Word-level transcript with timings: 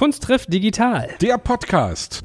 Kunst 0.00 0.22
trifft 0.22 0.50
digital. 0.50 1.10
Der 1.20 1.36
Podcast. 1.36 2.22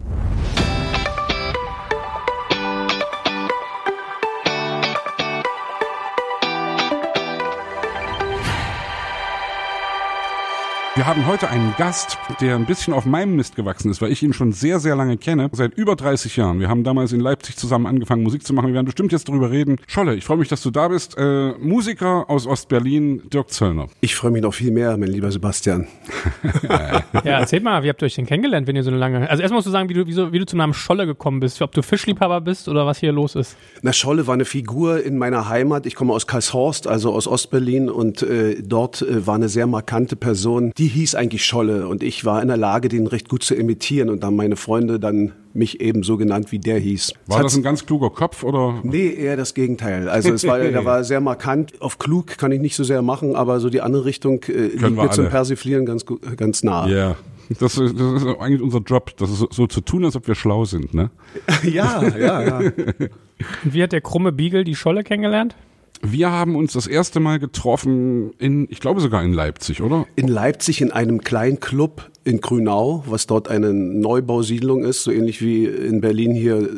Wir 10.95 11.05
haben 11.05 11.27
heute 11.27 11.49
einen 11.49 11.75
Gast, 11.77 12.17
der 12.39 12.55
ein 12.55 12.65
bisschen 12.65 12.93
auf 12.93 13.05
meinem 13.05 13.35
Mist 13.35 13.57
gewachsen 13.57 13.91
ist, 13.91 14.01
weil 14.01 14.13
ich 14.13 14.23
ihn 14.23 14.31
schon 14.31 14.53
sehr, 14.53 14.79
sehr 14.79 14.95
lange 14.95 15.17
kenne. 15.17 15.49
Seit 15.51 15.73
über 15.73 15.97
30 15.97 16.37
Jahren. 16.37 16.61
Wir 16.61 16.69
haben 16.69 16.85
damals 16.85 17.11
in 17.11 17.19
Leipzig 17.19 17.57
zusammen 17.57 17.85
angefangen, 17.85 18.23
Musik 18.23 18.47
zu 18.47 18.53
machen. 18.53 18.67
Wir 18.67 18.75
werden 18.75 18.85
bestimmt 18.85 19.11
jetzt 19.11 19.27
darüber 19.27 19.51
reden. 19.51 19.75
Scholle, 19.87 20.15
ich 20.15 20.23
freue 20.23 20.37
mich, 20.37 20.47
dass 20.47 20.61
du 20.61 20.71
da 20.71 20.87
bist. 20.87 21.17
Äh, 21.17 21.51
Musiker 21.59 22.29
aus 22.29 22.47
Ostberlin, 22.47 23.29
Dirk 23.29 23.49
Zöllner. 23.49 23.87
Ich 23.99 24.15
freue 24.15 24.31
mich 24.31 24.41
noch 24.41 24.53
viel 24.53 24.71
mehr, 24.71 24.95
mein 24.95 25.09
lieber 25.09 25.29
Sebastian. 25.33 25.85
ja, 26.63 27.39
erzähl 27.39 27.59
mal, 27.59 27.83
wie 27.83 27.89
habt 27.89 28.01
ihr 28.01 28.05
euch 28.05 28.15
denn 28.15 28.25
kennengelernt, 28.25 28.65
wenn 28.65 28.77
ihr 28.77 28.83
so 28.83 28.89
eine 28.89 28.97
lange. 28.97 29.29
Also 29.29 29.41
erstmal 29.41 29.57
musst 29.57 29.67
du 29.67 29.71
sagen, 29.71 29.89
wie 29.89 29.95
du, 29.95 30.07
wie, 30.07 30.13
so, 30.13 30.31
wie 30.31 30.39
du 30.39 30.45
zum 30.45 30.59
Namen 30.59 30.73
Scholle 30.73 31.05
gekommen 31.05 31.41
bist. 31.41 31.61
Ob 31.61 31.73
du 31.73 31.81
Fischliebhaber 31.81 32.39
bist 32.39 32.69
oder 32.69 32.85
was 32.85 32.99
hier 32.99 33.11
los 33.11 33.35
ist. 33.35 33.57
Na, 33.81 33.91
Scholle 33.91 34.27
war 34.27 34.35
eine 34.35 34.45
Figur 34.45 35.03
in 35.03 35.17
meiner 35.17 35.49
Heimat. 35.49 35.87
Ich 35.87 35.95
komme 35.95 36.13
aus 36.13 36.25
Karlshorst, 36.25 36.87
also 36.87 37.11
aus 37.11 37.27
Ostberlin. 37.27 37.89
Und 37.89 38.23
äh, 38.23 38.63
dort 38.63 39.01
äh, 39.01 39.27
war 39.27 39.35
eine 39.35 39.49
sehr 39.49 39.67
markante 39.67 40.15
Person, 40.15 40.71
die 40.77 40.84
hieß 40.87 41.15
eigentlich 41.15 41.45
Scholle. 41.45 41.87
Und 41.87 42.03
ich 42.03 42.25
war 42.25 42.41
in 42.41 42.47
der 42.47 42.57
Lage, 42.57 42.89
den 42.89 43.07
recht 43.07 43.29
gut 43.29 43.43
zu 43.43 43.55
imitieren. 43.55 44.09
Und 44.09 44.23
da 44.23 44.27
haben 44.27 44.35
meine 44.35 44.55
Freunde 44.55 44.99
dann 44.99 45.33
mich 45.53 45.79
eben 45.79 46.03
so 46.03 46.17
genannt, 46.17 46.51
wie 46.51 46.59
der 46.59 46.79
hieß. 46.79 47.13
War 47.27 47.43
das 47.43 47.55
ein 47.55 47.63
ganz 47.63 47.85
kluger 47.85 48.09
Kopf 48.09 48.43
oder? 48.43 48.79
Nee, 48.83 49.09
eher 49.13 49.37
das 49.37 49.53
Gegenteil. 49.53 50.09
Also 50.09 50.33
es 50.33 50.45
war, 50.45 50.59
der 50.59 50.85
war 50.85 51.03
sehr 51.03 51.21
markant. 51.21 51.81
Auf 51.81 51.97
klug 51.97 52.37
kann 52.37 52.51
ich 52.51 52.59
nicht 52.59 52.75
so 52.75 52.83
sehr 52.83 53.01
machen, 53.01 53.35
aber 53.35 53.59
so 53.59 53.69
die 53.69 53.81
andere 53.81 54.05
Richtung 54.05 54.43
äh, 54.43 54.67
liegt 54.67 54.95
mir 54.95 55.11
zum 55.11 55.29
Persiflieren 55.29 55.85
ganz, 55.85 56.05
ganz 56.37 56.63
nah. 56.63 56.87
Ja. 56.87 56.95
Yeah. 56.95 57.17
Das, 57.49 57.75
das, 57.75 57.79
ist 57.79 58.25
eigentlich 58.39 58.61
unser 58.61 58.79
Job, 58.79 59.15
das 59.17 59.29
ist 59.29 59.37
so, 59.37 59.47
so, 59.51 59.67
zu 59.67 59.81
tun, 59.81 60.03
als 60.03 60.15
ob 60.15 60.27
wir 60.27 60.33
schlau 60.33 60.65
sind, 60.65 60.95
ne? 60.95 61.11
ja, 61.63 62.01
ja, 62.17 62.41
ja. 62.41 62.57
Und 62.57 63.73
wie 63.73 63.83
hat 63.83 63.91
der 63.91 64.01
krumme 64.01 64.31
Beagle 64.31 64.63
die 64.63 64.73
Scholle 64.73 65.03
kennengelernt? 65.03 65.55
Wir 66.01 66.31
haben 66.31 66.55
uns 66.55 66.73
das 66.73 66.87
erste 66.87 67.19
Mal 67.19 67.39
getroffen 67.39 68.31
in, 68.37 68.67
ich 68.69 68.79
glaube 68.79 68.99
sogar 69.01 69.23
in 69.23 69.33
Leipzig, 69.33 69.81
oder? 69.81 70.05
In 70.15 70.27
Leipzig 70.27 70.81
in 70.81 70.91
einem 70.91 71.21
kleinen 71.21 71.59
Club 71.59 72.09
in 72.23 72.41
Grünau, 72.41 73.03
was 73.07 73.27
dort 73.27 73.47
eine 73.47 73.73
Neubausiedlung 73.73 74.83
ist, 74.83 75.03
so 75.03 75.11
ähnlich 75.11 75.41
wie 75.41 75.65
in 75.65 76.01
Berlin 76.01 76.33
hier 76.33 76.69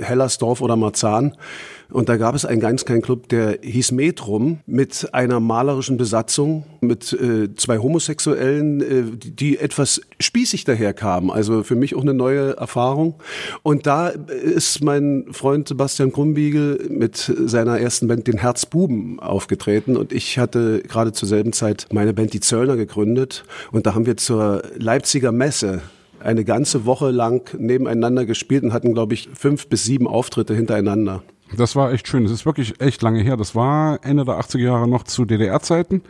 Hellersdorf 0.00 0.60
oder 0.60 0.76
Marzahn. 0.76 1.36
Und 1.90 2.08
da 2.08 2.16
gab 2.16 2.34
es 2.34 2.44
einen 2.44 2.60
ganz 2.60 2.84
kleinen 2.84 3.02
Club, 3.02 3.28
der 3.28 3.58
hieß 3.62 3.92
Metrum, 3.92 4.60
mit 4.66 5.08
einer 5.12 5.40
malerischen 5.40 5.96
Besatzung, 5.96 6.64
mit 6.80 7.12
äh, 7.12 7.54
zwei 7.54 7.78
Homosexuellen, 7.78 8.80
äh, 8.80 9.16
die, 9.16 9.30
die 9.30 9.58
etwas 9.58 10.00
spießig 10.20 10.64
daherkamen. 10.64 11.30
Also 11.30 11.62
für 11.62 11.76
mich 11.76 11.94
auch 11.94 12.02
eine 12.02 12.14
neue 12.14 12.56
Erfahrung. 12.56 13.14
Und 13.62 13.86
da 13.86 14.08
ist 14.08 14.82
mein 14.82 15.26
Freund 15.30 15.68
Sebastian 15.68 16.12
Krumbiegel 16.12 16.86
mit 16.90 17.32
seiner 17.44 17.78
ersten 17.78 18.08
Band, 18.08 18.26
den 18.26 18.38
Herzbuben, 18.38 19.20
aufgetreten. 19.20 19.96
Und 19.96 20.12
ich 20.12 20.38
hatte 20.38 20.80
gerade 20.80 21.12
zur 21.12 21.28
selben 21.28 21.52
Zeit 21.52 21.86
meine 21.92 22.14
Band 22.14 22.32
Die 22.32 22.40
Zöllner 22.40 22.76
gegründet. 22.76 23.44
Und 23.72 23.86
da 23.86 23.94
haben 23.94 24.06
wir 24.06 24.16
zur 24.16 24.62
Leipziger 24.78 25.32
Messe 25.32 25.82
eine 26.20 26.44
ganze 26.44 26.86
Woche 26.86 27.10
lang 27.10 27.50
nebeneinander 27.58 28.24
gespielt 28.24 28.64
und 28.64 28.72
hatten, 28.72 28.94
glaube 28.94 29.14
ich, 29.14 29.28
fünf 29.38 29.68
bis 29.68 29.84
sieben 29.84 30.06
Auftritte 30.06 30.54
hintereinander. 30.54 31.22
Das 31.56 31.76
war 31.76 31.92
echt 31.92 32.08
schön. 32.08 32.24
Das 32.24 32.32
ist 32.32 32.46
wirklich 32.46 32.80
echt 32.80 33.02
lange 33.02 33.20
her. 33.20 33.36
Das 33.36 33.54
war 33.54 33.98
Ende 34.02 34.24
der 34.24 34.38
80er 34.40 34.58
Jahre 34.58 34.88
noch 34.88 35.04
zu 35.04 35.24
DDR-Zeiten. 35.24 36.02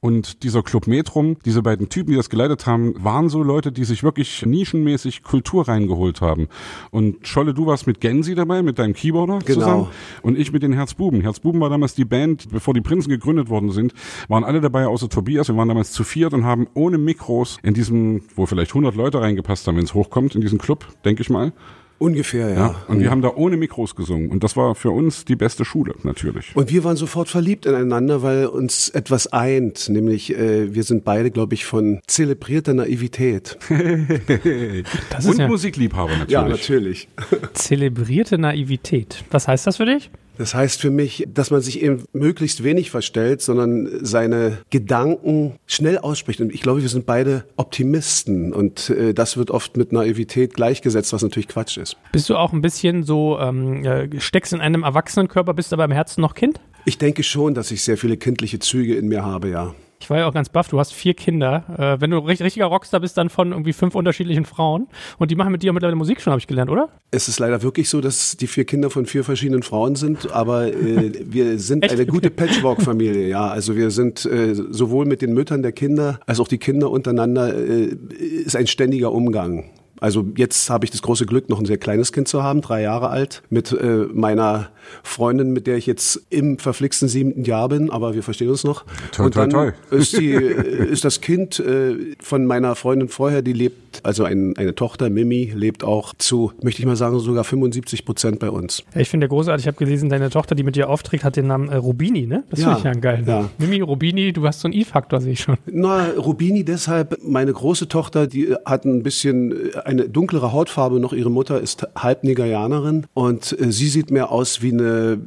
Und 0.00 0.42
dieser 0.42 0.62
Club 0.62 0.86
Metrum, 0.86 1.36
diese 1.44 1.62
beiden 1.62 1.88
Typen, 1.88 2.10
die 2.10 2.16
das 2.16 2.30
geleitet 2.30 2.66
haben, 2.66 2.94
waren 3.02 3.28
so 3.28 3.42
Leute, 3.42 3.72
die 3.72 3.84
sich 3.84 4.02
wirklich 4.02 4.44
nischenmäßig 4.44 5.22
Kultur 5.22 5.66
reingeholt 5.66 6.20
haben. 6.20 6.48
Und 6.90 7.26
Scholle, 7.26 7.54
du 7.54 7.66
warst 7.66 7.86
mit 7.86 8.00
Gensi 8.00 8.34
dabei, 8.34 8.62
mit 8.62 8.78
deinem 8.78 8.94
Keyboarder 8.94 9.38
genau. 9.40 9.60
zusammen. 9.60 9.86
Und 10.22 10.38
ich 10.38 10.52
mit 10.52 10.62
den 10.62 10.72
Herzbuben. 10.72 11.22
Herzbuben 11.22 11.60
war 11.60 11.70
damals 11.70 11.94
die 11.94 12.04
Band, 12.04 12.50
bevor 12.50 12.74
die 12.74 12.82
Prinzen 12.82 13.10
gegründet 13.10 13.48
worden 13.48 13.70
sind, 13.70 13.94
waren 14.28 14.44
alle 14.44 14.60
dabei, 14.60 14.86
außer 14.86 15.08
Tobias. 15.08 15.48
Wir 15.48 15.56
waren 15.56 15.68
damals 15.68 15.92
zu 15.92 16.04
viert 16.04 16.34
und 16.34 16.44
haben 16.44 16.66
ohne 16.74 16.98
Mikros 16.98 17.58
in 17.62 17.74
diesem, 17.74 18.22
wo 18.34 18.46
vielleicht 18.46 18.72
100 18.72 18.94
Leute 18.94 19.20
reingepasst 19.20 19.66
haben, 19.66 19.76
wenn 19.76 19.84
es 19.84 19.94
hochkommt, 19.94 20.34
in 20.34 20.40
diesen 20.40 20.58
Club, 20.58 20.86
denke 21.04 21.22
ich 21.22 21.30
mal, 21.30 21.52
Ungefähr, 21.98 22.50
ja. 22.50 22.56
ja. 22.56 22.74
Und 22.88 23.00
wir 23.00 23.10
haben 23.10 23.22
da 23.22 23.32
ohne 23.34 23.56
Mikros 23.56 23.94
gesungen. 23.94 24.30
Und 24.30 24.44
das 24.44 24.56
war 24.56 24.74
für 24.74 24.90
uns 24.90 25.24
die 25.24 25.36
beste 25.36 25.64
Schule, 25.64 25.94
natürlich. 26.02 26.54
Und 26.54 26.70
wir 26.70 26.84
waren 26.84 26.96
sofort 26.96 27.28
verliebt 27.28 27.64
ineinander, 27.64 28.22
weil 28.22 28.46
uns 28.46 28.90
etwas 28.90 29.32
eint. 29.32 29.88
Nämlich, 29.88 30.36
äh, 30.36 30.74
wir 30.74 30.82
sind 30.82 31.04
beide, 31.04 31.30
glaube 31.30 31.54
ich, 31.54 31.64
von 31.64 32.00
zelebrierter 32.06 32.74
Naivität. 32.74 33.58
Und 33.70 35.38
ja 35.38 35.48
Musikliebhaber 35.48 36.10
natürlich. 36.10 36.30
Ja, 36.30 36.46
natürlich. 36.46 37.08
Zelebrierte 37.54 38.38
Naivität. 38.38 39.24
Was 39.30 39.48
heißt 39.48 39.66
das 39.66 39.78
für 39.78 39.86
dich? 39.86 40.10
Das 40.38 40.54
heißt 40.54 40.80
für 40.80 40.90
mich, 40.90 41.26
dass 41.32 41.50
man 41.50 41.60
sich 41.60 41.82
eben 41.82 42.04
möglichst 42.12 42.62
wenig 42.62 42.90
verstellt, 42.90 43.42
sondern 43.42 44.04
seine 44.04 44.58
Gedanken 44.70 45.54
schnell 45.66 45.98
ausspricht. 45.98 46.40
Und 46.40 46.52
ich 46.52 46.60
glaube, 46.60 46.82
wir 46.82 46.88
sind 46.88 47.06
beide 47.06 47.44
Optimisten 47.56 48.52
und 48.52 48.90
äh, 48.90 49.14
das 49.14 49.36
wird 49.36 49.50
oft 49.50 49.76
mit 49.76 49.92
Naivität 49.92 50.54
gleichgesetzt, 50.54 51.12
was 51.12 51.22
natürlich 51.22 51.48
Quatsch 51.48 51.78
ist. 51.78 51.96
Bist 52.12 52.28
du 52.28 52.36
auch 52.36 52.52
ein 52.52 52.62
bisschen 52.62 53.02
so, 53.02 53.38
ähm, 53.38 53.84
äh, 53.84 54.20
steckst 54.20 54.52
in 54.52 54.60
einem 54.60 54.82
Erwachsenenkörper, 54.82 55.54
bist 55.54 55.72
aber 55.72 55.84
im 55.84 55.92
Herzen 55.92 56.20
noch 56.20 56.34
Kind? 56.34 56.60
Ich 56.84 56.98
denke 56.98 57.22
schon, 57.22 57.54
dass 57.54 57.70
ich 57.70 57.82
sehr 57.82 57.96
viele 57.96 58.16
kindliche 58.16 58.58
Züge 58.58 58.94
in 58.94 59.08
mir 59.08 59.24
habe, 59.24 59.48
ja. 59.48 59.74
Ich 60.06 60.10
war 60.10 60.18
ja 60.18 60.28
auch 60.28 60.34
ganz 60.34 60.50
baff, 60.50 60.68
du 60.68 60.78
hast 60.78 60.92
vier 60.92 61.14
Kinder. 61.14 61.64
Äh, 61.76 62.00
wenn 62.00 62.12
du 62.12 62.18
richtig, 62.18 62.44
richtiger 62.44 62.66
Rockstar 62.66 63.00
bist, 63.00 63.18
dann 63.18 63.28
von 63.28 63.50
irgendwie 63.50 63.72
fünf 63.72 63.96
unterschiedlichen 63.96 64.44
Frauen. 64.44 64.86
Und 65.18 65.32
die 65.32 65.34
machen 65.34 65.50
mit 65.50 65.64
dir 65.64 65.72
mittlerweile 65.72 65.96
Musik 65.96 66.20
schon, 66.20 66.30
habe 66.30 66.38
ich 66.38 66.46
gelernt, 66.46 66.70
oder? 66.70 66.90
Es 67.10 67.26
ist 67.26 67.40
leider 67.40 67.60
wirklich 67.64 67.88
so, 67.88 68.00
dass 68.00 68.36
die 68.36 68.46
vier 68.46 68.64
Kinder 68.64 68.88
von 68.88 69.06
vier 69.06 69.24
verschiedenen 69.24 69.64
Frauen 69.64 69.96
sind, 69.96 70.30
aber 70.30 70.68
äh, 70.68 71.10
wir 71.24 71.58
sind 71.58 71.90
eine 71.90 72.06
gute 72.06 72.30
Patchwork-Familie, 72.30 73.26
ja. 73.26 73.48
Also 73.48 73.74
wir 73.74 73.90
sind 73.90 74.24
äh, 74.26 74.54
sowohl 74.54 75.06
mit 75.06 75.22
den 75.22 75.34
Müttern 75.34 75.62
der 75.62 75.72
Kinder 75.72 76.20
als 76.24 76.38
auch 76.38 76.46
die 76.46 76.58
Kinder 76.58 76.88
untereinander 76.88 77.52
äh, 77.52 77.86
ist 78.16 78.54
ein 78.54 78.68
ständiger 78.68 79.10
Umgang. 79.10 79.64
Also 80.06 80.24
jetzt 80.36 80.70
habe 80.70 80.84
ich 80.84 80.92
das 80.92 81.02
große 81.02 81.26
Glück, 81.26 81.48
noch 81.48 81.58
ein 81.58 81.66
sehr 81.66 81.78
kleines 81.78 82.12
Kind 82.12 82.28
zu 82.28 82.40
haben, 82.40 82.60
drei 82.60 82.80
Jahre 82.80 83.08
alt, 83.10 83.42
mit 83.50 83.72
äh, 83.72 84.06
meiner 84.12 84.68
Freundin, 85.02 85.52
mit 85.52 85.66
der 85.66 85.78
ich 85.78 85.86
jetzt 85.86 86.24
im 86.30 86.60
verflixten 86.60 87.08
siebten 87.08 87.42
Jahr 87.42 87.68
bin, 87.68 87.90
aber 87.90 88.14
wir 88.14 88.22
verstehen 88.22 88.48
uns 88.50 88.62
noch. 88.62 88.84
Toi, 89.10 89.30
toi, 89.30 89.48
toi. 89.48 89.72
Ist, 89.90 90.16
die, 90.16 90.30
äh, 90.30 90.86
ist 90.86 91.04
das 91.04 91.20
Kind 91.20 91.58
äh, 91.58 92.14
von 92.20 92.46
meiner 92.46 92.76
Freundin 92.76 93.08
vorher, 93.08 93.42
die 93.42 93.52
lebt, 93.52 94.06
also 94.06 94.22
ein, 94.22 94.56
eine 94.56 94.76
Tochter, 94.76 95.10
Mimi, 95.10 95.52
lebt 95.52 95.82
auch 95.82 96.14
zu, 96.16 96.52
möchte 96.62 96.82
ich 96.82 96.86
mal 96.86 96.94
sagen, 96.94 97.18
sogar 97.18 97.42
75 97.42 98.04
Prozent 98.04 98.38
bei 98.38 98.50
uns. 98.50 98.84
Ich 98.94 99.08
finde 99.08 99.26
großartig, 99.26 99.64
ich 99.64 99.66
habe 99.66 99.84
gelesen, 99.84 100.08
deine 100.08 100.30
Tochter, 100.30 100.54
die 100.54 100.62
mit 100.62 100.76
dir 100.76 100.88
aufträgt, 100.88 101.24
hat 101.24 101.34
den 101.34 101.48
Namen 101.48 101.68
äh, 101.68 101.74
Rubini, 101.74 102.28
ne? 102.28 102.44
Das 102.50 102.60
ja, 102.60 102.76
finde 102.76 102.78
ich 102.78 102.84
ja 102.94 103.00
geil. 103.00 103.24
Ja. 103.26 103.50
Mimi, 103.58 103.80
Rubini, 103.80 104.32
du 104.32 104.46
hast 104.46 104.60
so 104.60 104.68
einen 104.68 104.74
I-Faktor, 104.74 105.20
sehe 105.20 105.32
ich 105.32 105.40
schon. 105.40 105.56
Na, 105.66 106.10
Rubini 106.16 106.64
deshalb, 106.64 107.18
meine 107.24 107.52
große 107.52 107.88
Tochter, 107.88 108.28
die 108.28 108.54
hat 108.64 108.84
ein 108.84 109.02
bisschen 109.02 109.72
äh, 109.72 109.95
eine 109.98 110.08
dunklere 110.08 110.52
Hautfarbe 110.52 111.00
noch. 111.00 111.12
Ihre 111.12 111.30
Mutter 111.30 111.60
ist 111.60 111.86
halb 111.96 112.24
Nigerianerin 112.24 113.06
und 113.14 113.58
äh, 113.58 113.72
sie 113.72 113.88
sieht 113.88 114.10
mehr 114.10 114.30
aus 114.30 114.62
wie 114.62 114.72
eine 114.72 115.18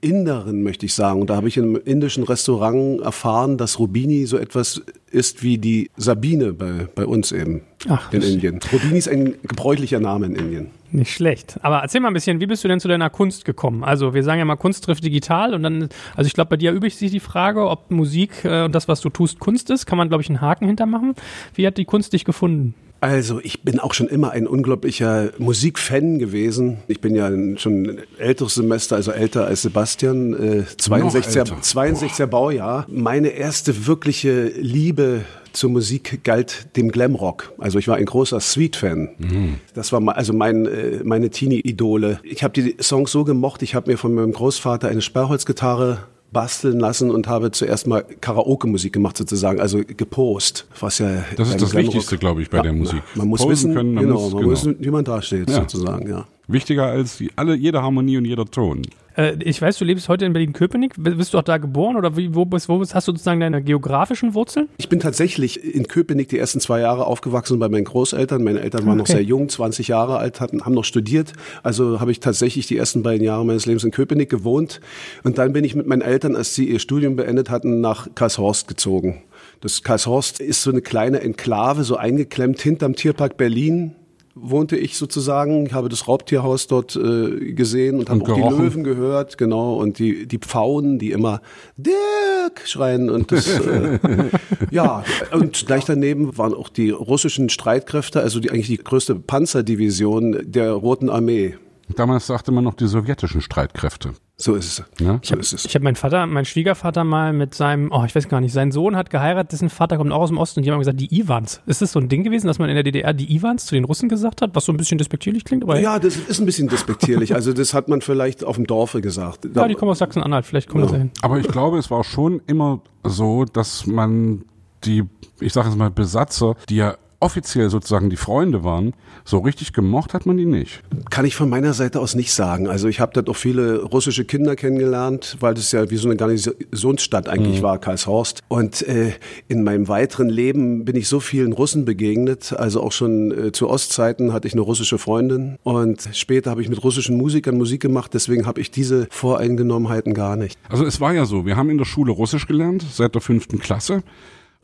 Inderin, 0.00 0.62
möchte 0.62 0.86
ich 0.86 0.94
sagen. 0.94 1.20
Und 1.20 1.30
da 1.30 1.36
habe 1.36 1.48
ich 1.48 1.56
im 1.56 1.76
indischen 1.76 2.24
Restaurant 2.24 3.00
erfahren, 3.00 3.56
dass 3.56 3.78
Rubini 3.78 4.26
so 4.26 4.38
etwas 4.38 4.82
ist 5.10 5.42
wie 5.42 5.58
die 5.58 5.90
Sabine 5.96 6.52
bei, 6.52 6.86
bei 6.94 7.06
uns 7.06 7.32
eben 7.32 7.62
Ach, 7.88 8.12
in 8.12 8.22
Indien. 8.22 8.60
Rubini 8.72 8.98
ist 8.98 9.08
ein 9.08 9.34
gebräuchlicher 9.42 9.98
Name 9.98 10.26
in 10.26 10.36
Indien. 10.36 10.70
Nicht 10.90 11.12
schlecht. 11.12 11.58
Aber 11.62 11.80
erzähl 11.80 12.00
mal 12.00 12.08
ein 12.08 12.14
bisschen, 12.14 12.40
wie 12.40 12.46
bist 12.46 12.64
du 12.64 12.68
denn 12.68 12.80
zu 12.80 12.88
deiner 12.88 13.10
Kunst 13.10 13.44
gekommen? 13.44 13.84
Also 13.84 14.14
wir 14.14 14.22
sagen 14.22 14.38
ja 14.38 14.44
mal, 14.44 14.56
Kunst 14.56 14.84
trifft 14.84 15.04
digital 15.04 15.52
und 15.52 15.62
dann, 15.62 15.88
also 16.14 16.28
ich 16.28 16.34
glaube, 16.34 16.50
bei 16.50 16.56
dir 16.56 16.72
übt 16.72 16.88
sich 16.90 17.10
die 17.10 17.20
Frage, 17.20 17.68
ob 17.68 17.90
Musik 17.90 18.44
äh, 18.44 18.64
und 18.64 18.74
das, 18.74 18.88
was 18.88 19.00
du 19.00 19.10
tust, 19.10 19.38
Kunst 19.38 19.68
ist. 19.70 19.86
Kann 19.86 19.98
man, 19.98 20.08
glaube 20.08 20.22
ich, 20.22 20.30
einen 20.30 20.40
Haken 20.40 20.66
hintermachen. 20.66 21.14
Wie 21.54 21.66
hat 21.66 21.76
die 21.76 21.84
Kunst 21.84 22.12
dich 22.12 22.24
gefunden? 22.24 22.74
Also 23.00 23.40
ich 23.42 23.62
bin 23.62 23.78
auch 23.78 23.94
schon 23.94 24.08
immer 24.08 24.32
ein 24.32 24.46
unglaublicher 24.46 25.30
Musikfan 25.38 26.18
gewesen. 26.18 26.78
Ich 26.88 27.00
bin 27.00 27.14
ja 27.14 27.30
schon 27.56 27.98
älteres 28.18 28.54
Semester, 28.54 28.96
also 28.96 29.12
älter 29.12 29.46
als 29.46 29.62
Sebastian, 29.62 30.34
äh, 30.34 30.64
62er, 30.78 31.62
62er 31.62 32.26
Baujahr. 32.26 32.86
Meine 32.88 33.28
erste 33.28 33.86
wirkliche 33.86 34.48
Liebe 34.48 35.22
zur 35.52 35.70
Musik 35.70 36.24
galt 36.24 36.76
dem 36.76 36.90
Glamrock. 36.90 37.52
Also 37.58 37.78
ich 37.78 37.88
war 37.88 37.96
ein 37.96 38.04
großer 38.04 38.40
Sweet-Fan. 38.40 39.10
Mhm. 39.18 39.54
Das 39.74 39.92
war 39.92 40.16
also 40.16 40.32
mein, 40.32 40.66
äh, 40.66 41.00
meine 41.04 41.30
Teenie-Idole. 41.30 42.20
Ich 42.22 42.42
habe 42.42 42.60
die 42.60 42.76
Songs 42.80 43.12
so 43.12 43.24
gemocht, 43.24 43.62
ich 43.62 43.74
habe 43.74 43.90
mir 43.90 43.96
von 43.96 44.14
meinem 44.14 44.32
Großvater 44.32 44.88
eine 44.88 45.02
Sperrholzgitarre 45.02 45.98
basteln 46.32 46.78
lassen 46.78 47.10
und 47.10 47.26
habe 47.26 47.50
zuerst 47.50 47.86
mal 47.86 48.04
Karaoke-Musik 48.20 48.92
gemacht 48.92 49.16
sozusagen, 49.16 49.60
also 49.60 49.80
gepost, 49.84 50.66
was 50.78 50.98
ja 50.98 51.24
das 51.36 51.50
ist 51.50 51.62
das 51.62 51.74
Wichtigste, 51.74 52.18
glaube 52.18 52.42
ich, 52.42 52.50
bei 52.50 52.58
ja, 52.58 52.64
der 52.64 52.72
Musik. 52.72 53.02
Man 53.14 53.28
muss 53.28 53.40
Posen 53.40 53.52
wissen, 53.52 53.74
können, 53.74 53.94
man 53.94 54.04
genau, 54.04 54.20
muss, 54.20 54.32
man 54.32 54.42
genau. 54.42 54.50
muss, 54.50 54.68
wie 54.78 54.90
man 54.90 55.04
dasteht 55.04 55.48
ja. 55.48 55.56
sozusagen, 55.56 56.08
ja. 56.08 56.26
Wichtiger 56.46 56.86
als 56.86 57.18
die, 57.18 57.30
alle, 57.36 57.54
jede 57.54 57.82
Harmonie 57.82 58.16
und 58.18 58.24
jeder 58.24 58.46
Ton. 58.46 58.82
Äh, 59.18 59.36
ich 59.42 59.60
weiß, 59.60 59.78
du 59.78 59.84
lebst 59.84 60.08
heute 60.08 60.24
in 60.24 60.32
Berlin-Köpenick. 60.32 60.94
Bist 60.96 61.34
du 61.34 61.38
auch 61.38 61.42
da 61.42 61.58
geboren 61.58 61.96
oder 61.96 62.16
wie, 62.16 62.34
wo, 62.34 62.44
bist, 62.44 62.68
wo 62.68 62.78
bist, 62.78 62.94
hast 62.94 63.08
du 63.08 63.12
sozusagen 63.12 63.40
deine 63.40 63.62
geografischen 63.62 64.34
Wurzeln? 64.34 64.68
Ich 64.78 64.88
bin 64.88 65.00
tatsächlich 65.00 65.62
in 65.62 65.88
Köpenick 65.88 66.28
die 66.28 66.38
ersten 66.38 66.60
zwei 66.60 66.80
Jahre 66.80 67.06
aufgewachsen 67.06 67.58
bei 67.58 67.68
meinen 67.68 67.84
Großeltern. 67.84 68.42
Meine 68.42 68.60
Eltern 68.60 68.86
waren 68.86 68.92
okay. 68.92 68.98
noch 68.98 69.06
sehr 69.06 69.22
jung, 69.22 69.48
20 69.48 69.88
Jahre 69.88 70.18
alt, 70.18 70.40
hatten, 70.40 70.64
haben 70.64 70.74
noch 70.74 70.84
studiert. 70.84 71.32
Also 71.62 72.00
habe 72.00 72.12
ich 72.12 72.20
tatsächlich 72.20 72.66
die 72.68 72.76
ersten 72.76 73.02
beiden 73.02 73.24
Jahre 73.24 73.44
meines 73.44 73.66
Lebens 73.66 73.84
in 73.84 73.90
Köpenick 73.90 74.30
gewohnt. 74.30 74.80
Und 75.24 75.38
dann 75.38 75.52
bin 75.52 75.64
ich 75.64 75.74
mit 75.74 75.86
meinen 75.86 76.02
Eltern, 76.02 76.36
als 76.36 76.54
sie 76.54 76.68
ihr 76.68 76.78
Studium 76.78 77.16
beendet 77.16 77.50
hatten, 77.50 77.80
nach 77.80 78.08
Karlshorst 78.14 78.68
gezogen. 78.68 79.22
Das 79.60 79.82
Karlshorst 79.82 80.38
ist 80.40 80.62
so 80.62 80.70
eine 80.70 80.82
kleine 80.82 81.20
Enklave, 81.20 81.82
so 81.82 81.96
eingeklemmt 81.96 82.60
hinterm 82.60 82.94
Tierpark 82.94 83.36
Berlin 83.36 83.96
wohnte 84.40 84.76
ich 84.76 84.96
sozusagen. 84.96 85.66
Ich 85.66 85.72
habe 85.72 85.88
das 85.88 86.08
Raubtierhaus 86.08 86.66
dort 86.66 86.96
äh, 86.96 87.52
gesehen 87.52 87.98
und, 87.98 88.10
habe 88.10 88.22
auch 88.22 88.34
die 88.34 88.62
Löwen 88.62 88.84
gehört, 88.84 89.38
genau, 89.38 89.74
und 89.74 89.98
die, 89.98 90.26
die 90.26 90.38
Pfauen, 90.38 90.98
die 90.98 91.12
immer 91.12 91.40
Dirk 91.76 92.62
schreien 92.64 93.10
und 93.10 93.32
das, 93.32 93.48
äh, 93.48 93.98
ja, 94.70 95.04
und 95.32 95.66
gleich 95.66 95.84
daneben 95.84 96.36
waren 96.38 96.54
auch 96.54 96.68
die 96.68 96.90
russischen 96.90 97.48
Streitkräfte, 97.48 98.20
also 98.20 98.40
die 98.40 98.50
eigentlich 98.50 98.68
die 98.68 98.78
größte 98.78 99.14
Panzerdivision 99.14 100.38
der 100.44 100.72
Roten 100.72 101.10
Armee. 101.10 101.56
Damals 101.96 102.26
sagte 102.26 102.52
man 102.52 102.64
noch 102.64 102.74
die 102.74 102.86
sowjetischen 102.86 103.40
Streitkräfte. 103.40 104.12
So 104.40 104.54
ist 104.54 104.78
es. 104.78 104.84
Ja? 105.00 105.18
Ich 105.20 105.32
habe 105.32 105.42
hab 105.42 105.82
meinen 105.82 105.96
Vater, 105.96 106.26
meinen 106.26 106.44
Schwiegervater 106.44 107.02
mal 107.02 107.32
mit 107.32 107.56
seinem, 107.56 107.90
oh, 107.90 108.04
ich 108.04 108.14
weiß 108.14 108.28
gar 108.28 108.40
nicht, 108.40 108.52
sein 108.52 108.70
Sohn 108.70 108.94
hat 108.94 109.10
geheiratet, 109.10 109.50
dessen 109.50 109.68
Vater 109.68 109.96
kommt 109.96 110.12
auch 110.12 110.20
aus 110.20 110.28
dem 110.28 110.38
Osten 110.38 110.60
und 110.60 110.64
die 110.64 110.70
haben 110.70 110.78
gesagt, 110.78 111.00
die 111.00 111.12
Iwans. 111.20 111.60
Ist 111.66 111.82
das 111.82 111.90
so 111.90 111.98
ein 111.98 112.08
Ding 112.08 112.22
gewesen, 112.22 112.46
dass 112.46 112.60
man 112.60 112.68
in 112.68 112.76
der 112.76 112.84
DDR 112.84 113.12
die 113.12 113.34
Iwans 113.34 113.66
zu 113.66 113.74
den 113.74 113.84
Russen 113.84 114.08
gesagt 114.08 114.40
hat, 114.40 114.54
was 114.54 114.64
so 114.64 114.72
ein 114.72 114.76
bisschen 114.76 114.96
despektierlich 114.96 115.44
klingt? 115.44 115.64
Aber 115.64 115.80
ja, 115.80 115.98
das 115.98 116.16
ist 116.16 116.38
ein 116.38 116.46
bisschen 116.46 116.68
despektierlich. 116.68 117.34
also 117.34 117.52
das 117.52 117.74
hat 117.74 117.88
man 117.88 118.00
vielleicht 118.00 118.44
auf 118.44 118.54
dem 118.54 118.66
Dorfe 118.66 119.00
gesagt. 119.00 119.48
Ja, 119.52 119.66
die 119.66 119.74
kommen 119.74 119.90
aus 119.90 119.98
Sachsen-Anhalt, 119.98 120.46
vielleicht 120.46 120.68
kommt 120.68 120.84
ja. 120.84 120.92
dahin. 120.92 121.10
Aber 121.22 121.38
ich 121.38 121.48
glaube, 121.48 121.78
es 121.78 121.90
war 121.90 122.04
schon 122.04 122.40
immer 122.46 122.80
so, 123.02 123.44
dass 123.44 123.86
man 123.86 124.44
die, 124.84 125.02
ich 125.40 125.52
sage 125.52 125.68
jetzt 125.68 125.78
mal, 125.78 125.90
Besatzer, 125.90 126.54
die 126.68 126.76
ja 126.76 126.96
offiziell 127.20 127.68
sozusagen 127.68 128.10
die 128.10 128.16
Freunde 128.16 128.62
waren, 128.62 128.94
so 129.24 129.38
richtig 129.38 129.72
gemocht 129.72 130.14
hat 130.14 130.24
man 130.24 130.36
die 130.36 130.46
nicht. 130.46 130.82
Kann 131.10 131.24
ich 131.24 131.34
von 131.34 131.48
meiner 131.48 131.72
Seite 131.72 132.00
aus 132.00 132.14
nicht 132.14 132.32
sagen. 132.32 132.68
Also 132.68 132.88
ich 132.88 133.00
habe 133.00 133.12
dort 133.12 133.28
auch 133.28 133.36
viele 133.36 133.82
russische 133.82 134.24
Kinder 134.24 134.54
kennengelernt, 134.54 135.36
weil 135.40 135.54
das 135.54 135.72
ja 135.72 135.90
wie 135.90 135.96
so 135.96 136.08
eine 136.08 136.16
Garnisonsstadt 136.16 137.28
eigentlich 137.28 137.58
mhm. 137.58 137.64
war, 137.64 137.78
Karlshorst. 137.78 138.42
Und 138.48 138.82
äh, 138.86 139.12
in 139.48 139.64
meinem 139.64 139.88
weiteren 139.88 140.28
Leben 140.28 140.84
bin 140.84 140.94
ich 140.94 141.08
so 141.08 141.18
vielen 141.18 141.52
Russen 141.52 141.84
begegnet. 141.84 142.52
Also 142.52 142.82
auch 142.82 142.92
schon 142.92 143.46
äh, 143.46 143.52
zu 143.52 143.68
Ostzeiten 143.68 144.32
hatte 144.32 144.46
ich 144.46 144.54
eine 144.54 144.62
russische 144.62 144.98
Freundin 144.98 145.58
und 145.64 146.08
später 146.12 146.50
habe 146.50 146.62
ich 146.62 146.68
mit 146.68 146.82
russischen 146.84 147.16
Musikern 147.16 147.56
Musik 147.56 147.82
gemacht. 147.82 148.14
Deswegen 148.14 148.46
habe 148.46 148.60
ich 148.60 148.70
diese 148.70 149.08
Voreingenommenheiten 149.10 150.14
gar 150.14 150.36
nicht. 150.36 150.58
Also 150.68 150.84
es 150.84 151.00
war 151.00 151.12
ja 151.12 151.26
so, 151.26 151.44
wir 151.44 151.56
haben 151.56 151.70
in 151.70 151.78
der 151.78 151.84
Schule 151.84 152.12
Russisch 152.12 152.46
gelernt 152.46 152.84
seit 152.92 153.14
der 153.14 153.20
fünften 153.20 153.58
Klasse. 153.58 154.02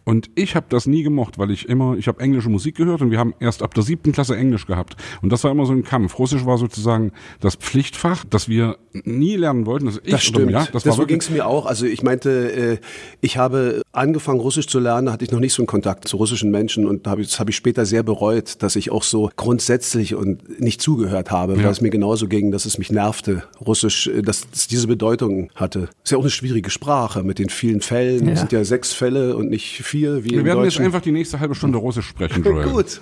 Und 0.04 0.30
ich 0.34 0.54
habe 0.54 0.66
das 0.68 0.86
nie 0.86 1.02
gemocht, 1.02 1.38
weil 1.38 1.50
ich 1.50 1.68
immer, 1.68 1.96
ich 1.96 2.08
habe 2.08 2.20
englische 2.20 2.50
Musik 2.50 2.76
gehört 2.76 3.00
und 3.00 3.10
wir 3.10 3.18
haben 3.18 3.34
erst 3.40 3.62
ab 3.62 3.74
der 3.74 3.82
siebten 3.82 4.12
Klasse 4.12 4.36
Englisch 4.36 4.66
gehabt. 4.66 4.96
Und 5.22 5.30
das 5.30 5.44
war 5.44 5.50
immer 5.50 5.64
so 5.64 5.72
ein 5.72 5.82
Kampf. 5.82 6.18
Russisch 6.18 6.44
war 6.44 6.58
sozusagen 6.58 7.12
das 7.40 7.56
Pflichtfach, 7.56 8.24
das 8.28 8.48
wir 8.48 8.76
nie 8.92 9.36
lernen 9.36 9.66
wollten. 9.66 9.86
Das, 9.86 10.00
das 10.06 10.22
stimmt. 10.22 10.50
Ja, 10.50 10.66
das, 10.70 10.84
das 10.84 10.96
so 10.96 11.06
ging 11.06 11.20
es 11.20 11.30
mir 11.30 11.46
auch. 11.46 11.66
Also 11.66 11.86
ich 11.86 12.02
meinte, 12.02 12.52
äh, 12.52 12.78
ich 13.20 13.38
habe 13.38 13.82
angefangen 13.92 14.40
Russisch 14.40 14.66
zu 14.66 14.78
lernen, 14.78 15.06
da 15.06 15.12
hatte 15.12 15.24
ich 15.24 15.30
noch 15.30 15.40
nicht 15.40 15.54
so 15.54 15.62
einen 15.62 15.66
Kontakt 15.66 16.06
zu 16.06 16.16
russischen 16.16 16.50
Menschen 16.50 16.86
und 16.86 17.06
das 17.06 17.40
habe 17.40 17.50
ich 17.50 17.56
später 17.56 17.86
sehr 17.86 18.02
bereut, 18.02 18.62
dass 18.62 18.76
ich 18.76 18.90
auch 18.90 19.02
so 19.02 19.30
grundsätzlich 19.36 20.14
und 20.14 20.60
nicht 20.60 20.80
zugehört 20.82 21.30
habe, 21.30 21.56
ja. 21.56 21.64
weil 21.64 21.70
es 21.70 21.80
mir 21.80 21.90
genauso 21.90 22.28
ging, 22.28 22.50
dass 22.50 22.66
es 22.66 22.78
mich 22.78 22.92
nervte, 22.92 23.44
Russisch, 23.64 24.06
äh, 24.08 24.22
dass 24.22 24.46
es 24.52 24.68
diese 24.68 24.86
Bedeutung 24.86 25.50
hatte. 25.54 25.88
Ist 26.02 26.10
ja 26.10 26.18
auch 26.18 26.22
eine 26.22 26.30
schwierige 26.30 26.70
Sprache 26.70 27.22
mit 27.22 27.38
den 27.38 27.48
vielen 27.48 27.80
Fällen. 27.80 28.26
Ja. 28.26 28.32
Es 28.34 28.40
sind 28.40 28.52
ja 28.52 28.64
sechs 28.64 28.92
Fälle 28.92 29.36
und 29.36 29.48
nicht 29.48 29.82
viel 29.93 30.23
wie 30.23 30.31
Wir 30.31 30.45
werden 30.45 30.63
jetzt 30.63 30.79
einfach 30.79 31.01
die 31.01 31.11
nächste 31.11 31.39
halbe 31.39 31.55
Stunde 31.55 31.77
Russisch 31.77 32.07
sprechen, 32.07 32.43
Joel. 32.43 32.67
gut. 32.69 33.01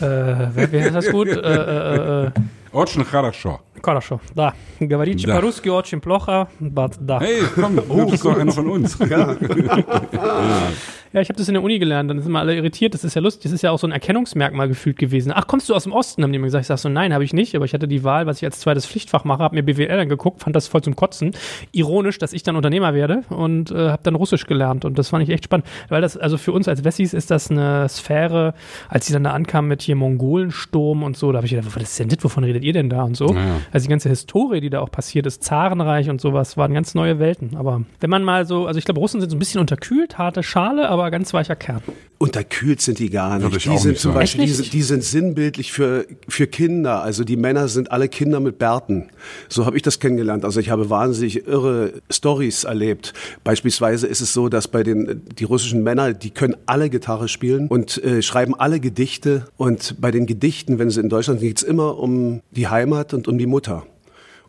wer, 0.00 0.72
wer 0.72 0.86
ist 0.86 0.94
das 0.94 1.10
gut? 1.10 1.28
Äh, 1.28 1.34
äh, 1.34 2.26
äh. 2.26 2.30
Очень 2.72 3.04
хорошо. 3.04 3.60
Хорошо, 3.80 4.20
да. 4.34 4.54
Говорите 4.80 5.26
да. 5.26 5.36
по-русски 5.36 5.68
очень 5.68 6.00
плохо, 6.00 6.48
but 6.58 6.96
да. 6.98 7.20
Hey, 7.20 7.42
komm, 7.54 7.76
du 7.76 8.10
bist 8.10 8.24
doch 8.24 8.36
einer 8.36 8.50
von 8.50 8.68
uns. 8.68 8.98
ja. 11.13 11.19
Ja, 11.19 11.21
ich 11.23 11.29
habe 11.29 11.37
das 11.37 11.49
in 11.49 11.53
der 11.53 11.63
Uni 11.63 11.79
gelernt, 11.79 12.09
dann 12.09 12.21
sind 12.21 12.31
wir 12.31 12.39
alle 12.39 12.55
irritiert. 12.55 12.93
Das 12.93 13.03
ist 13.03 13.13
ja 13.13 13.21
lustig, 13.21 13.43
das 13.43 13.51
ist 13.51 13.61
ja 13.61 13.71
auch 13.71 13.79
so 13.79 13.85
ein 13.85 13.91
Erkennungsmerkmal 13.91 14.69
gefühlt 14.69 14.97
gewesen. 14.97 15.33
Ach, 15.35 15.47
kommst 15.47 15.67
du 15.67 15.75
aus 15.75 15.83
dem 15.83 15.91
Osten? 15.91 16.23
Haben 16.23 16.31
die 16.31 16.39
mir 16.39 16.45
gesagt. 16.45 16.61
Ich 16.61 16.67
sag 16.67 16.77
so, 16.77 16.87
nein, 16.87 17.13
habe 17.13 17.25
ich 17.25 17.33
nicht, 17.33 17.55
aber 17.55 17.65
ich 17.65 17.73
hatte 17.73 17.89
die 17.89 18.05
Wahl, 18.05 18.25
was 18.25 18.37
ich 18.37 18.45
als 18.45 18.59
zweites 18.59 18.85
Pflichtfach 18.85 19.25
mache, 19.25 19.43
habe 19.43 19.55
mir 19.55 19.63
BWL 19.63 19.97
dann 19.97 20.07
geguckt, 20.07 20.41
fand 20.41 20.55
das 20.55 20.67
voll 20.67 20.81
zum 20.81 20.95
Kotzen. 20.95 21.31
Ironisch, 21.71 22.19
dass 22.19 22.31
ich 22.31 22.43
dann 22.43 22.55
Unternehmer 22.55 22.93
werde 22.93 23.23
und 23.29 23.71
äh, 23.71 23.89
habe 23.89 24.01
dann 24.03 24.15
Russisch 24.15 24.45
gelernt 24.45 24.85
und 24.85 24.97
das 24.97 25.09
fand 25.09 25.23
ich 25.23 25.29
echt 25.29 25.45
spannend, 25.45 25.65
weil 25.89 26.01
das, 26.01 26.15
also 26.15 26.37
für 26.37 26.51
uns 26.53 26.67
als 26.67 26.83
Wessis 26.83 27.13
ist 27.13 27.31
das 27.31 27.51
eine 27.51 27.89
Sphäre, 27.89 28.53
als 28.87 29.07
sie 29.07 29.13
dann 29.13 29.23
da 29.23 29.31
ankamen 29.31 29.67
mit 29.67 29.81
hier 29.81 29.95
Mongolensturm 29.95 31.03
und 31.03 31.17
so, 31.17 31.31
da 31.31 31.37
habe 31.37 31.47
ich 31.47 31.53
gedacht, 31.53 31.75
was 31.75 31.83
ist 31.83 31.99
denn 31.99 32.09
das, 32.09 32.23
wovon 32.23 32.43
redet 32.43 32.63
ihr 32.63 32.73
denn 32.73 32.89
da 32.89 33.03
und 33.03 33.17
so? 33.17 33.25
Naja. 33.25 33.59
Also 33.71 33.85
die 33.85 33.89
ganze 33.89 34.09
Historie, 34.09 34.61
die 34.61 34.69
da 34.69 34.79
auch 34.79 34.91
passiert 34.91 35.25
ist, 35.25 35.43
Zarenreich 35.43 36.09
und 36.09 36.21
sowas, 36.21 36.55
waren 36.55 36.73
ganz 36.73 36.95
neue 36.95 37.19
Welten. 37.19 37.55
Aber 37.57 37.81
wenn 37.99 38.09
man 38.09 38.23
mal 38.23 38.45
so, 38.45 38.67
also 38.67 38.77
ich 38.77 38.85
glaube, 38.85 38.99
Russen 38.99 39.19
sind 39.19 39.29
so 39.29 39.35
ein 39.35 39.39
bisschen 39.39 39.59
unterkühlt, 39.59 40.17
harte 40.17 40.43
Schale, 40.43 40.89
aber 40.89 40.98
ganz 41.07 41.33
weicher 41.33 41.55
Kern. 41.55 41.81
Unterkühlt 42.17 42.81
sind 42.81 42.99
die 42.99 43.09
gar 43.09 43.39
nicht. 43.39 43.65
Die 43.65 43.77
sind 43.77 43.97
zum 43.97 44.13
Beispiel, 44.13 44.45
die 44.45 44.51
sind, 44.51 44.73
die 44.73 44.81
sind, 44.81 45.03
sinnbildlich 45.03 45.71
für, 45.71 46.05
für 46.27 46.47
Kinder. 46.47 47.01
Also 47.01 47.23
die 47.23 47.37
Männer 47.37 47.69
sind 47.69 47.91
alle 47.91 48.09
Kinder 48.09 48.41
mit 48.41 48.59
Bärten. 48.59 49.09
So 49.47 49.65
habe 49.65 49.77
ich 49.77 49.83
das 49.83 49.99
kennengelernt. 49.99 50.43
Also 50.43 50.59
ich 50.59 50.69
habe 50.69 50.89
wahnsinnig 50.89 51.47
irre 51.47 51.93
Stories 52.09 52.65
erlebt. 52.65 53.13
Beispielsweise 53.45 54.05
ist 54.07 54.19
es 54.19 54.33
so, 54.33 54.49
dass 54.49 54.67
bei 54.67 54.83
den, 54.83 55.21
die 55.37 55.45
russischen 55.45 55.81
Männer, 55.81 56.13
die 56.13 56.31
können 56.31 56.57
alle 56.65 56.89
Gitarre 56.89 57.29
spielen 57.29 57.69
und 57.69 58.03
äh, 58.03 58.21
schreiben 58.21 58.53
alle 58.53 58.81
Gedichte. 58.81 59.45
Und 59.55 59.95
bei 60.01 60.11
den 60.11 60.25
Gedichten, 60.25 60.77
wenn 60.77 60.89
sie 60.89 60.99
in 60.99 61.07
Deutschland, 61.09 61.39
geht 61.39 61.57
es 61.57 61.63
immer 61.63 61.97
um 61.97 62.41
die 62.51 62.67
Heimat 62.67 63.13
und 63.13 63.29
um 63.29 63.37
die 63.37 63.47
Mutter. 63.47 63.85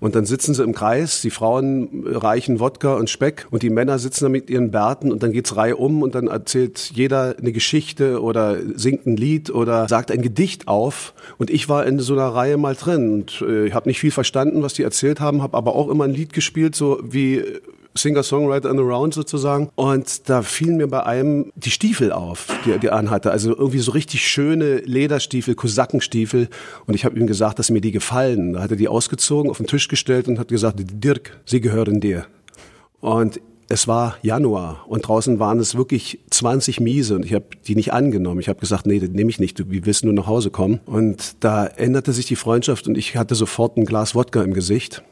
Und 0.01 0.15
dann 0.15 0.25
sitzen 0.25 0.55
sie 0.55 0.65
im 0.65 0.75
Kreis, 0.75 1.21
die 1.21 1.31
Frauen 1.31 2.05
reichen 2.07 2.59
Wodka 2.59 2.95
und 2.95 3.11
Speck 3.11 3.47
und 3.51 3.63
die 3.63 3.71
Männer 3.71 3.99
sitzen 3.99 4.25
da 4.25 4.29
mit 4.31 4.49
ihren 4.49 4.71
Bärten 4.71 5.13
und 5.13 5.23
dann 5.23 5.33
geht's 5.33 5.57
Reihe 5.57 5.77
um 5.77 6.03
und 6.03 6.15
dann 6.15 6.27
erzählt 6.27 6.91
jeder 6.95 7.37
eine 7.39 7.53
Geschichte 7.53 8.23
oder 8.23 8.57
singt 8.75 9.07
ein 9.07 9.17
Lied 9.17 9.51
oder 9.51 9.89
sagt 9.89 10.11
ein 10.11 10.23
Gedicht 10.23 10.69
auf. 10.69 11.13
Und 11.37 11.51
ich 11.51 11.69
war 11.69 11.87
in 11.87 11.99
so 11.99 12.15
einer 12.15 12.29
Reihe 12.29 12.57
mal 12.57 12.75
drin 12.75 13.13
und 13.13 13.45
äh, 13.47 13.67
ich 13.67 13.75
habe 13.75 13.89
nicht 13.89 14.01
viel 14.01 14.11
verstanden, 14.11 14.63
was 14.63 14.75
die 14.75 14.83
erzählt 14.83 15.21
haben, 15.21 15.43
habe 15.43 15.57
aber 15.57 15.77
auch 15.77 15.89
immer 15.89 16.05
ein 16.05 16.15
Lied 16.15 16.33
gespielt, 16.33 16.75
so 16.75 16.99
wie 17.03 17.45
Singer-Songwriter 17.95 18.71
in 18.71 18.77
the 18.77 18.83
Round 18.83 19.15
sozusagen. 19.15 19.71
Und 19.75 20.29
da 20.29 20.43
fielen 20.43 20.77
mir 20.77 20.87
bei 20.87 21.05
einem 21.05 21.53
die 21.57 21.71
Stiefel 21.71 22.13
auf, 22.13 22.47
die 22.65 22.87
er 22.87 22.93
anhatte. 22.93 23.31
Also 23.31 23.57
irgendwie 23.57 23.79
so 23.79 23.93
richtig 23.93 24.27
schöne 24.27 24.79
Lederstiefel, 24.79 25.55
Kosakenstiefel. 25.55 26.49
Und 26.87 26.95
ich 26.95 27.05
habe 27.05 27.19
ihm 27.19 27.27
gesagt, 27.27 27.59
dass 27.59 27.71
mir 27.71 27.81
die 27.81 27.93
gefallen. 27.93 28.55
Da 28.55 28.63
hat 28.63 28.71
er 28.71 28.77
die 28.77 28.89
ausgezogen, 28.89 29.51
auf 29.51 29.59
den 29.59 29.67
Tisch 29.67 29.89
gestellt 29.89 30.29
und 30.29 30.39
hat 30.39 30.49
gesagt, 30.49 30.77
Dirk, 30.79 31.41
sie 31.45 31.61
gehören 31.61 32.01
dir. 32.01 32.27
Und 33.01 33.41
es 33.71 33.87
war 33.87 34.17
Januar 34.23 34.85
und 34.89 35.07
draußen 35.07 35.39
waren 35.39 35.61
es 35.61 35.77
wirklich 35.77 36.19
20 36.31 36.81
Miese 36.81 37.15
und 37.15 37.25
ich 37.25 37.35
habe 37.35 37.45
die 37.69 37.77
nicht 37.77 37.93
angenommen. 37.93 38.41
Ich 38.41 38.49
habe 38.49 38.59
gesagt, 38.59 38.85
nee, 38.85 38.99
das 38.99 39.11
nehme 39.11 39.31
ich 39.31 39.39
nicht, 39.39 39.71
wie 39.71 39.87
willst 39.87 40.05
nur 40.05 40.13
nach 40.13 40.27
Hause 40.27 40.51
kommen? 40.51 40.81
Und 40.87 41.37
da 41.39 41.67
änderte 41.67 42.13
sich 42.13 42.27
die 42.27 42.35
Freundschaft 42.35 42.89
und 42.89 42.99
ich 42.99 43.17
hatte 43.17 43.37
sofort 43.37 43.77
ein 43.77 43.85
Glas 43.85 44.17
Wodka 44.17 44.43
im 44.43 44.55
Gesicht. 44.55 45.05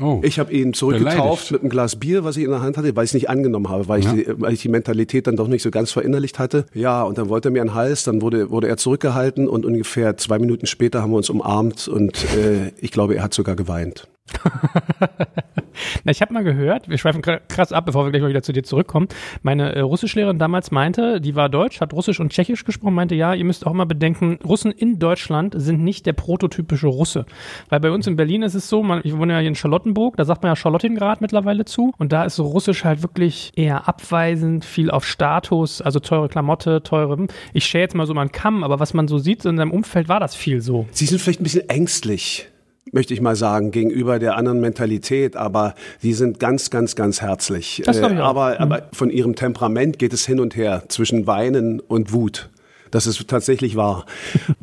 Oh, 0.00 0.20
ich 0.22 0.38
habe 0.38 0.52
ihn 0.52 0.72
zurückgetauft 0.72 1.16
beleidigt. 1.16 1.52
mit 1.52 1.60
einem 1.62 1.70
Glas 1.70 1.96
Bier, 1.96 2.24
was 2.24 2.36
ich 2.36 2.44
in 2.44 2.50
der 2.50 2.60
Hand 2.60 2.76
hatte, 2.76 2.94
weil 2.96 3.04
ich 3.04 3.10
es 3.10 3.14
nicht 3.14 3.30
angenommen 3.30 3.68
habe, 3.68 3.88
weil, 3.88 4.02
ja. 4.02 4.14
ich 4.14 4.24
die, 4.24 4.40
weil 4.40 4.52
ich 4.52 4.62
die 4.62 4.68
Mentalität 4.68 5.26
dann 5.26 5.36
doch 5.36 5.48
nicht 5.48 5.62
so 5.62 5.70
ganz 5.70 5.92
verinnerlicht 5.92 6.38
hatte. 6.38 6.66
Ja, 6.74 7.02
und 7.02 7.18
dann 7.18 7.28
wollte 7.28 7.48
er 7.48 7.52
mir 7.52 7.62
einen 7.62 7.74
Hals, 7.74 8.04
dann 8.04 8.22
wurde, 8.22 8.50
wurde 8.50 8.68
er 8.68 8.76
zurückgehalten 8.76 9.48
und 9.48 9.64
ungefähr 9.64 10.16
zwei 10.16 10.38
Minuten 10.38 10.66
später 10.66 11.02
haben 11.02 11.10
wir 11.10 11.16
uns 11.16 11.30
umarmt 11.30 11.88
und 11.88 12.24
äh, 12.36 12.72
ich 12.80 12.90
glaube, 12.90 13.16
er 13.16 13.22
hat 13.22 13.34
sogar 13.34 13.56
geweint. 13.56 14.08
Na, 16.04 16.12
ich 16.12 16.20
habe 16.22 16.32
mal 16.32 16.44
gehört, 16.44 16.88
wir 16.88 16.98
schweifen 16.98 17.22
krass 17.22 17.72
ab, 17.72 17.86
bevor 17.86 18.04
wir 18.04 18.10
gleich 18.10 18.22
mal 18.22 18.28
wieder 18.28 18.42
zu 18.42 18.52
dir 18.52 18.62
zurückkommen. 18.62 19.08
Meine 19.42 19.74
äh, 19.74 19.80
Russischlehrerin 19.80 20.38
damals 20.38 20.70
meinte, 20.70 21.20
die 21.20 21.34
war 21.34 21.48
deutsch, 21.48 21.80
hat 21.80 21.92
Russisch 21.92 22.20
und 22.20 22.32
Tschechisch 22.32 22.64
gesprochen, 22.64 22.94
meinte, 22.94 23.14
ja, 23.14 23.34
ihr 23.34 23.44
müsst 23.44 23.66
auch 23.66 23.72
mal 23.72 23.84
bedenken, 23.84 24.38
Russen 24.44 24.72
in 24.72 24.98
Deutschland 24.98 25.54
sind 25.56 25.82
nicht 25.82 26.06
der 26.06 26.14
prototypische 26.14 26.86
Russe. 26.86 27.26
Weil 27.68 27.80
bei 27.80 27.90
uns 27.90 28.06
in 28.06 28.16
Berlin 28.16 28.42
ist 28.42 28.54
es 28.54 28.68
so, 28.68 28.82
man, 28.82 29.00
ich 29.04 29.16
wohne 29.16 29.34
ja 29.34 29.38
hier 29.40 29.48
in 29.48 29.54
Charlottenburg, 29.54 30.16
da 30.16 30.24
sagt 30.24 30.42
man 30.42 30.50
ja 30.50 30.56
Charlottengrad 30.56 31.20
mittlerweile 31.20 31.64
zu. 31.64 31.92
Und 31.98 32.12
da 32.12 32.24
ist 32.24 32.36
so 32.36 32.44
Russisch 32.46 32.84
halt 32.84 33.02
wirklich 33.02 33.52
eher 33.54 33.88
abweisend, 33.88 34.64
viel 34.64 34.90
auf 34.90 35.04
Status, 35.04 35.82
also 35.82 36.00
teure 36.00 36.28
Klamotte, 36.28 36.82
teure. 36.82 37.26
Ich 37.52 37.64
schäle 37.64 37.82
jetzt 37.82 37.94
mal 37.94 38.06
so 38.06 38.14
mal 38.14 38.22
einen 38.22 38.32
Kamm, 38.32 38.64
aber 38.64 38.80
was 38.80 38.94
man 38.94 39.08
so 39.08 39.18
sieht 39.18 39.44
in 39.44 39.56
seinem 39.56 39.70
Umfeld, 39.70 40.08
war 40.08 40.20
das 40.20 40.34
viel 40.34 40.60
so. 40.60 40.86
Sie 40.90 41.06
sind 41.06 41.20
vielleicht 41.20 41.40
ein 41.40 41.44
bisschen 41.44 41.68
ängstlich 41.68 42.48
möchte 42.92 43.14
ich 43.14 43.20
mal 43.20 43.36
sagen, 43.36 43.70
gegenüber 43.70 44.18
der 44.18 44.36
anderen 44.36 44.60
Mentalität, 44.60 45.36
aber 45.36 45.74
die 46.02 46.12
sind 46.12 46.38
ganz, 46.38 46.70
ganz, 46.70 46.96
ganz 46.96 47.20
herzlich. 47.20 47.82
Das 47.84 47.96
ich 47.96 48.02
äh, 48.02 48.06
auch. 48.06 48.10
Aber, 48.10 48.50
mhm. 48.50 48.56
aber 48.60 48.88
von 48.92 49.10
ihrem 49.10 49.34
Temperament 49.34 49.98
geht 49.98 50.12
es 50.12 50.26
hin 50.26 50.40
und 50.40 50.56
her 50.56 50.84
zwischen 50.88 51.26
Weinen 51.26 51.80
und 51.80 52.12
Wut. 52.12 52.50
Das 52.90 53.06
ist 53.06 53.26
tatsächlich 53.28 53.76
wahr. 53.76 54.06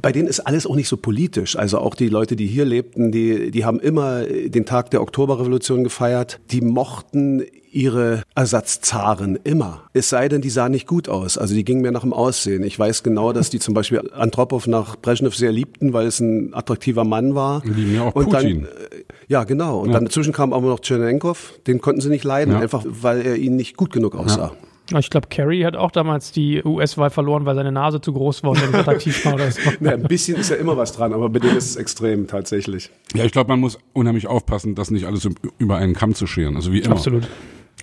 Bei 0.02 0.12
denen 0.12 0.28
ist 0.28 0.40
alles 0.40 0.66
auch 0.66 0.76
nicht 0.76 0.88
so 0.88 0.98
politisch. 0.98 1.58
Also 1.58 1.80
auch 1.80 1.94
die 1.94 2.08
Leute, 2.08 2.36
die 2.36 2.48
hier 2.48 2.66
lebten, 2.66 3.12
die, 3.12 3.52
die 3.52 3.66
haben 3.66 3.80
immer 3.80 4.24
den 4.24 4.66
Tag 4.66 4.92
der 4.92 5.02
Oktoberrevolution 5.02 5.84
gefeiert. 5.84 6.40
Die 6.52 6.62
mochten 6.62 7.44
ihre 7.74 8.24
Ersatzzaren 8.36 9.38
immer. 9.44 9.84
Es 9.94 10.10
sei 10.10 10.30
denn, 10.30 10.42
die 10.42 10.50
sahen 10.50 10.72
nicht 10.72 10.88
gut 10.88 11.10
aus. 11.10 11.38
Also 11.38 11.56
die 11.56 11.64
gingen 11.66 11.82
mir 11.82 11.92
nach 11.92 12.02
dem 12.02 12.14
Aussehen. 12.14 12.64
Ich 12.64 12.78
weiß 12.78 13.04
genau, 13.04 13.34
dass 13.34 13.50
die 13.50 13.60
zum 13.60 13.74
Beispiel 13.74 14.02
Andropov 14.14 14.68
nach 14.68 14.96
Brezhnev 14.96 15.36
sehr 15.36 15.52
liebten, 15.52 15.94
weil 15.94 16.08
es 16.08 16.20
ein 16.20 16.54
attraktiver 16.54 17.04
Mann 17.04 17.36
war. 17.36 17.62
Die 17.62 17.70
lieben 17.72 17.96
ja 17.96 18.04
auch 18.04 18.16
Und 18.16 18.30
Putin. 18.30 18.64
Dann, 18.64 18.70
äh, 19.00 19.04
ja, 19.28 19.44
genau. 19.44 19.80
Und 19.80 19.88
Ja. 19.90 19.94
dann 19.96 20.06
dazwischen 20.06 20.34
kam 20.34 20.54
aber 20.54 20.68
noch 20.70 20.80
Tscherenkov. 20.80 21.54
Den 21.68 21.82
konnten 21.82 22.02
sie 22.02 22.10
nicht 22.10 22.24
leiden, 22.24 22.54
Ja. 22.54 22.60
einfach 22.60 22.84
weil 22.88 23.22
er 23.26 23.36
ihnen 23.38 23.56
nicht 23.56 23.76
gut 23.78 23.92
genug 23.92 24.16
aussah. 24.16 24.52
Ich 25.00 25.10
glaube, 25.10 25.28
Kerry 25.30 25.62
hat 25.62 25.78
auch 25.78 25.92
damals 25.92 26.34
die 26.34 26.62
US-Wahl 26.64 27.10
verloren, 27.10 27.46
weil 27.46 27.56
seine 27.56 27.72
Nase 27.72 28.02
zu 28.02 28.12
groß 28.12 28.44
war 28.44 28.52
und 28.52 28.58
er 28.62 28.68
nicht 28.68 28.76
attraktiv 28.76 29.26
war 29.26 29.36
oder 29.36 29.50
so. 29.50 29.62
Ja, 29.80 29.92
ein 29.92 30.04
bisschen 30.04 30.36
ist 30.38 30.50
ja 30.50 30.58
immer 30.58 30.76
was 30.76 30.92
dran, 30.92 31.14
aber 31.14 31.30
bei 31.30 31.40
denen 31.40 31.56
ist 31.56 31.70
es 31.70 31.76
extrem 31.78 32.28
tatsächlich. 32.28 32.90
Ja, 33.16 33.24
ich 33.24 33.32
glaube, 33.32 33.48
man 33.48 33.62
muss 33.62 33.80
unheimlich 33.94 34.28
aufpassen, 34.28 34.76
das 34.76 34.92
nicht 34.92 35.06
alles 35.06 35.28
über 35.58 35.78
einen 35.78 35.94
Kamm 35.96 36.14
zu 36.16 36.28
scheren. 36.28 36.58
Also 36.58 36.74
wie 36.74 36.80
immer. 36.80 36.96
Absolut. 36.96 37.24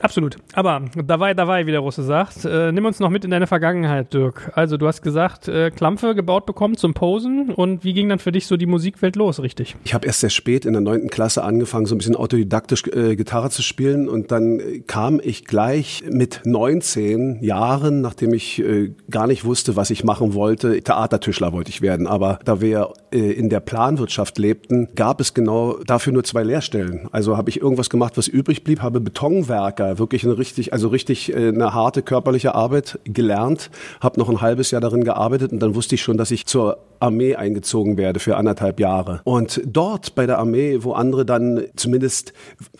Absolut. 0.00 0.36
Aber 0.54 0.82
dabei, 1.04 1.34
dabei, 1.34 1.66
wie 1.66 1.70
der 1.70 1.80
Russe 1.80 2.02
sagt, 2.02 2.44
äh, 2.44 2.72
nimm 2.72 2.84
uns 2.84 3.00
noch 3.00 3.10
mit 3.10 3.24
in 3.24 3.30
deine 3.30 3.46
Vergangenheit, 3.46 4.12
Dirk. 4.14 4.50
Also 4.54 4.76
du 4.76 4.86
hast 4.86 5.02
gesagt, 5.02 5.48
äh, 5.48 5.70
Klampfe 5.70 6.14
gebaut 6.14 6.46
bekommen 6.46 6.76
zum 6.76 6.94
Posen 6.94 7.50
und 7.50 7.84
wie 7.84 7.92
ging 7.92 8.08
dann 8.08 8.18
für 8.18 8.32
dich 8.32 8.46
so 8.46 8.56
die 8.56 8.66
Musikwelt 8.66 9.16
los, 9.16 9.40
richtig? 9.40 9.76
Ich 9.84 9.94
habe 9.94 10.06
erst 10.06 10.20
sehr 10.20 10.30
spät 10.30 10.64
in 10.64 10.72
der 10.72 10.82
neunten 10.82 11.10
Klasse 11.10 11.44
angefangen, 11.44 11.86
so 11.86 11.94
ein 11.94 11.98
bisschen 11.98 12.16
autodidaktisch 12.16 12.84
äh, 12.86 13.16
Gitarre 13.16 13.50
zu 13.50 13.62
spielen 13.62 14.08
und 14.08 14.32
dann 14.32 14.60
äh, 14.60 14.80
kam 14.80 15.20
ich 15.22 15.44
gleich 15.44 16.02
mit 16.10 16.42
19 16.44 17.42
Jahren, 17.42 18.00
nachdem 18.00 18.32
ich 18.32 18.62
äh, 18.62 18.92
gar 19.10 19.26
nicht 19.26 19.44
wusste, 19.44 19.76
was 19.76 19.90
ich 19.90 20.04
machen 20.04 20.34
wollte, 20.34 20.80
Theatertischler 20.80 21.52
wollte 21.52 21.70
ich 21.70 21.82
werden, 21.82 22.06
aber 22.06 22.38
da 22.44 22.60
wir 22.60 22.94
äh, 23.12 23.32
in 23.32 23.50
der 23.50 23.60
Planwirtschaft 23.60 24.38
lebten, 24.38 24.88
gab 24.94 25.20
es 25.20 25.34
genau 25.34 25.78
dafür 25.84 26.12
nur 26.12 26.24
zwei 26.24 26.42
Lehrstellen. 26.42 27.08
Also 27.12 27.36
habe 27.36 27.50
ich 27.50 27.60
irgendwas 27.60 27.90
gemacht, 27.90 28.16
was 28.16 28.28
übrig 28.28 28.64
blieb, 28.64 28.82
habe 28.82 29.00
Betonwerker, 29.00 29.89
wirklich 29.98 30.24
eine 30.24 30.38
richtig, 30.38 30.72
also 30.72 30.88
richtig 30.88 31.32
äh, 31.32 31.48
eine 31.48 31.74
harte 31.74 32.02
körperliche 32.02 32.54
Arbeit 32.54 32.98
gelernt, 33.04 33.70
habe 34.00 34.18
noch 34.18 34.28
ein 34.28 34.40
halbes 34.40 34.70
Jahr 34.70 34.80
darin 34.80 35.04
gearbeitet 35.04 35.52
und 35.52 35.60
dann 35.60 35.74
wusste 35.74 35.94
ich 35.94 36.02
schon, 36.02 36.16
dass 36.16 36.30
ich 36.30 36.46
zur 36.46 36.78
Armee 37.00 37.34
eingezogen 37.34 37.96
werde 37.96 38.20
für 38.20 38.36
anderthalb 38.36 38.78
Jahre. 38.78 39.20
Und 39.24 39.60
dort 39.66 40.14
bei 40.14 40.26
der 40.26 40.38
Armee, 40.38 40.78
wo 40.80 40.92
andere 40.92 41.24
dann 41.24 41.64
zumindest, 41.76 42.32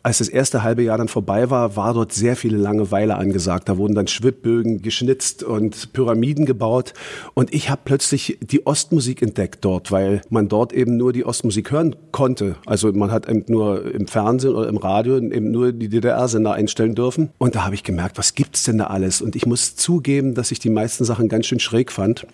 als 0.03 0.19
das 0.19 0.29
erste 0.29 0.63
halbe 0.63 0.83
Jahr 0.83 0.99
dann 0.99 1.09
vorbei 1.09 1.51
war, 1.51 1.77
war 1.77 1.95
dort 1.95 2.13
sehr 2.13 2.37
viele 2.37 2.59
Langeweile 2.59 3.17
angesagt. 3.17 3.69
Da 3.69 3.79
wurden 3.79 3.95
dann 3.95 4.07
Schwibbögen 4.07 4.83
geschnitzt 4.83 5.43
und 5.43 5.93
Pyramiden 5.93 6.47
gebaut. 6.47 6.93
Und 7.35 7.53
ich 7.55 7.71
habe 7.71 7.81
plötzlich 7.85 8.39
die 8.41 8.67
Ostmusik 8.67 9.23
entdeckt 9.23 9.65
dort, 9.65 9.91
weil 9.91 10.21
man 10.29 10.49
dort 10.49 10.73
eben 10.73 10.97
nur 10.97 11.13
die 11.13 11.25
Ostmusik 11.25 11.71
hören 11.71 11.97
konnte. 12.13 12.57
Also 12.67 12.93
man 12.93 13.11
hat 13.11 13.29
eben 13.29 13.45
nur 13.49 13.93
im 13.95 14.07
Fernsehen 14.07 14.55
oder 14.55 14.69
im 14.69 14.77
Radio 14.77 15.17
eben 15.17 15.51
nur 15.51 15.73
die 15.73 15.89
DDR-Sender 15.89 16.53
einstellen 16.53 16.95
dürfen. 16.95 17.31
Und 17.39 17.55
da 17.55 17.65
habe 17.65 17.75
ich 17.75 17.85
gemerkt, 17.85 18.19
was 18.19 18.35
gibt's 18.35 18.65
denn 18.65 18.79
da 18.79 18.89
alles? 18.89 19.23
Und 19.23 19.37
ich 19.37 19.47
muss 19.47 19.77
zugeben, 19.77 20.35
dass 20.35 20.51
ich 20.51 20.59
die 20.59 20.71
meisten 20.71 21.05
Sachen 21.05 21.29
ganz 21.29 21.47
schön 21.47 21.61
schräg 21.61 21.91
fand 21.91 22.27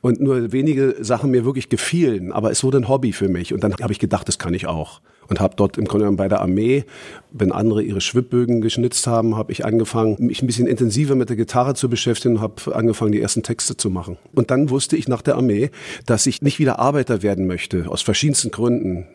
und 0.00 0.20
nur 0.20 0.52
wenige 0.52 0.96
Sachen 1.00 1.31
mir 1.32 1.44
wirklich 1.44 1.68
gefielen. 1.68 2.32
Aber 2.32 2.50
es 2.50 2.62
wurde 2.62 2.78
ein 2.78 2.88
Hobby 2.88 3.12
für 3.12 3.28
mich. 3.28 3.52
Und 3.52 3.64
dann 3.64 3.74
habe 3.74 3.92
ich 3.92 3.98
gedacht, 3.98 4.28
das 4.28 4.38
kann 4.38 4.54
ich 4.54 4.66
auch. 4.66 5.00
Und 5.28 5.40
habe 5.40 5.56
dort 5.56 5.78
im 5.78 5.86
Grunde 5.86 6.10
bei 6.12 6.28
der 6.28 6.40
Armee, 6.40 6.84
wenn 7.32 7.52
andere 7.52 7.82
ihre 7.82 8.00
Schwibbögen 8.00 8.60
geschnitzt 8.60 9.06
haben, 9.06 9.36
habe 9.36 9.52
ich 9.52 9.64
angefangen, 9.64 10.16
mich 10.18 10.42
ein 10.42 10.46
bisschen 10.46 10.66
intensiver 10.66 11.14
mit 11.14 11.28
der 11.28 11.36
Gitarre 11.36 11.74
zu 11.74 11.88
beschäftigen 11.88 12.36
und 12.36 12.40
habe 12.42 12.74
angefangen, 12.74 13.12
die 13.12 13.20
ersten 13.20 13.42
Texte 13.42 13.76
zu 13.76 13.88
machen. 13.90 14.18
Und 14.34 14.50
dann 14.50 14.70
wusste 14.70 14.96
ich 14.96 15.08
nach 15.08 15.22
der 15.22 15.36
Armee, 15.36 15.70
dass 16.06 16.26
ich 16.26 16.42
nicht 16.42 16.58
wieder 16.58 16.78
Arbeiter 16.78 17.22
werden 17.22 17.46
möchte, 17.46 17.88
aus 17.88 18.02
verschiedensten 18.02 18.50
Gründen 18.50 19.06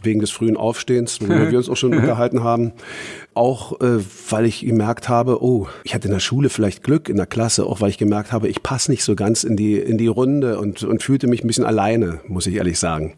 wegen 0.00 0.20
des 0.20 0.30
frühen 0.30 0.56
Aufstehens, 0.56 1.20
worüber 1.20 1.50
wir 1.50 1.58
uns 1.58 1.68
auch 1.68 1.76
schon 1.76 1.94
unterhalten 1.96 2.42
haben. 2.42 2.72
Auch 3.34 3.80
äh, 3.80 3.98
weil 4.30 4.46
ich 4.46 4.60
gemerkt 4.60 5.08
habe, 5.08 5.42
oh, 5.42 5.68
ich 5.84 5.94
hatte 5.94 6.08
in 6.08 6.14
der 6.14 6.20
Schule 6.20 6.48
vielleicht 6.48 6.82
Glück 6.82 7.08
in 7.08 7.16
der 7.16 7.26
Klasse, 7.26 7.66
auch 7.66 7.80
weil 7.80 7.90
ich 7.90 7.98
gemerkt 7.98 8.32
habe, 8.32 8.48
ich 8.48 8.62
passe 8.62 8.90
nicht 8.90 9.04
so 9.04 9.14
ganz 9.14 9.44
in 9.44 9.56
die, 9.56 9.78
in 9.78 9.98
die 9.98 10.06
Runde 10.08 10.58
und, 10.58 10.82
und 10.82 11.02
fühlte 11.02 11.26
mich 11.26 11.44
ein 11.44 11.46
bisschen 11.46 11.64
alleine, 11.64 12.20
muss 12.26 12.46
ich 12.46 12.54
ehrlich 12.54 12.78
sagen. 12.78 13.14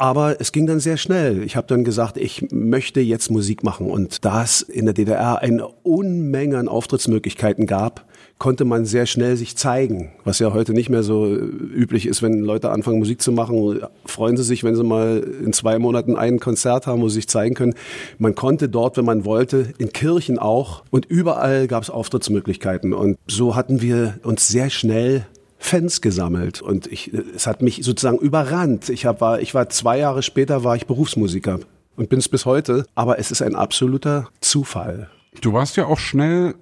Aber 0.00 0.40
es 0.40 0.50
ging 0.52 0.66
dann 0.66 0.80
sehr 0.80 0.96
schnell. 0.96 1.42
Ich 1.42 1.56
habe 1.56 1.66
dann 1.66 1.84
gesagt, 1.84 2.16
ich 2.16 2.50
möchte 2.50 3.00
jetzt 3.00 3.30
Musik 3.30 3.62
machen. 3.62 3.90
Und 3.90 4.24
da 4.24 4.42
es 4.42 4.62
in 4.62 4.86
der 4.86 4.94
DDR 4.94 5.40
eine 5.40 5.68
Unmenge 5.68 6.56
an 6.56 6.68
Auftrittsmöglichkeiten 6.68 7.66
gab, 7.66 8.06
konnte 8.40 8.64
man 8.64 8.86
sehr 8.86 9.04
schnell 9.04 9.36
sich 9.36 9.54
zeigen, 9.56 10.12
was 10.24 10.38
ja 10.38 10.54
heute 10.54 10.72
nicht 10.72 10.88
mehr 10.88 11.02
so 11.02 11.26
üblich 11.26 12.06
ist, 12.06 12.22
wenn 12.22 12.40
Leute 12.40 12.70
anfangen 12.70 12.98
Musik 12.98 13.20
zu 13.20 13.32
machen, 13.32 13.82
freuen 14.06 14.38
sie 14.38 14.44
sich, 14.44 14.64
wenn 14.64 14.74
sie 14.74 14.82
mal 14.82 15.18
in 15.44 15.52
zwei 15.52 15.78
Monaten 15.78 16.16
ein 16.16 16.40
Konzert 16.40 16.86
haben, 16.86 17.02
wo 17.02 17.08
sie 17.10 17.16
sich 17.16 17.28
zeigen 17.28 17.54
können. 17.54 17.74
Man 18.18 18.34
konnte 18.34 18.70
dort, 18.70 18.96
wenn 18.96 19.04
man 19.04 19.26
wollte, 19.26 19.74
in 19.76 19.92
Kirchen 19.92 20.38
auch 20.38 20.82
und 20.90 21.04
überall 21.04 21.68
gab 21.68 21.82
es 21.82 21.90
Auftrittsmöglichkeiten 21.90 22.94
und 22.94 23.18
so 23.26 23.56
hatten 23.56 23.82
wir 23.82 24.14
uns 24.22 24.48
sehr 24.48 24.70
schnell 24.70 25.26
Fans 25.58 26.00
gesammelt 26.00 26.62
und 26.62 26.86
ich, 26.86 27.12
es 27.12 27.46
hat 27.46 27.60
mich 27.60 27.80
sozusagen 27.84 28.16
überrannt. 28.16 28.88
Ich, 28.88 29.04
hab, 29.04 29.20
war, 29.20 29.40
ich 29.40 29.54
war 29.54 29.68
zwei 29.68 29.98
Jahre 29.98 30.22
später 30.22 30.64
war 30.64 30.76
ich 30.76 30.86
Berufsmusiker 30.86 31.60
und 31.96 32.08
bin 32.08 32.18
es 32.18 32.30
bis 32.30 32.46
heute, 32.46 32.86
aber 32.94 33.18
es 33.18 33.30
ist 33.30 33.42
ein 33.42 33.54
absoluter 33.54 34.28
Zufall. 34.40 35.10
Du 35.42 35.52
warst 35.52 35.76
ja 35.76 35.84
auch 35.84 35.98
schnell 35.98 36.54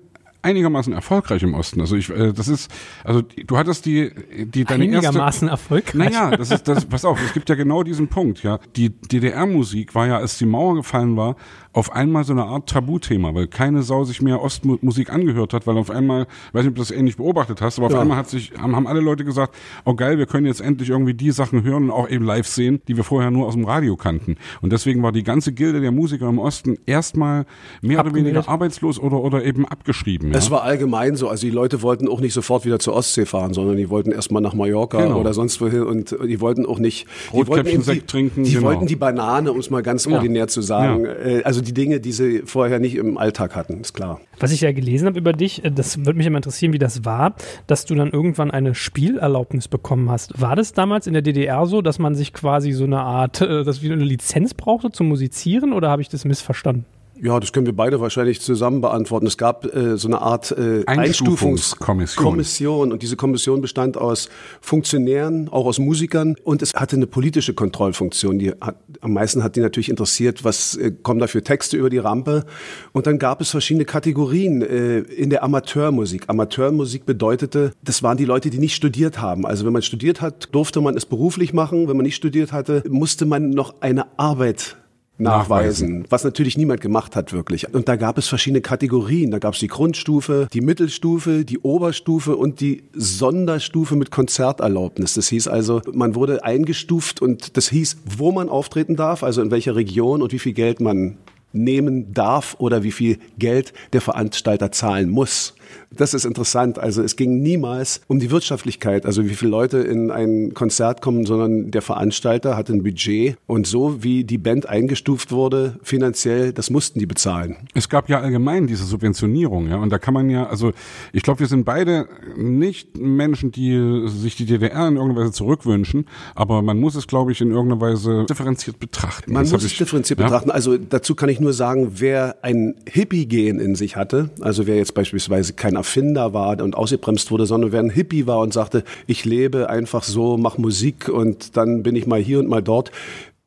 einigermaßen 0.43 0.93
erfolgreich 0.93 1.43
im 1.43 1.55
Osten. 1.55 1.81
Also 1.81 1.97
ich, 1.97 2.11
äh, 2.11 2.33
das 2.33 2.49
ist, 2.49 2.71
also 3.05 3.23
du 3.23 3.57
hattest 3.57 3.87
die, 3.87 4.13
die 4.45 4.65
deine 4.65 4.85
Einigermaßen 4.85 5.21
erste. 5.21 5.47
erfolgreich. 5.47 5.95
Naja, 6.13 6.31
das 6.31 6.51
ist, 6.51 6.69
das, 6.69 6.85
pass 6.87 7.05
auf, 7.05 7.21
es 7.25 7.33
gibt 7.33 7.49
ja 7.49 7.55
genau 7.55 7.83
diesen 7.83 8.09
Punkt, 8.09 8.43
ja. 8.43 8.59
Die 8.77 8.91
DDR-Musik 8.91 9.95
war 9.95 10.07
ja, 10.07 10.19
als 10.19 10.39
die 10.39 10.47
Mauer 10.47 10.77
gefallen 10.77 11.17
war, 11.17 11.37
auf 11.79 11.93
einmal 11.93 12.25
so 12.25 12.33
eine 12.33 12.45
Art 12.45 12.69
Tabuthema, 12.69 13.35
weil 13.35 13.47
keine 13.47 13.83
Sau 13.83 14.03
sich 14.05 14.21
mehr 14.21 14.43
Ostmusik 14.43 15.13
angehört 15.13 15.53
hat, 15.53 15.67
weil 15.67 15.77
auf 15.79 15.91
einmal, 15.91 16.23
ich 16.49 16.55
weiß 16.55 16.63
nicht, 16.65 16.71
ob 16.71 16.75
du 16.75 16.81
das 16.83 16.91
ähnlich 16.91 17.17
beobachtet 17.17 17.61
hast, 17.63 17.79
aber 17.79 17.87
auf 17.87 17.93
Ja. 17.93 18.01
einmal 18.01 18.17
hat 18.17 18.29
sich, 18.29 18.53
haben, 18.61 18.75
haben 18.75 18.87
alle 18.89 19.01
Leute 19.01 19.25
gesagt, 19.25 19.55
oh 19.85 19.95
geil, 19.95 20.19
wir 20.19 20.27
können 20.27 20.47
jetzt 20.47 20.61
endlich 20.61 20.91
irgendwie 20.91 21.15
die 21.15 21.31
Sachen 21.31 21.63
hören 21.63 21.85
und 21.85 21.91
auch 21.93 22.09
eben 22.11 22.25
live 22.25 22.47
sehen, 22.49 22.81
die 22.89 22.97
wir 22.97 23.05
vorher 23.05 23.31
nur 23.31 23.47
aus 23.47 23.55
dem 23.55 23.65
Radio 23.65 23.97
kannten. 23.97 24.37
Und 24.61 24.73
deswegen 24.73 25.03
war 25.05 25.13
die 25.13 25.23
ganze 25.23 25.53
Gilde 25.53 25.81
der 25.81 25.93
Musiker 25.93 26.29
im 26.29 26.39
Osten 26.41 26.79
erstmal 26.87 27.47
mehr 27.81 27.99
oder 28.01 28.09
Abgewählt. 28.09 28.27
weniger 28.35 28.49
arbeitslos 28.49 28.99
oder, 28.99 29.21
oder 29.23 29.45
eben 29.45 29.65
abgeschrieben. 29.67 30.33
Ja? 30.33 30.39
Es 30.39 30.51
war 30.51 30.63
allgemein 30.65 31.15
so, 31.15 31.29
also 31.29 31.47
die 31.47 31.53
Leute 31.53 31.83
wollten 31.83 32.09
auch 32.09 32.21
nicht 32.21 32.33
sofort 32.35 32.65
wieder 32.65 32.81
zur 32.81 32.95
Ostsee 32.95 33.25
fahren, 33.25 33.55
sondern 33.55 33.77
die 33.77 33.89
wollten 33.89 34.11
erstmal 34.11 34.43
nach 34.43 34.55
Mallorca 34.55 35.01
Genau. 35.03 35.21
oder 35.21 35.33
sonst 35.33 35.61
wohin 35.61 35.85
und 35.85 36.17
die 36.27 36.41
wollten 36.41 36.67
auch 36.67 36.81
nicht, 36.81 37.07
die 37.33 37.47
wollten 37.47 37.69
eben 37.69 37.85
die, 37.85 38.01
trinken, 38.01 38.43
die 38.43 38.53
genau. 38.55 38.67
wollten 38.67 38.87
die 38.87 38.97
Banane, 38.97 39.53
um 39.53 39.61
es 39.61 39.71
mal 39.71 39.83
ganz 39.83 40.07
Ja. 40.07 40.17
ordinär 40.17 40.49
zu 40.49 40.61
sagen, 40.61 41.05
Ja. 41.05 41.13
Äh, 41.13 41.43
also 41.45 41.61
die 41.69 41.75
Dinge, 41.75 42.01
die 42.01 42.13
sie 42.13 42.43
vorher 42.45 42.79
nicht 42.79 42.97
im 42.97 43.19
Alltag 43.19 43.55
hatten, 43.55 43.81
ist 43.81 43.93
klar. 43.93 44.21
Was 44.41 44.53
ich 44.53 44.63
ja 44.63 44.73
gelesen 44.73 45.07
habe 45.07 45.19
über 45.19 45.33
dich, 45.33 45.65
äh, 45.65 45.71
das 45.71 45.99
würde 45.99 46.15
mich 46.15 46.27
immer 46.27 46.39
interessieren, 46.39 46.73
wie 46.73 46.79
das 46.79 47.05
war, 47.05 47.35
dass 47.67 47.85
du 47.85 47.95
dann 47.95 48.11
irgendwann 48.11 48.51
eine 48.51 48.75
Spielerlaubnis 48.75 49.69
bekommen 49.69 50.11
hast. 50.11 50.41
War 50.41 50.57
das 50.57 50.73
damals 50.73 51.07
in 51.07 51.13
der 51.13 51.23
DDR 51.23 51.67
so, 51.67 51.83
dass 51.83 51.99
man 51.99 52.15
sich 52.15 52.33
quasi 52.33 52.73
so 52.73 52.85
eine 52.85 53.01
Art, 53.01 53.41
äh, 53.41 53.65
dass 53.65 53.83
wie 53.83 53.93
eine 53.93 54.05
Lizenz 54.05 54.55
brauchte 54.55 54.91
zum 54.91 55.09
Musizieren 55.09 55.73
oder 55.73 55.91
habe 55.91 56.03
ich 56.03 56.09
das 56.09 56.25
missverstanden? 56.25 56.87
Ja, 57.21 57.41
das 57.41 57.53
können 57.53 57.67
wir 57.67 57.75
beide 57.75 58.01
wahrscheinlich 58.01 58.41
zusammen 58.41 58.81
beantworten. 58.81 59.27
Es 59.27 59.37
gab 59.37 59.65
äh, 59.75 59.97
so 59.97 60.09
eine 60.09 60.21
Art 60.21 60.53
äh, 60.53 60.85
Einstufungskommission. 60.87 62.25
Kommission 62.25 62.93
und 62.93 63.03
diese 63.03 63.17
Kommission 63.17 63.61
bestand 63.61 63.97
aus 63.97 64.29
Funktionären, 64.61 65.49
auch 65.49 65.67
aus 65.67 65.79
Musikern 65.79 66.37
und 66.45 66.63
es 66.63 66.75
hatte 66.75 66.97
eine 66.97 67.07
politische 67.07 67.55
Kontrollfunktion. 67.55 68.39
Die 68.39 68.51
hat, 68.53 68.77
am 69.01 69.13
meisten 69.13 69.43
hat 69.43 69.57
die 69.57 69.61
natürlich 69.61 69.89
interessiert, 69.89 70.45
was 70.45 70.77
äh, 70.77 70.93
kommen 71.03 71.19
da 71.19 71.27
für 71.27 71.43
Texte 71.43 71.77
über 71.77 71.91
die 71.91 71.99
Rampe 71.99 72.45
und 72.93 73.07
dann 73.07 73.19
gab 73.19 73.41
es 73.41 73.51
verschiedene 73.51 73.85
Kategorien 73.85 74.63
äh, 74.63 74.99
in 74.99 75.31
der 75.31 75.43
Amateurmusik. 75.43 76.25
Amateurmusik 76.29 77.05
bedeutete, 77.05 77.73
das 77.83 78.03
waren 78.03 78.17
die 78.17 78.27
Leute, 78.27 78.51
die 78.51 78.59
nicht 78.59 78.77
studiert 78.77 79.21
haben. 79.21 79.45
Also 79.45 79.67
wenn 79.67 79.73
man 79.73 79.83
studiert 79.83 80.21
hat, 80.21 80.55
durfte 80.55 80.81
man 80.81 80.97
es 80.97 81.07
beruflich 81.07 81.53
machen. 81.53 81.89
Wenn 81.89 81.97
man 81.97 82.05
nicht 82.05 82.17
studiert 82.17 82.53
hatte, 82.53 82.85
musste 82.89 83.27
man 83.27 83.51
noch 83.51 83.81
eine 83.81 84.07
Arbeit 84.19 84.77
nachweisen, 85.19 86.05
was 86.09 86.25
natürlich 86.25 86.57
niemand 86.57 86.81
gemacht 86.81 87.17
hat 87.17 87.33
wirklich. 87.33 87.73
Und 87.75 87.89
da 87.89 87.97
gab 87.97 88.19
es 88.19 88.29
verschiedene 88.29 88.61
Kategorien. 88.61 89.31
Da 89.31 89.39
gab 89.39 89.55
es 89.55 89.61
die 89.61 89.67
Grundstufe, 89.67 90.49
die 90.53 90.61
Mittelstufe, 90.61 91.45
die 91.45 91.59
Oberstufe 91.59 92.37
und 92.37 92.61
die 92.61 92.85
Sonderstufe 92.95 93.97
mit 93.97 94.11
Konzerterlaubnis. 94.11 95.15
Das 95.15 95.29
hieß 95.29 95.49
also, 95.49 95.83
man 95.93 96.15
wurde 96.15 96.45
eingestuft 96.45 97.21
und 97.21 97.57
das 97.57 97.69
hieß, 97.69 97.99
wo 98.17 98.33
man 98.33 98.49
auftreten 98.49 98.97
darf, 98.97 99.23
also 99.23 99.43
in 99.43 99.51
welcher 99.51 99.75
Region 99.77 100.23
und 100.23 100.33
wie 100.33 100.39
viel 100.39 100.53
Geld 100.53 100.81
man 100.81 101.19
nehmen 101.53 102.13
darf 102.13 102.57
oder 102.59 102.83
wie 102.83 102.93
viel 102.93 103.19
Geld 103.39 103.73
der 103.93 104.01
Veranstalter 104.01 104.71
zahlen 104.71 105.09
muss. 105.09 105.55
Das 105.91 106.15
ist 106.15 106.25
interessant. 106.25 106.79
Also 106.79 107.03
es 107.03 107.17
ging 107.17 107.41
niemals 107.41 108.01
um 108.09 108.19
die 108.19 108.31
Wirtschaftlichkeit, 108.31 109.07
also 109.07 109.25
wie 109.25 109.35
viele 109.35 109.51
Leute 109.51 109.79
in 109.79 110.11
ein 110.11 110.53
Konzert 110.55 111.01
kommen, 111.01 111.25
sondern 111.25 111.71
der 111.71 111.83
Veranstalter 111.83 112.57
hatte 112.57 112.73
ein 112.73 112.83
Budget 112.83 113.37
und 113.47 113.67
so 113.67 114.03
wie 114.03 114.25
die 114.25 114.39
Band 114.39 114.69
eingestuft 114.69 115.33
wurde 115.33 115.79
finanziell, 115.83 116.53
das 116.53 116.71
mussten 116.71 116.99
die 116.99 117.07
bezahlen. 117.07 117.57
Es 117.75 117.89
gab 117.89 118.09
ja 118.09 118.21
allgemein 118.21 118.67
diese 118.67 118.85
Subventionierung, 118.85 119.69
ja, 119.69 119.77
und 119.77 119.91
da 119.91 119.99
kann 119.99 120.15
man 120.15 120.29
ja, 120.29 120.47
also 120.47 120.73
ich 121.13 121.23
glaube, 121.23 121.41
wir 121.41 121.47
sind 121.47 121.65
beide 121.65 122.07
nicht 122.37 122.99
Menschen, 122.99 123.51
die 123.51 124.09
sich 124.09 124.37
die 124.37 124.45
DDR 124.45 124.89
in 124.89 124.97
irgendeiner 124.97 125.23
Weise 125.23 125.33
zurückwünschen, 125.33 126.07
aber 126.35 126.63
man 126.63 126.79
muss 126.79 126.97
es, 126.97 127.07
glaube 127.07 127.33
ich, 127.33 127.41
in 127.41 127.51
irgendeiner 127.51 127.81
Weise 127.81 128.27
differenziert 128.29 128.79
betrachten. 128.79 129.33
Man 129.33 129.45
Das 129.45 129.53
muss 129.53 129.65
es 129.65 129.77
differenziert 129.77 130.21
ja? 130.21 130.27
betrachten. 130.27 130.51
Also 130.51 130.77
dazu 130.77 131.15
kann 131.15 131.29
ich 131.29 131.41
nur 131.41 131.53
sagen, 131.53 131.93
wer 131.97 132.37
ein 132.43 132.75
Hippie-Gen 132.87 133.59
in 133.59 133.75
sich 133.75 133.97
hatte, 133.97 134.31
also 134.41 134.67
wer 134.67 134.77
jetzt 134.77 134.95
beispielsweise 134.95 135.55
kein 135.55 135.78
Erfinder 135.79 136.33
war 136.33 136.61
und 136.61 136.77
ausgebremst 136.77 137.31
wurde, 137.31 137.47
sondern 137.47 137.73
wer 137.73 137.81
ein 137.81 137.91
Hippie 137.91 138.27
war 138.27 138.41
und 138.41 138.53
sagte, 138.53 138.85
ich 139.07 139.25
lebe 139.25 139.71
einfach 139.71 140.03
so, 140.03 140.37
mach 140.37 140.59
Musik 140.59 141.09
und 141.09 141.57
dann 141.57 141.83
bin 141.83 141.97
ich 141.97 142.07
mal 142.07 142.21
hier 142.21 142.39
und 142.39 142.49
mal 142.49 142.63
dort. 142.63 142.91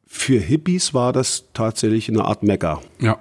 Für 0.08 0.40
Hippies 0.40 0.94
war 0.94 1.14
das 1.14 1.46
tatsächlich 1.54 2.10
eine 2.10 2.26
Art 2.26 2.44
Mecker. 2.44 2.82
Ja. 3.00 3.20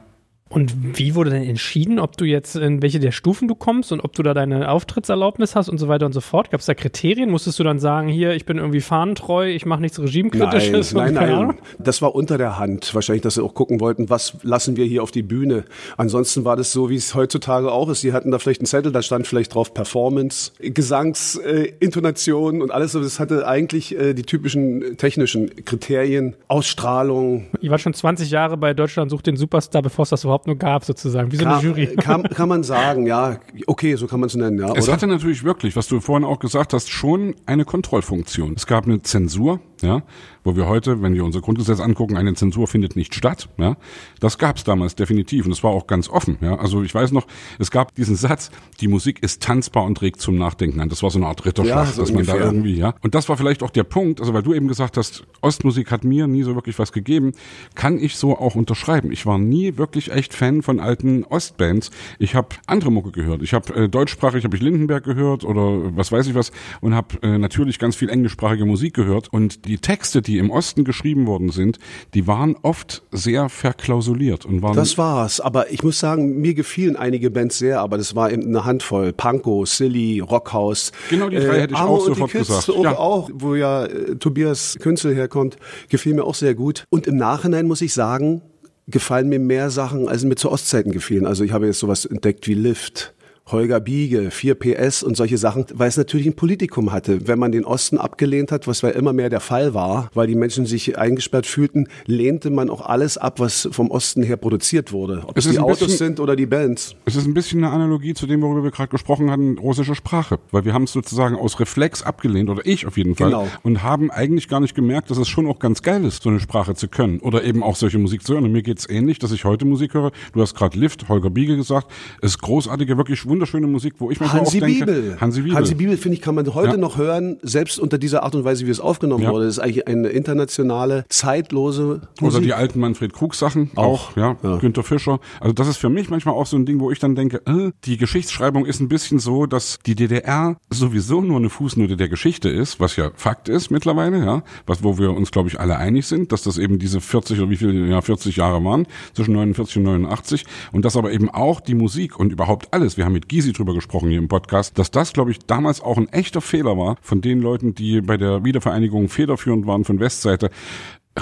Und 0.51 0.99
wie 0.99 1.15
wurde 1.15 1.31
denn 1.31 1.45
entschieden, 1.45 2.01
ob 2.01 2.17
du 2.17 2.25
jetzt 2.25 2.57
in 2.57 2.83
welche 2.83 2.99
der 2.99 3.13
Stufen 3.13 3.47
du 3.47 3.55
kommst 3.55 3.93
und 3.93 4.01
ob 4.01 4.15
du 4.15 4.25
da 4.25 4.35
deine 4.35 4.69
Auftrittserlaubnis 4.69 5.55
hast 5.55 5.69
und 5.69 5.79
so 5.79 5.87
weiter 5.87 6.07
und 6.07 6.13
so 6.13 6.21
fort? 6.21 6.51
Gab 6.51 6.59
es 6.59 6.67
da 6.67 6.75
Kriterien? 6.75 7.31
Musstest 7.31 7.61
du 7.61 7.63
dann 7.63 7.79
sagen, 7.79 8.09
hier, 8.09 8.35
ich 8.35 8.47
bin 8.47 8.59
irgendwie 8.59 8.81
fahnentreu, 8.81 9.49
ich 9.49 9.65
mache 9.65 9.81
nichts 9.81 10.01
Regimekritisches? 10.01 10.93
Nein, 10.93 11.15
nein, 11.15 11.31
nein. 11.31 11.59
Das 11.79 12.03
war 12.03 12.17
unter 12.17 12.37
der 12.37 12.59
Hand. 12.59 12.93
Wahrscheinlich, 12.97 13.23
dass 13.23 13.37
sie 13.37 13.45
auch 13.45 13.55
gucken 13.55 13.79
wollten, 13.79 14.11
was 14.11 14.39
lassen 14.43 14.77
wir 14.77 14.85
hier 14.87 15.05
auf 15.05 15.13
die 15.13 15.23
Bühne. 15.23 15.67
Ansonsten 15.97 16.45
war 16.45 16.57
das 16.57 16.73
so, 16.73 16.91
wie 16.91 16.97
es 16.97 17.15
heutzutage 17.15 17.71
auch 17.71 17.89
ist. 17.89 18.01
Sie 18.01 18.13
hatten 18.13 18.33
da 18.33 18.41
vielleicht 18.41 18.61
einen 18.61 18.67
Zettel, 18.67 18.91
da 18.91 19.03
stand 19.03 19.29
vielleicht 19.29 19.55
drauf 19.55 19.73
Performance, 19.73 20.51
Gesangs, 20.59 21.37
äh, 21.37 21.73
Intonation 21.79 22.61
und 22.61 22.73
alles. 22.73 22.91
Das 22.91 23.21
hatte 23.21 23.47
eigentlich 23.47 23.97
äh, 23.97 24.15
die 24.15 24.25
typischen 24.25 24.97
technischen 24.97 25.65
Kriterien, 25.65 26.35
Ausstrahlung. 26.49 27.47
Ich 27.61 27.71
war 27.71 27.79
schon 27.79 27.95
20 27.95 28.33
Jahre 28.33 28.57
bei 28.57 28.75
Deutschland 28.75 29.13
sucht 29.13 29.29
den 29.29 29.37
Superstar, 29.37 29.83
bevor 29.83 30.03
es 30.03 30.09
das 30.09 30.25
überhaupt 30.25 30.40
nur 30.47 30.57
gab, 30.57 30.85
sozusagen. 30.85 31.31
Wie 31.33 31.37
so 31.37 31.45
eine 31.45 31.55
Kann, 31.55 31.65
Jury. 31.65 31.87
kann, 31.97 32.23
kann 32.35 32.49
man 32.49 32.63
sagen, 32.63 33.07
ja, 33.07 33.39
okay, 33.67 33.95
so 33.97 34.07
kann 34.07 34.21
man 34.21 34.29
es 34.29 34.35
nennen, 34.35 34.59
ja, 34.59 34.73
Es 34.75 34.85
oder? 34.85 34.93
hatte 34.95 35.07
natürlich 35.07 35.45
wirklich, 35.45 35.77
was 35.77 35.87
du 35.89 36.01
vorhin 36.01 36.25
auch 36.27 36.39
gesagt 36.39 36.73
hast, 36.73 36.91
schon 36.91 37.35
eine 37.47 37.65
Kontrollfunktion. 37.65 38.55
Es 38.57 38.67
gab 38.67 38.85
eine 38.87 39.03
Zensur, 39.03 39.61
ja, 39.83 40.03
wo 40.45 40.57
wir 40.57 40.67
heute, 40.69 41.03
wenn 41.03 41.15
wir 41.15 41.25
unser 41.25 41.41
Grundgesetz 41.41 41.81
angucken, 41.81 42.17
eine 42.17 42.35
Zensur 42.35 42.67
findet 42.67 42.97
nicht 42.97 43.15
statt. 43.15 43.49
Ja, 43.59 43.77
das 44.21 44.39
gab 44.39 44.57
es 44.57 44.65
damals 44.65 44.95
definitiv 44.95 45.47
und 45.47 45.53
es 45.53 45.63
war 45.65 45.71
auch 45.71 45.87
ganz 45.87 46.09
offen. 46.09 46.39
Ja, 46.41 46.57
also 46.57 46.83
ich 46.83 46.95
weiß 46.95 47.13
noch, 47.13 47.27
es 47.59 47.71
gab 47.71 47.95
diesen 47.95 48.17
Satz: 48.17 48.51
Die 48.81 48.89
Musik 48.89 49.23
ist 49.23 49.43
tanzbar 49.43 49.85
und 49.85 50.01
regt 50.03 50.21
zum 50.21 50.37
Nachdenken 50.37 50.81
an. 50.81 50.89
Das 50.89 51.03
war 51.03 51.11
so 51.11 51.19
eine 51.19 51.27
Art 51.27 51.45
Ritterschlag, 51.45 51.87
Ja, 51.87 51.93
so 51.93 52.01
dass 52.03 52.13
man 52.13 52.25
da 52.25 52.33
ungefähr. 52.33 52.47
irgendwie, 52.53 52.75
ja. 52.77 52.95
Und 53.03 53.15
das 53.15 53.29
war 53.29 53.37
vielleicht 53.37 53.63
auch 53.63 53.71
der 53.71 53.85
Punkt, 53.85 54.21
also 54.21 54.33
weil 54.35 54.43
du 54.43 54.55
eben 54.55 54.69
gesagt 54.69 54.97
hast, 54.97 55.25
Ostmusik 55.41 55.91
hat 55.91 56.05
mir 56.05 56.27
nie 56.27 56.43
so 56.43 56.55
wirklich 56.55 56.79
was 56.79 56.93
gegeben, 56.93 57.33
kann 57.75 57.99
ich 57.99 58.17
so 58.17 58.37
auch 58.39 58.55
unterschreiben. 58.55 59.13
Ich 59.13 59.27
war 59.27 59.39
nie 59.39 59.77
wirklich 59.79 60.11
echt 60.11 60.30
Fan 60.35 60.63
von 60.63 60.81
alten 60.81 61.25
Ostbands. 61.25 61.91
Ich 62.19 62.35
habe 62.35 62.49
andere 62.67 62.91
Mucke 62.93 63.11
gehört. 63.11 63.43
Ich 63.43 63.53
habe 63.55 63.75
äh, 63.75 63.89
deutschsprachig 63.89 64.45
habe 64.45 64.57
ich 64.57 64.63
Lindenberg 64.63 65.05
gehört 65.05 65.45
oder 65.45 65.97
was 65.97 66.13
weiß 66.13 66.27
ich 66.27 66.35
was 66.35 66.53
und 66.81 66.95
habe 66.95 67.17
äh, 67.23 67.39
natürlich 67.39 67.79
ganz 67.79 67.97
viel 67.97 68.09
englischsprachige 68.09 68.65
Musik 68.67 68.95
gehört 68.95 69.33
und 69.33 69.65
die 69.67 69.79
Texte, 69.79 70.23
die 70.23 70.39
im 70.39 70.51
Osten 70.51 70.85
geschrieben 70.85 71.27
worden 71.27 71.51
sind, 71.51 71.79
die 72.15 72.27
waren 72.27 72.57
oft 72.63 73.03
sehr 73.11 73.49
verklausuliert 73.49 74.45
und 74.45 74.63
waren 74.63 74.77
Das 74.77 74.99
war's. 74.99 75.41
Aber 75.41 75.71
ich 75.73 75.83
muss 75.83 75.99
sagen, 75.99 76.41
mir 76.41 76.55
gefielen 76.55 76.97
einige 76.97 77.31
Bands 77.31 77.59
sehr, 77.59 77.81
aber 77.81 77.97
das 77.99 78.15
war 78.15 78.31
eben 78.31 78.45
eine 78.47 78.65
Handvoll. 78.65 79.13
Panko, 79.13 79.65
Silly, 79.65 80.21
Rockhaus. 80.21 80.93
Genau 81.09 81.29
die 81.29 81.37
drei 81.37 81.61
hätte 81.61 81.75
ich 81.75 81.81
Amo 81.81 81.95
auch 81.97 82.01
und 82.07 82.15
sofort 82.15 82.33
gesagt. 82.33 82.69
Auch, 82.71 82.85
Ja. 82.85 82.97
auch, 82.99 83.31
wo 83.35 83.55
ja 83.55 83.85
äh, 83.87 84.17
Tobias 84.17 84.77
Künzel 84.81 85.15
herkommt, 85.15 85.57
gefiel 85.89 86.15
mir 86.15 86.25
auch 86.25 86.35
sehr 86.35 86.55
gut. 86.55 86.85
Und 86.91 87.07
im 87.07 87.17
Nachhinein 87.17 87.67
muss 87.67 87.81
ich 87.81 87.93
sagen, 87.93 88.43
gefallen 88.91 89.29
mir 89.29 89.39
mehr 89.39 89.71
Sachen, 89.71 90.09
als 90.09 90.25
mir 90.25 90.37
zu 90.37 90.51
Ostzeiten 90.51 90.93
gefielen. 90.93 91.27
Also 91.27 91.45
ich 91.45 91.53
habe 91.53 91.67
jetzt 91.67 91.79
sowas 91.79 92.05
entdeckt 92.05 92.47
wie 92.47 92.55
Lift. 92.55 93.13
Holger 93.47 93.81
Biege, 93.81 94.31
4 94.31 94.55
PS 94.55 95.03
und 95.03 95.17
solche 95.17 95.37
Sachen, 95.37 95.65
weil 95.75 95.89
es 95.89 95.97
natürlich 95.97 96.27
ein 96.27 96.35
Politikum 96.37 96.93
hatte. 96.93 97.27
Wenn 97.27 97.39
man 97.41 97.51
den 97.51 97.65
Osten 97.65 97.99
abgelehnt 97.99 98.53
hat, 98.53 98.69
was 98.69 98.83
ja 98.83 98.91
immer 98.91 99.13
mehr 99.13 99.29
der 99.29 99.41
Fall 99.41 99.75
war, 99.75 100.09
weil 100.15 100.29
die 100.29 100.37
Menschen 100.37 100.67
sich 100.67 100.97
eingesperrt 100.99 101.47
fühlten, 101.47 101.89
lehnte 102.07 102.51
man 102.51 102.71
auch 102.71 102.83
alles 102.87 103.19
ab, 103.19 103.41
was 103.41 103.69
vom 103.73 103.91
Osten 103.91 104.23
her 104.23 104.37
produziert 104.37 104.93
wurde. 104.93 105.23
Ob 105.27 105.37
Es 105.37 105.45
es 105.45 105.47
ist 105.47 105.53
die 105.55 105.59
ein 105.59 105.65
Autos 105.65 105.79
bisschen- 105.81 105.99
sind 105.99 106.21
oder 106.21 106.37
die 106.37 106.47
Bands. 106.47 106.95
Es 107.07 107.17
ist 107.17 107.27
ein 107.27 107.35
bisschen 107.35 107.65
eine 107.65 107.73
Analogie 107.73 108.15
zu 108.15 108.27
dem, 108.29 108.41
worüber 108.43 108.63
wir 108.63 108.71
gerade 108.71 108.89
gesprochen 108.91 109.31
hatten, 109.33 109.59
russische 109.59 109.97
Sprache. 109.97 110.39
Weil 110.53 110.65
wir 110.65 110.73
haben 110.73 110.85
es 110.85 110.93
sozusagen 110.93 111.35
aus 111.35 111.59
Reflex 111.59 112.03
abgelehnt, 112.03 112.51
oder 112.51 112.65
ich 112.65 112.87
auf 112.87 112.97
jeden 112.97 113.17
Fall, 113.17 113.31
Genau. 113.31 113.49
und 113.65 113.83
haben 113.83 114.13
eigentlich 114.13 114.47
gar 114.49 114.61
nicht 114.61 114.77
gemerkt, 114.77 115.11
dass 115.11 115.19
es 115.19 115.29
schon 115.29 115.49
auch 115.49 115.59
ganz 115.59 115.83
geil 115.83 116.05
ist, 116.05 116.23
so 116.23 116.29
eine 116.29 116.39
Sprache 116.39 116.75
zu 116.77 116.87
können. 116.87 117.19
Oder 117.19 117.43
eben 117.43 117.65
auch 117.65 117.75
solche 117.75 117.99
Musik 117.99 118.23
zu 118.25 118.35
hören. 118.35 118.45
Und 118.45 118.53
mir 118.53 118.63
geht's 118.63 118.89
ähnlich, 118.89 119.19
dass 119.19 119.33
ich 119.33 119.45
heute 119.45 119.65
Musik 119.65 119.95
höre. 119.95 120.13
Du 120.33 120.41
hast 120.41 120.55
gerade 120.55 120.79
Lift, 120.79 121.09
Holger 121.09 121.31
Biege 121.31 121.57
gesagt. 121.57 121.91
Es 122.23 122.33
ist 122.33 122.39
großartige, 122.43 122.97
wirklich 122.97 123.27
wunderschöne 123.31 123.67
Musik, 123.67 123.95
wo 123.99 124.11
ich 124.11 124.21
manchmal 124.21 124.43
Hansi 124.43 124.59
auch 124.59 124.67
denke, 124.67 124.85
Bibel. 124.85 125.17
Hansi 125.21 125.41
Bibel. 125.41 125.57
Hansi 125.57 125.75
Bibel, 125.75 125.97
finde 125.97 126.17
ich, 126.17 126.21
kann 126.23 126.35
man 126.35 126.53
heute 126.55 126.73
Ja. 126.73 126.77
noch 126.77 126.99
hören, 126.99 127.39
selbst 127.43 127.79
unter 127.79 127.97
dieser 127.97 128.23
Art 128.25 128.35
und 128.35 128.45
Weise, 128.45 128.67
wie 128.67 128.71
es 128.71 128.81
aufgenommen 128.81 129.25
Ja. 129.25 129.31
wurde. 129.31 129.47
Das 129.47 129.55
ist 129.55 129.61
eigentlich 129.63 129.89
eine 129.89 130.09
internationale, 130.09 131.05
zeitlose 131.09 132.03
Musik. 132.21 132.37
Oder 132.39 132.41
die 132.41 132.53
alten 132.55 132.81
Manfred 132.81 133.13
Krug 133.13 133.35
Sachen 133.35 133.71
auch, 133.77 134.17
ja, 134.17 134.37
Ja. 134.43 134.57
Günter 134.59 134.83
Fischer. 134.83 135.21
Also 135.41 135.53
das 135.55 135.69
ist 135.69 135.77
für 135.79 135.89
mich 135.89 136.11
manchmal 136.11 136.35
auch 136.35 136.47
so 136.47 136.57
ein 136.57 136.67
Ding, 136.67 136.81
wo 136.81 136.91
ich 136.91 136.99
dann 136.99 137.15
denke, 137.15 137.41
äh, 137.47 137.71
die 137.85 137.97
Geschichtsschreibung 137.97 138.67
ist 138.67 138.81
ein 138.81 138.89
bisschen 138.89 139.19
so, 139.19 139.47
dass 139.47 139.79
die 139.87 139.95
DDR 139.95 140.57
sowieso 140.71 141.21
nur 141.21 141.39
eine 141.39 141.49
Fußnote 141.51 141.97
der 141.97 142.09
Geschichte 142.09 142.49
ist, 142.49 142.81
was 142.81 142.97
ja 142.97 143.11
Fakt 143.15 143.49
ist 143.49 143.71
mittlerweile, 143.71 144.19
ja, 144.25 144.43
was 144.67 144.83
wo 144.83 144.99
wir 144.99 145.11
uns 145.13 145.31
glaube 145.31 145.49
ich 145.49 145.61
alle 145.61 145.77
einig 145.77 146.07
sind, 146.07 146.33
dass 146.33 146.43
das 146.43 146.59
eben 146.59 146.79
diese 146.79 147.01
40 147.01 147.39
oder 147.41 147.51
wie 147.51 147.57
viele 147.57 147.87
ja 147.89 148.01
40 148.01 148.37
Jahre 148.37 148.63
waren 148.65 148.87
zwischen 149.15 149.33
49 149.35 149.77
und 149.79 149.83
89 149.85 150.45
und 150.73 150.85
dass 150.85 150.97
aber 150.97 151.13
eben 151.13 151.31
auch 151.31 151.61
die 151.61 151.75
Musik 151.75 152.19
und 152.19 152.33
überhaupt 152.33 152.69
alles, 152.73 152.97
wir 152.97 153.05
haben 153.05 153.20
mit 153.21 153.29
Gysi 153.29 153.53
drüber 153.53 153.75
gesprochen 153.75 154.09
hier 154.09 154.19
im 154.19 154.29
Podcast, 154.29 154.79
dass 154.79 154.91
das 154.91 155.13
glaube 155.13 155.31
ich 155.31 155.41
damals 155.41 155.83
auch 155.83 155.99
ein 155.99 156.09
echter 156.09 156.41
Fehler 156.41 156.79
war 156.79 156.97
von 157.03 157.21
den 157.21 157.41
Leuten, 157.43 157.75
die 157.75 158.01
bei 158.01 158.17
der 158.17 158.45
Wiedervereinigung 158.45 159.11
federführend 159.11 159.67
waren 159.67 159.85
von 159.85 160.01
Westseite 160.01 160.51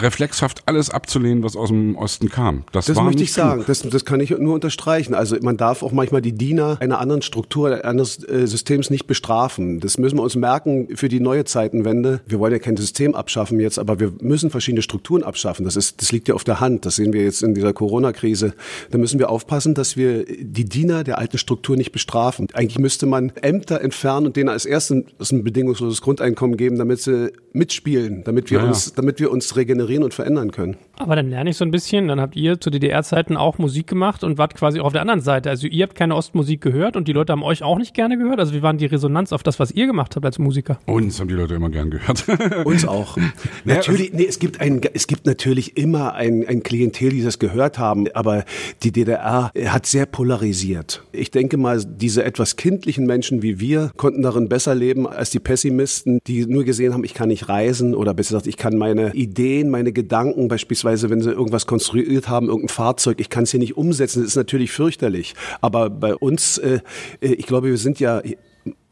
reflexhaft 0.03 0.63
alles 0.67 0.91
abzulehnen, 0.91 1.43
was 1.43 1.57
aus 1.57 1.69
dem 1.69 1.97
Osten 1.97 2.29
kam. 2.29 2.65
Das, 2.73 2.87
Das 2.87 2.97
war 2.97 3.05
möchte 3.05 3.23
ich 3.23 3.33
sagen. 3.33 3.65
Das, 3.67 3.83
das 3.83 4.05
kann 4.05 4.21
ich 4.21 4.31
nur 4.31 4.55
unterstreichen. 4.55 5.15
Also 5.15 5.37
man 5.43 5.57
darf 5.57 5.83
auch 5.83 5.93
manchmal 5.93 6.23
die 6.23 6.33
Diener 6.33 6.79
einer 6.81 6.99
anderen 6.99 7.23
Struktur, 7.23 7.85
eines 7.85 8.23
äh, 8.29 8.47
Systems 8.47 8.91
nicht 8.91 9.07
bestrafen. 9.07 9.81
Das 9.81 9.99
müssen 9.99 10.17
wir 10.17 10.23
uns 10.23 10.37
merken 10.37 10.89
für 10.97 11.09
die 11.09 11.21
neue 11.21 11.45
Zeitenwende. 11.45 12.21
Wir 12.27 12.39
wollen 12.39 12.53
ja 12.53 12.59
kein 12.59 12.77
System 12.77 13.15
abschaffen 13.15 13.61
jetzt, 13.61 13.79
aber 13.79 14.01
wir 14.01 14.13
müssen 14.21 14.51
verschiedene 14.51 14.83
Strukturen 14.83 15.23
abschaffen. 15.23 15.65
Das 15.65 15.77
ist, 15.77 16.01
das 16.01 16.13
liegt 16.13 16.29
ja 16.29 16.35
auf 16.35 16.45
der 16.45 16.61
Hand. 16.61 16.87
Das 16.87 16.97
sehen 16.97 17.13
wir 17.13 17.23
jetzt 17.23 17.43
in 17.43 17.55
dieser 17.55 17.73
Corona-Krise. 17.73 18.55
Da 18.91 18.99
müssen 18.99 19.19
wir 19.19 19.31
aufpassen, 19.31 19.75
dass 19.75 19.97
wir 19.97 20.25
die 20.25 20.65
Diener 20.65 21.05
der 21.05 21.19
alten 21.19 21.39
Struktur 21.39 21.77
nicht 21.77 21.93
bestrafen. 21.93 22.49
Eigentlich 22.53 22.79
müsste 22.79 23.07
man 23.07 23.33
Ämter 23.43 23.81
entfernen 23.81 24.27
und 24.27 24.37
denen 24.37 24.49
als 24.49 24.65
erstes 24.65 25.33
ein 25.33 25.45
bedingungsloses 25.45 26.01
Grundeinkommen 26.01 26.57
geben, 26.57 26.79
damit 26.79 27.01
sie 27.01 27.33
mitspielen, 27.53 28.23
damit 28.25 28.51
wir 28.51 28.59
ja. 28.59 28.67
uns, 28.67 28.95
damit 28.95 29.21
wir 29.21 29.31
uns 29.31 29.57
regenerieren 29.57 29.88
und 30.03 30.15
verändern 30.15 30.53
können. 30.53 30.77
Aber 30.99 31.15
dann 31.15 31.31
lerne 31.31 31.51
ich 31.51 31.57
so 31.57 31.65
ein 31.65 31.71
bisschen, 31.71 32.09
dann 32.09 32.21
habt 32.21 32.35
ihr 32.35 32.61
zu 32.61 32.71
DDR-Zeiten 32.71 33.37
auch 33.37 33.59
Musik 33.59 33.87
gemacht 33.87 34.25
und 34.25 34.37
wart 34.37 34.55
quasi 34.55 34.81
auch 34.81 34.87
auf 34.87 34.93
der 34.93 35.03
anderen 35.03 35.21
Seite. 35.21 35.49
Also 35.49 35.69
ihr 35.69 35.85
habt 35.85 35.95
keine 35.95 36.17
Ostmusik 36.17 36.61
gehört 36.61 36.97
und 36.97 37.07
die 37.07 37.13
Leute 37.13 37.33
haben 37.33 37.45
euch 37.45 37.63
auch 37.63 37.79
nicht 37.79 37.95
gerne 37.95 38.19
gehört. 38.19 38.41
Also 38.41 38.53
wie 38.53 38.63
war 38.63 38.75
die 38.75 38.87
Resonanz 38.87 39.33
auf 39.33 39.43
das, 39.43 39.61
was 39.61 39.71
ihr 39.71 39.87
gemacht 39.87 40.17
habt 40.17 40.27
als 40.27 40.39
Musiker? 40.39 40.79
Uns 40.87 41.21
haben 41.21 41.29
die 41.29 41.35
Leute 41.35 41.55
immer 41.55 41.71
gern 41.71 41.91
gehört. 41.91 42.25
Uns 42.65 42.87
auch. 42.87 43.17
natürlich, 43.65 44.13
nee, 44.13 44.27
es 44.29 44.39
gibt 44.41 44.61
ein, 44.61 44.81
es 44.93 45.07
gibt 45.07 45.27
natürlich 45.27 45.77
immer 45.77 46.15
ein, 46.15 46.45
ein 46.47 46.63
Klientel, 46.63 47.11
die 47.11 47.23
das 47.23 47.39
gehört 47.39 47.79
haben, 47.79 48.07
aber 48.15 48.45
die 48.83 48.91
DDR 48.91 49.53
hat 49.67 49.87
sehr 49.87 50.07
polarisiert. 50.07 51.05
Ich 51.13 51.31
denke 51.31 51.57
mal, 51.57 51.83
diese 51.85 52.25
etwas 52.25 52.57
kindlichen 52.57 53.07
Menschen 53.07 53.43
wie 53.43 53.61
wir 53.61 53.93
konnten 53.97 54.23
darin 54.23 54.49
besser 54.49 54.75
leben 54.75 55.07
als 55.07 55.31
die 55.31 55.39
Pessimisten, 55.39 56.21
die 56.27 56.47
nur 56.47 56.65
gesehen 56.65 56.93
haben, 56.93 57.05
ich 57.05 57.15
kann 57.15 57.29
nicht 57.29 57.49
reisen 57.49 57.95
oder 57.95 58.15
besser 58.15 58.31
gesagt, 58.31 58.47
ich 58.47 58.57
kann 58.57 58.77
meine 58.77 59.15
Ideen, 59.15 59.71
meine 59.71 59.93
Gedanken, 59.93 60.49
beispielsweise, 60.49 60.88
wenn 61.11 61.21
sie 61.21 61.31
irgendwas 61.31 61.67
konstruiert 61.67 62.29
haben, 62.29 62.47
irgendein 62.47 62.69
Fahrzeug, 62.69 63.21
ich 63.21 63.31
kann 63.31 63.45
es 63.45 63.51
hier 63.51 63.61
nicht 63.61 63.77
umsetzen. 63.77 64.21
Das 64.21 64.31
ist 64.31 64.37
natürlich 64.37 64.73
fürchterlich. 64.73 65.35
Aber 65.61 65.91
bei 65.91 66.15
uns, 66.15 66.59
äh, 66.59 66.81
äh, 67.21 67.33
ich 67.35 67.47
glaube, 67.47 67.69
wir 67.69 67.77
sind 67.77 68.01
ja 68.01 68.23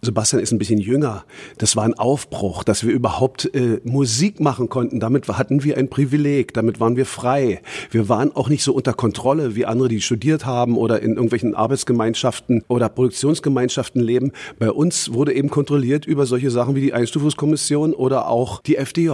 Sebastian 0.03 0.41
ist 0.41 0.53
ein 0.53 0.59
bisschen 0.59 0.79
jünger. 0.79 1.25
Das 1.59 1.75
war 1.75 1.85
ein 1.85 1.95
Aufbruch, 1.95 2.63
dass 2.63 2.85
wir 2.85 2.93
überhaupt 2.93 3.53
äh, 3.55 3.81
Musik 3.83 4.41
machen 4.41 4.69
konnten. 4.69 5.01
Damit 5.01 5.27
hatten 5.27 5.65
wir 5.65 5.77
ein 5.77 5.91
Privileg, 5.91 6.55
damit 6.55 6.81
waren 6.81 6.97
wir 6.97 7.07
frei. 7.07 7.61
Wir 7.91 8.09
waren 8.09 8.35
auch 8.35 8.49
nicht 8.49 8.63
so 8.63 8.73
unter 8.73 8.93
Kontrolle 8.93 9.57
wie 9.57 9.67
andere, 9.67 9.89
die 9.89 10.01
studiert 10.01 10.47
haben 10.47 10.77
oder 10.77 11.03
in 11.03 11.15
irgendwelchen 11.15 11.55
Arbeitsgemeinschaften 11.55 12.63
oder 12.69 12.89
Produktionsgemeinschaften 12.89 14.01
leben. 14.01 14.33
Bei 14.59 14.71
uns 14.71 15.13
wurde 15.13 15.35
eben 15.35 15.51
kontrolliert 15.51 16.07
über 16.07 16.25
solche 16.27 16.51
Sachen 16.51 16.77
wie 16.77 16.83
die 16.83 16.93
Einstufungskommission 16.93 17.93
oder 17.93 18.29
auch 18.29 18.63
die 18.63 18.77
FDJ. 18.77 19.11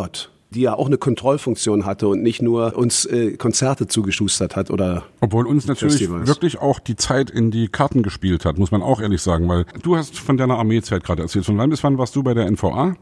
Die 0.52 0.62
ja 0.62 0.74
auch 0.74 0.86
eine 0.86 0.98
Kontrollfunktion 0.98 1.84
hatte 1.84 2.08
und 2.08 2.22
nicht 2.22 2.42
nur 2.42 2.76
uns 2.76 3.04
äh, 3.06 3.36
Konzerte 3.36 3.86
zugeschustert 3.86 4.56
hat 4.56 4.70
oder. 4.70 5.04
Obwohl 5.20 5.46
uns 5.46 5.66
natürlich 5.66 5.94
Festivals. 5.94 6.28
wirklich 6.28 6.58
auch 6.58 6.78
die 6.78 6.96
Zeit 6.96 7.30
in 7.30 7.50
die 7.50 7.68
Karten 7.68 8.02
gespielt 8.02 8.44
hat, 8.44 8.58
muss 8.58 8.70
man 8.70 8.82
auch 8.82 9.00
ehrlich 9.00 9.22
sagen, 9.22 9.48
weil 9.48 9.64
du 9.82 9.96
hast 9.96 10.18
von 10.18 10.36
deiner 10.36 10.58
Armeezeit 10.58 11.04
gerade 11.04 11.22
erzählt. 11.22 11.44
Von 11.44 11.58
wann 11.58 11.70
bis 11.70 11.82
wann 11.82 11.98
warst 11.98 12.14
du 12.14 12.22
bei 12.22 12.34
der 12.34 12.50
NVA? 12.50 12.94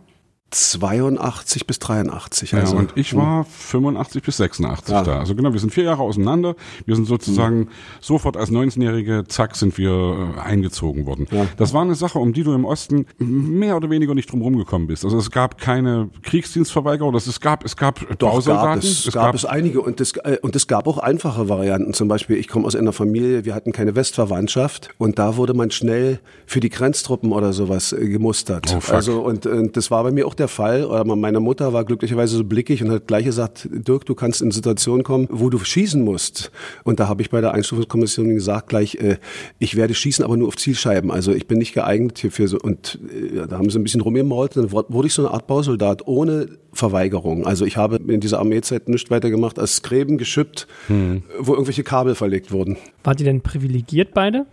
82 0.50 1.66
bis 1.66 1.78
83. 1.78 2.52
Ja, 2.52 2.58
Also, 2.60 2.76
und 2.76 2.92
ich 2.96 3.14
war 3.16 3.44
85 3.44 4.22
bis 4.22 4.36
86 4.38 4.92
Ja. 4.92 5.02
da. 5.02 5.18
Also 5.20 5.34
genau, 5.34 5.52
wir 5.52 5.60
sind 5.60 5.72
vier 5.72 5.84
Jahre 5.84 6.02
auseinander. 6.02 6.56
Wir 6.86 6.96
sind 6.96 7.06
sozusagen 7.06 7.68
sofort 8.00 8.36
als 8.36 8.50
19-Jährige, 8.50 9.24
zack, 9.28 9.56
sind 9.56 9.78
wir 9.78 10.34
äh, 10.36 10.40
eingezogen 10.40 11.06
worden. 11.06 11.26
Ja. 11.30 11.46
Das 11.56 11.72
war 11.72 11.82
eine 11.82 11.94
Sache, 11.94 12.18
um 12.18 12.32
die 12.32 12.42
du 12.42 12.52
im 12.52 12.64
Osten 12.64 13.06
mehr 13.18 13.76
oder 13.76 13.90
weniger 13.90 14.14
nicht 14.14 14.30
drum 14.30 14.42
rumgekommen 14.42 14.88
bist. 14.88 15.04
Also 15.04 15.18
es 15.18 15.30
gab 15.30 15.58
keine 15.58 16.10
Kriegsdienstverweigerung, 16.22 17.12
das 17.12 17.26
es 17.26 17.40
gab, 17.40 17.64
es 17.64 17.76
gab 17.76 18.00
Doch, 18.18 18.44
gab 18.44 18.78
es, 18.78 19.10
gab 19.12 19.34
es 19.34 19.44
einige 19.44 19.80
und 19.80 20.00
es, 20.00 20.16
äh, 20.16 20.38
und 20.42 20.56
es 20.56 20.66
gab 20.66 20.86
auch 20.88 20.98
einfache 20.98 21.48
Varianten. 21.48 21.94
Zum 21.94 22.08
Beispiel, 22.08 22.36
ich 22.36 22.48
komme 22.48 22.66
aus 22.66 22.74
einer 22.74 22.92
Familie, 22.92 23.44
wir 23.44 23.54
hatten 23.54 23.72
keine 23.72 23.94
Westverwandtschaft 23.94 24.90
und 24.98 25.18
da 25.18 25.36
wurde 25.36 25.54
man 25.54 25.70
schnell 25.70 26.20
für 26.46 26.60
die 26.60 26.70
Grenztruppen 26.70 27.32
oder 27.32 27.52
sowas 27.52 27.92
äh, 27.92 28.08
gemustert. 28.08 28.74
Oh, 28.74 28.92
also 28.92 29.20
und, 29.20 29.46
und 29.46 29.76
das 29.76 29.90
war 29.90 30.02
bei 30.02 30.10
mir 30.10 30.26
auch 30.26 30.34
der 30.40 30.48
Fall. 30.48 30.85
Oder 30.85 31.05
meine 31.05 31.38
Mutter 31.40 31.72
war 31.72 31.85
glücklicherweise 31.85 32.37
so 32.37 32.44
blickig 32.44 32.83
und 32.83 32.90
hat 32.90 33.07
gleich 33.07 33.24
gesagt, 33.24 33.68
Dirk, 33.70 34.05
du 34.07 34.14
kannst 34.14 34.42
in 34.42 34.50
Situationen 34.50 35.05
kommen, 35.05 35.29
wo 35.31 35.50
du 35.50 35.59
schießen 35.59 36.03
musst. 36.03 36.50
Und 36.85 36.98
da 36.98 37.09
habe 37.09 37.22
ich 37.22 37.31
bei 37.31 37.40
der 37.40 37.53
Einstufungskommission 37.53 38.35
gesagt 38.35 38.68
gleich, 38.68 38.96
äh, 38.96 39.18
ich 39.59 39.76
werde 39.76 39.94
schießen, 39.94 40.24
aber 40.24 40.37
nur 40.37 40.48
auf 40.48 40.57
Zielscheiben. 40.57 41.11
Also 41.11 41.33
ich 41.33 41.46
bin 41.46 41.59
nicht 41.59 41.72
geeignet 41.72 42.18
hierfür. 42.18 42.48
So. 42.48 42.59
Und 42.59 42.98
äh, 43.12 43.46
da 43.46 43.59
haben 43.59 43.70
sie 43.70 43.79
ein 43.79 43.85
bisschen 43.85 44.00
rumgemault. 44.00 44.57
Dann 44.57 44.72
wurde 44.72 45.07
ich 45.07 45.14
so 45.14 45.22
eine 45.22 45.33
Art 45.33 45.46
Bausoldat 45.46 46.07
ohne 46.07 46.48
Verweigerung. 46.72 47.46
Also 47.46 47.64
ich 47.64 47.76
habe 47.76 47.96
in 47.96 48.20
dieser 48.20 48.38
Armeezeit 48.38 48.88
nichts 48.88 49.11
weiter 49.11 49.31
gemacht 49.31 49.59
als 49.59 49.83
Gräben 49.83 50.18
geschippt, 50.18 50.66
wo 51.38 51.53
irgendwelche 51.53 51.83
Kabel 51.83 52.14
verlegt 52.14 52.53
wurden. 52.53 52.76
Wart 53.05 53.20
ihr 53.20 53.24
denn 53.24 53.40
privilegiert 53.40 54.14
beide? 54.14 54.46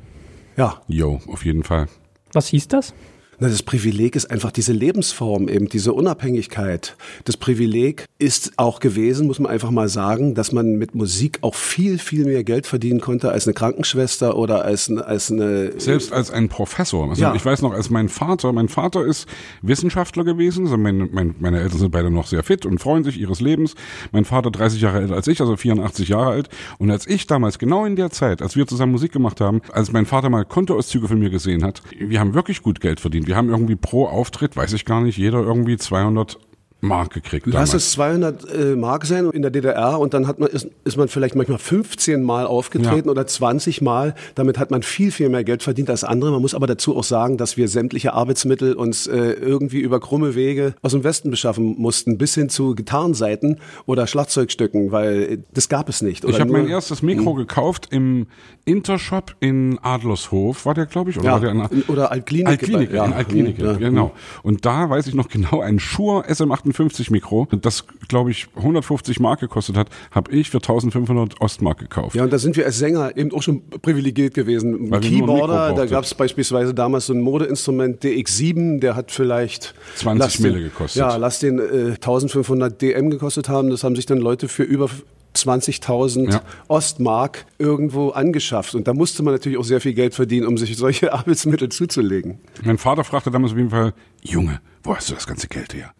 Ja, 0.58 0.82
Jo, 0.88 1.19
auf 1.28 1.45
jeden 1.45 1.63
Fall. 1.63 1.88
Was 2.34 2.47
hieß 2.47 2.67
das? 2.67 2.93
Na, 3.39 3.47
das 3.50 3.62
Privileg 3.62 4.15
ist 4.15 4.32
einfach 4.32 4.52
diese 4.52 4.73
Lebensform, 4.73 5.47
eben 5.47 5.69
diese 5.69 5.93
Unabhängigkeit. 5.93 6.97
Das 7.26 7.38
Privileg 7.38 8.06
ist 8.17 8.54
auch 8.58 8.80
gewesen, 8.80 9.28
muss 9.28 9.38
man 9.38 9.52
einfach 9.52 9.69
mal 9.69 9.89
sagen, 9.89 10.34
dass 10.34 10.52
man 10.52 10.78
mit 10.78 10.95
Musik 10.95 11.38
auch 11.41 11.54
viel, 11.54 12.00
viel 12.00 12.26
mehr 12.26 12.43
Geld 12.43 12.65
verdienen 12.65 13.00
konnte 13.00 13.32
als 13.32 13.45
eine 13.45 13.54
Krankenschwester 13.54 14.36
oder 14.36 14.65
als, 14.65 14.89
eine- 14.89 15.06
als 15.06 15.32
eine... 15.32 15.80
Selbst 15.80 16.12
als 16.13 16.32
ein 16.32 16.50
Professor. 16.50 17.08
Also 17.10 17.21
Ja. 17.21 17.36
ich 17.36 17.45
weiß 17.45 17.62
noch, 17.62 17.73
als 17.73 17.91
mein 17.91 18.10
Vater, 18.10 18.52
mein 18.54 18.69
Vater 18.69 19.06
ist 19.06 19.28
Wissenschaftler 19.62 20.23
gewesen, 20.23 20.65
also 20.65 20.78
mein, 20.78 21.10
mein, 21.12 21.36
meine 21.38 21.60
Eltern 21.62 21.78
sind 21.78 21.91
beide 21.91 22.10
noch 22.10 22.26
sehr 22.26 22.41
fit 22.41 22.65
und 22.65 22.80
freuen 22.80 23.04
sich 23.04 23.19
ihres 23.19 23.39
Lebens. 23.39 23.76
Mein 24.12 24.26
Vater 24.26 24.50
30 24.50 24.82
Jahre 24.82 25.00
älter 25.02 25.13
als 25.13 25.28
ich, 25.28 25.41
also 25.41 25.56
84 25.56 26.10
Jahre 26.10 26.32
alt. 26.32 26.50
Und 26.80 26.89
als 26.89 27.06
ich 27.06 27.28
damals, 27.28 27.60
genau 27.60 27.86
in 27.86 27.95
der 27.95 28.10
Zeit, 28.10 28.41
als 28.41 28.56
wir 28.56 28.65
zusammen 28.65 28.93
Musik 28.93 29.12
gemacht 29.12 29.41
haben, 29.41 29.62
als 29.71 29.91
mein 29.91 30.08
Vater 30.08 30.30
mal 30.32 30.43
Kontoauszüge 30.43 31.08
von 31.08 31.19
mir 31.19 31.30
gesehen 31.30 31.63
hat, 31.63 31.84
wir 32.00 32.19
haben 32.19 32.34
wirklich 32.34 32.63
gut 32.63 32.82
Geld 32.82 33.00
verdient. 33.00 33.26
Wir 33.27 33.35
haben 33.35 33.49
irgendwie 33.49 33.75
pro 33.75 34.05
Auftritt, 34.07 34.55
weiß 34.55 34.71
ich 34.71 34.85
gar 34.85 35.01
nicht, 35.01 35.17
jeder 35.17 35.39
irgendwie 35.39 35.75
200 35.75 36.39
Mark 36.79 37.13
gekriegt. 37.13 37.47
Lass 37.47 37.71
damals. 37.71 37.85
es 37.85 37.91
200 37.93 38.53
äh, 38.53 38.75
Mark 38.75 39.05
sein 39.05 39.29
in 39.31 39.41
der 39.41 39.49
DDR 39.49 39.99
und 39.99 40.13
dann 40.13 40.27
hat 40.27 40.39
man, 40.39 40.49
ist, 40.49 40.67
ist 40.83 40.95
man 40.95 41.07
vielleicht 41.07 41.35
manchmal 41.35 41.57
15 41.57 42.21
Mal 42.21 42.45
aufgetreten 42.45 43.07
ja. 43.07 43.11
oder 43.11 43.25
20 43.25 43.81
Mal. 43.81 44.13
Damit 44.35 44.59
hat 44.59 44.69
man 44.69 44.83
viel, 44.83 45.11
viel 45.11 45.29
mehr 45.29 45.43
Geld 45.43 45.63
verdient 45.63 45.89
als 45.89 46.03
andere. 46.03 46.31
Man 46.31 46.41
muss 46.41 46.53
aber 46.53 46.67
dazu 46.67 46.95
auch 46.95 47.03
sagen, 47.03 47.37
dass 47.37 47.57
wir 47.57 47.67
sämtliche 47.67 48.13
Arbeitsmittel 48.13 48.73
uns 48.73 49.07
äh, 49.07 49.15
irgendwie 49.17 49.79
über 49.79 49.99
krumme 49.99 50.35
Wege 50.35 50.75
aus 50.83 50.91
dem 50.91 51.03
Westen 51.03 51.31
beschaffen 51.31 51.75
mussten, 51.79 52.19
bis 52.19 52.35
hin 52.35 52.49
zu 52.49 52.75
Gitarrenseiten 52.75 53.59
oder 53.87 54.05
Schlagzeugstücken, 54.05 54.91
weil 54.91 55.21
äh, 55.23 55.37
das 55.53 55.69
gab 55.69 55.89
es 55.89 56.03
nicht. 56.03 56.25
ich 56.25 56.39
habe 56.39 56.51
mein 56.51 56.67
erstes 56.67 57.01
Mikro 57.01 57.33
mh. 57.33 57.39
gekauft 57.39 57.87
im 57.89 58.27
Intershop 58.65 59.35
in 59.39 59.79
Adlershof, 59.81 60.65
war 60.65 60.75
der, 60.75 60.85
glaube 60.85 61.09
ich, 61.09 61.17
oder 61.17 61.25
ja. 61.25 61.31
war 61.33 61.39
der 61.39 61.51
in, 61.71 61.81
oder 61.87 62.11
Altklinik. 62.11 62.47
Altklinik, 62.47 62.91
ja. 62.91 63.05
in 63.05 63.13
Altklinik, 63.13 63.57
hm, 63.57 63.65
ja. 63.65 63.73
genau. 63.73 64.05
Hm. 64.07 64.11
Und 64.43 64.65
da 64.65 64.89
weiß 64.89 65.07
ich 65.07 65.15
noch 65.15 65.29
genau, 65.29 65.61
ein 65.61 65.79
Schur 65.79 66.25
SM8 66.25 66.66
58 66.67 67.12
Mikro, 67.12 67.47
das 67.62 67.86
glaube 68.08 68.32
ich 68.32 68.47
150 68.56 69.19
Mark 69.19 69.39
gekostet 69.39 69.77
hat, 69.77 69.89
habe 70.12 70.32
ich 70.32 70.49
für 70.49 70.58
1500 70.58 71.39
Ostmark 71.41 71.80
gekauft. 71.80 72.15
Ja, 72.15 72.23
und 72.23 72.34
da 72.34 72.38
sind 72.38 72.58
wir 72.58 72.65
als 72.65 72.77
Sänger 72.77 73.15
eben 73.15 73.32
auch 73.34 73.41
schon 73.41 73.62
privilegiert 73.82 74.34
gewesen. 74.34 74.91
Weil 74.91 75.01
Keyboarder, 75.01 75.73
da 75.73 75.86
gab 75.86 76.03
es 76.03 76.13
beispielsweise 76.13 76.73
damals 76.73 77.08
so 77.08 77.13
ein 77.13 77.21
Modeinstrument 77.21 78.03
DX7, 78.03 78.80
der 78.80 78.95
hat 78.95 79.12
vielleicht 79.12 79.73
20 79.95 80.39
Mille 80.41 80.62
gekostet. 80.62 80.99
Ja, 80.99 81.15
lass 81.15 81.39
den 81.39 81.60
äh, 81.60 81.93
1500 81.93 82.82
DM 82.82 83.10
gekostet 83.10 83.49
haben. 83.49 83.69
Das 83.69 83.84
haben 83.84 83.95
sich 83.95 84.06
dann 84.06 84.17
Leute 84.17 84.47
für 84.47 84.63
über 84.63 84.89
20.000 85.38 86.32
Ja. 86.32 86.41
Ostmark 86.67 87.45
irgendwo 87.58 88.10
angeschafft. 88.10 88.76
Und 88.76 88.88
da 88.88 88.93
musste 88.93 89.23
man 89.23 89.34
natürlich 89.34 89.58
auch 89.58 89.63
sehr 89.63 89.82
viel 89.82 89.93
Geld 89.93 90.13
verdienen, 90.15 90.47
um 90.47 90.58
sich 90.58 90.76
solche 90.78 91.13
Arbeitsmittel 91.13 91.69
zuzulegen. 91.69 92.39
Mein 92.63 92.78
Vater 92.78 93.04
fragte 93.04 93.32
damals 93.32 93.52
auf 93.54 93.58
jeden 93.58 93.69
Fall, 93.69 93.93
Junge, 94.23 94.60
wo 94.84 94.95
hast 94.95 95.10
du 95.10 95.13
das 95.13 95.28
ganze 95.28 95.47
Geld 95.47 95.73
her? 95.73 95.91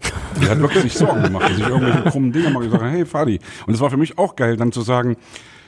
Der 0.41 0.50
hat 0.52 0.60
wirklich 0.60 0.84
sich 0.84 0.93
Sorgen 0.93 1.23
gemacht, 1.23 1.50
dass 1.50 1.58
ich 1.58 1.67
irgendwelche 1.67 2.04
krummen 2.10 2.32
Dinge 2.32 2.50
mache. 2.52 2.65
Ich 2.65 2.71
sage, 2.71 2.86
hey 2.86 3.06
Fadi. 3.06 3.39
Und 3.65 3.73
es 3.73 3.80
war 3.80 3.89
für 3.89 3.97
mich 3.97 4.17
auch 4.17 4.36
geil, 4.36 4.58
dann 4.58 4.71
zu 4.71 4.82
sagen, 4.82 5.17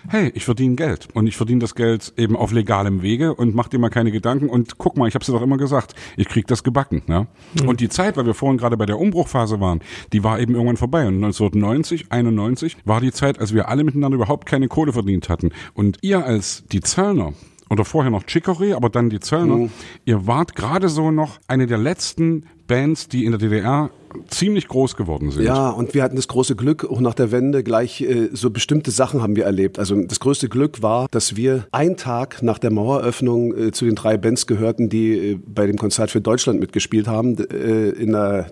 hey, 0.08 0.32
ich 0.34 0.46
verdiene 0.46 0.76
Geld 0.76 1.08
und 1.14 1.28
ich 1.28 1.38
verdiene 1.38 1.60
das 1.60 1.76
Geld 1.76 2.14
eben 2.18 2.36
auf 2.36 2.52
legalem 2.52 3.02
Wege 3.02 3.34
und 3.34 3.56
mach 3.56 3.68
dir 3.68 3.80
mal 3.80 3.90
keine 3.90 4.12
Gedanken 4.12 4.50
und 4.50 4.78
guck 4.78 4.98
mal, 4.98 5.08
ich 5.08 5.16
habe 5.16 5.26
dir 5.26 5.32
doch 5.32 5.42
immer 5.42 5.58
gesagt, 5.58 5.94
ich 6.18 6.28
krieg 6.28 6.48
das 6.48 6.64
gebacken. 6.64 7.02
Ja? 7.08 7.28
Und 7.66 7.80
die 7.82 7.90
Zeit, 7.90 8.18
weil 8.18 8.26
wir 8.26 8.34
vorhin 8.34 8.58
gerade 8.58 8.78
bei 8.78 8.86
der 8.86 9.00
Umbruchphase 9.00 9.60
waren, 9.60 9.82
die 10.14 10.24
war 10.24 10.40
eben 10.40 10.54
irgendwann 10.54 10.78
vorbei. 10.78 11.08
Und 11.08 11.16
1990, 11.16 12.12
91 12.12 12.78
war 12.86 13.02
die 13.02 13.12
Zeit, 13.12 13.40
als 13.40 13.54
wir 13.54 13.70
alle 13.70 13.84
miteinander 13.84 14.16
überhaupt 14.16 14.46
keine 14.46 14.68
Kohle 14.68 14.94
verdient 14.94 15.30
hatten. 15.30 15.52
Und 15.74 15.98
ihr 16.02 16.26
als 16.26 16.64
die 16.72 16.82
Zöllner, 16.82 17.34
oder 17.70 17.86
vorher 17.86 18.12
noch 18.12 18.24
Chicory, 18.26 18.74
aber 18.74 18.90
dann 18.90 19.10
die 19.10 19.20
Zöllner. 19.20 19.70
Ihr 20.06 20.26
wart 20.26 20.56
gerade 20.56 20.90
so 20.90 21.12
noch 21.12 21.40
eine 21.48 21.68
der 21.68 21.78
letzten 21.78 22.46
Bands, 22.70 23.10
die 23.10 23.26
in 23.26 23.32
der 23.32 23.40
DDR 23.40 23.90
ziemlich 24.30 24.68
groß 24.70 24.96
geworden 24.96 25.30
sind. 25.32 25.44
Ja, 25.44 25.70
und 25.70 25.94
wir 25.94 26.02
hatten 26.04 26.16
das 26.16 26.28
große 26.30 26.56
Glück, 26.56 26.86
auch 26.90 27.02
nach 27.02 27.14
der 27.14 27.32
Wende 27.32 27.64
gleich 27.64 28.00
äh, 28.02 28.30
so 28.32 28.50
bestimmte 28.50 28.92
Sachen 28.92 29.22
haben 29.22 29.36
wir 29.36 29.44
erlebt. 29.44 29.78
Also 29.78 30.02
das 30.04 30.20
größte 30.22 30.48
Glück 30.50 30.82
war, 30.82 31.08
dass 31.12 31.36
wir 31.36 31.68
einen 31.74 31.98
Tag 31.98 32.42
nach 32.42 32.58
der 32.60 32.72
Maueröffnung 32.72 33.56
äh, 33.56 33.72
zu 33.72 33.84
den 33.86 33.96
drei 33.96 34.16
Bands 34.18 34.48
gehörten, 34.48 34.88
die 34.90 35.32
äh, 35.34 35.40
bei 35.46 35.68
dem 35.68 35.76
Konzert 35.78 36.10
für 36.12 36.22
Deutschland 36.22 36.60
mitgespielt 36.62 37.08
haben, 37.08 37.38
äh, 37.52 37.90
in 37.90 38.14
der 38.14 38.52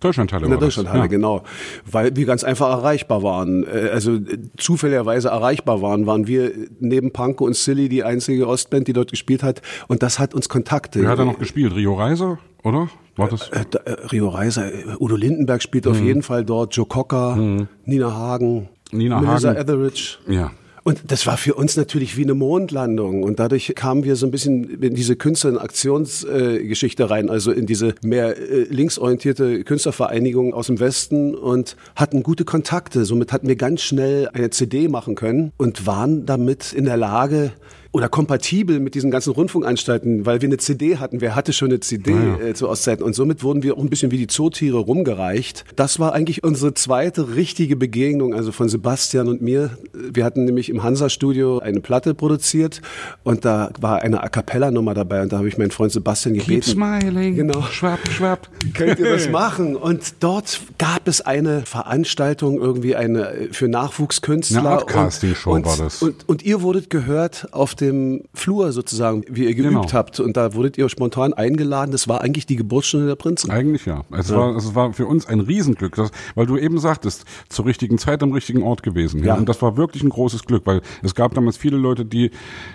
Deutschlandhalle 0.00 0.44
in 0.46 0.50
der. 0.50 0.58
Deutschlandhalle, 0.58 1.02
Ja. 1.02 1.06
genau. 1.06 1.44
Weil 1.88 2.16
wir 2.16 2.26
ganz 2.26 2.42
einfach 2.42 2.68
erreichbar 2.68 3.22
waren. 3.22 3.62
Äh, 3.64 3.90
Also 3.92 4.14
äh, 4.16 4.38
zufälligerweise 4.56 5.28
erreichbar 5.28 5.80
waren, 5.82 6.04
waren 6.06 6.26
wir 6.26 6.50
neben 6.80 7.12
Panko 7.12 7.44
und 7.44 7.54
Silly 7.56 7.88
die 7.88 8.02
einzige 8.02 8.48
Ostband, 8.48 8.88
die 8.88 8.92
dort 8.92 9.10
gespielt 9.12 9.42
hat. 9.44 9.62
Und 9.86 10.02
das 10.02 10.18
hat 10.18 10.34
uns 10.34 10.48
Kontakte. 10.48 11.00
Wer 11.00 11.10
hat 11.10 11.18
da 11.20 11.24
noch 11.24 11.38
gespielt? 11.38 11.74
Rio 11.76 11.94
Reiser, 11.94 12.38
oder? 12.66 12.88
War 13.16 13.28
das? 13.28 13.48
Äh, 13.48 13.64
da, 13.70 13.78
äh, 13.80 13.92
Rio 14.12 14.28
Reiser, 14.28 14.72
äh, 14.72 14.96
Udo 15.00 15.16
Lindenberg 15.16 15.62
spielt 15.62 15.86
auf 15.86 16.00
jeden 16.00 16.22
Fall 16.22 16.44
dort, 16.44 16.74
Joe 16.76 16.86
Cocker, 16.86 17.36
Nina 17.84 18.12
Hagen, 18.12 18.68
Mhm. 18.92 18.98
Nina 18.98 19.20
Melissa 19.20 19.48
Hagen. 19.50 19.60
Etheridge. 19.60 20.18
Ja. 20.28 20.50
Und 20.84 21.10
das 21.10 21.26
war 21.26 21.36
für 21.36 21.54
uns 21.54 21.76
natürlich 21.76 22.16
wie 22.16 22.22
eine 22.22 22.34
Mondlandung. 22.34 23.24
Und 23.24 23.40
dadurch 23.40 23.72
kamen 23.74 24.04
wir 24.04 24.14
so 24.14 24.24
ein 24.24 24.30
bisschen 24.30 24.80
in 24.80 24.94
diese 24.94 25.16
Künstler- 25.16 25.50
und 25.50 25.58
Aktionsgeschichte 25.58 27.02
äh, 27.02 27.06
rein, 27.06 27.28
also 27.28 27.50
in 27.50 27.66
diese 27.66 27.96
mehr 28.04 28.36
äh, 28.38 28.66
linksorientierte 28.70 29.64
Künstlervereinigung 29.64 30.54
aus 30.54 30.68
dem 30.68 30.78
Westen 30.78 31.34
und 31.34 31.76
hatten 31.96 32.22
gute 32.22 32.44
Kontakte. 32.44 33.04
Somit 33.04 33.32
hatten 33.32 33.48
wir 33.48 33.56
ganz 33.56 33.82
schnell 33.82 34.28
eine 34.32 34.50
CD 34.50 34.86
machen 34.86 35.16
können 35.16 35.50
und 35.56 35.86
waren 35.88 36.24
damit 36.24 36.72
in 36.72 36.84
der 36.84 36.96
Lage, 36.96 37.50
oder 37.92 38.08
kompatibel 38.08 38.80
mit 38.80 38.94
diesen 38.94 39.10
ganzen 39.10 39.32
Rundfunkanstalten, 39.32 40.26
weil 40.26 40.40
wir 40.42 40.48
eine 40.48 40.58
CD 40.58 40.96
hatten. 40.98 41.20
Wer 41.20 41.34
hatte 41.34 41.52
schon 41.52 41.68
eine 41.70 41.80
CD 41.80 42.12
äh, 42.12 42.54
zu 42.54 42.68
Ostzeiten? 42.68 43.02
Und 43.04 43.14
somit 43.14 43.42
wurden 43.42 43.62
wir 43.62 43.76
auch 43.76 43.82
ein 43.82 43.90
bisschen 43.90 44.10
wie 44.10 44.18
die 44.18 44.26
Zootiere 44.26 44.78
rumgereicht. 44.78 45.64
Das 45.76 45.98
war 45.98 46.12
eigentlich 46.12 46.44
unsere 46.44 46.74
zweite 46.74 47.34
richtige 47.36 47.76
Begegnung, 47.76 48.34
also 48.34 48.52
von 48.52 48.68
Sebastian 48.68 49.28
und 49.28 49.42
mir. 49.42 49.70
Wir 49.92 50.24
hatten 50.24 50.44
nämlich 50.44 50.68
im 50.68 50.82
Hansa-Studio 50.82 51.58
eine 51.58 51.80
Platte 51.80 52.14
produziert 52.14 52.82
und 53.24 53.44
da 53.44 53.70
war 53.80 54.02
eine 54.02 54.22
A 54.22 54.28
Cappella-Nummer 54.28 54.94
dabei 54.94 55.22
und 55.22 55.32
da 55.32 55.38
habe 55.38 55.48
ich 55.48 55.58
meinen 55.58 55.70
Freund 55.70 55.92
Sebastian 55.92 56.34
Keep 56.34 56.46
gebeten. 56.46 56.70
smiling. 56.70 57.36
Genau. 57.36 57.62
Schwapp, 57.62 58.08
schwapp. 58.08 58.48
Könnt 58.74 58.98
ihr 58.98 59.10
das 59.10 59.28
machen? 59.30 59.76
Und 59.76 60.14
dort 60.20 60.60
gab 60.78 61.08
es 61.08 61.20
eine 61.20 61.62
Veranstaltung, 61.62 62.58
irgendwie 62.60 62.96
eine 62.96 63.30
äh, 63.30 63.52
für 63.52 63.68
Nachwuchskünstler. 63.68 64.60
Eine 64.60 64.68
Art 64.70 64.86
Castingshow 64.86 65.52
war 65.64 65.76
das. 65.76 66.02
Und, 66.02 66.28
und 66.28 66.42
ihr 66.44 66.62
wurdet 66.62 66.90
gehört 66.90 67.48
auf 67.52 67.74
dem 67.86 68.22
Flur 68.34 68.72
sozusagen, 68.72 69.24
wie 69.28 69.44
ihr 69.44 69.54
geübt 69.54 69.66
Genau. 69.66 69.92
habt. 69.92 70.20
Und 70.20 70.36
da 70.36 70.54
wurdet 70.54 70.78
ihr 70.78 70.88
spontan 70.88 71.32
eingeladen. 71.32 71.92
Das 71.92 72.08
war 72.08 72.20
eigentlich 72.20 72.46
die 72.46 72.56
Geburtsstunde 72.56 73.06
der 73.06 73.16
Prinzen. 73.16 73.50
Eigentlich 73.50 73.86
ja. 73.86 74.04
Es, 74.12 74.30
War, 74.32 74.54
es 74.56 74.74
war 74.74 74.92
für 74.92 75.06
uns 75.06 75.26
ein 75.26 75.40
Riesenglück, 75.40 75.94
das, 75.96 76.10
weil 76.34 76.46
du 76.46 76.56
eben 76.56 76.78
sagtest, 76.78 77.24
zur 77.48 77.66
richtigen 77.66 77.98
Zeit 77.98 78.22
am 78.22 78.32
richtigen 78.32 78.62
Ort 78.62 78.82
gewesen. 78.82 79.20
Ja. 79.20 79.26
Ja. 79.26 79.34
Und 79.34 79.48
das 79.48 79.60
war 79.62 79.76
wirklich 79.76 80.02
ein 80.02 80.08
großes 80.10 80.44
Glück, 80.44 80.62
weil 80.66 80.82
es 81.02 81.14
gab 81.14 81.34
damals 81.34 81.56
viele 81.56 81.76
Leute, 81.76 82.04
die 82.04 82.30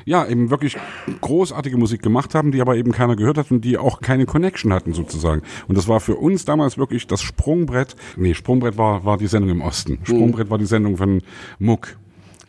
ja 0.06 0.26
eben 0.26 0.50
wirklich 0.50 0.78
großartige 1.21 1.78
Musik 1.78 2.02
gemacht 2.02 2.36
haben, 2.36 2.52
die 2.52 2.62
aber 2.62 2.76
eben 2.76 2.91
keiner 2.91 3.15
gehört 3.15 3.38
hat 3.38 3.52
und 3.52 3.62
die 3.62 3.78
auch 3.78 4.02
keine 4.02 4.26
Connection 4.26 4.74
hatten 4.74 4.93
sozusagen. 4.93 5.41
Und 5.67 5.78
das 5.78 5.88
war 5.88 6.00
für 6.00 6.15
uns 6.15 6.45
damals 6.45 6.78
wirklich 6.78 7.08
das 7.08 7.21
Sprungbrett. 7.21 7.95
Nee, 8.17 8.34
Sprungbrett 8.34 8.78
war, 8.78 9.06
war 9.06 9.17
die 9.17 9.28
Sendung 9.28 9.50
im 9.52 9.62
Osten. 9.62 10.00
Sprungbrett 10.04 10.50
war 10.50 10.58
die 10.58 10.65
Sendung 10.65 10.97
von 10.97 11.21
Muck. 11.60 11.97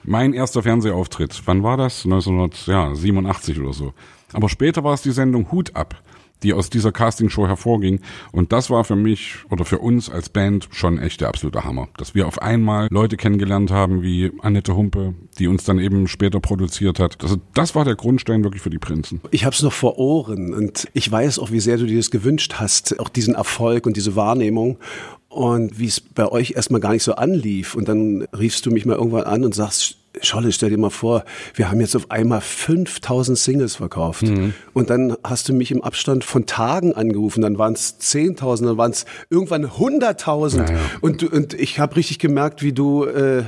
Mein 0.04 0.32
erster 0.32 0.62
Fernsehauftritt, 0.62 1.42
wann 1.44 1.62
war 1.62 1.76
das? 1.76 2.04
1987 2.04 3.60
oder 3.60 3.72
so. 3.72 3.92
Aber 4.32 4.48
später 4.48 4.82
war 4.82 4.94
es 4.94 5.02
die 5.02 5.12
Sendung 5.12 5.52
Hut 5.52 5.76
ab, 5.76 6.02
die 6.42 6.52
aus 6.52 6.70
dieser 6.70 6.90
Castingshow 6.90 7.46
hervorging. 7.46 8.00
Und 8.32 8.52
das 8.52 8.68
war 8.68 8.82
für 8.84 8.96
mich 8.96 9.36
oder 9.50 9.64
für 9.64 9.78
uns 9.78 10.10
als 10.10 10.28
Band 10.28 10.68
schon 10.72 10.98
echt 10.98 11.20
der 11.20 11.28
absolute 11.28 11.64
Hammer. 11.64 11.88
Dass 11.96 12.14
wir 12.14 12.26
auf 12.26 12.42
einmal 12.42 12.88
Leute 12.90 13.16
kennengelernt 13.16 13.70
haben 13.70 14.02
wie 14.02 14.32
Annette 14.40 14.74
Humpe, 14.74 15.14
die 15.38 15.46
uns 15.46 15.64
dann 15.64 15.78
eben 15.78 16.08
später 16.08 16.40
produziert 16.40 16.98
hat. 16.98 17.22
Also 17.22 17.36
das 17.54 17.74
war 17.74 17.84
der 17.84 17.94
Grundstein 17.94 18.42
wirklich 18.42 18.62
für 18.62 18.70
die 18.70 18.78
Prinzen. 18.78 19.20
Ich 19.30 19.44
habe 19.44 19.54
es 19.54 19.62
noch 19.62 19.72
vor 19.72 19.98
Ohren 19.98 20.52
und 20.52 20.88
ich 20.94 21.10
weiß 21.10 21.38
auch, 21.38 21.52
wie 21.52 21.60
sehr 21.60 21.76
du 21.76 21.86
dir 21.86 21.98
das 21.98 22.10
gewünscht 22.10 22.54
hast, 22.54 22.98
auch 22.98 23.08
diesen 23.08 23.34
Erfolg 23.34 23.86
und 23.86 23.96
diese 23.96 24.16
Wahrnehmung. 24.16 24.78
Und 25.32 25.78
wie 25.78 25.86
es 25.86 26.00
bei 26.00 26.28
euch 26.30 26.52
erstmal 26.52 26.80
gar 26.80 26.92
nicht 26.92 27.02
so 27.04 27.14
anlief. 27.14 27.74
Und 27.74 27.88
dann 27.88 28.26
riefst 28.38 28.66
du 28.66 28.70
mich 28.70 28.84
mal 28.84 28.96
irgendwann 28.96 29.24
an 29.24 29.44
und 29.44 29.54
sagst, 29.54 29.96
Scholle, 30.20 30.52
stell 30.52 30.68
dir 30.68 30.76
mal 30.76 30.90
vor, 30.90 31.24
wir 31.54 31.70
haben 31.70 31.80
jetzt 31.80 31.96
auf 31.96 32.10
einmal 32.10 32.42
5000 32.42 33.38
Singles 33.38 33.76
verkauft. 33.76 34.24
Und 34.74 34.90
dann 34.90 35.16
hast 35.24 35.48
du 35.48 35.54
mich 35.54 35.70
im 35.70 35.82
Abstand 35.82 36.22
von 36.22 36.44
Tagen 36.44 36.92
angerufen. 36.92 37.40
Dann 37.40 37.56
waren 37.56 37.72
es 37.72 37.98
10.000, 37.98 38.66
dann 38.66 38.76
waren 38.76 38.90
es 38.90 39.06
irgendwann 39.30 39.64
100.000. 39.64 40.70
Und, 41.00 41.22
du- 41.22 41.28
und 41.30 41.54
ich 41.54 41.78
habe 41.78 41.96
richtig 41.96 42.18
gemerkt, 42.18 42.62
wie 42.62 42.72
du... 42.72 43.04
Äh, 43.06 43.44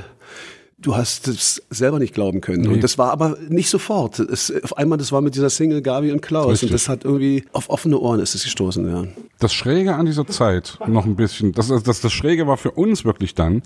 Du 0.77 0.95
hast 0.95 1.27
es 1.29 1.63
selber 1.69 1.99
nicht 1.99 2.13
glauben 2.13 2.41
können. 2.41 2.67
Und 2.67 2.83
das 2.83 2.97
war 2.97 3.11
aber 3.11 3.37
nicht 3.47 3.69
sofort. 3.69 4.19
Es, 4.19 4.51
auf 4.63 4.77
einmal, 4.77 4.97
das 4.97 5.11
war 5.11 5.21
mit 5.21 5.35
dieser 5.35 5.49
Single 5.49 5.81
Gabi 5.81 6.11
und 6.11 6.21
Klaus. 6.21 6.51
Richtig. 6.51 6.69
Und 6.69 6.73
das 6.73 6.89
hat 6.89 7.05
irgendwie 7.05 7.45
auf 7.53 7.69
offene 7.69 7.97
Ohren 7.97 8.19
ist 8.19 8.35
es 8.35 8.43
gestoßen, 8.43 8.85
ja. 8.87 9.05
Das 9.39 9.53
Schräge 9.53 9.95
an 9.95 10.05
dieser 10.05 10.27
Zeit 10.27 10.77
noch 10.85 11.05
ein 11.05 11.15
bisschen, 11.15 11.53
das, 11.53 11.69
das, 11.69 12.01
das 12.01 12.11
Schräge 12.11 12.45
war 12.45 12.57
für 12.57 12.71
uns 12.71 13.05
wirklich 13.05 13.35
dann, 13.35 13.63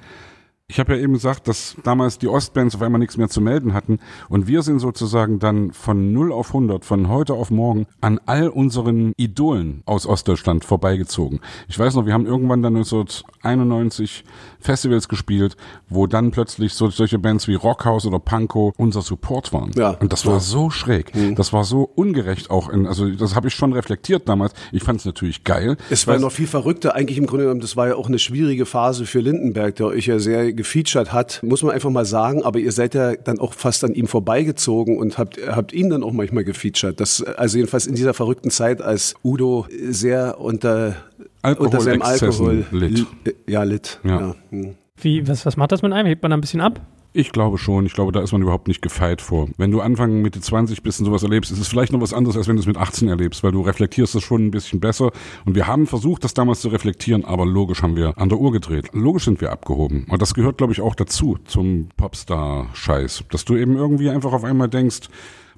ich 0.70 0.80
habe 0.80 0.96
ja 0.96 1.02
eben 1.02 1.14
gesagt, 1.14 1.48
dass 1.48 1.76
damals 1.84 2.20
die 2.20 2.28
Ostbands 2.28 2.76
auf 2.76 2.84
einmal 2.84 3.00
nichts 3.00 3.18
mehr 3.18 3.28
zu 3.28 3.42
melden 3.42 3.74
hatten 3.74 3.98
und 4.30 4.46
wir 4.46 4.62
sind 4.62 4.78
sozusagen 4.78 5.40
dann 5.40 5.72
von 5.72 6.14
0 6.14 6.32
auf 6.32 6.50
100, 6.50 6.86
von 6.86 7.10
heute 7.10 7.34
auf 7.34 7.50
morgen 7.50 7.88
an 8.02 8.20
all 8.28 8.50
unseren 8.50 9.14
Idolen 9.18 9.82
aus 9.88 10.06
Ostdeutschland 10.06 10.64
vorbeigezogen. 10.64 11.40
Ich 11.68 11.80
weiß 11.80 11.96
noch, 11.96 12.06
wir 12.06 12.14
haben 12.14 12.28
irgendwann 12.28 12.62
dann 12.62 12.76
1991 12.76 14.24
Festivals 14.60 15.10
gespielt, 15.10 15.58
wo 15.90 16.06
dann 16.06 16.30
plötzlich 16.30 16.74
so, 16.74 16.90
solche 16.92 17.18
Bands 17.18 17.48
wie 17.48 17.56
Rockhaus 17.56 18.06
oder 18.06 18.20
Pankow 18.20 18.74
unser 18.78 19.02
Support 19.02 19.52
waren. 19.54 19.72
Ja. 19.76 19.92
Und 19.92 20.14
das 20.14 20.28
war 20.28 20.40
so 20.40 20.70
schräg. 20.70 21.12
Das 21.36 21.52
war 21.52 21.64
so 21.64 21.90
ungerecht 21.96 22.52
auch. 22.52 22.70
In, 22.70 22.86
also 22.86 23.10
das 23.10 23.36
habe 23.36 23.48
ich 23.48 23.56
schon 23.56 23.74
reflektiert 23.74 24.30
damals. 24.30 24.54
Ich 24.72 24.84
fand 24.84 25.00
es 25.00 25.06
natürlich 25.06 25.44
geil. 25.44 25.78
Es 25.90 26.06
war 26.06 26.20
noch 26.20 26.32
viel 26.32 26.46
verrückter. 26.46 26.94
Eigentlich 26.94 27.18
im 27.18 27.26
Grunde 27.26 27.46
genommen, 27.46 27.62
das 27.62 27.76
war 27.76 27.88
ja 27.88 27.96
auch 27.96 28.08
eine 28.08 28.20
schwierige 28.20 28.66
Phase 28.66 29.06
für 29.06 29.20
Lindenberg, 29.20 29.76
der 29.78 29.88
euch 29.88 30.06
ja 30.06 30.20
sehr 30.20 30.52
gefeatured 30.60 31.14
hat, 31.14 31.40
muss 31.42 31.64
man 31.64 31.74
einfach 31.74 31.90
mal 31.90 32.06
sagen. 32.06 32.44
Aber 32.44 32.60
ihr 32.60 32.74
seid 32.74 32.94
ja 32.94 33.16
dann 33.16 33.40
auch 33.40 33.54
fast 33.54 33.86
an 33.86 33.94
ihm 33.94 34.08
vorbeigezogen 34.08 34.98
und 34.98 35.18
habt, 35.18 35.40
habt 35.48 35.72
ihn 35.72 35.90
dann 35.90 36.04
auch 36.04 36.12
manchmal 36.12 36.44
gefeatured. 36.44 37.00
Das, 37.00 37.24
also 37.24 37.58
jedenfalls 37.58 37.88
in 37.88 37.96
dieser 37.96 38.14
verrückten 38.14 38.52
Zeit, 38.52 38.82
als 38.82 39.16
Udo 39.24 39.66
sehr 39.90 40.40
unter, 40.40 40.98
unter 41.42 41.80
seinem 41.80 42.02
Alkohol 42.02 42.66
litt. 42.72 43.06
Ja, 43.48 43.64
litt. 43.64 44.00
Ja. 44.04 44.20
Ja. 44.20 44.36
hm. 44.50 44.76
Wie, 45.02 45.26
was, 45.30 45.46
was 45.46 45.56
macht 45.56 45.72
das 45.72 45.82
mit 45.82 45.94
einem? 45.94 46.08
Hebt 46.08 46.22
man 46.24 46.32
da 46.32 46.38
ein 46.38 46.42
bisschen 46.42 46.60
ab? 46.60 46.82
Ich 47.12 47.32
glaube 47.32 47.58
schon. 47.58 47.88
Ich 47.88 47.94
glaube, 47.94 48.12
da 48.12 48.22
ist 48.22 48.34
man 48.34 48.44
überhaupt 48.44 48.68
nicht 48.68 48.84
gefeit 48.84 49.20
vor. 49.22 49.48
Wenn 49.58 49.72
du 49.72 49.82
Anfang 49.82 50.22
Mitte 50.22 50.42
20 50.42 50.84
bist 50.84 51.00
und 51.00 51.08
sowas 51.08 51.24
erlebst, 51.24 51.52
ist 51.52 51.58
es 51.58 51.68
vielleicht 51.68 51.92
noch 51.92 52.02
was 52.02 52.14
anderes, 52.14 52.38
als 52.38 52.48
wenn 52.48 52.56
du 52.56 52.60
es 52.60 52.68
mit 52.68 52.78
18 52.78 53.08
erlebst, 53.08 53.44
weil 53.44 53.52
du 53.52 53.62
reflektierst 53.62 54.14
das 54.14 54.22
schon 54.22 54.46
ein 54.46 54.52
bisschen 54.52 54.80
besser. 54.80 55.12
Und 55.44 55.56
wir 55.56 55.66
haben 55.66 55.88
versucht, 55.88 56.24
das 56.24 56.36
damals 56.36 56.62
zu 56.62 56.68
reflektieren, 56.68 57.26
aber 57.26 57.48
logisch 57.48 57.82
haben 57.82 57.96
wir 57.96 58.20
an 58.20 58.30
der 58.30 58.38
Uhr 58.38 58.52
gedreht. 58.52 58.90
Logisch 58.94 59.26
sind 59.26 59.42
wir 59.42 59.52
abgehoben. 59.52 60.06
Und 60.08 60.22
das 60.22 60.36
gehört, 60.36 60.60
glaube 60.60 60.74
ich, 60.74 60.82
auch 60.82 60.94
dazu, 60.94 61.40
zum 61.46 61.90
Popstar-Scheiß. 61.98 63.24
Dass 63.32 63.44
du 63.44 63.56
eben 63.56 63.76
irgendwie 63.76 64.12
einfach 64.12 64.32
auf 64.32 64.44
einmal 64.44 64.70
denkst, 64.70 65.10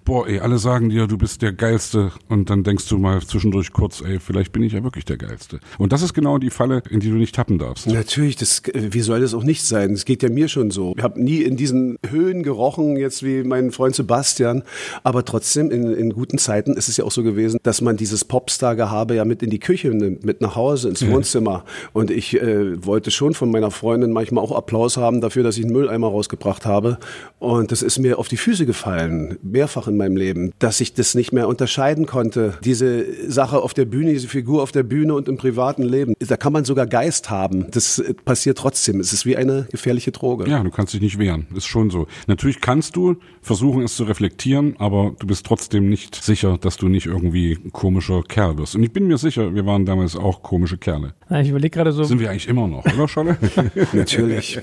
boah, 0.04 0.28
ey, 0.28 0.40
alle 0.40 0.58
sagen 0.58 0.90
dir, 0.90 1.08
du 1.08 1.18
bist 1.18 1.42
der 1.42 1.54
Geilste. 1.54 2.12
Und 2.28 2.50
dann 2.50 2.64
denkst 2.64 2.88
du 2.88 2.98
mal 2.98 3.22
zwischendurch 3.22 3.72
kurz, 3.72 4.02
ey, 4.02 4.20
vielleicht 4.20 4.52
bin 4.52 4.64
ich 4.64 4.74
ja 4.74 4.84
wirklich 4.84 5.06
der 5.06 5.18
Geilste. 5.18 5.60
Und 5.78 5.94
das 5.94 6.02
ist 6.02 6.14
genau 6.14 6.38
die 6.38 6.50
Falle, 6.50 6.84
in 6.90 7.00
die 7.00 7.10
du 7.10 7.16
nicht 7.16 7.36
tappen 7.36 7.60
darfst. 7.60 7.88
Natürlich, 7.88 8.36
das, 8.36 8.62
wie 8.74 9.02
soll 9.02 9.22
das 9.22 9.34
auch 9.34 9.44
nicht 9.44 9.64
sein? 9.64 9.92
Es 9.94 10.06
geht 10.06 10.24
ja 10.24 10.30
mir 10.30 10.48
schon 10.48 10.72
so. 10.72 10.94
Ich 10.98 11.04
habe 11.04 11.22
nie 11.22 11.42
in 11.42 11.58
diesen 11.58 11.98
Höhen 12.08 12.44
gerochen, 12.44 12.98
jetzt 12.98 13.24
wie 13.24 13.44
mein 13.44 13.72
Freund 13.72 13.96
Sebastian. 13.96 14.64
Aber 15.04 15.26
trotzdem, 15.26 15.70
in, 15.72 15.92
in 15.94 16.14
guten 16.14 16.38
Zeiten 16.38 16.74
ist 16.74 16.90
es 16.90 16.98
ja 16.98 17.06
auch 17.06 17.12
so 17.12 17.24
gewesen, 17.24 17.60
dass 17.64 17.82
man 17.82 17.98
dieses 17.98 18.26
Popstar-Gehabe 18.26 19.16
ja 19.16 19.26
mit 19.26 19.44
in 19.44 19.50
die 19.50 19.60
Küche 19.60 19.90
nimmt, 19.90 20.26
mit 20.26 20.42
nach 20.42 20.56
Hause, 20.56 20.90
ins 20.90 21.06
Wohnzimmer. 21.08 21.66
Und 21.94 22.12
ich 22.12 22.42
äh, 22.42 22.86
wollte 22.86 23.12
schon 23.12 23.34
von 23.34 23.52
meiner 23.52 23.72
Freundin 23.72 24.12
manchmal 24.12 24.44
auch 24.44 24.52
Applaus 24.52 24.98
haben 24.98 25.22
dafür, 25.22 25.44
dass 25.44 25.58
ich 25.58 25.66
einen 25.66 25.74
Mülleimer 25.74 26.08
rausgebracht 26.08 26.66
habe. 26.66 26.98
Und 27.40 27.72
das 27.72 27.82
ist 27.82 28.00
mir 28.00 28.20
auf 28.20 28.28
die 28.28 28.38
Füße 28.38 28.66
gefallen, 28.66 29.38
mehrfach 29.44 29.88
in 29.92 29.98
meinem 29.98 30.18
Leben, 30.18 30.54
dass 30.60 30.82
ich 30.82 30.94
das 30.94 31.16
nicht 31.16 31.32
mehr 31.32 31.48
unterscheiden 31.48 32.06
konnte. 32.06 32.56
Diese 32.64 33.06
Sache 33.30 33.60
auf 33.60 33.74
der 33.74 33.86
Bühne, 33.86 34.12
diese 34.12 34.28
Figur 34.28 34.64
auf 34.64 34.72
der 34.72 34.84
Bühne 34.84 35.14
und 35.14 35.28
im 35.28 35.38
privaten 35.38 35.84
Leben. 35.84 36.14
Da 36.20 36.38
kann 36.38 36.54
man 36.54 36.66
sogar 36.66 36.88
Geist 36.88 37.30
haben. 37.30 37.68
Das 37.72 38.00
äh, 38.00 38.14
passiert 38.14 38.58
trotzdem. 38.58 39.00
Es 39.00 39.14
ist 39.14 39.26
wie 39.26 39.38
eine 39.38 39.68
gefährliche 39.72 40.12
Droge. 40.12 40.50
Ja, 40.50 40.64
du 40.64 40.70
kannst 40.70 40.94
dich 40.94 41.02
nicht 41.02 41.20
wehren. 41.20 41.48
Ist 41.56 41.68
schon 41.68 41.90
so. 41.90 42.08
Natürlich 42.28 42.62
kannst 42.62 42.96
du 42.96 43.18
versuchen, 43.42 43.84
es 43.84 43.96
zu 43.96 44.04
reflektieren, 44.04 44.76
aber 44.78 45.16
du 45.20 45.28
bist 45.28 45.46
trotzdem 45.46 45.90
nicht 45.90 46.16
sicher, 46.16 46.58
dass 46.58 46.78
du 46.78 46.88
nicht 46.88 47.06
irgendwie 47.06 47.58
ein 47.64 47.72
komischer 47.72 48.22
Kerl 48.24 48.58
wirst. 48.58 48.76
Und 48.76 48.84
ich 48.84 48.92
bin 48.92 49.08
mir 49.08 49.18
sicher, 49.18 49.54
wir 49.54 49.66
waren 49.66 49.86
damals 49.86 50.16
auch 50.16 50.42
komische 50.42 50.78
Kerle. 50.78 51.14
Ich 51.42 51.50
überlege 51.50 51.70
gerade 51.70 51.92
so, 51.92 52.04
Sind 52.04 52.20
wir 52.20 52.30
eigentlich 52.30 52.48
immer 52.48 52.68
noch, 52.68 52.86
oder 52.86 53.08
Scholle? 53.08 53.38
Natürlich. 53.94 54.60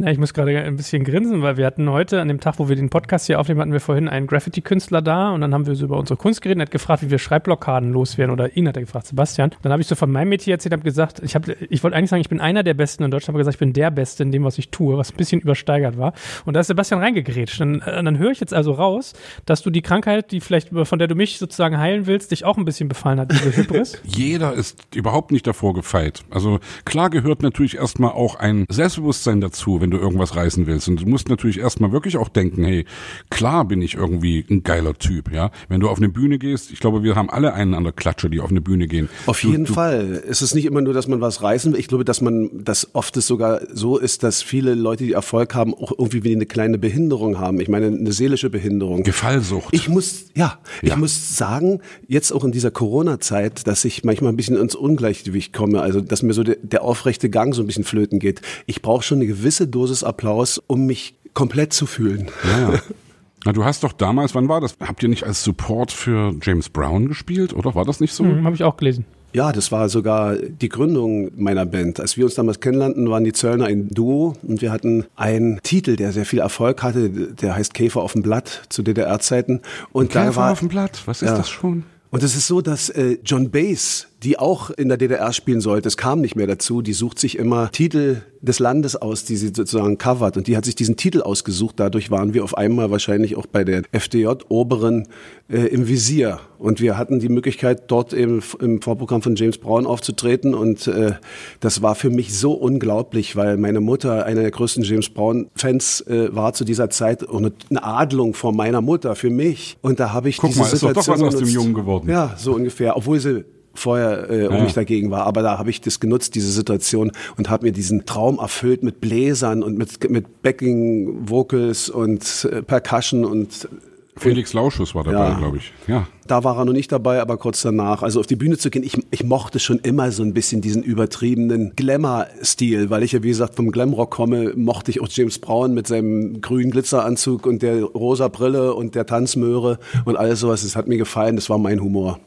Na, 0.00 0.10
ich 0.10 0.16
muss 0.16 0.32
gerade 0.32 0.58
ein 0.58 0.76
bisschen 0.76 1.04
grinsen, 1.04 1.42
weil 1.42 1.58
wir 1.58 1.66
hatten 1.66 1.90
heute, 1.90 2.22
an 2.22 2.28
dem 2.28 2.40
Tag, 2.40 2.58
wo 2.58 2.70
wir 2.70 2.76
den 2.76 2.88
Podcast 2.88 3.26
hier 3.26 3.38
aufnehmen, 3.38 3.60
hatten 3.60 3.72
wir 3.72 3.80
vorhin 3.80 4.08
einen 4.08 4.26
Graffiti-Künstler 4.26 5.02
da 5.02 5.30
und 5.30 5.42
dann 5.42 5.52
haben 5.52 5.66
wir 5.66 5.74
so 5.74 5.84
über 5.84 5.98
unsere 5.98 6.16
Kunst 6.16 6.40
geredet. 6.40 6.60
Er 6.60 6.62
hat 6.62 6.70
gefragt, 6.70 7.02
wie 7.02 7.10
wir 7.10 7.18
Schreibblockaden 7.18 7.92
loswerden 7.92 8.32
oder 8.32 8.56
ihn 8.56 8.66
hat 8.66 8.76
er 8.76 8.82
gefragt, 8.82 9.08
Sebastian. 9.08 9.50
Dann 9.60 9.72
habe 9.72 9.82
ich 9.82 9.88
so 9.88 9.94
von 9.94 10.10
meinem 10.10 10.30
Metier 10.30 10.54
erzählt, 10.54 10.72
habe 10.72 10.84
gesagt, 10.84 11.20
ich, 11.22 11.34
hab, 11.34 11.46
ich 11.48 11.82
wollte 11.84 11.98
eigentlich 11.98 12.08
sagen, 12.08 12.22
ich 12.22 12.30
bin 12.30 12.40
einer 12.40 12.62
der 12.62 12.72
Besten 12.72 13.02
in 13.02 13.10
Deutschland, 13.10 13.34
aber 13.34 13.40
gesagt, 13.40 13.56
ich 13.56 13.60
bin 13.60 13.74
der 13.74 13.90
Beste 13.90 14.22
in 14.22 14.32
dem, 14.32 14.42
was 14.42 14.56
ich 14.56 14.70
tue, 14.70 14.96
was 14.96 15.12
ein 15.12 15.16
bisschen 15.16 15.42
übersteigert 15.42 15.98
war. 15.98 16.14
Und 16.46 16.54
da 16.54 16.60
ist 16.60 16.68
Sebastian 16.68 17.00
reingegrätscht. 17.00 17.60
Dann, 17.60 17.82
äh, 17.82 18.02
dann 18.02 18.16
höre 18.16 18.30
ich 18.30 18.40
jetzt 18.40 18.54
also 18.54 18.72
raus, 18.72 19.12
dass 19.44 19.60
du 19.60 19.68
die 19.68 19.82
Krankheit, 19.82 20.32
die 20.32 20.40
vielleicht, 20.40 20.70
von 20.70 20.98
der 20.98 21.08
du 21.08 21.14
mich 21.14 21.38
sozusagen 21.38 21.76
heilen 21.76 22.06
willst, 22.06 22.30
dich 22.30 22.46
auch 22.46 22.56
ein 22.56 22.64
bisschen 22.64 22.88
befallen 22.88 23.20
hat, 23.20 23.32
diese 23.32 23.54
Hybris. 23.54 24.00
Jeder 24.04 24.54
ist 24.54 24.78
überhaupt 24.94 25.30
nicht 25.30 25.46
davor 25.46 25.74
gefeit. 25.74 26.24
Also 26.30 26.58
klar 26.86 27.10
gehört 27.10 27.42
natürlich 27.42 27.76
erstmal 27.76 28.12
auch 28.12 28.36
ein 28.36 28.64
Selbstbewusstsein 28.70 29.42
dazu, 29.42 29.79
wenn 29.80 29.90
du 29.90 29.98
irgendwas 29.98 30.36
reißen 30.36 30.66
willst. 30.66 30.88
Und 30.88 31.00
du 31.02 31.06
musst 31.06 31.28
natürlich 31.28 31.58
erstmal 31.58 31.92
wirklich 31.92 32.16
auch 32.16 32.28
denken, 32.28 32.64
hey, 32.64 32.84
klar 33.30 33.64
bin 33.64 33.82
ich 33.82 33.94
irgendwie 33.94 34.44
ein 34.50 34.62
geiler 34.62 34.94
Typ, 34.94 35.32
ja. 35.32 35.50
Wenn 35.68 35.80
du 35.80 35.88
auf 35.88 35.98
eine 35.98 36.08
Bühne 36.08 36.38
gehst, 36.38 36.70
ich 36.72 36.80
glaube, 36.80 37.02
wir 37.02 37.14
haben 37.16 37.30
alle 37.30 37.54
einen 37.54 37.74
an 37.74 37.84
der 37.84 37.92
Klatsche, 37.92 38.30
die 38.30 38.40
auf 38.40 38.50
eine 38.50 38.60
Bühne 38.60 38.86
gehen. 38.86 39.08
Auf 39.26 39.42
jeden 39.44 39.64
du, 39.64 39.74
Fall. 39.74 40.22
Es 40.28 40.42
ist 40.42 40.54
nicht 40.54 40.64
immer 40.66 40.80
nur, 40.80 40.92
dass 40.94 41.08
man 41.08 41.20
was 41.20 41.42
reißen 41.42 41.72
will. 41.72 41.80
Ich 41.80 41.88
glaube, 41.88 42.04
dass 42.04 42.20
man, 42.20 42.50
dass 42.64 42.94
oft 42.94 43.16
es 43.16 43.26
sogar 43.26 43.60
so 43.72 43.98
ist, 43.98 44.22
dass 44.22 44.42
viele 44.42 44.74
Leute, 44.74 45.04
die 45.04 45.12
Erfolg 45.12 45.54
haben, 45.54 45.74
auch 45.74 45.92
irgendwie 45.98 46.24
wie 46.24 46.34
eine 46.34 46.46
kleine 46.46 46.78
Behinderung 46.78 47.38
haben. 47.38 47.60
Ich 47.60 47.68
meine, 47.68 47.86
eine 47.86 48.12
seelische 48.12 48.50
Behinderung. 48.50 49.02
Gefallsucht. 49.02 49.72
Ich 49.74 49.88
muss, 49.88 50.26
ja, 50.34 50.58
ich 50.82 50.90
Ja. 50.90 50.96
muss 50.96 51.36
sagen, 51.36 51.80
jetzt 52.08 52.32
auch 52.32 52.44
in 52.44 52.52
dieser 52.52 52.70
Corona-Zeit, 52.70 53.66
dass 53.66 53.84
ich 53.84 54.04
manchmal 54.04 54.32
ein 54.32 54.36
bisschen 54.36 54.56
ins 54.56 54.74
Ungleichgewicht 54.74 55.52
komme, 55.52 55.80
also 55.80 56.00
dass 56.00 56.22
mir 56.22 56.32
so 56.34 56.42
der, 56.42 56.56
der 56.62 56.82
aufrechte 56.82 57.30
Gang 57.30 57.54
so 57.54 57.62
ein 57.62 57.66
bisschen 57.66 57.84
flöten 57.84 58.18
geht. 58.18 58.40
Ich 58.66 58.82
brauche 58.82 59.02
schon 59.02 59.18
eine 59.18 59.26
gewisse 59.26 59.66
Dosis 59.70 60.04
Applaus, 60.04 60.60
um 60.66 60.86
mich 60.86 61.14
komplett 61.34 61.72
zu 61.72 61.86
fühlen. 61.86 62.28
Ja, 62.44 62.72
ja. 62.72 62.80
Na, 63.46 63.52
du 63.52 63.64
hast 63.64 63.84
doch 63.84 63.92
damals, 63.94 64.34
wann 64.34 64.48
war 64.48 64.60
das? 64.60 64.76
Habt 64.80 65.02
ihr 65.02 65.08
nicht 65.08 65.24
als 65.24 65.42
Support 65.42 65.92
für 65.92 66.34
James 66.42 66.68
Brown 66.68 67.08
gespielt, 67.08 67.54
oder? 67.54 67.74
War 67.74 67.86
das 67.86 67.98
nicht 68.00 68.12
so? 68.12 68.22
Hm, 68.24 68.44
habe 68.44 68.54
ich 68.54 68.62
auch 68.64 68.76
gelesen. 68.76 69.06
Ja, 69.32 69.52
das 69.52 69.70
war 69.72 69.88
sogar 69.88 70.34
die 70.36 70.68
Gründung 70.68 71.30
meiner 71.36 71.64
Band. 71.64 72.00
Als 72.00 72.16
wir 72.18 72.24
uns 72.24 72.34
damals 72.34 72.60
kennenlernten, 72.60 73.08
waren 73.08 73.24
die 73.24 73.32
Zöllner 73.32 73.66
ein 73.66 73.88
Duo 73.88 74.34
und 74.42 74.60
wir 74.60 74.72
hatten 74.72 75.06
einen 75.16 75.60
Titel, 75.62 75.96
der 75.96 76.12
sehr 76.12 76.26
viel 76.26 76.40
Erfolg 76.40 76.82
hatte, 76.82 77.08
der 77.08 77.54
heißt 77.54 77.72
Käfer 77.72 78.02
auf 78.02 78.12
dem 78.12 78.22
Blatt 78.22 78.62
zu 78.68 78.82
DDR-Zeiten. 78.82 79.60
Und 79.92 80.14
da 80.16 80.24
Käfer 80.26 80.36
war 80.36 80.52
auf 80.52 80.58
dem 80.58 80.68
Blatt, 80.68 81.00
was 81.06 81.22
ist 81.22 81.28
Ja. 81.30 81.36
das 81.38 81.48
schon? 81.48 81.84
Und 82.10 82.22
es 82.24 82.34
ist 82.36 82.48
so, 82.48 82.60
dass 82.60 82.90
äh, 82.90 83.18
John 83.24 83.50
Bass, 83.50 84.08
die 84.22 84.38
auch 84.38 84.70
in 84.70 84.88
der 84.88 84.98
DDR 84.98 85.32
spielen 85.32 85.60
sollte, 85.60 85.88
es 85.88 85.96
kam 85.96 86.20
nicht 86.20 86.36
mehr 86.36 86.46
dazu, 86.46 86.82
die 86.82 86.92
sucht 86.92 87.18
sich 87.18 87.38
immer 87.38 87.70
Titel 87.70 88.22
des 88.42 88.58
Landes 88.58 88.96
aus, 88.96 89.24
die 89.24 89.36
sie 89.36 89.48
sozusagen 89.48 89.98
covert. 89.98 90.36
Und 90.36 90.46
die 90.46 90.56
hat 90.56 90.64
sich 90.64 90.74
diesen 90.74 90.96
Titel 90.96 91.22
ausgesucht. 91.22 91.74
Dadurch 91.78 92.10
waren 92.10 92.34
wir 92.34 92.44
auf 92.44 92.56
einmal 92.56 92.90
wahrscheinlich 92.90 93.36
auch 93.36 93.46
bei 93.46 93.64
der 93.64 93.82
FDJ-Oberen 93.92 95.08
äh, 95.48 95.66
im 95.66 95.88
Visier. 95.88 96.40
Und 96.58 96.80
wir 96.80 96.96
hatten 96.98 97.20
die 97.20 97.28
Möglichkeit, 97.28 97.84
dort 97.90 98.12
eben 98.12 98.42
im 98.60 98.80
Vorprogramm 98.80 99.22
von 99.22 99.36
James 99.36 99.58
Brown 99.58 99.86
aufzutreten. 99.86 100.54
Und 100.54 100.86
äh, 100.86 101.12
das 101.60 101.82
war 101.82 101.94
für 101.94 102.10
mich 102.10 102.36
so 102.36 102.52
unglaublich, 102.52 103.36
weil 103.36 103.56
meine 103.56 103.80
Mutter 103.80 104.24
einer 104.24 104.42
der 104.42 104.50
größten 104.50 104.84
James 104.84 105.10
Brown-Fans 105.10 106.02
äh, 106.02 106.34
war 106.34 106.52
zu 106.52 106.64
dieser 106.64 106.90
Zeit 106.90 107.22
und 107.22 107.52
eine 107.70 107.82
Adlung 107.82 108.34
von 108.34 108.56
meiner 108.56 108.80
Mutter 108.80 109.16
für 109.16 109.30
mich. 109.30 109.76
Und 109.82 110.00
da 110.00 110.12
habe 110.12 110.28
ich 110.28 110.38
Guck 110.38 110.50
diese 110.50 110.60
mal, 110.60 110.66
ist 110.66 110.82
doch 110.82 110.88
Situation 110.88 111.18
doch 111.18 111.26
was 111.26 111.34
aus 111.34 111.40
dem. 111.40 111.48
Jungen 111.48 111.74
geworden. 111.74 112.08
Ja, 112.08 112.34
so 112.38 112.54
ungefähr. 112.54 112.96
Obwohl 112.96 113.18
sie 113.20 113.44
vorher 113.74 114.30
äh, 114.30 114.46
um 114.48 114.56
Ja. 114.56 114.62
mich 114.64 114.74
dagegen 114.74 115.10
war. 115.10 115.24
Aber 115.26 115.42
da 115.42 115.58
habe 115.58 115.70
ich 115.70 115.80
das 115.80 116.00
genutzt, 116.00 116.34
diese 116.34 116.50
Situation, 116.50 117.12
und 117.36 117.50
habe 117.50 117.66
mir 117.66 117.72
diesen 117.72 118.04
Traum 118.06 118.38
erfüllt 118.38 118.82
mit 118.82 119.00
Bläsern 119.00 119.62
und 119.62 119.78
mit, 119.78 120.10
mit 120.10 120.42
Backing 120.42 121.28
Vocals 121.28 121.88
und 121.88 122.48
äh, 122.50 122.62
Percussion 122.62 123.24
und 123.24 123.68
Felix 124.16 124.52
Lauschus 124.52 124.94
war 124.94 125.04
dabei, 125.04 125.30
Ja. 125.30 125.38
glaube 125.38 125.56
ich. 125.58 125.72
Ja. 125.86 126.06
da 126.26 126.44
war 126.44 126.58
er 126.58 126.66
noch 126.66 126.74
nicht 126.74 126.92
dabei, 126.92 127.22
aber 127.22 127.38
kurz 127.38 127.62
danach. 127.62 128.02
Also 128.02 128.20
auf 128.20 128.26
die 128.26 128.36
Bühne 128.36 128.58
zu 128.58 128.68
gehen, 128.68 128.82
ich, 128.82 128.98
ich 129.10 129.24
mochte 129.24 129.58
schon 129.60 129.78
immer 129.78 130.10
so 130.10 130.22
ein 130.22 130.34
bisschen 130.34 130.60
diesen 130.60 130.82
übertriebenen 130.82 131.72
Glamour-Stil, 131.74 132.90
weil 132.90 133.02
ich 133.02 133.12
ja 133.12 133.22
wie 133.22 133.28
gesagt 133.28 133.54
vom 133.56 133.70
Glamrock 133.70 134.10
komme, 134.10 134.52
mochte 134.56 134.90
ich 134.90 135.00
auch 135.00 135.08
James 135.08 135.38
Brown 135.38 135.72
mit 135.72 135.86
seinem 135.86 136.42
grünen 136.42 136.70
Glitzeranzug 136.70 137.46
und 137.46 137.62
der 137.62 137.82
rosa 137.82 138.28
Brille 138.28 138.74
und 138.74 138.94
der 138.94 139.06
Tanzmöhre 139.06 139.78
und 140.04 140.16
alles 140.16 140.40
sowas. 140.40 140.64
Das 140.64 140.76
hat 140.76 140.86
mir 140.86 140.98
gefallen, 140.98 141.36
das 141.36 141.48
war 141.48 141.56
mein 141.58 141.80
Humor. 141.80 142.18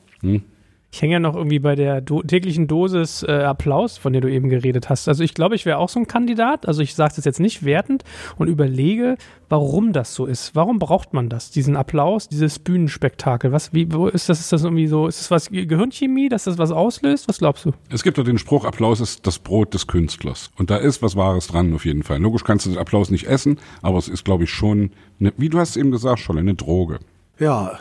Ich 0.93 1.01
hänge 1.01 1.13
ja 1.13 1.19
noch 1.19 1.36
irgendwie 1.36 1.58
bei 1.58 1.73
der 1.73 2.01
do 2.01 2.21
täglichen 2.21 2.67
Dosis 2.67 3.23
äh, 3.23 3.32
Applaus, 3.32 3.97
von 3.97 4.13
der 4.13 4.21
du 4.21 4.32
eben 4.32 4.47
geredet 4.49 4.89
hast. 4.91 5.08
Also 5.08 5.23
ich 5.23 5.34
glaube, 5.34 5.56
ich 5.56 5.65
wäre 5.65 5.79
auch 5.79 5.89
so 5.89 5.99
ein 5.99 6.06
Kandidat. 6.06 6.67
Also 6.67 6.84
ich 6.84 6.93
sage 6.93 7.13
das 7.15 7.25
jetzt 7.25 7.39
nicht 7.39 7.65
wertend 7.65 8.03
und 8.38 8.47
überlege, 8.47 9.17
warum 9.49 9.91
das 9.91 10.13
so 10.13 10.27
ist. 10.27 10.56
Warum 10.56 10.77
braucht 10.77 11.15
man 11.15 11.29
das? 11.29 11.49
Diesen 11.49 11.75
Applaus, 11.75 12.29
dieses 12.29 12.60
Bühnenspektakel. 12.60 13.51
Was, 13.51 13.73
wie, 13.73 13.91
wo 13.91 14.06
ist 14.06 14.29
das? 14.29 14.39
Ist 14.39 14.53
das 14.53 14.63
irgendwie 14.63 14.86
so? 14.86 15.08
Ist 15.08 15.19
das 15.19 15.32
was 15.32 15.49
Ge- 15.49 15.65
Gehirnchemie, 15.65 16.29
dass 16.29 16.43
das 16.43 16.60
was 16.60 16.69
auslöst? 16.71 17.27
Was 17.27 17.39
glaubst 17.39 17.65
du? 17.65 17.71
Es 17.89 18.03
gibt 18.03 18.19
ja 18.19 18.23
den 18.23 18.38
Spruch, 18.38 18.63
Applaus 18.63 18.99
ist 18.99 19.25
das 19.25 19.39
Brot 19.39 19.73
des 19.73 19.88
Künstlers. 19.88 20.51
Und 20.60 20.69
da 20.69 20.77
ist 20.77 21.01
was 21.01 21.15
Wahres 21.15 21.47
dran 21.47 21.73
auf 21.73 21.86
jeden 21.86 22.03
Fall. 22.03 22.19
Logisch 22.19 22.43
kannst 22.43 22.67
du 22.67 22.69
den 22.69 22.77
Applaus 22.77 23.10
nicht 23.10 23.25
essen, 23.25 23.58
aber 23.82 23.97
es 23.97 24.08
ist, 24.10 24.25
glaube 24.25 24.43
ich, 24.43 24.51
schon, 24.51 24.91
eine, 25.19 25.34
wie 25.38 25.49
du 25.49 25.58
hast 25.58 25.75
eben 25.75 25.89
gesagt, 25.89 26.19
schon 26.19 26.38
eine 26.38 26.53
Droge. 26.53 26.99
Ja, 27.39 27.79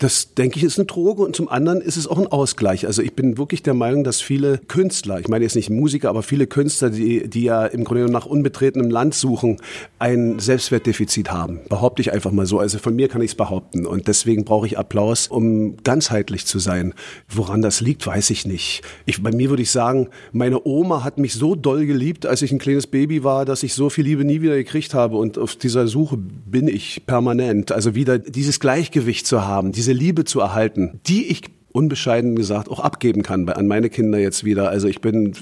das 0.00 0.32
denke 0.32 0.58
ich 0.58 0.64
ist 0.64 0.78
eine 0.78 0.86
Droge 0.86 1.22
und 1.22 1.36
zum 1.36 1.50
anderen 1.50 1.82
ist 1.82 1.98
es 1.98 2.06
auch 2.06 2.18
ein 2.18 2.26
Ausgleich. 2.26 2.86
Also 2.86 3.02
ich 3.02 3.12
bin 3.12 3.36
wirklich 3.36 3.62
der 3.62 3.74
Meinung, 3.74 4.02
dass 4.02 4.22
viele 4.22 4.56
Künstler, 4.56 5.20
ich 5.20 5.28
meine 5.28 5.44
jetzt 5.44 5.56
nicht 5.56 5.68
Musiker, 5.68 6.08
aber 6.08 6.22
viele 6.22 6.46
Künstler, 6.46 6.88
die, 6.88 7.28
die 7.28 7.42
ja 7.42 7.66
im 7.66 7.84
Grunde 7.84 8.10
nach 8.10 8.24
unbetretenem 8.24 8.90
Land 8.90 9.14
suchen, 9.14 9.58
ein 9.98 10.38
Selbstwertdefizit 10.38 11.30
haben. 11.30 11.60
Behaupte 11.68 12.00
ich 12.00 12.14
einfach 12.14 12.32
mal 12.32 12.46
so. 12.46 12.58
Also 12.58 12.78
von 12.78 12.96
mir 12.96 13.08
kann 13.08 13.20
ich 13.20 13.32
es 13.32 13.34
behaupten. 13.34 13.84
Und 13.84 14.08
deswegen 14.08 14.46
brauche 14.46 14.66
ich 14.66 14.78
Applaus, 14.78 15.28
um 15.28 15.76
ganzheitlich 15.84 16.46
zu 16.46 16.58
sein. 16.58 16.94
Woran 17.28 17.60
das 17.60 17.82
liegt, 17.82 18.06
weiß 18.06 18.30
ich 18.30 18.46
nicht. 18.46 18.80
Ich, 19.04 19.22
bei 19.22 19.32
mir 19.32 19.50
würde 19.50 19.62
ich 19.62 19.70
sagen, 19.70 20.08
meine 20.32 20.66
Oma 20.66 21.04
hat 21.04 21.18
mich 21.18 21.34
so 21.34 21.54
doll 21.54 21.84
geliebt, 21.84 22.24
als 22.24 22.40
ich 22.40 22.52
ein 22.52 22.58
kleines 22.58 22.86
Baby 22.86 23.22
war, 23.22 23.44
dass 23.44 23.62
ich 23.62 23.74
so 23.74 23.90
viel 23.90 24.06
Liebe 24.06 24.24
nie 24.24 24.40
wieder 24.40 24.56
gekriegt 24.56 24.94
habe. 24.94 25.18
Und 25.18 25.36
auf 25.36 25.56
dieser 25.56 25.86
Suche 25.88 26.16
bin 26.16 26.68
ich 26.68 27.04
permanent. 27.04 27.70
Also 27.70 27.94
wieder 27.94 28.18
dieses 28.18 28.60
Gleichgewicht 28.60 29.26
zu 29.26 29.44
haben, 29.46 29.72
diese 29.72 29.89
Liebe 29.94 30.24
zu 30.24 30.40
erhalten, 30.40 31.00
die 31.06 31.26
ich 31.26 31.42
unbescheiden 31.72 32.34
gesagt 32.34 32.68
auch 32.68 32.80
abgeben 32.80 33.22
kann 33.22 33.48
an 33.48 33.66
meine 33.66 33.90
Kinder 33.90 34.18
jetzt 34.18 34.44
wieder. 34.44 34.68
Also 34.70 34.88
ich 34.88 35.00
bin 35.00 35.32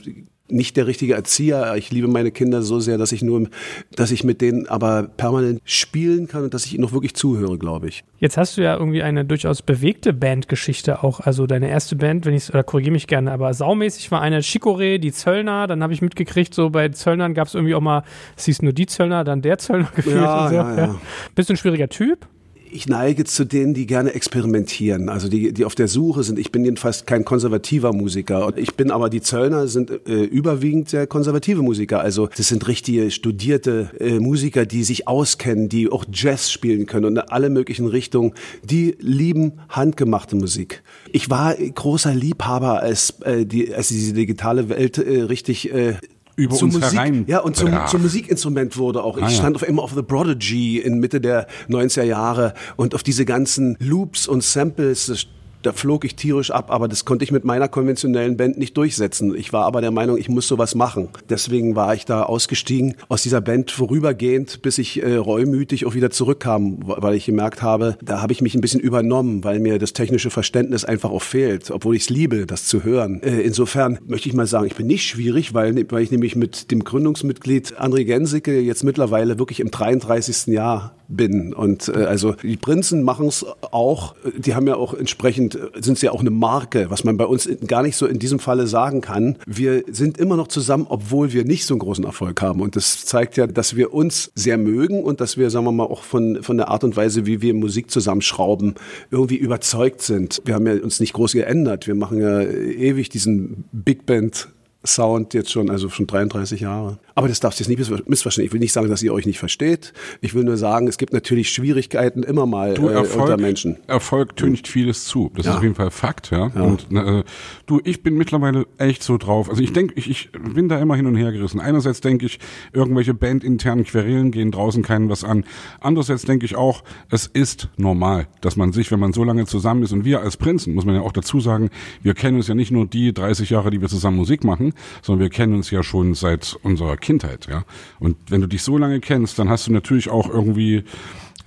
nicht 0.51 0.77
der 0.77 0.87
richtige 0.87 1.15
Erzieher. 1.15 1.75
Ich 1.77 1.91
liebe 1.91 2.09
meine 2.09 2.31
Kinder 2.31 2.63
so 2.63 2.81
sehr, 2.81 2.97
dass 2.99 3.13
ich 3.13 3.23
nur, 3.23 3.49
dass 3.95 4.11
ich 4.11 4.25
mit 4.25 4.41
denen 4.41 4.67
aber 4.67 5.03
permanent 5.03 5.61
spielen 5.65 6.27
kann 6.27 6.45
und 6.45 6.55
dass 6.55 6.65
ich 6.65 6.75
ihnen 6.75 6.85
auch 6.85 6.93
wirklich 6.93 7.15
zuhöre, 7.15 7.59
glaube 7.59 7.89
ich. 7.89 8.03
Jetzt 8.19 8.37
hast 8.39 8.57
du 8.57 8.63
ja 8.63 8.75
irgendwie 8.77 9.03
eine 9.03 9.25
durchaus 9.25 9.63
bewegte 9.63 10.13
Bandgeschichte 10.15 11.03
auch. 11.03 11.21
Also 11.21 11.47
deine 11.47 11.69
erste 11.69 11.97
Band, 11.97 12.25
wenn 12.25 12.35
ich 12.35 12.49
oder 12.49 12.63
korrigiere 12.63 12.93
mich 12.93 13.07
gerne, 13.07 13.31
aber 13.31 13.53
saumäßig 13.53 14.11
war 14.11 14.23
eine 14.23 14.41
Chicorée, 14.41 14.99
die 14.99 15.13
Zöllner. 15.13 15.67
Dann 15.67 15.83
habe 15.83 15.93
ich 15.93 16.01
mitgekriegt, 16.03 16.55
so 16.55 16.71
bei 16.71 16.89
Zöllnern 16.89 17.35
gab 17.35 17.49
es 17.49 17.55
irgendwie 17.55 17.75
auch 17.75 17.81
mal, 17.83 18.03
es 18.37 18.47
hieß 18.47 18.63
nur 18.63 18.73
die 18.73 18.87
Zöllner, 18.87 19.25
dann 19.25 19.43
der 19.43 19.59
Zöllner 19.59 19.91
gefühlt 19.95 20.17
Ja, 20.17 20.45
und 20.45 20.49
so. 20.49 20.55
ja, 20.55 20.77
ja. 20.79 21.01
Bist 21.35 21.51
du 21.51 21.55
ein 21.55 21.59
schwieriger 21.59 21.89
Typ? 21.89 22.27
Ich 22.71 22.87
neige 22.87 23.25
zu 23.25 23.45
denen, 23.45 23.75
die 23.75 23.87
gerne 23.87 24.13
experimentieren, 24.15 25.09
also 25.09 25.29
die, 25.29 25.53
die 25.53 25.65
auf 25.65 25.75
der 25.75 25.89
Suche 25.89 26.23
sind. 26.23 26.39
Ich 26.39 26.53
bin 26.53 26.65
jedenfalls 26.65 27.07
kein 27.07 27.25
konservativer 27.25 27.93
Musiker. 27.93 28.53
Ich 28.57 28.75
bin 28.75 28.91
aber, 28.91 29.09
die 29.09 29.21
Zöllner 29.21 29.69
sind 29.69 29.91
äh, 29.91 30.25
überwiegend 30.25 30.89
sehr 30.89 31.07
konservative 31.07 31.63
Musiker. 31.63 32.01
Also 32.01 32.29
das 32.37 32.49
sind 32.49 32.67
richtige 32.69 33.11
studierte 33.11 33.91
äh, 33.99 34.19
Musiker, 34.19 34.67
die 34.67 34.85
sich 34.85 35.09
auskennen, 35.09 35.69
die 35.69 35.91
auch 35.91 36.05
Jazz 36.13 36.51
spielen 36.51 36.87
können 36.87 37.07
und 37.07 37.17
in 37.17 37.19
alle 37.19 37.51
möglichen 37.51 37.87
Richtungen. 37.87 38.33
Die 38.63 38.97
lieben 39.01 39.53
handgemachte 39.69 40.37
Musik. 40.37 40.83
Ich 41.13 41.31
war 41.31 41.55
großer 41.55 42.15
Liebhaber, 42.15 42.81
als, 42.81 43.21
äh, 43.23 43.47
die, 43.47 43.75
als 43.75 43.89
diese 43.89 44.13
digitale 44.13 44.69
Welt 44.69 44.99
äh, 44.99 45.23
richtig 45.23 45.73
äh, 45.73 45.95
Über 46.39 46.55
zur 46.55 46.67
uns 46.67 46.75
Musik, 46.81 46.93
herein 46.99 47.25
ja, 47.27 47.41
und 47.41 47.57
zum, 47.57 47.71
zum 47.89 48.03
Musikinstrument 48.03 48.77
wurde 48.79 49.03
auch. 49.03 49.19
Ich 49.19 49.25
Ah, 49.25 49.29
ja. 49.29 49.35
stand 49.35 49.57
auf 49.57 49.67
immer 49.67 49.83
auf 49.83 49.93
The 49.95 50.03
Prodigy 50.03 50.79
in 50.79 50.99
Mitte 51.01 51.21
der 51.21 51.47
90er 51.69 52.05
Jahre 52.05 52.55
und 52.77 52.95
auf 52.95 53.03
diese 53.03 53.25
ganzen 53.25 53.77
Loops 53.81 54.27
und 54.29 54.43
Samples. 54.43 55.27
Da 55.63 55.73
flog 55.73 56.05
ich 56.05 56.15
tierisch 56.15 56.51
ab, 56.51 56.71
aber 56.71 56.87
das 56.89 57.05
konnte 57.05 57.25
ich 57.25 57.33
mit 57.33 57.45
meiner 57.45 57.69
konventionellen 57.69 58.37
Band 58.37 58.59
nicht 58.59 58.77
durchsetzen. 58.77 59.35
Ich 59.35 59.53
war 59.53 59.65
aber 59.65 59.81
der 59.81 59.91
Meinung, 59.91 60.17
ich 60.17 60.29
muss 60.29 60.47
sowas 60.47 60.75
machen. 60.75 61.09
Deswegen 61.29 61.75
war 61.75 61.95
ich 61.95 62.05
da 62.05 62.23
ausgestiegen 62.23 62.95
aus 63.09 63.23
dieser 63.23 63.41
Band 63.41 63.71
vorübergehend, 63.71 64.63
bis 64.63 64.79
ich 64.79 65.03
äh, 65.03 65.17
reumütig 65.17 65.85
auch 65.87 65.95
wieder 65.95 66.11
zurückkam, 66.11 66.79
weil 66.85 67.15
ich 67.15 67.27
gemerkt 67.27 67.63
habe, 67.63 67.99
da 68.03 68.23
habe 68.23 68.33
ich 68.33 68.41
mich 68.41 68.55
ein 68.55 68.61
bisschen 68.61 68.81
übernommen, 68.81 69.43
weil 69.43 69.59
mir 69.59 69.79
das 69.79 69.93
technische 69.93 70.31
Verständnis 70.31 70.85
einfach 70.85 71.11
auch 71.11 71.23
fehlt, 71.23 71.71
obwohl 71.71 71.97
ich 71.97 72.03
es 72.03 72.11
liebe, 72.11 72.47
das 72.47 72.67
zu 72.67 72.85
hören. 72.85 73.21
Äh, 73.23 73.41
insofern 73.41 73.99
möchte 74.07 74.29
ich 74.29 74.35
mal 74.35 74.47
sagen, 74.47 74.67
ich 74.67 74.77
bin 74.77 74.87
nicht 74.87 75.05
schwierig, 75.05 75.55
weil, 75.55 75.75
weil 75.91 76.03
ich 76.03 76.11
nämlich 76.11 76.37
mit 76.37 76.71
dem 76.71 76.85
Gründungsmitglied 76.85 77.81
André 77.81 78.05
Gensicke 78.05 78.61
jetzt 78.61 78.85
mittlerweile 78.85 79.39
wirklich 79.39 79.61
im 79.61 79.71
33. 79.71 80.47
Jahr 80.49 80.95
bin. 81.09 81.55
Und 81.55 81.89
äh, 81.89 82.05
also 82.05 82.33
die 82.33 82.57
Prinzen 82.57 83.03
machen 83.03 83.27
es 83.27 83.45
auch, 83.73 84.15
die 84.37 84.55
haben 84.55 84.67
ja 84.67 84.77
auch 84.77 84.95
entsprechend, 84.95 85.55
äh, 85.55 85.71
sind 85.81 85.95
es 85.95 86.03
ja 86.03 86.13
auch 86.13 86.21
eine 86.21 86.31
Marke, 86.31 86.91
was 86.91 87.03
man 87.03 87.17
bei 87.17 87.25
uns 87.25 87.49
gar 87.67 87.83
nicht 87.83 87.97
so 87.97 88.07
in 88.07 88.19
diesem 88.19 88.39
Falle 88.39 88.67
sagen 88.67 89.01
kann. 89.01 89.37
Wir 89.47 89.85
sind 89.91 90.19
immer 90.19 90.37
noch 90.37 90.49
zusammen, 90.49 90.87
obwohl 90.89 91.33
wir 91.33 91.45
nicht 91.45 91.65
so 91.65 91.75
einen 91.75 91.81
großen 91.81 92.05
Erfolg 92.05 92.41
haben. 92.43 92.61
Und 92.61 92.77
das 92.77 93.07
zeigt 93.07 93.37
ja, 93.37 93.47
dass 93.47 93.75
wir 93.75 93.95
uns 93.95 94.31
sehr 94.35 94.59
mögen 94.59 95.03
und 95.03 95.21
dass 95.21 95.37
wir, 95.37 95.51
sagen 95.51 95.65
wir 95.65 95.73
mal, 95.73 95.85
auch 95.85 96.03
von, 96.03 96.43
von 96.43 96.59
der 96.59 96.69
Art 96.69 96.85
und 96.85 96.97
Weise, 96.97 97.27
wie 97.27 97.41
wir 97.41 97.55
Musik 97.55 97.91
zusammenschrauben, 97.91 98.75
irgendwie 99.11 99.37
überzeugt 99.37 100.03
sind. 100.03 100.43
Wir 100.45 100.55
haben 100.55 100.67
ja 100.67 100.75
uns 100.75 101.01
nicht 101.01 101.15
groß 101.15 101.33
geändert. 101.33 101.87
Wir 101.87 101.95
machen 101.95 102.21
ja 102.21 102.43
ewig 102.43 103.09
diesen 103.09 103.65
Big 103.73 104.05
Band 104.05 104.49
Sound 104.89 105.35
jetzt 105.35 105.51
schon, 105.53 105.71
also 105.71 105.89
schon 105.89 106.07
33 106.07 106.61
Jahre. 106.61 106.99
Aber 107.15 107.29
das 107.29 107.41
darfst 107.41 107.59
du 107.59 107.63
jetzt 107.65 107.69
nicht 107.69 107.81
missver- 107.81 108.03
missverstehen. 108.07 108.47
Ich 108.47 108.53
will 108.53 108.61
nicht 108.61 108.73
sagen, 108.73 108.89
dass 108.89 109.03
ihr 109.03 109.13
euch 109.13 109.27
nicht 109.27 109.39
versteht. 109.39 109.93
Ich 110.21 110.35
will 110.35 110.45
nur 110.45 110.57
sagen, 110.57 110.87
es 110.89 110.99
gibt 110.99 111.13
natürlich 111.13 111.51
Schwierigkeiten 111.51 112.23
immer 112.23 112.47
mal 112.47 112.75
Du, 112.75 112.89
äh, 112.89 112.93
Erfolg, 112.95 113.23
unter 113.23 113.37
Menschen. 113.37 113.77
Erfolg 113.89 114.37
tüncht 114.37 114.69
vieles 114.69 115.05
zu. 115.05 115.31
Das 115.35 115.45
Ja. 115.47 115.53
ist 115.53 115.57
auf 115.59 115.63
jeden 115.63 115.75
Fall 115.75 115.91
Fakt, 115.91 116.31
ja. 116.31 116.45
Und 116.45 116.87
äh, 116.93 117.25
du, 117.67 117.81
ich 117.85 118.03
bin 118.03 118.15
mittlerweile 118.17 118.67
echt 118.79 119.03
so 119.03 119.19
drauf. 119.19 119.51
Also 119.51 119.63
ich 119.63 119.73
denke, 119.73 119.95
ich, 119.97 120.09
ich 120.09 120.31
bin 120.33 120.69
da 120.69 120.79
immer 120.79 120.95
hin 120.97 121.07
und 121.07 121.17
her 121.17 121.33
gerissen. 121.33 121.61
Einerseits 121.61 122.01
denke 122.01 122.27
ich, 122.27 122.39
irgendwelche 122.73 123.15
bandinternen 123.15 123.85
Querelen 123.85 124.31
gehen 124.31 124.51
draußen 124.53 124.83
keinen 124.83 125.09
was 125.09 125.25
an. 125.25 125.45
Andererseits 125.81 126.23
denke 126.23 126.47
ich 126.47 126.55
auch, 126.57 126.85
es 127.11 127.27
ist 127.27 127.69
normal, 127.77 128.29
dass 128.41 128.57
man 128.57 128.73
sich, 128.73 128.91
wenn 128.93 129.01
man 129.01 129.13
so 129.13 129.25
lange 129.25 129.45
zusammen 129.47 129.83
ist, 129.83 129.93
und 129.93 130.05
wir 130.05 130.21
als 130.21 130.37
Prinzen, 130.37 130.75
muss 130.75 130.85
man 130.85 130.95
ja 130.95 131.01
auch 131.01 131.13
dazu 131.13 131.41
sagen, 131.41 131.71
wir 132.03 132.15
kennen 132.15 132.37
uns 132.37 132.47
ja 132.49 132.55
nicht 132.55 132.71
nur 132.71 132.87
die 132.87 133.13
30 133.13 133.51
Jahre, 133.51 133.71
die 133.71 133.81
wir 133.81 133.89
zusammen 133.89 134.17
Musik 134.17 134.45
machen, 134.45 134.73
sondern 135.03 135.23
wir 135.23 135.31
kennen 135.31 135.55
uns 135.55 135.71
ja 135.71 135.83
schon 135.83 136.15
seit 136.15 136.59
unserer 136.63 136.97
Kindheit, 136.97 137.47
ja. 137.49 137.65
Und 137.99 138.17
wenn 138.29 138.41
du 138.41 138.47
dich 138.47 138.63
so 138.63 138.79
lange 138.79 139.01
kennst, 139.01 139.39
dann 139.39 139.49
hast 139.49 139.67
du 139.67 139.73
natürlich 139.73 140.09
auch 140.09 140.29
irgendwie 140.29 140.85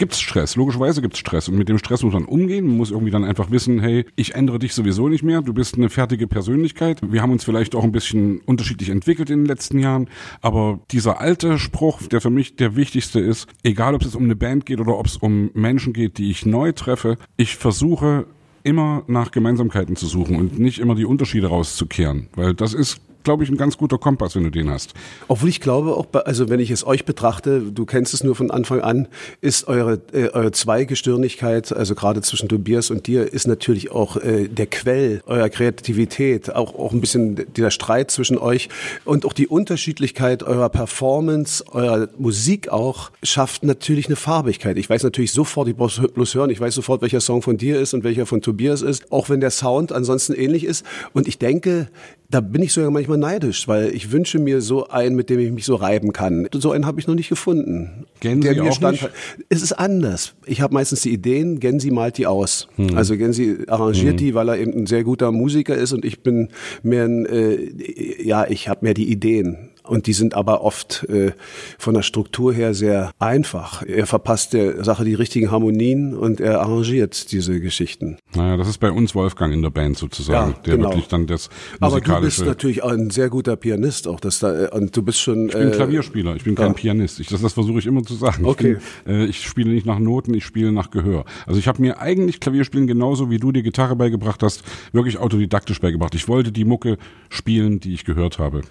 gibt's 0.01 0.19
Stress. 0.19 0.55
Logischerweise 0.55 1.01
gibt's 1.03 1.19
Stress. 1.19 1.47
Und 1.47 1.57
mit 1.59 1.69
dem 1.69 1.77
Stress 1.77 2.01
muss 2.01 2.13
man 2.13 2.25
umgehen. 2.25 2.65
Man 2.65 2.77
muss 2.77 2.89
irgendwie 2.89 3.11
dann 3.11 3.23
einfach 3.23 3.51
wissen, 3.51 3.79
hey, 3.79 4.05
ich 4.15 4.33
ändere 4.33 4.57
dich 4.57 4.73
sowieso 4.73 5.07
nicht 5.07 5.21
mehr. 5.21 5.43
Du 5.43 5.53
bist 5.53 5.75
eine 5.75 5.89
fertige 5.89 6.25
Persönlichkeit. 6.25 6.99
Wir 7.03 7.21
haben 7.21 7.31
uns 7.31 7.43
vielleicht 7.43 7.75
auch 7.75 7.83
ein 7.83 7.91
bisschen 7.91 8.39
unterschiedlich 8.41 8.89
entwickelt 8.89 9.29
in 9.29 9.41
den 9.41 9.45
letzten 9.45 9.77
Jahren. 9.77 10.09
Aber 10.41 10.79
dieser 10.89 11.19
alte 11.19 11.59
Spruch, 11.59 12.01
der 12.01 12.19
für 12.19 12.31
mich 12.31 12.55
der 12.55 12.75
wichtigste 12.75 13.19
ist, 13.19 13.47
egal 13.61 13.93
ob 13.93 14.01
es 14.01 14.15
um 14.15 14.23
eine 14.23 14.35
Band 14.35 14.65
geht 14.65 14.79
oder 14.79 14.97
ob 14.97 15.05
es 15.05 15.17
um 15.17 15.51
Menschen 15.53 15.93
geht, 15.93 16.17
die 16.17 16.31
ich 16.31 16.47
neu 16.47 16.71
treffe, 16.71 17.19
ich 17.37 17.57
versuche 17.57 18.25
immer 18.63 19.03
nach 19.05 19.29
Gemeinsamkeiten 19.29 19.95
zu 19.95 20.07
suchen 20.07 20.35
und 20.35 20.57
nicht 20.57 20.79
immer 20.79 20.95
die 20.95 21.05
Unterschiede 21.05 21.47
rauszukehren. 21.47 22.27
Weil 22.35 22.55
das 22.55 22.73
ist 22.73 23.01
glaube 23.23 23.43
ich, 23.43 23.49
ein 23.49 23.57
ganz 23.57 23.77
guter 23.77 23.97
Kompass, 23.97 24.35
wenn 24.35 24.43
du 24.43 24.49
den 24.49 24.69
hast. 24.69 24.93
Obwohl 25.27 25.49
ich 25.49 25.61
glaube, 25.61 25.95
auch 25.95 26.05
bei, 26.05 26.21
also 26.21 26.49
wenn 26.49 26.59
ich 26.59 26.71
es 26.71 26.85
euch 26.85 27.05
betrachte, 27.05 27.61
du 27.61 27.85
kennst 27.85 28.13
es 28.13 28.23
nur 28.23 28.35
von 28.35 28.51
Anfang 28.51 28.81
an, 28.81 29.07
ist 29.41 29.67
eure, 29.67 30.01
äh, 30.13 30.29
eure 30.29 30.51
Zweigestirnigkeit, 30.51 31.71
also 31.71 31.95
gerade 31.95 32.21
zwischen 32.21 32.49
Tobias 32.49 32.89
und 32.89 33.07
dir, 33.07 33.31
ist 33.31 33.47
natürlich 33.47 33.91
auch 33.91 34.17
äh, 34.17 34.47
der 34.47 34.67
Quell 34.67 35.21
eurer 35.25 35.49
Kreativität, 35.49 36.53
auch, 36.53 36.75
auch 36.75 36.91
ein 36.91 37.01
bisschen 37.01 37.45
dieser 37.55 37.71
Streit 37.71 38.11
zwischen 38.11 38.37
euch 38.37 38.69
und 39.05 39.25
auch 39.25 39.33
die 39.33 39.47
Unterschiedlichkeit 39.47 40.43
eurer 40.43 40.69
Performance, 40.69 41.63
eurer 41.71 42.09
Musik 42.17 42.69
auch, 42.69 43.11
schafft 43.23 43.63
natürlich 43.63 44.07
eine 44.07 44.15
Farbigkeit. 44.15 44.77
Ich 44.77 44.89
weiß 44.89 45.03
natürlich 45.03 45.31
sofort, 45.31 45.67
ich 45.67 45.75
brauche 45.75 46.07
bloß 46.07 46.35
hören, 46.35 46.49
ich 46.49 46.59
weiß 46.59 46.75
sofort, 46.75 47.01
welcher 47.01 47.21
Song 47.21 47.41
von 47.41 47.57
dir 47.57 47.79
ist 47.79 47.93
und 47.93 48.03
welcher 48.03 48.25
von 48.25 48.41
Tobias 48.41 48.81
ist, 48.81 49.11
auch 49.11 49.29
wenn 49.29 49.41
der 49.41 49.51
Sound 49.51 49.91
ansonsten 49.91 50.33
ähnlich 50.33 50.63
ist. 50.63 50.85
Und 51.13 51.27
ich 51.27 51.37
denke, 51.37 51.89
da 52.31 52.39
bin 52.39 52.63
ich 52.63 52.71
sogar 52.71 52.91
manchmal 52.91 53.10
neidisch, 53.17 53.67
weil 53.67 53.93
ich 53.93 54.11
wünsche 54.11 54.39
mir 54.39 54.61
so 54.61 54.87
einen, 54.87 55.15
mit 55.15 55.29
dem 55.29 55.39
ich 55.39 55.51
mich 55.51 55.65
so 55.65 55.75
reiben 55.75 56.13
kann. 56.13 56.47
So 56.53 56.71
einen 56.71 56.85
habe 56.85 56.99
ich 56.99 57.07
noch 57.07 57.15
nicht 57.15 57.29
gefunden. 57.29 58.05
Gensi 58.19 58.47
der 58.47 58.63
mir 58.63 58.69
auch 58.69 58.75
stand. 58.75 59.01
nicht? 59.01 59.09
Es 59.49 59.61
ist 59.61 59.73
anders. 59.73 60.33
Ich 60.45 60.61
habe 60.61 60.73
meistens 60.73 61.01
die 61.01 61.11
Ideen, 61.11 61.59
Gensi 61.59 61.91
malt 61.91 62.17
die 62.17 62.27
aus. 62.27 62.67
Also 62.95 63.17
Gensi 63.17 63.59
arrangiert 63.67 64.19
die, 64.19 64.33
weil 64.33 64.49
er 64.49 64.57
eben 64.57 64.73
ein 64.73 64.85
sehr 64.85 65.03
guter 65.03 65.31
Musiker 65.31 65.75
ist 65.75 65.93
und 65.93 66.05
ich 66.05 66.21
bin 66.21 66.49
mehr 66.83 67.05
ein, 67.05 67.25
äh, 67.25 68.21
ja, 68.23 68.47
ich 68.47 68.67
habe 68.67 68.85
mehr 68.85 68.93
die 68.93 69.09
Ideen. 69.09 69.70
Und 69.91 70.07
die 70.07 70.13
sind 70.13 70.35
aber 70.35 70.61
oft 70.61 71.03
äh, 71.09 71.33
von 71.77 71.93
der 71.93 72.01
Struktur 72.01 72.53
her 72.53 72.73
sehr 72.73 73.11
einfach. 73.19 73.83
Er 73.83 74.07
verpasst 74.07 74.53
der 74.53 74.85
Sache 74.85 75.03
die 75.03 75.15
richtigen 75.15 75.51
Harmonien 75.51 76.15
und 76.15 76.39
er 76.39 76.61
arrangiert 76.61 77.29
diese 77.33 77.59
Geschichten. 77.59 78.17
Naja, 78.33 78.55
das 78.55 78.69
ist 78.69 78.77
bei 78.77 78.89
uns 78.89 79.15
Wolfgang 79.15 79.53
in 79.53 79.61
der 79.61 79.69
Band 79.69 79.97
sozusagen, 79.97 80.51
Ja, 80.51 80.57
der 80.65 80.77
genau. 80.77 80.91
wirklich 80.91 81.09
dann 81.09 81.27
das 81.27 81.49
Aber 81.81 81.99
du 81.99 82.03
bist 82.03 82.07
musikalische. 82.07 82.45
natürlich 82.45 82.83
auch 82.83 82.91
ein 82.91 83.09
sehr 83.09 83.29
guter 83.29 83.57
Pianist 83.57 84.07
auch. 84.07 84.21
Das 84.21 84.39
da, 84.39 84.67
äh, 84.67 84.69
und 84.69 84.95
du 84.95 85.03
bist 85.03 85.19
schon. 85.19 85.47
Ich 85.47 85.55
bin 85.55 85.71
Klavierspieler, 85.71 86.37
ich 86.37 86.45
bin 86.45 86.55
kein 86.55 86.67
ja. 86.67 86.73
Pianist. 86.73 87.19
Ich, 87.19 87.27
das 87.27 87.41
das 87.41 87.51
versuche 87.51 87.79
ich 87.79 87.85
immer 87.85 88.03
zu 88.03 88.13
sagen. 88.13 88.45
Okay. 88.45 88.77
Ich, 88.77 89.03
bin, 89.03 89.13
äh, 89.13 89.25
ich 89.25 89.45
spiele 89.45 89.71
nicht 89.71 89.85
nach 89.85 89.99
Noten, 89.99 90.33
ich 90.33 90.45
spiele 90.45 90.71
nach 90.71 90.91
Gehör. 90.91 91.25
Also 91.45 91.59
ich 91.59 91.67
habe 91.67 91.81
mir 91.81 91.99
eigentlich 91.99 92.39
Klavierspielen 92.39 92.87
genauso 92.87 93.29
wie 93.29 93.39
du 93.39 93.51
die 93.51 93.61
Gitarre 93.61 93.97
beigebracht 93.97 94.41
hast, 94.41 94.63
wirklich 94.93 95.17
autodidaktisch 95.17 95.81
beigebracht. 95.81 96.15
Ich 96.15 96.29
wollte 96.29 96.53
die 96.53 96.63
Mucke 96.63 96.97
spielen, 97.29 97.81
die 97.81 97.93
ich 97.93 98.05
gehört 98.05 98.39
habe. 98.39 98.61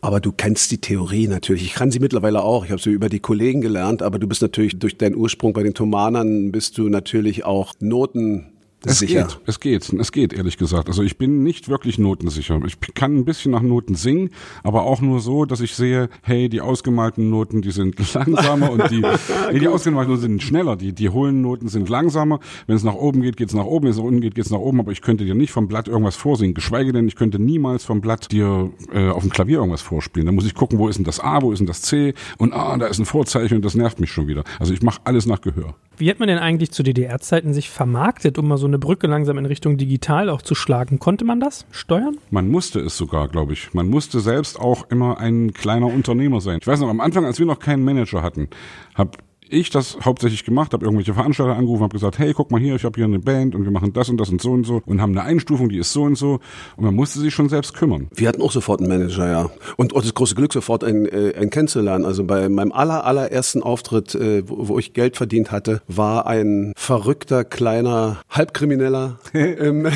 Aber 0.00 0.20
du 0.20 0.32
kennst 0.32 0.70
die 0.70 0.78
Theorie 0.78 1.26
natürlich. 1.26 1.64
Ich 1.64 1.74
kann 1.74 1.90
sie 1.90 1.98
mittlerweile 1.98 2.42
auch. 2.42 2.64
Ich 2.64 2.70
habe 2.70 2.80
sie 2.80 2.90
über 2.90 3.08
die 3.08 3.20
Kollegen 3.20 3.60
gelernt. 3.60 4.02
Aber 4.02 4.18
du 4.18 4.28
bist 4.28 4.42
natürlich 4.42 4.78
durch 4.78 4.96
deinen 4.96 5.16
Ursprung 5.16 5.52
bei 5.52 5.62
den 5.62 5.74
Thomanern 5.74 6.52
bist 6.52 6.78
du 6.78 6.88
natürlich 6.88 7.44
auch 7.44 7.74
Noten 7.80 8.46
Es 8.84 9.00
sicher. 9.00 9.24
geht, 9.24 9.40
es 9.46 9.60
geht, 9.60 9.92
es 9.92 10.12
geht, 10.12 10.32
ehrlich 10.32 10.56
gesagt. 10.56 10.88
Also 10.88 11.02
ich 11.02 11.18
bin 11.18 11.42
nicht 11.42 11.68
wirklich 11.68 11.98
notensicher. 11.98 12.60
Ich 12.64 12.78
kann 12.94 13.16
ein 13.16 13.24
bisschen 13.24 13.50
nach 13.50 13.60
Noten 13.60 13.96
singen, 13.96 14.30
aber 14.62 14.84
auch 14.84 15.00
nur 15.00 15.18
so, 15.18 15.44
dass 15.44 15.60
ich 15.60 15.74
sehe, 15.74 16.08
hey, 16.22 16.48
die 16.48 16.60
ausgemalten 16.60 17.28
Noten, 17.28 17.60
die 17.60 17.72
sind 17.72 17.96
langsamer 18.14 18.70
und 18.70 18.88
die, 18.90 19.02
nee, 19.52 19.58
die 19.58 19.66
ausgemalten 19.66 20.12
Noten 20.12 20.22
sind 20.22 20.42
schneller. 20.42 20.76
Die, 20.76 20.92
die 20.92 21.10
hohlen 21.10 21.42
Noten 21.42 21.68
sind 21.68 21.88
langsamer. 21.88 22.38
Wenn 22.68 22.76
es 22.76 22.84
nach 22.84 22.94
oben 22.94 23.20
geht, 23.20 23.36
geht 23.36 23.48
es 23.48 23.54
nach 23.54 23.64
oben. 23.64 23.86
Wenn 23.86 23.90
es 23.90 23.98
nach 23.98 24.04
unten 24.04 24.20
geht, 24.20 24.36
geht 24.36 24.44
es 24.44 24.50
nach 24.52 24.58
oben. 24.58 24.78
Aber 24.78 24.92
ich 24.92 25.02
könnte 25.02 25.24
dir 25.24 25.34
nicht 25.34 25.50
vom 25.50 25.66
Blatt 25.66 25.88
irgendwas 25.88 26.14
vorsingen. 26.14 26.54
Geschweige 26.54 26.92
denn, 26.92 27.08
ich 27.08 27.16
könnte 27.16 27.40
niemals 27.40 27.84
vom 27.84 28.00
Blatt 28.00 28.30
dir 28.30 28.70
äh, 28.92 29.08
auf 29.08 29.22
dem 29.22 29.30
Klavier 29.30 29.58
irgendwas 29.58 29.82
vorspielen. 29.82 30.26
Da 30.26 30.32
muss 30.32 30.46
ich 30.46 30.54
gucken, 30.54 30.78
wo 30.78 30.88
ist 30.88 30.98
denn 30.98 31.04
das 31.04 31.18
A, 31.18 31.42
wo 31.42 31.50
ist 31.50 31.58
denn 31.58 31.66
das 31.66 31.82
C 31.82 32.14
und 32.38 32.52
ah, 32.52 32.76
da 32.76 32.86
ist 32.86 33.00
ein 33.00 33.06
Vorzeichen 33.06 33.56
und 33.56 33.64
das 33.64 33.74
nervt 33.74 33.98
mich 33.98 34.12
schon 34.12 34.28
wieder. 34.28 34.44
Also 34.60 34.72
ich 34.72 34.82
mache 34.82 35.00
alles 35.04 35.26
nach 35.26 35.40
Gehör. 35.40 35.74
Wie 35.98 36.08
hat 36.10 36.20
man 36.20 36.28
denn 36.28 36.38
eigentlich 36.38 36.70
zu 36.70 36.84
DDR-Zeiten 36.84 37.52
sich 37.52 37.70
vermarktet, 37.70 38.38
um 38.38 38.46
mal 38.46 38.56
so 38.56 38.68
eine 38.68 38.78
Brücke 38.78 39.08
langsam 39.08 39.36
in 39.36 39.46
Richtung 39.46 39.76
digital 39.78 40.28
auch 40.28 40.42
zu 40.42 40.54
schlagen? 40.54 41.00
Konnte 41.00 41.24
man 41.24 41.40
das 41.40 41.66
steuern? 41.72 42.18
Man 42.30 42.48
musste 42.48 42.78
es 42.78 42.96
sogar, 42.96 43.26
glaube 43.26 43.54
ich. 43.54 43.74
Man 43.74 43.88
musste 43.88 44.20
selbst 44.20 44.60
auch 44.60 44.88
immer 44.90 45.18
ein 45.18 45.52
kleiner 45.52 45.86
Unternehmer 45.86 46.40
sein. 46.40 46.58
Ich 46.60 46.66
weiß 46.68 46.78
noch, 46.80 46.88
am 46.88 47.00
Anfang, 47.00 47.24
als 47.24 47.40
wir 47.40 47.46
noch 47.46 47.58
keinen 47.58 47.82
Manager 47.82 48.22
hatten, 48.22 48.48
habe 48.94 49.18
ich 49.50 49.70
das 49.70 49.98
hauptsächlich 50.04 50.44
gemacht, 50.44 50.72
habe 50.72 50.84
irgendwelche 50.84 51.14
Veranstalter 51.14 51.56
angerufen, 51.56 51.82
habe 51.82 51.92
gesagt, 51.94 52.18
hey, 52.18 52.32
guck 52.34 52.50
mal 52.50 52.60
hier, 52.60 52.74
ich 52.76 52.84
habe 52.84 52.96
hier 52.96 53.04
eine 53.04 53.18
Band 53.18 53.54
und 53.54 53.64
wir 53.64 53.70
machen 53.70 53.92
das 53.92 54.08
und 54.08 54.18
das 54.18 54.30
und 54.30 54.40
so 54.40 54.52
und 54.52 54.64
so 54.64 54.82
und 54.86 55.00
haben 55.00 55.12
eine 55.16 55.22
Einstufung, 55.22 55.68
die 55.68 55.78
ist 55.78 55.92
so 55.92 56.02
und 56.02 56.16
so 56.16 56.40
und 56.76 56.84
man 56.84 56.94
musste 56.94 57.20
sich 57.20 57.34
schon 57.34 57.48
selbst 57.48 57.74
kümmern. 57.74 58.08
Wir 58.14 58.28
hatten 58.28 58.42
auch 58.42 58.52
sofort 58.52 58.80
einen 58.80 58.88
Manager, 58.88 59.28
ja. 59.30 59.50
Und 59.76 59.94
auch 59.94 60.02
das 60.02 60.14
große 60.14 60.34
Glück, 60.34 60.52
sofort 60.52 60.84
einen, 60.84 61.06
äh, 61.06 61.34
einen 61.36 61.50
kennenzulernen. 61.50 62.04
Also 62.04 62.24
bei 62.24 62.48
meinem 62.48 62.72
aller, 62.72 63.04
allerersten 63.04 63.62
Auftritt, 63.62 64.14
äh, 64.14 64.48
wo, 64.48 64.68
wo 64.68 64.78
ich 64.78 64.92
Geld 64.92 65.16
verdient 65.16 65.50
hatte, 65.50 65.82
war 65.88 66.26
ein 66.26 66.72
verrückter, 66.76 67.44
kleiner 67.44 68.18
Halbkrimineller 68.30 69.18
im, 69.32 69.86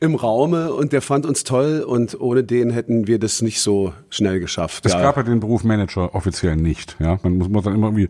im 0.00 0.14
Raume 0.14 0.72
und 0.72 0.92
der 0.92 1.02
fand 1.02 1.26
uns 1.26 1.44
toll 1.44 1.84
und 1.86 2.20
ohne 2.20 2.44
den 2.44 2.70
hätten 2.70 3.06
wir 3.06 3.18
das 3.18 3.42
nicht 3.42 3.60
so 3.60 3.92
schnell 4.10 4.40
geschafft. 4.40 4.86
Es 4.86 4.92
ja. 4.92 5.02
gab 5.02 5.16
ja 5.16 5.22
den 5.22 5.40
Beruf 5.40 5.64
Manager 5.64 6.14
offiziell 6.14 6.56
nicht. 6.56 6.96
Ja, 6.98 7.18
man 7.22 7.38
muss, 7.38 7.48
muss 7.48 7.64
dann 7.64 7.74
immer 7.74 7.88
irgendwie 7.88 8.08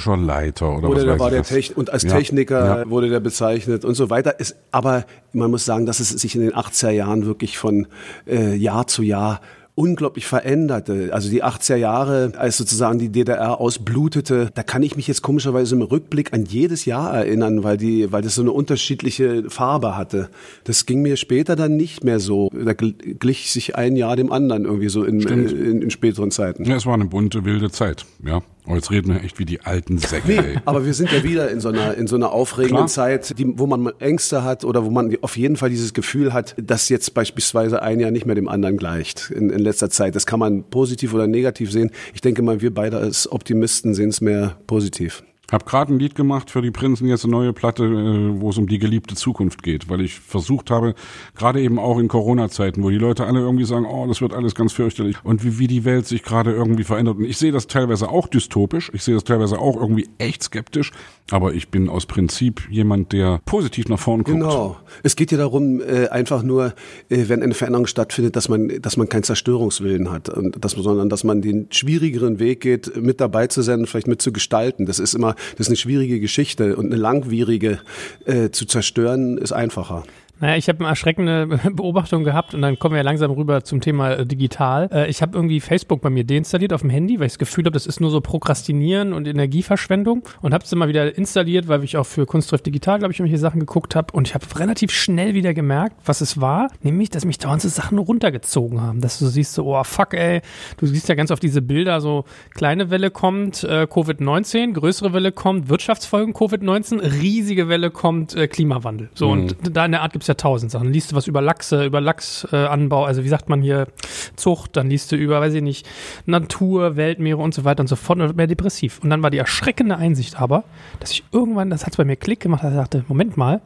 künstlerischer 0.00 0.16
Leiter 0.16 0.76
oder, 0.78 0.88
Oder 0.90 1.06
was 1.06 1.18
war 1.18 1.28
ich 1.28 1.34
der. 1.34 1.42
Techn 1.44 1.74
und 1.74 1.90
als 1.90 2.02
Ja, 2.04 2.16
Techniker 2.16 2.80
ja. 2.82 2.90
wurde 2.90 3.08
der 3.08 3.20
bezeichnet 3.20 3.84
und 3.84 3.94
so 3.94 4.10
weiter. 4.10 4.38
Ist, 4.40 4.56
aber 4.70 5.04
man 5.32 5.50
muss 5.50 5.64
sagen, 5.64 5.86
dass 5.86 6.00
es 6.00 6.08
sich 6.10 6.34
in 6.34 6.40
den 6.42 6.52
80er 6.52 6.90
Jahren 6.90 7.26
wirklich 7.26 7.58
von 7.58 7.86
äh, 8.26 8.54
Jahr 8.54 8.86
zu 8.86 9.02
Jahr 9.02 9.40
unglaublich 9.76 10.26
veränderte. 10.26 11.08
Also 11.12 11.30
die 11.30 11.42
80er 11.42 11.76
Jahre, 11.76 12.32
als 12.36 12.58
sozusagen 12.58 12.98
die 12.98 13.08
DDR 13.08 13.58
ausblutete, 13.60 14.50
da 14.52 14.62
kann 14.62 14.82
ich 14.82 14.94
mich 14.96 15.08
jetzt 15.08 15.22
komischerweise 15.22 15.74
im 15.74 15.80
Rückblick 15.80 16.34
an 16.34 16.44
jedes 16.44 16.84
Jahr 16.84 17.14
erinnern, 17.14 17.62
weil 17.64 17.78
die, 17.78 18.12
weil 18.12 18.20
das 18.20 18.34
so 18.34 18.42
eine 18.42 18.52
unterschiedliche 18.52 19.48
Farbe 19.48 19.96
hatte. 19.96 20.28
Das 20.64 20.84
ging 20.84 21.00
mir 21.00 21.16
später 21.16 21.56
dann 21.56 21.76
nicht 21.76 22.04
mehr 22.04 22.20
so. 22.20 22.50
Da 22.52 22.72
gl- 22.72 23.14
glich 23.18 23.50
sich 23.52 23.76
ein 23.76 23.96
Jahr 23.96 24.16
dem 24.16 24.32
anderen 24.32 24.66
irgendwie 24.66 24.90
so 24.90 25.02
in, 25.04 25.20
äh, 25.26 25.32
in, 25.32 25.80
in 25.82 25.90
späteren 25.90 26.30
Zeiten. 26.30 26.64
Ja, 26.64 26.76
es 26.76 26.84
war 26.84 26.94
eine 26.94 27.06
bunte, 27.06 27.46
wilde 27.46 27.70
Zeit. 27.70 28.04
Ja, 28.22 28.42
oh, 28.70 28.74
jetzt 28.74 28.90
reden 28.90 29.12
wir 29.12 29.22
echt 29.22 29.38
wie 29.38 29.44
die 29.44 29.60
alten 29.60 29.98
Säcke. 29.98 30.28
Nee, 30.28 30.60
aber 30.64 30.84
wir 30.84 30.94
sind 30.94 31.10
ja 31.12 31.22
wieder 31.24 31.50
in 31.50 31.60
so 31.60 31.68
einer, 31.68 31.94
in 31.94 32.06
so 32.06 32.16
einer 32.16 32.32
aufregenden 32.32 32.76
Klar. 32.76 32.88
Zeit, 32.88 33.38
die, 33.38 33.58
wo 33.58 33.66
man 33.66 33.92
Ängste 33.98 34.44
hat 34.44 34.64
oder 34.64 34.84
wo 34.84 34.90
man 34.90 35.16
auf 35.22 35.36
jeden 35.36 35.56
Fall 35.56 35.70
dieses 35.70 35.94
Gefühl 35.94 36.32
hat, 36.32 36.54
dass 36.60 36.88
jetzt 36.88 37.14
beispielsweise 37.14 37.82
ein 37.82 38.00
Jahr 38.00 38.10
nicht 38.10 38.26
mehr 38.26 38.34
dem 38.34 38.48
anderen 38.48 38.76
gleicht 38.76 39.30
in, 39.30 39.50
in 39.50 39.58
letzter 39.58 39.90
Zeit. 39.90 40.14
Das 40.14 40.26
kann 40.26 40.40
man 40.40 40.64
positiv 40.64 41.14
oder 41.14 41.26
negativ 41.26 41.72
sehen. 41.72 41.90
Ich 42.14 42.20
denke 42.20 42.42
mal, 42.42 42.60
wir 42.60 42.72
beide 42.72 42.98
als 42.98 43.30
Optimisten 43.30 43.94
sehen 43.94 44.10
es 44.10 44.20
mehr 44.20 44.56
positiv. 44.66 45.22
Hab 45.50 45.66
gerade 45.66 45.92
ein 45.92 45.98
Lied 45.98 46.14
gemacht 46.14 46.50
für 46.50 46.62
die 46.62 46.70
Prinzen, 46.70 47.06
jetzt 47.06 47.24
eine 47.24 47.32
neue 47.32 47.52
Platte, 47.52 47.84
äh, 47.84 48.40
wo 48.40 48.50
es 48.50 48.58
um 48.58 48.66
die 48.66 48.78
geliebte 48.78 49.14
Zukunft 49.14 49.62
geht, 49.62 49.88
weil 49.88 50.00
ich 50.00 50.18
versucht 50.20 50.70
habe, 50.70 50.94
gerade 51.34 51.60
eben 51.60 51.78
auch 51.78 51.98
in 51.98 52.08
Corona-Zeiten, 52.08 52.82
wo 52.82 52.90
die 52.90 52.98
Leute 52.98 53.26
alle 53.26 53.40
irgendwie 53.40 53.64
sagen, 53.64 53.86
oh, 53.86 54.06
das 54.06 54.20
wird 54.20 54.32
alles 54.32 54.54
ganz 54.54 54.72
fürchterlich 54.72 55.16
und 55.24 55.44
wie, 55.44 55.58
wie 55.58 55.66
die 55.66 55.84
Welt 55.84 56.06
sich 56.06 56.22
gerade 56.22 56.52
irgendwie 56.52 56.84
verändert. 56.84 57.18
Und 57.18 57.24
ich 57.24 57.36
sehe 57.36 57.52
das 57.52 57.66
teilweise 57.66 58.08
auch 58.08 58.28
dystopisch, 58.28 58.90
ich 58.94 59.02
sehe 59.02 59.14
das 59.14 59.24
teilweise 59.24 59.58
auch 59.58 59.76
irgendwie 59.76 60.08
echt 60.18 60.42
skeptisch, 60.42 60.92
aber 61.30 61.54
ich 61.54 61.68
bin 61.68 61.88
aus 61.88 62.06
Prinzip 62.06 62.68
jemand, 62.70 63.12
der 63.12 63.40
positiv 63.44 63.88
nach 63.88 63.98
vorn 63.98 64.24
guckt. 64.24 64.38
Genau. 64.38 64.76
Es 65.02 65.16
geht 65.16 65.32
ja 65.32 65.38
darum, 65.38 65.80
äh, 65.80 66.08
einfach 66.08 66.42
nur, 66.42 66.74
äh, 67.08 67.24
wenn 67.28 67.42
eine 67.42 67.54
Veränderung 67.54 67.86
stattfindet, 67.86 68.36
dass 68.36 68.48
man, 68.48 68.68
dass 68.80 68.96
man 68.96 69.08
keinen 69.08 69.22
Zerstörungswillen 69.22 70.10
hat, 70.10 70.30
sondern 70.76 71.08
dass 71.08 71.24
man 71.24 71.42
den 71.42 71.66
schwierigeren 71.70 72.38
Weg 72.38 72.60
geht, 72.60 72.96
mit 72.96 73.20
dabei 73.20 73.46
zu 73.46 73.62
sein 73.62 73.86
vielleicht 73.86 74.06
mit 74.08 74.22
zu 74.22 74.32
gestalten. 74.32 74.86
Das 74.86 74.98
ist 74.98 75.14
immer, 75.14 75.34
das 75.52 75.66
ist 75.66 75.68
eine 75.68 75.76
schwierige 75.76 76.20
Geschichte 76.20 76.76
und 76.76 76.86
eine 76.86 76.96
langwierige 76.96 77.80
äh, 78.24 78.50
zu 78.50 78.66
zerstören 78.66 79.38
ist 79.38 79.52
einfacher. 79.52 80.04
Naja, 80.40 80.56
ich 80.56 80.68
habe 80.68 80.80
eine 80.80 80.88
erschreckende 80.88 81.46
Beobachtung 81.72 82.24
gehabt 82.24 82.54
und 82.54 82.62
dann 82.62 82.78
kommen 82.78 82.94
wir 82.94 83.02
langsam 83.02 83.30
rüber 83.30 83.62
zum 83.62 83.80
Thema 83.80 84.12
äh, 84.12 84.26
digital. 84.26 84.88
Äh, 84.90 85.10
ich 85.10 85.20
habe 85.20 85.36
irgendwie 85.36 85.60
Facebook 85.60 86.00
bei 86.00 86.08
mir 86.08 86.24
deinstalliert 86.24 86.72
auf 86.72 86.80
dem 86.80 86.90
Handy, 86.90 87.20
weil 87.20 87.26
ich 87.26 87.32
das 87.32 87.38
Gefühl 87.38 87.64
habe, 87.66 87.72
das 87.72 87.86
ist 87.86 88.00
nur 88.00 88.10
so 88.10 88.22
Prokrastinieren 88.22 89.12
und 89.12 89.28
Energieverschwendung 89.28 90.22
und 90.40 90.54
habe 90.54 90.64
es 90.64 90.72
immer 90.72 90.88
wieder 90.88 91.16
installiert, 91.16 91.68
weil 91.68 91.84
ich 91.84 91.98
auch 91.98 92.06
für 92.06 92.24
Kunsttrift 92.24 92.64
Digital, 92.64 92.98
glaube 92.98 93.12
ich, 93.12 93.20
irgendwelche 93.20 93.40
Sachen 93.40 93.60
geguckt 93.60 93.94
habe 93.94 94.12
und 94.12 94.28
ich 94.28 94.34
habe 94.34 94.46
relativ 94.58 94.90
schnell 94.90 95.34
wieder 95.34 95.52
gemerkt, 95.52 95.96
was 96.06 96.22
es 96.22 96.40
war, 96.40 96.68
nämlich, 96.82 97.10
dass 97.10 97.26
mich 97.26 97.38
dauernd 97.38 97.60
so 97.60 97.68
Sachen 97.68 97.98
runtergezogen 97.98 98.80
haben, 98.80 99.02
dass 99.02 99.18
du 99.18 99.26
siehst 99.26 99.52
so, 99.52 99.66
oh 99.66 99.84
fuck 99.84 100.14
ey, 100.14 100.40
du 100.78 100.86
siehst 100.86 101.08
ja 101.08 101.14
ganz 101.14 101.30
oft 101.30 101.42
diese 101.42 101.60
Bilder, 101.60 102.00
so 102.00 102.24
kleine 102.54 102.88
Welle 102.90 103.10
kommt, 103.10 103.62
äh, 103.64 103.86
Covid-19, 103.90 104.72
größere 104.72 105.12
Welle 105.12 105.32
kommt, 105.32 105.68
Wirtschaftsfolgen 105.68 106.32
Covid-19, 106.32 107.20
riesige 107.20 107.68
Welle 107.68 107.90
kommt, 107.90 108.34
äh, 108.34 108.48
Klimawandel. 108.48 109.10
So 109.14 109.28
und 109.28 109.56
da 109.70 109.84
in 109.84 109.92
der 109.92 110.00
Art 110.00 110.12
gibt 110.12 110.22
es 110.22 110.29
ja 110.30 110.34
tausend 110.34 110.72
Sachen. 110.72 110.92
Liest 110.92 111.12
du 111.12 111.16
was 111.16 111.26
über 111.26 111.42
Lachse, 111.42 111.84
über 111.84 112.00
Lachsanbau, 112.00 113.04
äh, 113.04 113.06
also 113.06 113.24
wie 113.24 113.28
sagt 113.28 113.48
man 113.48 113.60
hier, 113.60 113.88
Zucht, 114.36 114.76
dann 114.76 114.88
liest 114.88 115.12
du 115.12 115.16
über, 115.16 115.40
weiß 115.40 115.54
ich 115.54 115.62
nicht, 115.62 115.86
Natur, 116.24 116.96
Weltmeere 116.96 117.38
und 117.38 117.52
so 117.52 117.64
weiter 117.64 117.82
und 117.82 117.88
so 117.88 117.96
fort 117.96 118.18
und 118.18 118.26
wird 118.28 118.36
mehr 118.36 118.46
depressiv. 118.46 119.00
Und 119.02 119.10
dann 119.10 119.22
war 119.22 119.30
die 119.30 119.38
erschreckende 119.38 119.96
Einsicht 119.96 120.40
aber, 120.40 120.64
dass 121.00 121.10
ich 121.10 121.24
irgendwann, 121.32 121.70
das 121.70 121.86
hat 121.86 121.96
bei 121.96 122.04
mir 122.04 122.16
Klick 122.16 122.40
gemacht, 122.40 122.64
dass 122.64 122.72
ich 122.72 122.78
dachte, 122.78 123.04
Moment 123.08 123.36
mal, 123.36 123.60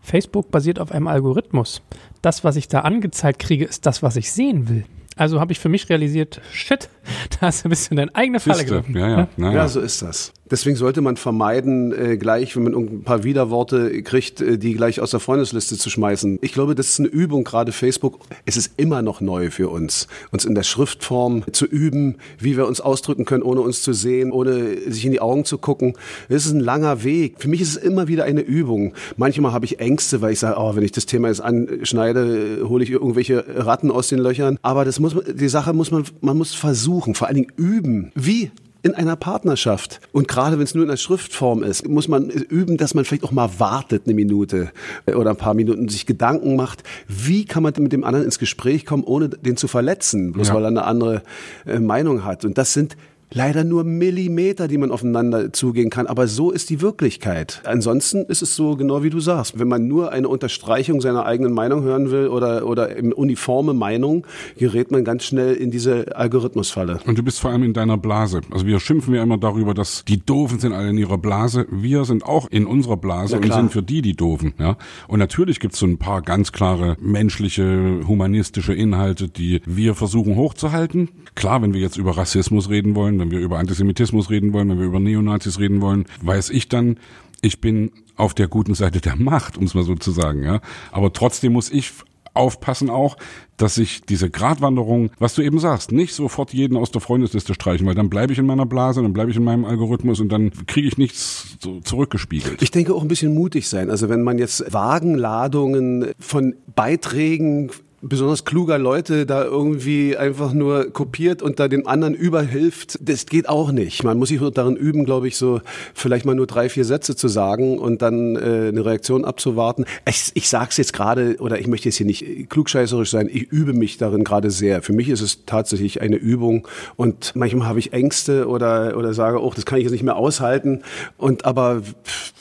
Facebook 0.00 0.50
basiert 0.50 0.78
auf 0.78 0.92
einem 0.92 1.08
Algorithmus. 1.08 1.82
Das, 2.22 2.44
was 2.44 2.56
ich 2.56 2.68
da 2.68 2.80
angezeigt 2.80 3.40
kriege, 3.40 3.64
ist 3.64 3.86
das, 3.86 4.02
was 4.02 4.16
ich 4.16 4.32
sehen 4.32 4.68
will. 4.68 4.84
Also 5.16 5.40
habe 5.40 5.52
ich 5.52 5.60
für 5.60 5.68
mich 5.68 5.88
realisiert, 5.88 6.40
shit, 6.52 6.88
da 7.30 7.46
hast 7.46 7.64
du 7.64 7.68
ein 7.68 7.70
bisschen 7.70 7.96
deine 7.96 8.14
eigene 8.14 8.40
Falle 8.40 8.64
gegriffen. 8.64 8.96
ja, 8.96 9.08
ja, 9.08 9.28
Ja, 9.36 9.52
ja. 9.52 9.68
so 9.68 9.80
ist 9.80 10.02
das. 10.02 10.32
Deswegen 10.50 10.76
sollte 10.76 11.00
man 11.00 11.16
vermeiden, 11.16 11.92
äh, 11.92 12.18
gleich, 12.18 12.54
wenn 12.54 12.64
man 12.64 12.74
ein 12.74 13.02
paar 13.02 13.24
Widerworte 13.24 14.02
kriegt, 14.02 14.42
äh, 14.42 14.58
die 14.58 14.74
gleich 14.74 15.00
aus 15.00 15.10
der 15.10 15.20
Freundesliste 15.20 15.78
zu 15.78 15.88
schmeißen. 15.88 16.38
Ich 16.42 16.52
glaube, 16.52 16.74
das 16.74 16.88
ist 16.90 17.00
eine 17.00 17.08
Übung, 17.08 17.44
gerade 17.44 17.72
Facebook. 17.72 18.18
Es 18.44 18.58
ist 18.58 18.72
immer 18.76 19.00
noch 19.00 19.22
neu 19.22 19.50
für 19.50 19.70
uns, 19.70 20.06
uns 20.32 20.44
in 20.44 20.54
der 20.54 20.62
Schriftform 20.62 21.44
zu 21.50 21.64
üben, 21.64 22.16
wie 22.38 22.58
wir 22.58 22.66
uns 22.66 22.82
ausdrücken 22.82 23.24
können, 23.24 23.42
ohne 23.42 23.62
uns 23.62 23.82
zu 23.82 23.94
sehen, 23.94 24.32
ohne 24.32 24.90
sich 24.90 25.06
in 25.06 25.12
die 25.12 25.20
Augen 25.20 25.46
zu 25.46 25.56
gucken. 25.56 25.94
Es 26.28 26.44
ist 26.44 26.52
ein 26.52 26.60
langer 26.60 27.04
Weg. 27.04 27.36
Für 27.38 27.48
mich 27.48 27.62
ist 27.62 27.70
es 27.70 27.76
immer 27.76 28.08
wieder 28.08 28.24
eine 28.24 28.42
Übung. 28.42 28.92
Manchmal 29.16 29.52
habe 29.52 29.64
ich 29.64 29.80
Ängste, 29.80 30.20
weil 30.20 30.34
ich 30.34 30.40
sage, 30.40 30.56
oh, 30.58 30.76
wenn 30.76 30.84
ich 30.84 30.92
das 30.92 31.06
Thema 31.06 31.28
jetzt 31.28 31.40
anschneide, 31.40 32.68
hole 32.68 32.84
ich 32.84 32.90
irgendwelche 32.90 33.44
Ratten 33.48 33.90
aus 33.90 34.08
den 34.08 34.18
Löchern. 34.18 34.58
Aber 34.60 34.84
das 34.84 35.00
muss, 35.00 35.16
die 35.26 35.48
Sache 35.48 35.72
muss 35.72 35.90
man, 35.90 36.04
man 36.20 36.36
muss 36.36 36.54
versuchen, 36.54 37.14
vor 37.14 37.28
allen 37.28 37.36
Dingen 37.36 37.52
üben. 37.56 38.12
Wie 38.14 38.50
in 38.84 38.94
einer 38.94 39.16
Partnerschaft. 39.16 40.00
Und 40.12 40.28
gerade 40.28 40.58
wenn 40.58 40.64
es 40.64 40.74
nur 40.74 40.84
in 40.84 40.90
der 40.90 40.98
Schriftform 40.98 41.62
ist, 41.62 41.88
muss 41.88 42.06
man 42.06 42.28
üben, 42.28 42.76
dass 42.76 42.92
man 42.92 43.06
vielleicht 43.06 43.24
auch 43.24 43.32
mal 43.32 43.48
wartet 43.58 44.02
eine 44.04 44.14
Minute 44.14 44.70
äh, 45.06 45.14
oder 45.14 45.30
ein 45.30 45.36
paar 45.36 45.54
Minuten, 45.54 45.88
sich 45.88 46.04
Gedanken 46.04 46.54
macht, 46.54 46.82
wie 47.08 47.46
kann 47.46 47.62
man 47.62 47.72
mit 47.78 47.92
dem 47.92 48.04
anderen 48.04 48.26
ins 48.26 48.38
Gespräch 48.38 48.84
kommen, 48.84 49.02
ohne 49.02 49.30
den 49.30 49.56
zu 49.56 49.68
verletzen, 49.68 50.32
bloß 50.32 50.48
ja. 50.48 50.54
weil 50.54 50.64
er 50.64 50.68
eine 50.68 50.84
andere 50.84 51.22
äh, 51.64 51.80
Meinung 51.80 52.24
hat. 52.24 52.44
Und 52.44 52.58
das 52.58 52.74
sind 52.74 52.94
leider 53.34 53.64
nur 53.64 53.84
Millimeter, 53.84 54.68
die 54.68 54.78
man 54.78 54.90
aufeinander 54.90 55.52
zugehen 55.52 55.90
kann. 55.90 56.06
Aber 56.06 56.28
so 56.28 56.50
ist 56.50 56.70
die 56.70 56.80
Wirklichkeit. 56.80 57.60
Ansonsten 57.64 58.24
ist 58.26 58.42
es 58.42 58.56
so 58.56 58.76
genau 58.76 59.02
wie 59.02 59.10
du 59.10 59.20
sagst. 59.20 59.58
Wenn 59.58 59.68
man 59.68 59.86
nur 59.86 60.12
eine 60.12 60.28
Unterstreichung 60.28 61.00
seiner 61.00 61.26
eigenen 61.26 61.52
Meinung 61.52 61.82
hören 61.82 62.10
will 62.10 62.28
oder, 62.28 62.66
oder 62.66 62.90
uniforme 63.14 63.74
Meinung, 63.74 64.26
gerät 64.56 64.90
man 64.90 65.04
ganz 65.04 65.24
schnell 65.24 65.54
in 65.54 65.70
diese 65.70 66.16
Algorithmusfalle. 66.16 67.00
Und 67.06 67.18
du 67.18 67.22
bist 67.22 67.40
vor 67.40 67.50
allem 67.50 67.64
in 67.64 67.72
deiner 67.72 67.98
Blase. 67.98 68.40
Also 68.50 68.66
wir 68.66 68.78
schimpfen 68.80 69.14
ja 69.14 69.22
immer 69.22 69.38
darüber, 69.38 69.74
dass 69.74 70.04
die 70.04 70.24
Doofen 70.24 70.60
sind 70.60 70.72
alle 70.72 70.90
in 70.90 70.98
ihrer 70.98 71.18
Blase. 71.18 71.66
Wir 71.70 72.04
sind 72.04 72.24
auch 72.24 72.48
in 72.50 72.66
unserer 72.66 72.96
Blase 72.96 73.36
und 73.36 73.52
sind 73.52 73.72
für 73.72 73.82
die 73.82 74.00
die 74.00 74.14
Doofen. 74.14 74.54
Ja? 74.58 74.76
Und 75.08 75.18
natürlich 75.18 75.58
gibt 75.58 75.74
es 75.74 75.80
so 75.80 75.86
ein 75.86 75.98
paar 75.98 76.22
ganz 76.22 76.52
klare 76.52 76.96
menschliche, 77.00 78.00
humanistische 78.06 78.74
Inhalte, 78.74 79.28
die 79.28 79.60
wir 79.66 79.94
versuchen 79.94 80.36
hochzuhalten. 80.36 81.08
Klar, 81.34 81.62
wenn 81.62 81.74
wir 81.74 81.80
jetzt 81.80 81.96
über 81.96 82.16
Rassismus 82.16 82.70
reden 82.70 82.94
wollen, 82.94 83.23
wenn 83.24 83.30
wir 83.30 83.40
über 83.40 83.58
Antisemitismus 83.58 84.28
reden 84.30 84.52
wollen, 84.52 84.68
wenn 84.68 84.78
wir 84.78 84.86
über 84.86 85.00
Neonazis 85.00 85.58
reden 85.58 85.80
wollen, 85.80 86.04
weiß 86.22 86.50
ich 86.50 86.68
dann, 86.68 86.98
ich 87.40 87.60
bin 87.60 87.90
auf 88.16 88.34
der 88.34 88.48
guten 88.48 88.74
Seite 88.74 89.00
der 89.00 89.16
Macht, 89.16 89.56
um 89.56 89.64
es 89.64 89.74
mal 89.74 89.84
so 89.84 89.94
zu 89.94 90.10
sagen, 90.10 90.42
ja. 90.42 90.60
Aber 90.92 91.12
trotzdem 91.12 91.54
muss 91.54 91.70
ich 91.70 91.92
aufpassen 92.34 92.90
auch, 92.90 93.16
dass 93.56 93.78
ich 93.78 94.02
diese 94.02 94.28
Gratwanderung, 94.28 95.10
was 95.18 95.34
du 95.34 95.42
eben 95.42 95.58
sagst, 95.58 95.92
nicht 95.92 96.14
sofort 96.14 96.52
jeden 96.52 96.76
aus 96.76 96.90
der 96.90 97.00
Freundesliste 97.00 97.54
streichen, 97.54 97.86
weil 97.86 97.94
dann 97.94 98.10
bleibe 98.10 98.32
ich 98.32 98.38
in 98.38 98.46
meiner 98.46 98.66
Blase, 98.66 99.02
dann 99.02 99.12
bleibe 99.12 99.30
ich 99.30 99.36
in 99.36 99.44
meinem 99.44 99.64
Algorithmus 99.64 100.20
und 100.20 100.30
dann 100.30 100.50
kriege 100.66 100.88
ich 100.88 100.98
nichts 100.98 101.56
so 101.60 101.80
zurückgespiegelt. 101.80 102.60
Ich 102.60 102.72
denke 102.72 102.92
auch 102.92 103.02
ein 103.02 103.08
bisschen 103.08 103.34
mutig 103.34 103.68
sein. 103.68 103.88
Also 103.88 104.08
wenn 104.08 104.22
man 104.22 104.38
jetzt 104.38 104.72
Wagenladungen 104.72 106.12
von 106.18 106.56
Beiträgen 106.74 107.70
besonders 108.08 108.44
kluger 108.44 108.78
Leute 108.78 109.26
da 109.26 109.44
irgendwie 109.44 110.16
einfach 110.16 110.52
nur 110.52 110.90
kopiert 110.90 111.42
und 111.42 111.58
da 111.58 111.68
den 111.68 111.86
anderen 111.86 112.14
überhilft, 112.14 112.98
das 113.00 113.26
geht 113.26 113.48
auch 113.48 113.72
nicht. 113.72 114.04
Man 114.04 114.18
muss 114.18 114.28
sich 114.28 114.40
darin 114.52 114.76
üben, 114.76 115.04
glaube 115.04 115.26
ich, 115.26 115.36
so 115.36 115.60
vielleicht 115.94 116.26
mal 116.26 116.34
nur 116.34 116.46
drei, 116.46 116.68
vier 116.68 116.84
Sätze 116.84 117.16
zu 117.16 117.28
sagen 117.28 117.78
und 117.78 118.02
dann 118.02 118.36
äh, 118.36 118.68
eine 118.68 118.84
Reaktion 118.84 119.24
abzuwarten. 119.24 119.86
Ich, 120.06 120.30
ich 120.34 120.48
sage 120.48 120.68
es 120.70 120.76
jetzt 120.76 120.92
gerade, 120.92 121.36
oder 121.38 121.58
ich 121.58 121.66
möchte 121.66 121.88
jetzt 121.88 121.96
hier 121.96 122.06
nicht 122.06 122.50
klugscheißerisch 122.50 123.10
sein, 123.10 123.28
ich 123.32 123.50
übe 123.50 123.72
mich 123.72 123.96
darin 123.96 124.24
gerade 124.24 124.50
sehr. 124.50 124.82
Für 124.82 124.92
mich 124.92 125.08
ist 125.08 125.22
es 125.22 125.46
tatsächlich 125.46 126.02
eine 126.02 126.16
Übung 126.16 126.68
und 126.96 127.32
manchmal 127.34 127.68
habe 127.68 127.78
ich 127.78 127.92
Ängste 127.92 128.48
oder, 128.48 128.96
oder 128.96 129.14
sage, 129.14 129.42
oh, 129.42 129.52
das 129.54 129.64
kann 129.64 129.78
ich 129.78 129.84
jetzt 129.84 129.92
nicht 129.92 130.02
mehr 130.02 130.16
aushalten. 130.16 130.82
Und 131.16 131.44
aber 131.44 131.82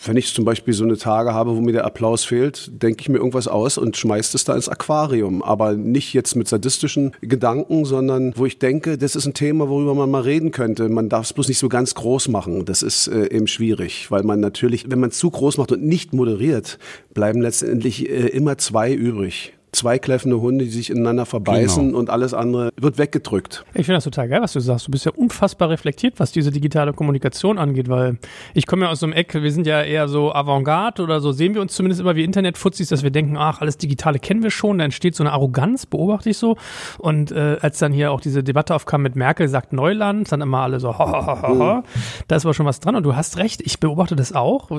wenn 0.05 0.17
ich 0.17 0.33
zum 0.33 0.43
Beispiel 0.45 0.73
so 0.73 0.83
eine 0.83 0.97
Tage 0.97 1.33
habe, 1.33 1.55
wo 1.55 1.61
mir 1.61 1.71
der 1.71 1.85
Applaus 1.85 2.25
fehlt, 2.25 2.69
denke 2.81 3.01
ich 3.01 3.09
mir 3.09 3.17
irgendwas 3.17 3.47
aus 3.47 3.77
und 3.77 3.95
schmeiße 3.95 4.35
es 4.35 4.43
da 4.43 4.55
ins 4.55 4.67
Aquarium 4.67 5.41
aber 5.53 5.73
nicht 5.73 6.13
jetzt 6.13 6.35
mit 6.35 6.47
sadistischen 6.47 7.13
Gedanken, 7.21 7.85
sondern 7.85 8.33
wo 8.35 8.45
ich 8.45 8.59
denke, 8.59 8.97
das 8.97 9.15
ist 9.15 9.25
ein 9.25 9.33
Thema, 9.33 9.69
worüber 9.69 9.95
man 9.95 10.11
mal 10.11 10.21
reden 10.21 10.51
könnte. 10.51 10.89
Man 10.89 11.07
darf 11.07 11.25
es 11.25 11.33
bloß 11.33 11.47
nicht 11.47 11.59
so 11.59 11.69
ganz 11.69 11.95
groß 11.95 12.27
machen. 12.27 12.65
Das 12.65 12.83
ist 12.83 13.07
äh, 13.07 13.33
eben 13.33 13.47
schwierig, 13.47 14.11
weil 14.11 14.23
man 14.23 14.39
natürlich, 14.39 14.89
wenn 14.89 14.99
man 14.99 15.11
es 15.11 15.17
zu 15.17 15.29
groß 15.29 15.57
macht 15.57 15.71
und 15.71 15.83
nicht 15.83 16.13
moderiert, 16.13 16.77
bleiben 17.13 17.41
letztendlich 17.41 18.09
äh, 18.09 18.27
immer 18.27 18.57
zwei 18.57 18.93
übrig 18.93 19.53
zwei 19.73 19.99
kläffende 19.99 20.39
Hunde, 20.39 20.65
die 20.65 20.71
sich 20.71 20.89
ineinander 20.89 21.25
verbeißen 21.25 21.87
genau. 21.87 21.97
und 21.97 22.09
alles 22.09 22.33
andere 22.33 22.71
wird 22.77 22.97
weggedrückt. 22.97 23.65
Ich 23.73 23.85
finde 23.85 23.97
das 23.97 24.03
total 24.03 24.29
geil, 24.29 24.41
was 24.41 24.53
du 24.53 24.59
sagst. 24.59 24.87
Du 24.87 24.91
bist 24.91 25.05
ja 25.05 25.11
unfassbar 25.11 25.69
reflektiert, 25.69 26.15
was 26.19 26.31
diese 26.31 26.51
digitale 26.51 26.93
Kommunikation 26.93 27.57
angeht, 27.57 27.89
weil 27.89 28.17
ich 28.53 28.67
komme 28.67 28.85
ja 28.85 28.91
aus 28.91 28.99
so 28.99 29.05
einem 29.05 29.13
Eck, 29.13 29.33
wir 29.33 29.51
sind 29.51 29.67
ja 29.67 29.81
eher 29.81 30.07
so 30.07 30.33
Avantgarde 30.33 31.03
oder 31.03 31.19
so 31.19 31.31
sehen 31.31 31.55
wir 31.55 31.61
uns 31.61 31.73
zumindest 31.73 32.01
immer 32.01 32.15
wie 32.15 32.23
Internetfuzis, 32.23 32.89
dass 32.89 33.03
wir 33.03 33.11
denken, 33.11 33.35
ach, 33.37 33.61
alles 33.61 33.77
Digitale 33.77 34.19
kennen 34.19 34.43
wir 34.43 34.51
schon, 34.51 34.77
da 34.77 34.85
entsteht 34.85 35.15
so 35.15 35.23
eine 35.23 35.31
Arroganz, 35.31 35.85
beobachte 35.85 36.29
ich 36.29 36.37
so. 36.37 36.55
Und 36.99 37.31
äh, 37.31 37.57
als 37.59 37.79
dann 37.79 37.91
hier 37.91 38.11
auch 38.11 38.21
diese 38.21 38.43
Debatte 38.43 38.75
aufkam 38.75 39.01
mit 39.01 39.15
Merkel, 39.15 39.47
sagt 39.47 39.73
Neuland, 39.73 40.31
dann 40.31 40.41
immer 40.41 40.59
alle 40.59 40.79
so, 40.79 40.97
ha, 40.97 41.11
ha, 41.11 41.25
ha, 41.25 41.41
ha. 41.41 41.75
Mhm. 41.75 41.83
da 42.27 42.35
ist 42.35 42.45
aber 42.45 42.53
schon 42.53 42.65
was 42.65 42.79
dran 42.79 42.95
und 42.95 43.03
du 43.03 43.15
hast 43.15 43.37
recht, 43.37 43.61
ich 43.61 43.79
beobachte 43.79 44.15
das 44.15 44.33
auch. 44.33 44.69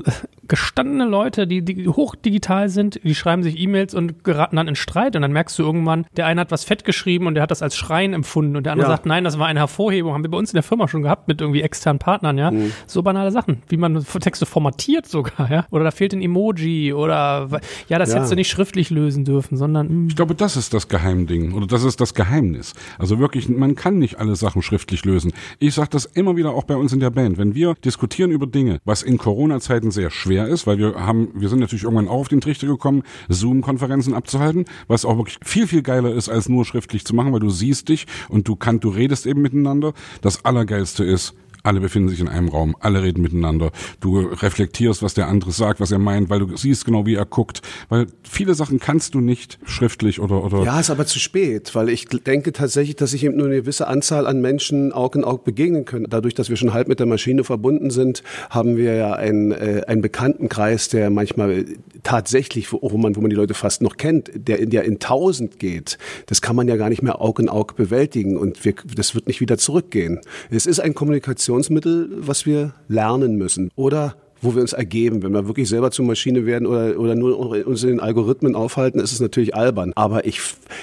Gestandene 0.46 1.04
Leute, 1.04 1.46
die, 1.46 1.62
die 1.62 1.88
hochdigital 1.88 2.68
sind, 2.68 3.00
die 3.02 3.14
schreiben 3.14 3.42
sich 3.42 3.58
E-Mails 3.58 3.94
und 3.94 4.24
geraten 4.24 4.56
dann 4.56 4.68
in 4.68 4.76
Streit 4.84 5.16
und 5.16 5.22
dann 5.22 5.32
merkst 5.32 5.58
du 5.58 5.62
irgendwann, 5.62 6.06
der 6.16 6.26
eine 6.26 6.42
hat 6.42 6.50
was 6.50 6.62
fett 6.64 6.84
geschrieben 6.84 7.26
und 7.26 7.34
der 7.34 7.42
hat 7.42 7.50
das 7.50 7.62
als 7.62 7.74
Schreien 7.76 8.12
empfunden 8.12 8.56
und 8.56 8.64
der 8.64 8.72
andere 8.72 8.88
ja. 8.88 8.96
sagt, 8.96 9.06
nein, 9.06 9.24
das 9.24 9.38
war 9.38 9.46
eine 9.46 9.60
Hervorhebung, 9.60 10.14
haben 10.14 10.22
wir 10.22 10.30
bei 10.30 10.38
uns 10.38 10.50
in 10.50 10.56
der 10.56 10.62
Firma 10.62 10.86
schon 10.86 11.02
gehabt 11.02 11.26
mit 11.26 11.40
irgendwie 11.40 11.62
externen 11.62 11.98
Partnern, 11.98 12.38
ja. 12.38 12.50
Mhm. 12.50 12.72
So 12.86 13.02
banale 13.02 13.32
Sachen, 13.32 13.62
wie 13.68 13.76
man 13.76 14.04
Texte 14.04 14.46
formatiert 14.46 15.06
sogar, 15.06 15.50
ja. 15.50 15.66
Oder 15.70 15.84
da 15.84 15.90
fehlt 15.90 16.12
ein 16.12 16.22
Emoji 16.22 16.92
oder 16.92 17.48
ja, 17.88 17.98
das 17.98 18.10
ja. 18.10 18.16
hättest 18.16 18.32
du 18.32 18.36
nicht 18.36 18.50
schriftlich 18.50 18.90
lösen 18.90 19.24
dürfen, 19.24 19.56
sondern. 19.56 20.04
Mh. 20.04 20.06
Ich 20.08 20.16
glaube, 20.16 20.34
das 20.34 20.56
ist 20.56 20.74
das 20.74 20.88
Geheimding 20.88 21.52
oder 21.52 21.66
das 21.66 21.82
ist 21.82 22.00
das 22.00 22.14
Geheimnis. 22.14 22.74
Also 22.98 23.18
wirklich, 23.18 23.48
man 23.48 23.74
kann 23.74 23.98
nicht 23.98 24.18
alle 24.18 24.36
Sachen 24.36 24.62
schriftlich 24.62 25.04
lösen. 25.04 25.32
Ich 25.58 25.74
sage 25.74 25.88
das 25.90 26.04
immer 26.04 26.36
wieder 26.36 26.50
auch 26.50 26.64
bei 26.64 26.76
uns 26.76 26.92
in 26.92 27.00
der 27.00 27.10
Band. 27.10 27.38
Wenn 27.38 27.54
wir 27.54 27.74
diskutieren 27.84 28.30
über 28.30 28.46
Dinge, 28.46 28.78
was 28.84 29.02
in 29.02 29.18
Corona-Zeiten 29.18 29.90
sehr 29.90 30.10
schwer 30.10 30.46
ist, 30.46 30.66
weil 30.66 30.78
wir 30.78 30.94
haben, 30.94 31.28
wir 31.34 31.48
sind 31.48 31.60
natürlich 31.60 31.84
irgendwann 31.84 32.08
auch 32.08 32.20
auf 32.20 32.28
den 32.28 32.40
Trichter 32.40 32.66
gekommen, 32.66 33.02
Zoom-Konferenzen 33.28 34.14
abzuhalten, 34.14 34.64
was 34.88 35.04
auch 35.04 35.16
wirklich 35.16 35.38
viel, 35.42 35.66
viel 35.66 35.82
geiler 35.82 36.12
ist, 36.12 36.28
als 36.28 36.48
nur 36.48 36.64
schriftlich 36.64 37.04
zu 37.04 37.14
machen, 37.14 37.32
weil 37.32 37.40
du 37.40 37.50
siehst 37.50 37.88
dich 37.88 38.06
und 38.28 38.48
du 38.48 38.56
kannst, 38.56 38.84
du 38.84 38.88
redest 38.88 39.26
eben 39.26 39.42
miteinander. 39.42 39.92
Das 40.20 40.44
Allergeilste 40.44 41.04
ist, 41.04 41.34
alle 41.64 41.80
befinden 41.80 42.10
sich 42.10 42.20
in 42.20 42.28
einem 42.28 42.48
Raum, 42.48 42.76
alle 42.78 43.02
reden 43.02 43.22
miteinander. 43.22 43.72
Du 43.98 44.20
reflektierst, 44.20 45.02
was 45.02 45.14
der 45.14 45.28
andere 45.28 45.50
sagt, 45.50 45.80
was 45.80 45.90
er 45.90 45.98
meint, 45.98 46.28
weil 46.28 46.40
du 46.40 46.56
siehst 46.56 46.84
genau, 46.84 47.06
wie 47.06 47.14
er 47.14 47.24
guckt. 47.24 47.62
Weil 47.88 48.06
viele 48.22 48.54
Sachen 48.54 48.78
kannst 48.78 49.14
du 49.14 49.20
nicht 49.20 49.58
schriftlich 49.64 50.20
oder 50.20 50.44
oder. 50.44 50.62
Ja, 50.62 50.78
ist 50.78 50.90
aber 50.90 51.06
zu 51.06 51.18
spät, 51.18 51.74
weil 51.74 51.88
ich 51.88 52.06
denke 52.06 52.52
tatsächlich, 52.52 52.96
dass 52.96 53.12
sich 53.12 53.24
eben 53.24 53.38
nur 53.38 53.46
eine 53.46 53.56
gewisse 53.56 53.86
Anzahl 53.86 54.26
an 54.26 54.42
Menschen 54.42 54.92
Aug 54.92 55.12
in 55.14 55.24
Aug 55.24 55.44
begegnen 55.44 55.86
können. 55.86 56.06
Dadurch, 56.08 56.34
dass 56.34 56.50
wir 56.50 56.56
schon 56.56 56.74
halb 56.74 56.86
mit 56.86 57.00
der 57.00 57.06
Maschine 57.06 57.44
verbunden 57.44 57.88
sind, 57.88 58.22
haben 58.50 58.76
wir 58.76 58.94
ja 58.94 59.14
einen, 59.14 59.52
äh, 59.52 59.84
einen 59.86 60.02
Bekanntenkreis, 60.02 60.90
der 60.90 61.08
manchmal 61.08 61.64
tatsächlich, 62.02 62.70
wo, 62.74 62.80
wo 62.82 62.98
man 62.98 63.16
wo 63.16 63.22
man 63.22 63.30
die 63.30 63.36
Leute 63.36 63.54
fast 63.54 63.80
noch 63.80 63.96
kennt, 63.96 64.30
der 64.34 64.58
in 64.58 64.68
der 64.68 64.84
in 64.84 64.98
Tausend 64.98 65.58
geht. 65.58 65.96
Das 66.26 66.42
kann 66.42 66.56
man 66.56 66.68
ja 66.68 66.76
gar 66.76 66.90
nicht 66.90 67.02
mehr 67.02 67.22
Aug 67.22 67.40
in 67.40 67.48
Aug 67.48 67.74
bewältigen 67.74 68.36
und 68.36 68.66
wir, 68.66 68.74
das 68.94 69.14
wird 69.14 69.28
nicht 69.28 69.40
wieder 69.40 69.56
zurückgehen. 69.56 70.20
Es 70.50 70.66
ist 70.66 70.78
ein 70.78 70.92
Kommunikation 70.94 71.53
Kommunikationsmittel, 71.54 72.08
was 72.26 72.46
wir 72.46 72.72
lernen 72.88 73.36
müssen. 73.36 73.70
Oder 73.76 74.16
wo 74.40 74.54
wir 74.54 74.60
uns 74.60 74.74
ergeben. 74.74 75.22
Wenn 75.22 75.32
wir 75.32 75.46
wirklich 75.46 75.68
selber 75.70 75.90
zur 75.90 76.04
Maschine 76.04 76.44
werden 76.44 76.66
oder, 76.66 76.98
oder 77.00 77.14
nur 77.14 77.66
uns 77.66 77.82
in 77.82 77.90
den 77.90 78.00
Algorithmen 78.00 78.54
aufhalten, 78.54 79.00
ist 79.00 79.12
es 79.12 79.20
natürlich 79.20 79.54
albern. 79.54 79.92
Aber 79.94 80.26
ich, 80.26 80.40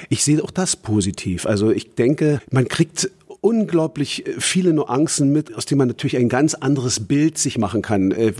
ich 0.09 0.23
sehe 0.23 0.43
auch 0.43 0.49
das 0.49 0.75
positiv. 0.75 1.45
Also 1.45 1.69
ich 1.69 1.93
denke, 1.93 2.41
man 2.49 2.67
kriegt 2.67 3.11
unglaublich 3.39 4.23
viele 4.39 4.73
Nuancen 4.73 5.31
mit, 5.31 5.55
aus 5.55 5.65
denen 5.65 5.77
man 5.77 5.89
natürlich 5.89 6.17
ein 6.17 6.29
ganz 6.29 6.55
anderes 6.55 7.01
Bild 7.01 7.37
sich 7.37 7.59
machen 7.59 7.83
kann. 7.83 8.11
Äh, 8.11 8.33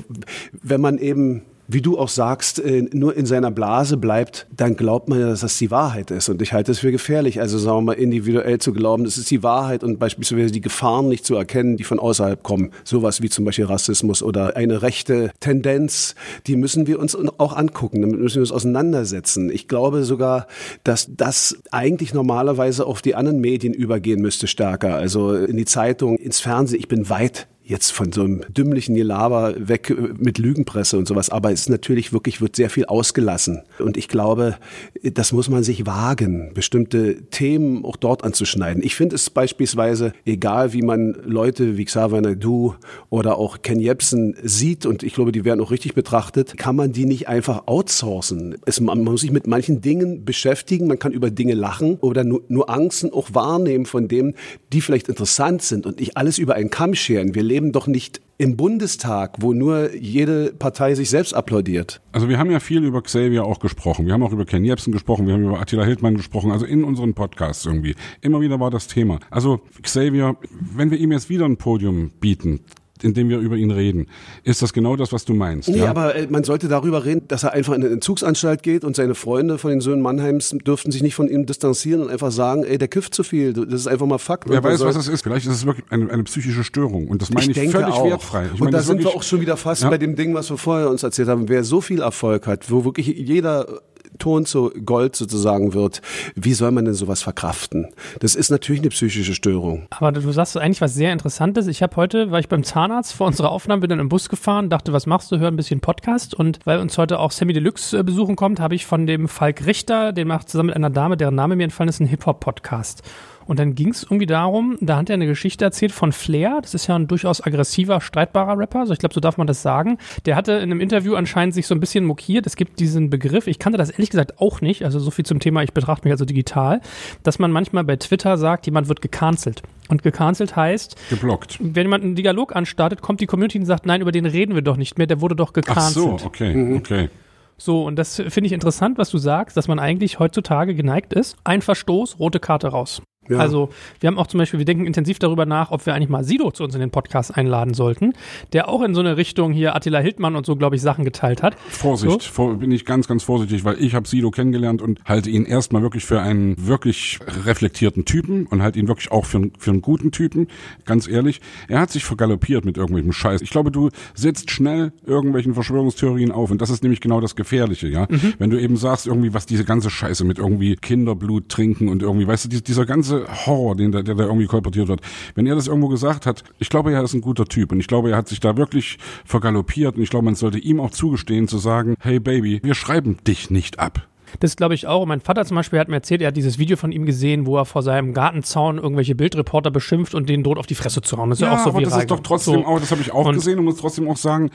wenn 0.63 0.81
man 0.81 0.97
eben 0.97 1.43
wie 1.73 1.81
du 1.81 1.97
auch 1.97 2.09
sagst, 2.09 2.59
äh, 2.59 2.83
nur 2.93 3.15
in 3.15 3.25
seiner 3.25 3.51
Blase 3.51 3.97
bleibt, 3.97 4.47
dann 4.55 4.75
glaubt 4.75 5.09
man 5.09 5.19
ja, 5.19 5.27
dass 5.27 5.41
das 5.41 5.57
die 5.57 5.71
Wahrheit 5.71 6.11
ist. 6.11 6.29
Und 6.29 6.41
ich 6.41 6.53
halte 6.53 6.71
es 6.71 6.79
für 6.79 6.91
gefährlich. 6.91 7.39
Also 7.39 7.57
sagen 7.57 7.77
wir 7.77 7.81
mal, 7.81 7.93
individuell 7.93 8.59
zu 8.59 8.73
glauben, 8.73 9.03
das 9.03 9.17
ist 9.17 9.31
die 9.31 9.43
Wahrheit 9.43 9.83
und 9.83 9.99
beispielsweise 9.99 10.51
die 10.51 10.61
Gefahren 10.61 11.07
nicht 11.07 11.25
zu 11.25 11.35
erkennen, 11.35 11.77
die 11.77 11.83
von 11.83 11.99
außerhalb 11.99 12.43
kommen. 12.43 12.71
Sowas 12.83 13.21
wie 13.21 13.29
zum 13.29 13.45
Beispiel 13.45 13.65
Rassismus 13.65 14.23
oder 14.23 14.55
eine 14.55 14.81
rechte 14.81 15.31
Tendenz, 15.39 16.15
die 16.47 16.55
müssen 16.55 16.87
wir 16.87 16.99
uns 16.99 17.15
auch 17.15 17.55
angucken. 17.55 18.01
Damit 18.01 18.19
müssen 18.19 18.35
wir 18.35 18.41
uns 18.41 18.51
auseinandersetzen. 18.51 19.49
Ich 19.49 19.67
glaube 19.67 20.03
sogar, 20.03 20.47
dass 20.83 21.09
das 21.15 21.57
eigentlich 21.71 22.13
normalerweise 22.13 22.85
auf 22.85 23.01
die 23.01 23.15
anderen 23.15 23.39
Medien 23.39 23.73
übergehen 23.73 24.21
müsste 24.21 24.47
stärker. 24.47 24.95
Also 24.95 25.35
in 25.35 25.57
die 25.57 25.65
Zeitung, 25.65 26.17
ins 26.17 26.39
Fernsehen. 26.39 26.79
Ich 26.79 26.87
bin 26.87 27.09
weit 27.09 27.47
jetzt 27.71 27.91
von 27.91 28.11
so 28.11 28.21
einem 28.21 28.41
dümmlichen 28.49 28.93
Gelaber 28.95 29.55
weg 29.57 29.89
äh, 29.89 30.13
mit 30.17 30.37
Lügenpresse 30.37 30.97
und 30.97 31.07
sowas. 31.07 31.29
Aber 31.29 31.51
es 31.51 31.61
ist 31.61 31.69
natürlich 31.69 32.13
wirklich, 32.13 32.41
wird 32.41 32.55
sehr 32.55 32.69
viel 32.69 32.85
ausgelassen. 32.85 33.63
Und 33.79 33.97
ich 33.97 34.07
glaube, 34.07 34.57
das 35.01 35.31
muss 35.31 35.49
man 35.49 35.63
sich 35.63 35.85
wagen, 35.85 36.51
bestimmte 36.53 37.23
Themen 37.31 37.83
auch 37.85 37.95
dort 37.95 38.23
anzuschneiden. 38.23 38.83
Ich 38.83 38.95
finde 38.95 39.15
es 39.15 39.29
beispielsweise 39.29 40.13
egal, 40.25 40.73
wie 40.73 40.81
man 40.81 41.15
Leute 41.23 41.77
wie 41.77 41.85
Xavier 41.85 42.21
Naidu 42.21 42.75
oder 43.09 43.37
auch 43.37 43.61
Ken 43.61 43.79
Jebsen 43.79 44.35
sieht, 44.43 44.85
und 44.85 45.03
ich 45.03 45.13
glaube, 45.13 45.31
die 45.31 45.45
werden 45.45 45.61
auch 45.61 45.71
richtig 45.71 45.95
betrachtet, 45.95 46.57
kann 46.57 46.75
man 46.75 46.91
die 46.91 47.05
nicht 47.05 47.29
einfach 47.29 47.67
outsourcen. 47.67 48.57
Es, 48.65 48.81
man 48.81 49.03
muss 49.03 49.21
sich 49.21 49.31
mit 49.31 49.47
manchen 49.47 49.81
Dingen 49.81 50.25
beschäftigen, 50.25 50.87
man 50.87 50.99
kann 50.99 51.13
über 51.13 51.31
Dinge 51.31 51.53
lachen 51.53 51.95
oder 52.01 52.23
nur, 52.23 52.41
Nuancen 52.49 53.13
auch 53.13 53.33
wahrnehmen 53.33 53.85
von 53.85 54.09
dem, 54.09 54.33
die 54.73 54.81
vielleicht 54.81 55.07
interessant 55.07 55.61
sind 55.61 55.85
und 55.85 55.99
nicht 55.99 56.17
alles 56.17 56.37
über 56.37 56.55
einen 56.55 56.69
Kamm 56.69 56.95
scheren. 56.95 57.33
Wir 57.33 57.43
leben 57.43 57.60
doch 57.71 57.87
nicht 57.87 58.21
im 58.41 58.57
Bundestag, 58.57 59.35
wo 59.39 59.53
nur 59.53 59.93
jede 59.93 60.51
Partei 60.51 60.95
sich 60.95 61.11
selbst 61.11 61.33
applaudiert. 61.33 62.01
Also 62.11 62.27
wir 62.27 62.39
haben 62.39 62.49
ja 62.49 62.59
viel 62.59 62.83
über 62.83 63.03
Xavier 63.03 63.45
auch 63.45 63.59
gesprochen. 63.59 64.07
Wir 64.07 64.13
haben 64.13 64.23
auch 64.23 64.31
über 64.31 64.45
Ken 64.45 64.65
Jebsen 64.65 64.91
gesprochen, 64.91 65.27
wir 65.27 65.35
haben 65.35 65.43
über 65.43 65.59
Attila 65.59 65.83
Hildmann 65.85 66.15
gesprochen, 66.15 66.51
also 66.51 66.65
in 66.65 66.83
unseren 66.83 67.13
Podcasts 67.13 67.67
irgendwie. 67.67 67.93
Immer 68.21 68.41
wieder 68.41 68.59
war 68.59 68.71
das 68.71 68.87
Thema. 68.87 69.19
Also 69.29 69.61
Xavier, 69.83 70.37
wenn 70.49 70.89
wir 70.89 70.97
ihm 70.97 71.11
jetzt 71.11 71.29
wieder 71.29 71.45
ein 71.45 71.57
Podium 71.57 72.09
bieten, 72.19 72.61
in 73.03 73.13
dem 73.13 73.29
wir 73.29 73.39
über 73.39 73.55
ihn 73.55 73.71
reden. 73.71 74.07
Ist 74.43 74.61
das 74.61 74.73
genau 74.73 74.95
das, 74.95 75.11
was 75.11 75.25
du 75.25 75.33
meinst? 75.33 75.69
Nee, 75.69 75.79
ja? 75.79 75.89
aber 75.89 76.15
äh, 76.15 76.27
man 76.29 76.43
sollte 76.43 76.67
darüber 76.67 77.05
reden, 77.05 77.27
dass 77.27 77.43
er 77.43 77.53
einfach 77.53 77.73
in 77.73 77.83
eine 77.83 77.93
Entzugsanstalt 77.93 78.63
geht 78.63 78.83
und 78.83 78.95
seine 78.95 79.15
Freunde 79.15 79.57
von 79.57 79.71
den 79.71 79.81
Söhnen 79.81 80.01
Mannheims 80.01 80.55
dürften 80.65 80.91
sich 80.91 81.01
nicht 81.01 81.15
von 81.15 81.27
ihm 81.27 81.45
distanzieren 81.45 82.01
und 82.01 82.09
einfach 82.09 82.31
sagen, 82.31 82.63
ey, 82.63 82.77
der 82.77 82.87
kifft 82.87 83.13
zu 83.15 83.23
viel. 83.23 83.53
Das 83.53 83.81
ist 83.81 83.87
einfach 83.87 84.05
mal 84.05 84.17
Fakt. 84.17 84.49
Wer 84.49 84.63
weiß, 84.63 84.81
was 84.81 84.95
das 84.95 85.07
ist. 85.07 85.23
Vielleicht 85.23 85.45
ist 85.45 85.53
es 85.53 85.65
wirklich 85.65 85.85
eine, 85.89 86.09
eine 86.09 86.23
psychische 86.23 86.63
Störung. 86.63 87.07
Und 87.07 87.21
das 87.21 87.31
meine 87.31 87.51
ich, 87.51 87.57
ich 87.57 87.71
völlig 87.71 87.87
auch. 87.87 88.05
wertfrei. 88.05 88.45
Ich 88.45 88.53
und 88.53 88.59
meine, 88.61 88.71
da 88.71 88.83
sind 88.83 88.99
wir 88.99 89.09
auch 89.09 89.23
schon 89.23 89.41
wieder 89.41 89.57
fast 89.57 89.83
ja. 89.83 89.89
bei 89.89 89.97
dem 89.97 90.15
Ding, 90.15 90.33
was 90.33 90.49
wir 90.49 90.57
vorher 90.57 90.89
uns 90.89 91.03
erzählt 91.03 91.27
haben. 91.27 91.49
Wer 91.49 91.63
so 91.63 91.81
viel 91.81 92.01
Erfolg 92.01 92.47
hat, 92.47 92.69
wo 92.71 92.85
wirklich 92.85 93.07
jeder 93.07 93.81
Ton 94.19 94.45
zu 94.45 94.71
Gold 94.85 95.15
sozusagen 95.15 95.73
wird, 95.73 96.01
wie 96.35 96.53
soll 96.53 96.71
man 96.71 96.85
denn 96.85 96.93
sowas 96.93 97.21
verkraften? 97.21 97.87
Das 98.19 98.35
ist 98.35 98.49
natürlich 98.49 98.81
eine 98.81 98.89
psychische 98.89 99.33
Störung. 99.33 99.87
Aber 99.89 100.11
du 100.11 100.31
sagst 100.31 100.57
eigentlich 100.57 100.81
was 100.81 100.93
sehr 100.93 101.13
Interessantes. 101.13 101.67
Ich 101.67 101.81
habe 101.81 101.95
heute, 101.95 102.31
war 102.31 102.39
ich 102.39 102.49
beim 102.49 102.63
Zahnarzt 102.63 103.13
vor 103.13 103.27
unserer 103.27 103.51
Aufnahme, 103.51 103.81
bin 103.81 103.89
dann 103.89 103.99
im 103.99 104.09
Bus 104.09 104.29
gefahren, 104.29 104.69
dachte, 104.69 104.93
was 104.93 105.05
machst 105.05 105.31
du, 105.31 105.39
hör 105.39 105.47
ein 105.47 105.55
bisschen 105.55 105.79
Podcast 105.79 106.33
und 106.33 106.59
weil 106.65 106.79
uns 106.79 106.97
heute 106.97 107.19
auch 107.19 107.31
Sammy 107.31 107.53
Deluxe 107.53 107.97
äh, 107.97 108.03
besuchen 108.03 108.35
kommt, 108.35 108.59
habe 108.59 108.75
ich 108.75 108.85
von 108.85 109.07
dem 109.07 109.27
Falk 109.27 109.65
Richter, 109.65 110.13
den 110.13 110.27
macht 110.27 110.49
zusammen 110.49 110.67
mit 110.67 110.75
einer 110.75 110.89
Dame, 110.89 111.17
deren 111.17 111.35
Name 111.35 111.55
mir 111.55 111.63
entfallen 111.63 111.89
ist, 111.89 111.99
einen 111.99 112.09
Hip-Hop-Podcast. 112.09 113.03
Und 113.51 113.59
dann 113.59 113.75
ging 113.75 113.89
es 113.89 114.03
irgendwie 114.03 114.27
darum, 114.27 114.77
da 114.79 114.95
hat 114.95 115.09
er 115.09 115.15
eine 115.15 115.27
Geschichte 115.27 115.65
erzählt 115.65 115.91
von 115.91 116.13
Flair. 116.13 116.59
Das 116.61 116.73
ist 116.73 116.87
ja 116.87 116.95
ein 116.95 117.09
durchaus 117.09 117.45
aggressiver, 117.45 117.99
streitbarer 117.99 118.57
Rapper. 118.57 118.79
Also 118.79 118.93
ich 118.93 118.99
glaube, 118.99 119.13
so 119.13 119.19
darf 119.19 119.37
man 119.37 119.45
das 119.45 119.61
sagen. 119.61 119.97
Der 120.25 120.37
hatte 120.37 120.53
in 120.53 120.71
einem 120.71 120.79
Interview 120.79 121.15
anscheinend 121.15 121.53
sich 121.53 121.67
so 121.67 121.75
ein 121.75 121.81
bisschen 121.81 122.05
mokiert. 122.05 122.47
Es 122.47 122.55
gibt 122.55 122.79
diesen 122.79 123.09
Begriff, 123.09 123.47
ich 123.47 123.59
kannte 123.59 123.77
das 123.77 123.89
ehrlich 123.89 124.09
gesagt 124.09 124.39
auch 124.39 124.61
nicht, 124.61 124.85
also 124.85 124.99
so 124.99 125.11
viel 125.11 125.25
zum 125.25 125.41
Thema, 125.41 125.63
ich 125.63 125.73
betrachte 125.73 126.07
mich 126.07 126.13
also 126.13 126.23
digital, 126.23 126.79
dass 127.23 127.39
man 127.39 127.51
manchmal 127.51 127.83
bei 127.83 127.97
Twitter 127.97 128.37
sagt, 128.37 128.67
jemand 128.67 128.87
wird 128.87 129.01
gecancelt. 129.01 129.63
Und 129.89 130.01
gecancelt 130.01 130.55
heißt, 130.55 130.95
geblockt. 131.09 131.57
Wenn 131.59 131.87
jemand 131.87 132.05
einen 132.05 132.15
Dialog 132.15 132.55
anstartet, 132.55 133.01
kommt 133.01 133.19
die 133.19 133.25
Community 133.25 133.59
und 133.59 133.65
sagt, 133.65 133.85
nein, 133.85 133.99
über 133.99 134.13
den 134.13 134.27
reden 134.27 134.55
wir 134.55 134.61
doch 134.61 134.77
nicht 134.77 134.97
mehr, 134.97 135.07
der 135.07 135.19
wurde 135.19 135.35
doch 135.35 135.51
gecancelt. 135.51 136.07
Ach 136.09 136.19
so, 136.19 136.25
okay, 136.25 136.55
mhm. 136.55 136.77
okay. 136.77 137.09
So, 137.57 137.83
und 137.83 137.97
das 137.97 138.15
finde 138.15 138.47
ich 138.47 138.53
interessant, 138.53 138.97
was 138.97 139.09
du 139.09 139.17
sagst, 139.17 139.57
dass 139.57 139.67
man 139.67 139.77
eigentlich 139.77 140.19
heutzutage 140.19 140.73
geneigt 140.73 141.11
ist. 141.11 141.35
Ein 141.43 141.61
Verstoß, 141.61 142.17
rote 142.17 142.39
Karte 142.39 142.69
raus. 142.69 143.01
Ja. 143.29 143.37
Also 143.37 143.69
wir 143.99 144.07
haben 144.07 144.17
auch 144.17 144.25
zum 144.25 144.39
Beispiel, 144.39 144.57
wir 144.57 144.65
denken 144.65 144.87
intensiv 144.87 145.19
darüber 145.19 145.45
nach, 145.45 145.69
ob 145.69 145.85
wir 145.85 145.93
eigentlich 145.93 146.09
mal 146.09 146.23
Sido 146.23 146.49
zu 146.49 146.63
uns 146.63 146.73
in 146.73 146.81
den 146.81 146.89
Podcast 146.89 147.37
einladen 147.37 147.75
sollten, 147.75 148.13
der 148.51 148.67
auch 148.67 148.81
in 148.81 148.95
so 148.95 148.99
eine 148.99 149.15
Richtung 149.15 149.53
hier 149.53 149.75
Attila 149.75 149.99
Hildmann 149.99 150.35
und 150.35 150.47
so, 150.47 150.55
glaube 150.55 150.75
ich, 150.75 150.81
Sachen 150.81 151.05
geteilt 151.05 151.43
hat. 151.43 151.55
Vorsicht, 151.69 152.23
so. 152.23 152.31
vor, 152.31 152.55
bin 152.55 152.71
ich 152.71 152.83
ganz, 152.83 153.07
ganz 153.07 153.21
vorsichtig, 153.21 153.63
weil 153.63 153.79
ich 153.79 153.93
habe 153.93 154.07
Sido 154.07 154.31
kennengelernt 154.31 154.81
und 154.81 154.99
halte 155.05 155.29
ihn 155.29 155.45
erstmal 155.45 155.83
wirklich 155.83 156.03
für 156.03 156.19
einen 156.19 156.67
wirklich 156.67 157.19
reflektierten 157.45 158.05
Typen 158.05 158.47
und 158.47 158.63
halte 158.63 158.79
ihn 158.79 158.87
wirklich 158.87 159.11
auch 159.11 159.25
für, 159.25 159.51
für 159.59 159.69
einen 159.69 159.83
guten 159.83 160.11
Typen, 160.11 160.47
ganz 160.85 161.07
ehrlich. 161.07 161.41
Er 161.67 161.79
hat 161.79 161.91
sich 161.91 162.03
vergaloppiert 162.03 162.65
mit 162.65 162.77
irgendwelchem 162.77 163.13
Scheiß. 163.13 163.43
Ich 163.43 163.51
glaube, 163.51 163.69
du 163.69 163.89
setzt 164.15 164.49
schnell 164.49 164.93
irgendwelchen 165.05 165.53
Verschwörungstheorien 165.53 166.31
auf 166.31 166.49
und 166.49 166.59
das 166.59 166.71
ist 166.71 166.81
nämlich 166.81 167.01
genau 167.01 167.21
das 167.21 167.35
Gefährliche, 167.35 167.87
ja. 167.87 168.07
Mhm. 168.09 168.33
Wenn 168.39 168.49
du 168.49 168.59
eben 168.59 168.77
sagst, 168.77 169.05
irgendwie, 169.05 169.35
was 169.35 169.45
diese 169.45 169.63
ganze 169.63 169.91
Scheiße 169.91 170.25
mit 170.25 170.39
irgendwie 170.39 170.75
Kinderblut 170.75 171.49
trinken 171.49 171.87
und 171.87 172.01
irgendwie, 172.01 172.25
weißt 172.25 172.45
du, 172.45 172.61
dieser 172.61 172.87
ganze 172.87 173.10
Horror, 173.45 173.75
den, 173.75 173.91
der, 173.91 174.03
der 174.03 174.15
da 174.15 174.25
irgendwie 174.25 174.47
kolportiert 174.47 174.87
wird. 174.87 175.01
Wenn 175.35 175.47
er 175.47 175.55
das 175.55 175.67
irgendwo 175.67 175.87
gesagt 175.87 176.25
hat, 176.25 176.43
ich 176.59 176.69
glaube, 176.69 176.91
er 176.91 177.03
ist 177.03 177.13
ein 177.13 177.21
guter 177.21 177.45
Typ 177.45 177.71
und 177.71 177.79
ich 177.79 177.87
glaube, 177.87 178.11
er 178.11 178.17
hat 178.17 178.27
sich 178.27 178.39
da 178.39 178.57
wirklich 178.57 178.97
vergaloppiert 179.25 179.95
und 179.95 180.03
ich 180.03 180.09
glaube, 180.09 180.25
man 180.25 180.35
sollte 180.35 180.59
ihm 180.59 180.79
auch 180.79 180.91
zugestehen 180.91 181.47
zu 181.47 181.57
sagen, 181.57 181.95
hey 181.99 182.19
Baby, 182.19 182.59
wir 182.63 182.75
schreiben 182.75 183.17
dich 183.25 183.49
nicht 183.49 183.79
ab. 183.79 184.07
Das 184.39 184.55
glaube 184.55 184.73
ich 184.73 184.87
auch. 184.87 185.05
Mein 185.05 185.21
Vater 185.21 185.45
zum 185.45 185.55
Beispiel 185.55 185.79
hat 185.79 185.89
mir 185.89 185.95
erzählt, 185.95 186.21
er 186.21 186.29
hat 186.29 186.37
dieses 186.37 186.57
Video 186.57 186.77
von 186.77 186.91
ihm 186.91 187.05
gesehen, 187.05 187.45
wo 187.45 187.57
er 187.57 187.65
vor 187.65 187.83
seinem 187.83 188.13
Gartenzaun 188.13 188.77
irgendwelche 188.77 189.15
Bildreporter 189.15 189.71
beschimpft 189.71 190.15
und 190.15 190.29
denen 190.29 190.43
droht 190.43 190.57
auf 190.57 190.67
die 190.67 190.75
Fresse 190.75 191.01
zu 191.01 191.17
hauen. 191.17 191.29
Das 191.29 191.39
ist 191.39 191.43
ja, 191.43 191.53
ja 191.53 191.59
auch 191.59 191.63
so 191.63 191.69
aber 191.71 191.81
das 191.81 191.97
ist 191.97 192.11
doch 192.11 192.21
trotzdem 192.21 192.61
so. 192.61 192.65
auch, 192.65 192.79
das 192.79 192.91
habe 192.91 193.01
ich 193.01 193.11
auch 193.11 193.25
und 193.25 193.35
gesehen 193.35 193.59
und 193.59 193.65
muss 193.65 193.77
trotzdem 193.77 194.09
auch 194.09 194.17
sagen, 194.17 194.49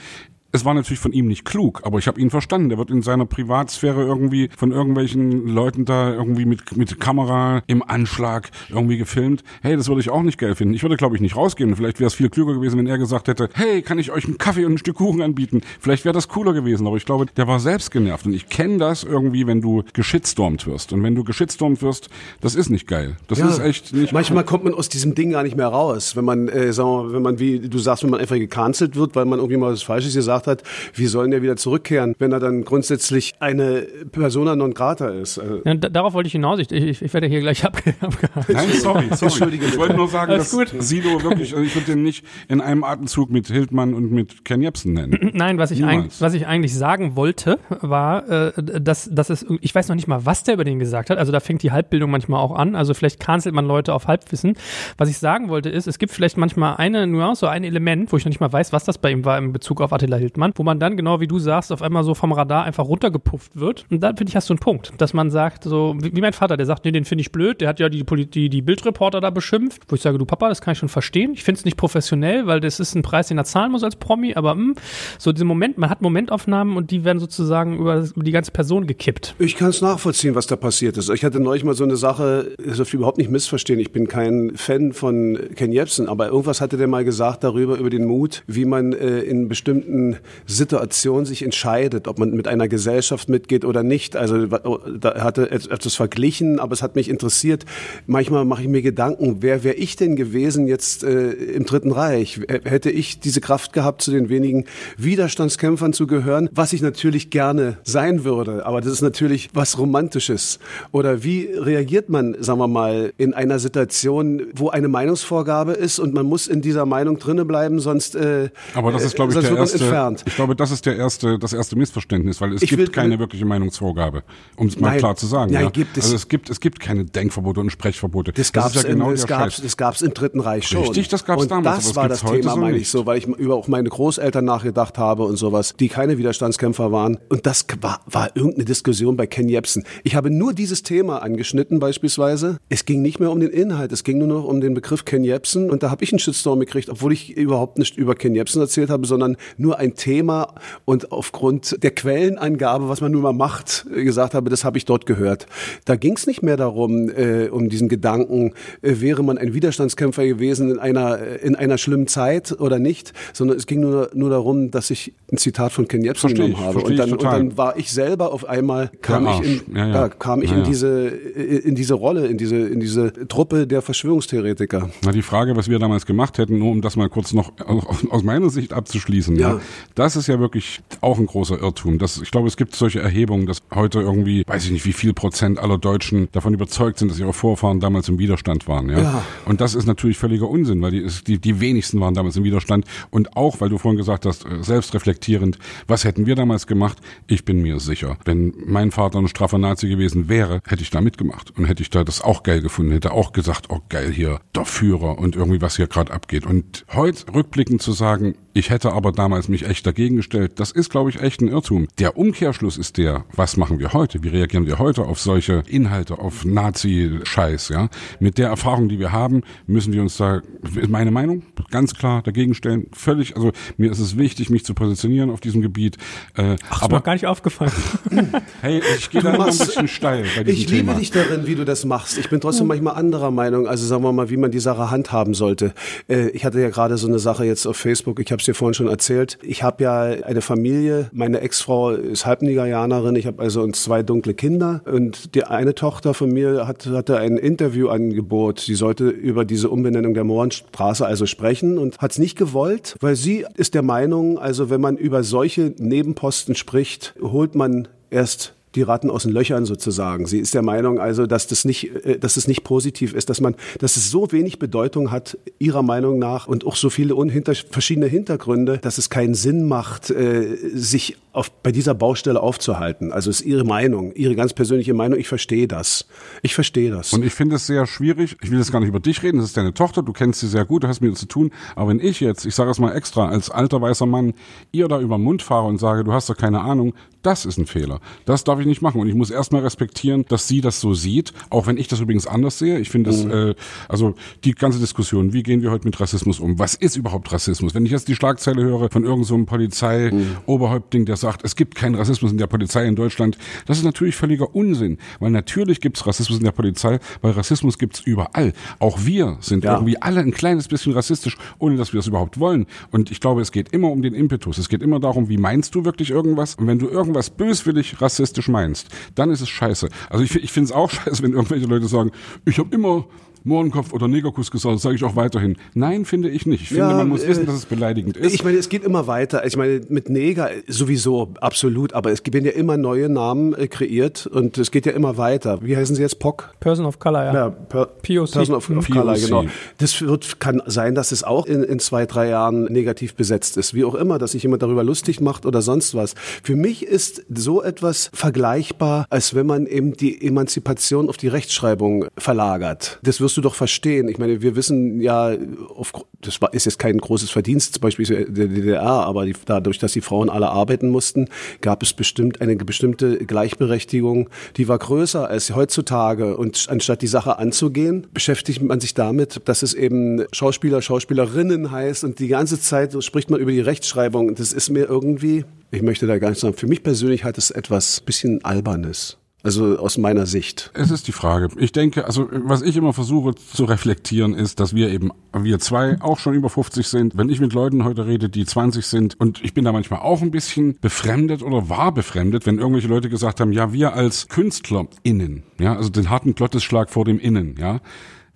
es 0.57 0.65
war 0.65 0.75
natürlich 0.75 0.99
von 0.99 1.13
ihm 1.13 1.29
nicht 1.29 1.45
klug, 1.45 1.83
aber 1.85 1.99
ich 1.99 2.09
habe 2.09 2.21
ihn 2.21 2.31
verstanden. 2.31 2.71
Der 2.71 2.79
wird 2.79 2.91
in 2.91 3.03
seiner 3.03 3.27
Privatsphäre 3.27 4.03
irgendwie 4.03 4.49
von 4.57 4.73
irgendwelchen 4.73 5.47
Leuten 5.47 5.85
da 5.85 6.13
irgendwie 6.13 6.47
mit, 6.47 6.77
mit 6.77 6.99
Kamera 6.99 7.63
im 7.67 7.83
Anschlag 7.83 8.51
irgendwie 8.69 8.97
gefilmt. 8.97 9.45
Hey, 9.63 9.77
das 9.77 9.89
würde 9.89 10.01
ich 10.01 10.11
auch 10.11 10.23
nicht 10.23 10.39
geil 10.39 10.55
finden. 10.55 10.75
Ich 10.75 10.83
würde, 10.83 10.97
glaube 10.97 11.15
ich, 11.15 11.21
nicht 11.21 11.37
rausgehen. 11.37 11.77
Vielleicht 11.77 12.01
wäre 12.01 12.09
es 12.09 12.15
viel 12.15 12.31
klüger 12.31 12.55
gewesen, 12.55 12.79
wenn 12.79 12.87
er 12.87 12.99
gesagt 12.99 13.29
hätte, 13.29 13.49
hey, 13.55 13.83
kann 13.83 13.99
ich 13.99 14.11
euch 14.11 14.25
einen 14.25 14.39
Kaffee 14.39 14.65
und 14.65 14.73
ein 14.73 14.79
Stück 14.79 14.97
Kuchen 14.97 15.23
anbieten? 15.23 15.61
Vielleicht 15.79 16.05
wäre 16.05 16.15
das 16.15 16.29
cooler 16.29 16.53
gewesen. 16.53 16.87
Aber 16.87 16.97
ich 16.97 17.05
glaube, 17.05 17.27
der 17.37 17.47
war 17.47 17.61
selbst 17.61 17.91
genervt. 17.91 18.27
Und 18.27 18.33
ich 18.33 18.49
kenne 18.49 18.79
das 18.79 19.05
irgendwie, 19.05 19.47
wenn 19.47 19.61
du 19.61 19.85
geschitstormt 19.93 20.67
wirst. 20.67 20.93
Und 20.93 21.03
wenn 21.03 21.15
du 21.15 21.23
geschitstormt 21.23 21.83
wirst, 21.83 22.09
das 22.41 22.55
ist 22.55 22.71
nicht 22.71 22.87
geil. 22.87 23.17
Das 23.29 23.39
ja, 23.39 23.49
ist 23.49 23.59
echt 23.59 23.93
nicht 23.93 24.13
Manchmal 24.13 24.45
kommt 24.45 24.65
man 24.65 24.75
aus 24.75 24.89
diesem 24.89 25.15
Ding 25.15 25.31
gar 25.31 25.43
nicht 25.43 25.57
mehr 25.57 25.69
raus. 25.69 26.17
Wenn 26.17 26.25
man, 26.25 26.49
äh, 26.49 26.73
sagen 26.73 26.89
wir, 26.89 27.13
wenn 27.13 27.23
man, 27.23 27.39
wie 27.39 27.61
du 27.69 27.79
sagst, 27.79 28.03
wenn 28.03 28.11
man 28.11 28.21
einfach 28.21 28.37
gecancelt 28.37 28.97
wird, 28.97 29.15
weil 29.15 29.27
man 29.27 29.39
irgendwie 29.39 29.59
mal 29.59 29.73
was 29.73 29.83
Falsches 29.83 30.15
gesagt 30.15 30.46
gesagt 30.47 30.63
hat, 30.63 30.63
wie 30.95 31.07
sollen 31.07 31.31
der 31.31 31.43
wieder 31.43 31.57
zurückkehren, 31.57 32.15
wenn 32.19 32.33
er 32.33 32.41
dann 32.41 32.65
grundsätzlich 32.65 33.35
eine 33.41 33.87
Persona 34.13 34.57
non 34.57 34.75
grata 34.75 35.09
ist? 35.09 35.39
Also 35.39 35.61
ja, 35.65 35.75
darauf 35.75 36.15
wollte 36.15 36.29
ich 36.29 36.33
hinaus. 36.33 36.59
Ich, 36.59 36.71
ich, 36.71 37.03
ich 37.03 37.15
werde 37.15 37.27
hier 37.27 37.41
gleich 37.41 37.65
abgehakt. 38.01 38.49
Nein, 38.49 38.69
sorry, 38.73 39.09
sorry. 39.11 39.27
Entschuldige. 39.27 39.67
Ich 39.67 39.79
wollte 39.79 39.95
nur 39.95 40.09
sagen, 40.09 40.33
dass 40.33 40.51
gut. 40.51 40.73
Sido 40.79 41.23
wirklich, 41.23 41.55
also 41.55 41.65
ich 41.65 41.75
würde 41.75 41.93
den 41.93 42.03
nicht 42.03 42.25
in 42.49 42.61
einem 42.61 42.85
Atemzug 42.85 43.31
mit 43.31 43.49
Hildmann 43.49 43.95
und 43.95 44.13
mit 44.13 44.45
Ken 44.45 44.63
Jebsen 44.63 44.95
nennen. 44.95 45.31
Nein, 45.35 45.59
was 45.59 45.71
ich, 45.71 45.85
ein, 45.85 46.09
was 46.19 46.35
ich 46.35 46.47
eigentlich 46.47 46.75
sagen 46.75 47.17
wollte, 47.17 47.59
war, 47.69 48.29
äh, 48.29 48.53
dass, 48.57 49.09
dass 49.13 49.31
es, 49.31 49.45
ich 49.61 49.75
weiß 49.75 49.89
noch 49.89 49.97
nicht 49.97 50.09
mal, 50.09 50.25
was 50.25 50.45
der 50.45 50.55
über 50.55 50.65
den 50.65 50.79
gesagt 50.79 51.11
hat. 51.11 51.19
Also 51.19 51.33
da 51.33 51.41
fängt 51.41 51.63
die 51.63 51.73
Halbbildung 51.73 52.11
manchmal 52.11 52.41
auch 52.41 52.55
an. 52.55 52.75
Also 52.75 52.95
vielleicht 52.95 53.21
cancelt 53.21 53.55
man 53.55 53.67
Leute 53.67 53.95
auf 53.95 54.07
Halbwissen. 54.07 54.55
Was 54.97 55.09
ich 55.09 55.19
sagen 55.19 55.49
wollte 55.49 55.69
ist, 55.69 55.87
es 55.87 55.99
gibt 55.99 56.13
vielleicht 56.13 56.37
manchmal 56.37 56.77
eine 56.77 57.07
Nuance, 57.07 57.49
ein 57.49 57.65
Element, 57.65 58.13
wo 58.13 58.17
ich 58.17 58.25
noch 58.25 58.31
nicht 58.31 58.41
mal 58.41 58.53
weiß, 58.53 58.73
was 58.73 58.85
das 58.85 58.99
bei 58.99 59.11
ihm 59.11 59.25
war 59.25 59.39
in 59.39 59.53
Bezug 59.53 59.81
auf 59.81 59.93
Attila 59.93 60.17
Hildmann, 60.27 60.53
wo 60.57 60.63
man 60.63 60.81
dann, 60.81 60.97
genau 60.97 61.21
wie 61.21 61.27
du 61.27 61.39
sagst, 61.39 61.73
auf 61.73 61.83
einmal 61.83 62.05
so 62.05 62.15
vom 62.15 62.33
Radar 62.33 62.65
einfach 62.65 62.85
runtergepufft 62.85 63.53
wird. 63.55 63.87
Und 63.91 64.01
dann 64.01 64.17
finde 64.17 64.31
ich, 64.31 64.37
hast 64.37 64.49
du 64.49 64.55
einen 64.55 64.59
Punkt, 64.59 64.93
dass 64.99 65.15
man 65.15 65.31
sagt, 65.31 65.65
so, 65.65 65.97
wie, 65.99 66.21
mein 66.21 66.33
Vater, 66.33 66.57
der 66.57 66.67
sagt, 66.67 66.85
nee, 66.85 66.93
den 66.93 67.05
finde 67.05 67.23
ich 67.23 67.33
blöd, 67.33 67.61
der 67.61 67.69
hat 67.69 67.81
ja 67.81 67.89
die, 67.89 68.05
die, 68.05 68.49
die 68.49 68.63
Bildreporter 68.63 69.21
da 69.21 69.31
beschimpft, 69.31 69.83
wo 69.89 69.95
ich 69.95 70.03
sage, 70.03 70.19
du 70.19 70.25
Papa, 70.25 70.49
das 70.49 70.61
kann 70.61 70.73
ich 70.73 70.79
schon 70.79 70.89
verstehen. 70.89 71.33
Ich 71.35 71.45
finde 71.45 71.61
es 71.61 71.65
nicht 71.65 71.77
professionell, 71.77 72.47
weil 72.47 72.61
das 72.61 72.81
ist 72.81 72.95
ein 72.95 73.03
Preis, 73.03 73.29
den 73.29 73.39
er 73.39 73.45
zahlen 73.45 73.71
muss 73.71 73.85
als 73.85 73.97
Promi, 73.97 74.35
aber 74.35 74.55
mh, 74.55 74.63
hm, 74.63 74.75
so 75.19 75.33
dieser 75.33 75.45
Moment, 75.45 75.79
man 75.79 75.91
hat 75.91 76.03
Momentaufnahmen 76.03 76.77
und 76.77 76.91
die 76.91 77.05
werden 77.05 77.19
sozusagen 77.19 77.79
über, 77.79 77.99
über 77.99 78.25
die 78.25 78.33
ganze 78.33 78.51
Person 78.51 78.87
gekippt. 78.87 79.35
Ich 79.39 79.57
kann 79.57 79.71
es 79.71 79.81
nachvollziehen, 79.81 80.35
was 80.35 80.47
da 80.47 80.57
passiert 80.57 80.97
ist. 80.97 81.11
Ich 81.11 81.25
hatte 81.25 81.41
neulich 81.41 81.65
mal 81.65 81.75
so 81.75 81.85
eine 81.85 81.97
Sache, 81.97 82.55
das 82.65 82.77
dürfte 82.77 82.97
überhaupt 82.97 83.19
nicht 83.19 83.31
missverstehen, 83.31 83.79
ich 83.79 83.93
bin 83.93 84.09
kein 84.09 84.53
Fan 84.57 84.93
von 84.93 85.39
Ken 85.55 85.73
Jebsen, 85.73 86.09
aber 86.09 86.29
irgendwas 86.29 86.61
hatte 86.61 86.77
der 86.77 86.89
mal 86.89 87.05
gesagt 87.05 87.45
darüber, 87.45 87.79
über 87.79 87.91
den 87.91 88.05
Mut, 88.05 88.43
wie 88.47 88.65
man 88.65 88.93
äh, 88.93 89.21
in 89.21 89.49
bestimmten 89.49 90.16
Situation 90.47 91.25
sich 91.25 91.43
entscheidet, 91.43 92.09
ob 92.09 92.19
man 92.19 92.31
mit 92.31 92.49
einer 92.49 92.69
Gesellschaft 92.69 93.29
mitgeht 93.29 93.65
oder 93.65 93.83
nicht. 93.83 94.17
Also 94.17 94.47
da 94.47 95.23
hatte 95.23 95.51
etwas 95.51 95.95
verglichen, 95.95 96.61
aber 96.61 96.73
es 96.73 96.83
hat 96.83 96.97
mich 96.97 97.09
interessiert. 97.09 97.65
Manchmal 98.07 98.45
mache 98.45 98.63
ich 98.63 98.69
mir 98.69 98.83
Gedanken, 98.83 99.39
wer 99.41 99.65
wäre 99.65 99.75
ich 99.77 99.97
denn 99.97 100.17
gewesen 100.17 100.67
jetzt 100.67 101.05
äh, 101.05 101.31
im 101.31 101.65
Dritten 101.65 101.93
Reich? 101.93 102.41
Hätte 102.65 102.91
ich 102.91 103.21
diese 103.21 103.41
Kraft 103.41 103.73
gehabt, 103.73 104.03
zu 104.03 104.11
den 104.11 104.29
wenigen 104.29 104.65
Widerstandskämpfern 104.97 105.93
zu 105.93 106.07
gehören, 106.07 106.49
was 106.53 106.73
ich 106.73 106.83
natürlich 106.83 107.31
gerne 107.31 107.79
sein 107.85 108.25
würde. 108.25 108.67
Aber 108.67 108.81
das 108.81 108.93
ist 108.93 109.03
natürlich 109.03 109.51
was 109.53 109.79
Romantisches. 109.79 110.59
Oder 110.93 111.23
wie 111.23 111.49
reagiert 111.53 112.09
man, 112.09 112.37
sagen 112.41 112.59
wir 112.59 112.69
mal, 112.69 113.13
in 113.19 113.35
einer 113.35 113.59
Situation, 113.59 114.43
wo 114.55 114.69
eine 114.69 114.89
Meinungsvorgabe 114.89 115.73
ist 115.73 115.99
und 115.99 116.15
man 116.15 116.27
muss 116.27 116.47
in 116.47 116.63
dieser 116.63 116.87
Meinung 116.87 117.19
drinne 117.19 117.45
bleiben, 117.45 117.81
sonst, 117.81 118.15
äh, 118.15 118.51
aber 118.75 118.93
das 118.93 119.05
ist, 119.05 119.17
glaube 119.17 119.33
ich, 119.33 119.39
der 119.39 119.57
erste, 119.57 119.79
gelernt. 120.15 120.25
Ich 120.27 120.37
glaube, 120.37 120.57
das 120.57 120.71
ist 120.71 120.87
der 120.87 120.97
erste, 120.97 121.39
das 121.39 121.53
erste 121.53 121.77
Missverständnis, 121.77 122.41
weil 122.41 122.53
es 122.55 122.63
Ich 122.63 122.71
gibt 122.71 122.81
will- 122.81 122.89
keine 122.89 123.19
wirkliche 123.19 123.45
Meinungsvorgabe, 123.45 124.23
um 124.57 124.67
es 124.69 124.79
mal 124.79 124.91
Nein. 124.91 124.99
klar 124.99 125.17
zu 125.17 125.27
sagen. 125.27 125.53
Nein, 125.53 125.65
ja. 125.65 125.71
gibt 125.71 125.97
es- 125.97 126.05
Also 126.05 126.17
es 126.17 126.29
gibt, 126.29 126.51
es 126.51 126.61
gibt 126.61 126.81
keine 126.81 127.05
Denkverbote 127.05 127.61
und 127.61 127.71
Sprechverbote. 127.71 128.33
Das 128.33 128.53
gab's, 128.53 128.77
ist 128.77 128.83
ja 128.85 128.91
genau 128.91 129.13
der 129.13 129.25
gab's, 129.27 129.61
das 129.63 129.77
gab's 129.77 130.03
im 130.03 130.15
Dritten 130.15 130.41
Reich 130.41 130.67
schon. 130.69 130.83
Richtig, 130.83 131.09
das 131.09 131.25
gab's 131.25 131.43
und 131.43 131.51
damals, 131.51 131.77
Das 131.79 131.87
es 131.91 131.97
war 131.97 132.09
das 132.09 132.21
Thema, 132.23 132.53
so 132.53 132.57
meine 132.57 132.77
ich 132.79 132.89
so, 132.89 133.07
weil 133.07 133.19
ich 133.19 133.27
über 133.27 133.55
auch 133.57 133.69
meine 133.69 133.89
Großeltern 133.89 134.45
nachgedacht 134.45 134.99
habe 134.99 135.25
und 135.25 135.37
sowas, 135.37 135.75
die 135.79 135.89
keine 135.89 136.19
Widerstandskämpfer 136.19 136.93
waren. 136.93 137.19
Und 137.29 137.47
das 137.47 137.67
war, 137.81 138.01
war 138.07 138.31
irgendeine 138.35 138.65
Diskussion 138.65 139.17
bei 139.17 139.27
Ken 139.27 139.49
Jebsen. 139.49 139.85
Ich 140.05 140.15
habe 140.15 140.31
nur 140.31 140.53
dieses 140.53 140.83
Thema 140.83 141.23
angeschnitten 141.23 141.79
beispielsweise. 141.79 142.59
Es 142.69 142.85
ging 142.85 143.03
nicht 143.03 143.21
mehr 143.21 143.31
um 143.31 143.41
den 143.41 143.51
Inhalt, 143.51 143.93
es 143.93 144.05
ging 144.05 144.19
nur 144.19 144.29
noch 144.29 144.45
um 144.45 144.61
den 144.61 144.75
Begriff 144.75 145.05
Ken 145.05 145.25
Jebsen. 145.25 145.71
Und 145.71 145.83
da 145.83 145.91
habe 145.91 146.05
ich 146.05 146.13
einen 146.13 146.19
Shitstorm 146.19 146.61
gekriegt, 146.61 146.89
obwohl 146.91 147.13
ich 147.13 147.37
überhaupt 147.37 147.79
nicht 147.79 147.97
über 147.97 148.15
Ken 148.15 148.35
Jebsen 148.35 148.61
erzählt 148.61 148.91
habe, 148.91 149.07
sondern 149.07 149.37
nur 149.57 149.79
ein 149.79 149.95
Thema 149.97 150.55
und 150.85 151.13
aufgrund 151.13 151.83
der 151.83 151.91
Quellenangabe, 151.91 152.89
was 152.89 153.01
man 153.01 153.13
nun 153.13 153.23
mal 153.23 153.33
macht, 153.33 153.87
äh, 153.95 154.05
gesagt 154.05 154.35
habe, 154.35 154.51
das 154.51 154.65
habe 154.65 154.79
ich 154.79 154.85
dort 154.85 155.07
gehört. 155.07 155.47
Da 155.85 155.97
ging 155.97 156.17
es 156.17 156.27
nicht 156.27 156.43
mehr 156.43 156.57
darum, 156.57 157.11
äh, 157.11 157.49
um 157.49 157.69
diesen 157.69 157.89
Gedanken, 157.89 158.53
äh, 158.83 159.01
wäre 159.01 159.23
man 159.25 159.39
ein 159.39 159.55
Widerstandskämpfer 159.55 160.27
gewesen 160.27 160.71
in 160.71 160.79
einer, 160.79 161.19
äh, 161.19 161.37
in 161.47 161.57
einer 161.57 161.79
schlimmen 161.79 162.07
Zeit 162.07 162.59
oder 162.61 162.79
nicht, 162.79 163.13
sondern 163.33 163.57
es 163.57 163.67
ging 163.67 163.81
nur, 163.81 164.11
nur 164.15 164.31
darum, 164.31 164.71
dass 164.71 164.91
ich 164.91 165.13
ein 165.33 165.39
Zitat 165.39 165.73
von 165.73 165.89
Ken 165.89 166.05
Jebsen 166.05 166.31
Verstehe 166.31 166.47
genommen 166.47 166.63
ich, 166.63 166.67
habe. 166.67 166.87
Und 166.87 166.97
dann, 166.97 167.13
und 167.13 167.23
dann 167.23 167.57
war 167.57 167.77
ich 167.77 167.93
selber 167.93 168.33
auf 168.33 168.49
einmal, 168.49 168.91
kam 169.03 169.27
ich 169.27 169.41
in, 169.41 169.77
Ja, 169.77 169.89
ja. 169.89 170.09
kam 170.09 170.43
ich 170.43 170.53
in 170.53 170.65
diese, 170.65 171.09
in 171.09 171.75
diese 171.75 171.95
Rolle, 171.95 172.27
in 172.27 172.39
diese, 172.39 172.57
in 172.57 172.81
diese 172.81 173.13
Truppe 173.29 173.67
der 173.67 173.83
Verschwörungstheoretiker. 173.83 174.91
Na, 175.05 175.13
die 175.13 175.23
Frage, 175.23 175.57
was 175.57 175.69
wir 175.69 175.79
damals 175.79 176.07
gemacht 176.07 176.39
hätten, 176.39 176.59
nur 176.59 176.71
um 176.71 176.81
das 176.81 176.97
mal 176.97 177.09
kurz 177.09 177.33
noch 177.33 177.53
aus, 177.65 178.07
aus 178.11 178.23
meiner 178.23 178.51
Sicht 178.51 178.73
abzuschließen, 178.73 179.37
ja. 179.37 179.61
Das 179.95 180.17
ist 180.17 180.27
ja 180.27 180.39
wirklich 180.41 180.81
auch 181.01 181.19
ein 181.19 181.27
großer 181.27 181.61
Irrtum. 181.61 181.99
Das, 181.99 182.21
ich 182.21 182.31
glaube, 182.31 182.49
es 182.49 182.57
gibt 182.57 182.75
solche 182.75 183.01
Erhebungen, 183.01 183.47
dass 183.47 183.59
heute 183.75 184.01
irgendwie, 184.01 184.45
weiß 184.47 184.65
ich 184.67 184.71
nicht, 184.71 184.85
wie 184.85 184.93
viel 184.93 185.13
Prozent 185.13 185.59
aller 185.59 185.79
Deutschen 185.79 186.29
davon 186.33 186.55
überzeugt 186.55 186.99
sind, 186.99 187.11
dass 187.11 187.19
ihre 187.19 187.33
Vorfahren 187.33 187.81
damals 187.81 188.09
im 188.09 188.19
Widerstand 188.19 188.69
waren. 188.69 188.89
Ja? 188.89 189.01
Ja. 189.01 189.23
Und 189.45 189.61
das 189.61 189.75
ist 189.75 189.87
natürlich 189.87 190.19
völliger 190.19 190.49
Unsinn, 190.49 190.83
weil 190.83 190.91
die, 190.91 191.07
die, 191.27 191.39
die 191.39 191.61
wenigsten 191.61 192.01
waren 192.01 192.15
damals 192.15 192.37
im 192.37 192.45
Widerstand. 192.45 192.85
Und 193.11 193.37
auch, 193.37 193.61
weil 193.61 193.69
du 193.69 193.79
vorhin 193.79 193.97
gesagt 193.97 194.27
hast, 194.27 194.45
äh, 194.45 194.63
selbstreflektierend, 194.63 195.59
was 195.87 196.05
hätten 196.05 196.27
wir 196.27 196.35
damals 196.35 196.67
gemacht? 196.67 196.99
Ich 197.27 197.45
bin 197.45 197.63
mir 197.63 197.81
sicher, 197.81 198.19
wenn 198.25 198.55
mein 198.65 198.91
Vater 198.91 199.19
ein 199.19 199.29
straffer 199.29 199.59
Nazi 199.59 199.89
gewesen 199.89 200.29
wäre, 200.29 200.61
hätte 200.67 200.83
ich 200.83 200.91
da 200.91 201.01
mitgemacht 201.01 201.57
und 201.57 201.67
hätte 201.67 201.83
ich 201.83 201.91
da 201.91 202.05
das 202.05 202.21
auch 202.21 202.43
geil 202.43 202.61
gefunden, 202.61 202.93
hätte 202.93 203.13
auch 203.13 203.33
gesagt, 203.33 203.67
oh 203.71 203.81
geil 203.89 204.11
hier, 204.13 204.41
der 204.55 204.65
Führer 204.65 205.19
und 205.19 205.37
irgendwie 205.37 205.61
was 205.61 205.77
hier 205.77 205.87
gerade 205.87 206.13
abgeht. 206.13 206.47
Und 206.47 206.85
heute 206.93 207.33
rückblickend 207.35 207.83
zu 207.83 207.93
sagen, 207.93 208.35
ich 208.57 208.71
hätte 208.71 208.93
aber 208.93 209.13
damals 209.13 209.49
mich 209.49 209.67
echt 209.67 209.87
dagegen 209.87 210.17
gestellt, 210.17 210.53
das 210.57 210.71
ist, 210.71 210.89
glaube 210.91 211.11
ich, 211.11 211.21
echt 211.21 211.43
ein 211.43 211.49
Irrtum. 211.49 211.89
Der 211.99 212.17
Umkehrschluss 212.17 212.79
ist 212.79 212.97
der, 212.97 213.27
was 213.35 213.59
machen 213.59 213.79
wir 213.79 213.93
heute? 213.93 214.23
Wie 214.23 214.29
reagieren 214.29 214.67
wir 214.67 214.79
heute 214.79 215.03
auf 215.03 215.21
solche 215.21 215.63
Inhalte, 215.69 216.19
auf 216.19 216.45
Nazi-Scheiß, 216.47 217.69
ja? 217.69 217.89
Mit 218.19 218.39
der 218.39 218.49
Erfahrung, 218.49 218.89
die 218.89 218.99
wir 218.99 219.13
haben, 219.13 219.43
müssen 219.67 219.93
wir 219.93 220.01
uns 220.01 220.17
da, 220.17 220.41
meine 220.89 221.11
Meinung, 221.11 221.43
ganz 221.71 221.93
klar 221.95 222.23
dagegen 222.23 222.55
stellen. 222.55 222.87
Völlig, 222.93 223.37
also 223.37 223.53
mir 223.77 223.91
ist 223.91 223.99
es 223.99 224.17
wichtig, 224.17 224.49
mich 224.49 224.65
zu 224.65 224.73
positionieren 224.73 225.31
auf 225.31 225.41
diesem 225.41 225.61
Gebiet. 225.61 225.97
Äh, 226.35 226.57
Ach, 226.71 226.77
ist 226.77 226.81
mir 226.81 226.85
aber 226.85 226.97
noch 226.97 227.05
gar 227.05 227.13
nicht 227.13 227.27
aufgefallen. 227.27 227.73
hey, 228.63 228.81
ich 228.97 229.11
gehe 229.11 229.21
da 229.23 229.35
immer 229.35 229.45
ein 229.49 229.59
bisschen 229.59 229.87
steil 229.89 230.25
bei 230.35 230.45
diesem 230.45 230.61
Ich 230.63 230.71
liebe 230.71 230.87
Thema. 230.87 230.95
dich 230.99 231.11
darin, 231.11 231.47
wie 231.47 231.55
du 231.57 231.65
das 231.67 231.85
machst. 231.85 232.17
Ich 232.17 232.31
bin 232.31 232.41
trotzdem 232.41 232.69
manchmal 232.69 232.95
anderer 232.95 233.31
Meinung, 233.31 233.67
also 233.67 233.85
sagen 233.87 234.03
wir 234.03 234.13
mal, 234.13 234.31
wie 234.31 234.39
man 234.39 234.51
die 234.51 234.61
Sache 234.61 234.91
handhaben 234.91 235.35
sollte. 235.35 235.75
Äh, 236.09 236.31
Ich 236.31 236.45
hatte 236.47 236.61
ja 236.61 236.71
gerade 236.71 236.97
so 236.97 237.07
eine 237.07 237.19
Sache 237.19 237.45
jetzt 237.45 237.67
auf 237.67 237.77
Facebook, 237.77 238.19
ich 238.21 238.33
habe 238.33 238.46
dir 238.47 238.55
vorhin 238.55 238.75
schon 238.75 238.89
erzählt. 238.89 239.39
Ich 239.43 239.63
habe 239.63 239.85
ja 239.85 240.03
eine 240.03 240.41
Familie, 240.41 241.09
meine 241.13 241.41
Ex-Frau 241.41 241.91
ist 241.91 242.27
Halbnigerianerin, 242.27 243.17
ich 243.17 243.27
habe 243.27 243.43
also 243.43 243.63
uns 243.63 243.83
zwei 243.83 244.03
dunkle 244.03 244.35
Kinder 244.35 244.83
und 244.85 245.35
die 245.35 245.45
eine 245.45 245.75
Tochter 245.75 246.15
von 246.15 246.31
mir 246.31 246.67
hat, 246.67 246.87
hatte 246.87 247.19
ein 247.19 247.37
Interviewangebot. 247.37 248.61
Sie 248.61 248.75
sollte 248.75 249.09
über 249.09 249.45
diese 249.45 249.71
Umbenennung 249.71 250.15
der 250.15 250.25
Mohrenstraße 250.25 251.07
also 251.07 251.27
sprechen 251.27 251.79
und 251.79 251.99
hat 251.99 252.13
es 252.13 252.19
nicht 252.19 252.37
gewollt, 252.37 252.97
weil 253.01 253.17
sie 253.17 253.45
ist 253.55 253.75
der 253.75 253.83
Meinung, 253.83 254.39
also 254.39 254.71
wenn 254.71 254.81
man 254.81 254.97
über 254.97 255.23
solche 255.23 255.75
Nebenposten 255.79 256.55
spricht, 256.55 257.15
holt 257.21 257.55
man 257.55 257.89
erst 258.11 258.56
die 258.77 258.83
Ratten 258.83 259.11
aus 259.11 259.25
den 259.25 259.33
Löchern 259.33 259.65
sozusagen. 259.65 260.27
Sie 260.27 260.39
ist 260.39 260.55
der 260.55 260.63
Meinung 260.63 260.99
also, 260.99 261.27
dass 261.27 261.47
das 261.47 261.65
nicht, 261.65 261.95
äh, 262.05 262.19
dass 262.19 262.37
es 262.37 262.47
nicht 262.47 262.63
positiv 262.63 263.15
ist, 263.15 263.31
dass 263.31 263.41
man, 263.41 263.57
dass 263.81 263.97
es 263.97 264.11
so 264.11 264.31
wenig 264.33 264.59
Bedeutung 264.59 265.11
hat 265.11 265.39
ihrer 265.59 265.83
Meinung 265.83 266.19
nach 266.19 266.47
und 266.47 266.67
auch 266.67 266.77
so 266.77 266.91
viele 266.91 267.15
unhinter, 267.15 267.55
verschiedene 267.55 268.07
Hintergründe, 268.07 268.79
dass 268.79 268.99
es 268.99 269.11
keinen 269.11 269.35
Sinn 269.35 269.67
macht, 269.67 270.11
äh, 270.11 270.57
sich 270.75 271.17
auf, 271.37 271.51
bei 271.51 271.71
dieser 271.71 271.95
Baustelle 271.95 272.41
aufzuhalten. 272.41 273.13
Also 273.13 273.31
ist 273.31 273.43
ihre 273.43 273.65
Meinung, 273.65 274.13
ihre 274.15 274.35
ganz 274.35 274.55
persönliche 274.55 274.95
Meinung. 274.95 275.19
Ich 275.19 275.29
verstehe 275.29 275.69
das. 275.69 276.07
Ich 276.43 276.55
verstehe 276.55 276.91
das. 276.91 277.13
Und 277.13 277.25
ich 277.25 277.35
finde 277.35 277.57
es 277.57 277.67
sehr 277.67 277.87
schwierig. 277.87 278.37
Ich 278.43 278.51
will 278.51 278.59
jetzt 278.59 278.73
gar 278.73 278.81
nicht 278.81 278.89
über 278.89 279.01
dich 279.01 279.23
reden. 279.23 279.39
Das 279.39 279.47
ist 279.47 279.57
deine 279.57 279.75
Tochter. 279.75 280.03
Du 280.03 280.13
kennst 280.13 280.41
sie 280.41 280.49
sehr 280.49 280.65
gut. 280.65 280.85
Du 280.85 280.89
hast 280.89 281.03
mit 281.03 281.11
ihr 281.11 281.17
zu 281.17 281.27
tun. 281.27 281.53
Aber 281.75 281.91
wenn 281.91 282.01
ich 282.01 282.21
jetzt, 282.21 282.47
ich 282.47 282.55
sage 282.55 282.71
es 282.71 282.79
mal 282.79 282.97
extra, 282.97 283.29
als 283.29 283.51
alter 283.51 283.83
weißer 283.83 284.07
Mann, 284.07 284.33
ihr 284.73 284.89
da 284.89 284.99
über 284.99 285.19
den 285.19 285.25
Mund 285.25 285.43
fahre 285.43 285.67
und 285.67 285.79
sage, 285.79 286.05
du 286.05 286.13
hast 286.13 286.31
doch 286.31 286.37
keine 286.37 286.63
Ahnung, 286.63 286.95
das 287.27 287.45
ist 287.45 287.59
ein 287.59 287.67
Fehler. 287.67 288.01
Das 288.25 288.45
darf 288.45 288.61
ich 288.61 288.67
nicht 288.67 288.83
machen. 288.83 289.01
Und 289.01 289.09
ich 289.09 289.15
muss 289.15 289.31
erstmal 289.31 289.63
respektieren, 289.63 290.25
dass 290.29 290.47
sie 290.49 290.61
das 290.61 290.81
so 290.81 290.95
sieht. 290.95 291.33
Auch 291.51 291.67
wenn 291.67 291.77
ich 291.77 291.89
das 291.89 292.01
übrigens 292.01 292.27
anders 292.27 292.59
sehe. 292.59 292.79
Ich 292.79 292.89
finde 292.91 293.11
das, 293.11 293.25
äh, 293.25 293.55
also 293.89 294.15
die 294.45 294.53
ganze 294.53 294.79
Diskussion, 294.79 295.33
wie 295.33 295.43
gehen 295.43 295.61
wir 295.63 295.71
heute 295.71 295.87
mit 295.87 295.99
Rassismus 296.01 296.39
um? 296.41 296.59
Was 296.59 296.75
ist 296.75 296.97
überhaupt 296.97 297.33
Rassismus? 297.33 297.75
Wenn 297.75 297.85
ich 297.85 297.93
jetzt 297.93 298.09
die 298.09 298.15
Schlagzeile 298.15 298.63
höre 298.63 298.89
von 298.91 299.03
irgendeinem 299.05 299.25
so 299.25 299.45
Polizei-Oberhäuptling, 299.45 301.05
der 301.05 301.17
sagt, 301.17 301.45
es 301.45 301.57
gibt 301.57 301.75
keinen 301.75 301.95
Rassismus 301.97 302.31
in 302.33 302.39
der 302.39 302.47
Polizei 302.47 302.87
in 302.87 302.95
Deutschland, 302.97 303.39
das 303.67 303.79
ist 303.79 303.85
natürlich 303.85 304.15
völliger 304.17 304.55
Unsinn. 304.55 304.99
Weil 305.21 305.31
natürlich 305.31 305.81
gibt 305.81 305.97
es 305.99 306.07
Rassismus 306.07 306.39
in 306.39 306.45
der 306.45 306.53
Polizei, 306.53 306.99
weil 307.23 307.33
Rassismus 307.33 307.79
gibt 307.79 307.97
es 307.97 308.01
überall. 308.01 308.53
Auch 308.79 308.99
wir 309.05 309.39
sind 309.41 309.65
Ja. 309.65 309.75
irgendwie 309.75 310.01
alle 310.01 310.21
ein 310.21 310.33
kleines 310.33 310.69
bisschen 310.69 310.93
rassistisch, 310.93 311.37
ohne 311.59 311.77
dass 311.77 311.93
wir 311.93 311.99
das 311.99 312.07
überhaupt 312.07 312.39
wollen. 312.39 312.67
Und 312.93 313.11
ich 313.11 313.21
glaube, 313.21 313.41
es 313.41 313.51
geht 313.53 313.71
immer 313.73 313.91
um 313.91 314.03
den 314.03 314.15
Impetus. 314.15 314.59
Es 314.59 314.69
geht 314.69 314.83
immer 314.83 315.01
darum, 315.01 315.29
wie 315.29 315.39
meinst 315.39 315.75
du 315.75 315.85
wirklich 315.85 316.11
irgendwas? 316.11 316.55
Und 316.55 316.67
wenn 316.67 316.79
du 316.79 316.89
irgendwas 316.89 317.16
böswillig 317.31 318.01
rassistisch 318.01 318.49
meinst, 318.49 318.89
dann 319.15 319.31
ist 319.31 319.41
es 319.41 319.49
scheiße. 319.49 319.89
Also 320.11 320.25
ich, 320.25 320.35
ich 320.37 320.53
finde 320.53 320.67
es 320.67 320.73
auch 320.73 320.91
scheiße, 320.91 321.23
wenn 321.23 321.33
irgendwelche 321.33 321.67
Leute 321.67 321.89
sagen, 321.89 322.13
ich 322.45 322.59
habe 322.59 322.75
immer 322.75 323.05
Mohrenkopf 323.47 323.93
oder 323.93 324.09
Negerkuss 324.09 324.51
gesagt, 324.51 324.81
sage 324.81 324.97
ich 324.97 325.05
auch 325.05 325.17
weiterhin. 325.17 325.57
Nein, 325.75 326.05
finde 326.05 326.29
ich 326.29 326.47
nicht. 326.47 326.63
Ich 326.63 326.69
finde, 326.69 326.83
Ja, 326.83 326.97
man 326.97 327.09
muss 327.09 327.23
äh, 327.23 327.29
wissen, 327.29 327.47
dass 327.47 327.55
es 327.55 327.67
beleidigend 327.67 328.17
ist. 328.17 328.35
Ich 328.35 328.45
meine, 328.45 328.59
es 328.59 328.69
geht 328.69 328.85
immer 328.85 329.07
weiter. 329.07 329.47
Ich 329.47 329.57
meine, 329.57 329.81
mit 329.89 330.11
Neger 330.11 330.51
sowieso 330.67 331.33
absolut, 331.41 331.93
aber 331.93 332.11
es 332.11 332.23
werden 332.27 332.45
ja 332.45 332.53
immer 332.53 332.77
neue 332.77 333.09
Namen 333.09 333.55
äh, 333.55 333.69
kreiert 333.69 334.27
und 334.27 334.59
es 334.59 334.71
geht 334.71 334.85
ja 334.85 334.93
immer 334.93 335.17
weiter. 335.17 335.61
Wie 335.63 335.77
heißen 335.77 335.95
sie 335.95 336.03
jetzt? 336.03 336.19
POC? 336.19 336.55
Person 336.61 336.87
of 336.87 336.99
Color, 336.99 337.25
ja. 337.25 337.35
Ja, 337.35 337.51
per, 337.51 337.87
POC. 337.87 338.33
Person 338.33 338.55
of, 338.57 338.69
of 338.69 338.87
POC. 338.87 338.97
Color, 338.97 339.15
genau. 339.15 339.45
Das 339.79 340.01
wird, 340.03 340.41
kann 340.41 340.61
sein, 340.67 340.95
dass 340.95 341.13
es 341.13 341.23
auch 341.23 341.47
in, 341.47 341.63
in 341.63 341.79
zwei, 341.79 342.05
drei 342.07 342.29
Jahren 342.29 342.65
negativ 342.65 343.15
besetzt 343.15 343.57
ist. 343.57 343.75
Wie 343.75 343.85
auch 343.85 343.95
immer, 343.95 344.19
dass 344.19 344.33
sich 344.33 344.43
jemand 344.43 344.63
darüber 344.63 344.83
lustig 344.83 345.21
macht 345.21 345.47
oder 345.47 345.63
sonst 345.63 345.95
was. 345.95 346.15
Für 346.43 346.57
mich 346.57 346.85
ist 346.85 347.25
so 347.33 347.63
etwas 347.63 348.11
vergleichbar, 348.13 349.07
als 349.11 349.35
wenn 349.35 349.47
man 349.47 349.67
eben 349.67 349.93
die 349.93 350.27
Emanzipation 350.27 351.09
auf 351.09 351.17
die 351.17 351.29
Rechtschreibung 351.29 352.07
verlagert. 352.19 352.99
Das 353.03 353.21
wirst 353.21 353.36
du 353.37 353.41
doch 353.41 353.55
verstehen. 353.55 354.09
Ich 354.09 354.19
meine, 354.19 354.43
wir 354.43 354.57
wissen 354.57 355.01
ja, 355.01 355.37
auf, 355.75 355.93
das 356.21 356.39
ist 356.53 356.65
jetzt 356.65 356.79
kein 356.79 356.99
großes 356.99 357.31
Verdienst, 357.31 357.75
zum 357.75 357.81
Beispiel 357.81 358.07
der 358.29 358.49
DDR, 358.49 358.83
aber 358.83 359.27
die, 359.27 359.35
dadurch, 359.45 359.79
dass 359.79 359.93
die 359.93 360.01
Frauen 360.01 360.31
alle 360.31 360.49
arbeiten 360.49 360.89
mussten, 360.89 361.29
gab 361.61 361.83
es 361.83 361.93
bestimmt 361.93 362.41
eine 362.41 362.57
bestimmte 362.57 363.19
Gleichberechtigung, 363.19 364.29
die 364.57 364.69
war 364.69 364.79
größer 364.79 365.29
als 365.29 365.55
heutzutage. 365.55 366.37
Und 366.37 366.67
anstatt 366.69 367.03
die 367.03 367.07
Sache 367.07 367.39
anzugehen, 367.39 368.07
beschäftigt 368.13 368.63
man 368.63 368.81
sich 368.81 368.95
damit, 368.95 369.41
dass 369.45 369.63
es 369.63 369.75
eben 369.75 370.25
Schauspieler, 370.33 370.83
Schauspielerinnen 370.83 371.71
heißt 371.71 372.05
und 372.05 372.19
die 372.19 372.29
ganze 372.29 372.61
Zeit 372.61 372.97
spricht 373.03 373.31
man 373.31 373.41
über 373.41 373.53
die 373.53 373.61
Rechtschreibung. 373.61 374.35
Das 374.35 374.53
ist 374.53 374.71
mir 374.71 374.85
irgendwie, 374.87 375.45
ich 375.71 375.83
möchte 375.83 376.07
da 376.07 376.19
gar 376.19 376.31
nicht 376.31 376.41
sagen, 376.41 376.55
für 376.55 376.67
mich 376.67 376.83
persönlich 376.83 377.25
hat 377.25 377.39
es 377.39 377.51
etwas 377.51 378.01
bisschen 378.01 378.45
Albernes. 378.45 379.19
Also 379.47 379.79
aus 379.79 379.97
meiner 379.97 380.27
Sicht. 380.27 380.73
Es 380.75 380.91
ist 380.91 381.07
die 381.07 381.13
Frage. 381.13 381.47
Ich 381.57 381.71
denke, 381.71 382.05
also 382.05 382.29
was 382.33 382.63
ich 382.63 382.77
immer 382.77 382.93
versuche 382.93 383.37
zu 383.37 383.65
reflektieren, 383.65 384.35
ist, 384.35 384.59
dass 384.59 384.75
wir 384.75 384.91
eben, 384.91 385.13
wir 385.33 385.61
zwei 385.61 386.01
auch 386.01 386.19
schon 386.19 386.35
über 386.35 386.51
50 386.51 386.89
sind. 386.89 387.17
Wenn 387.17 387.29
ich 387.29 387.39
mit 387.39 387.53
Leuten 387.53 387.85
heute 387.85 388.07
rede, 388.07 388.29
die 388.29 388.45
20 388.45 388.85
sind, 388.85 389.21
und 389.21 389.45
ich 389.45 389.55
bin 389.55 389.65
da 389.65 389.71
manchmal 389.71 390.01
auch 390.01 390.21
ein 390.21 390.33
bisschen 390.33 390.77
befremdet 390.81 391.45
oder 391.45 391.69
war 391.69 391.95
befremdet, 391.95 392.45
wenn 392.45 392.59
irgendwelche 392.59 392.89
Leute 392.89 393.09
gesagt 393.09 393.39
haben, 393.39 393.53
ja, 393.53 393.73
wir 393.73 393.93
als 393.93 394.27
KünstlerInnen, 394.27 395.45
ja, 395.61 395.77
also 395.77 395.91
den 395.91 396.11
harten 396.11 396.35
Glottesschlag 396.35 396.91
vor 396.91 397.05
dem 397.05 397.21
Innen, 397.21 397.55
ja. 397.57 397.81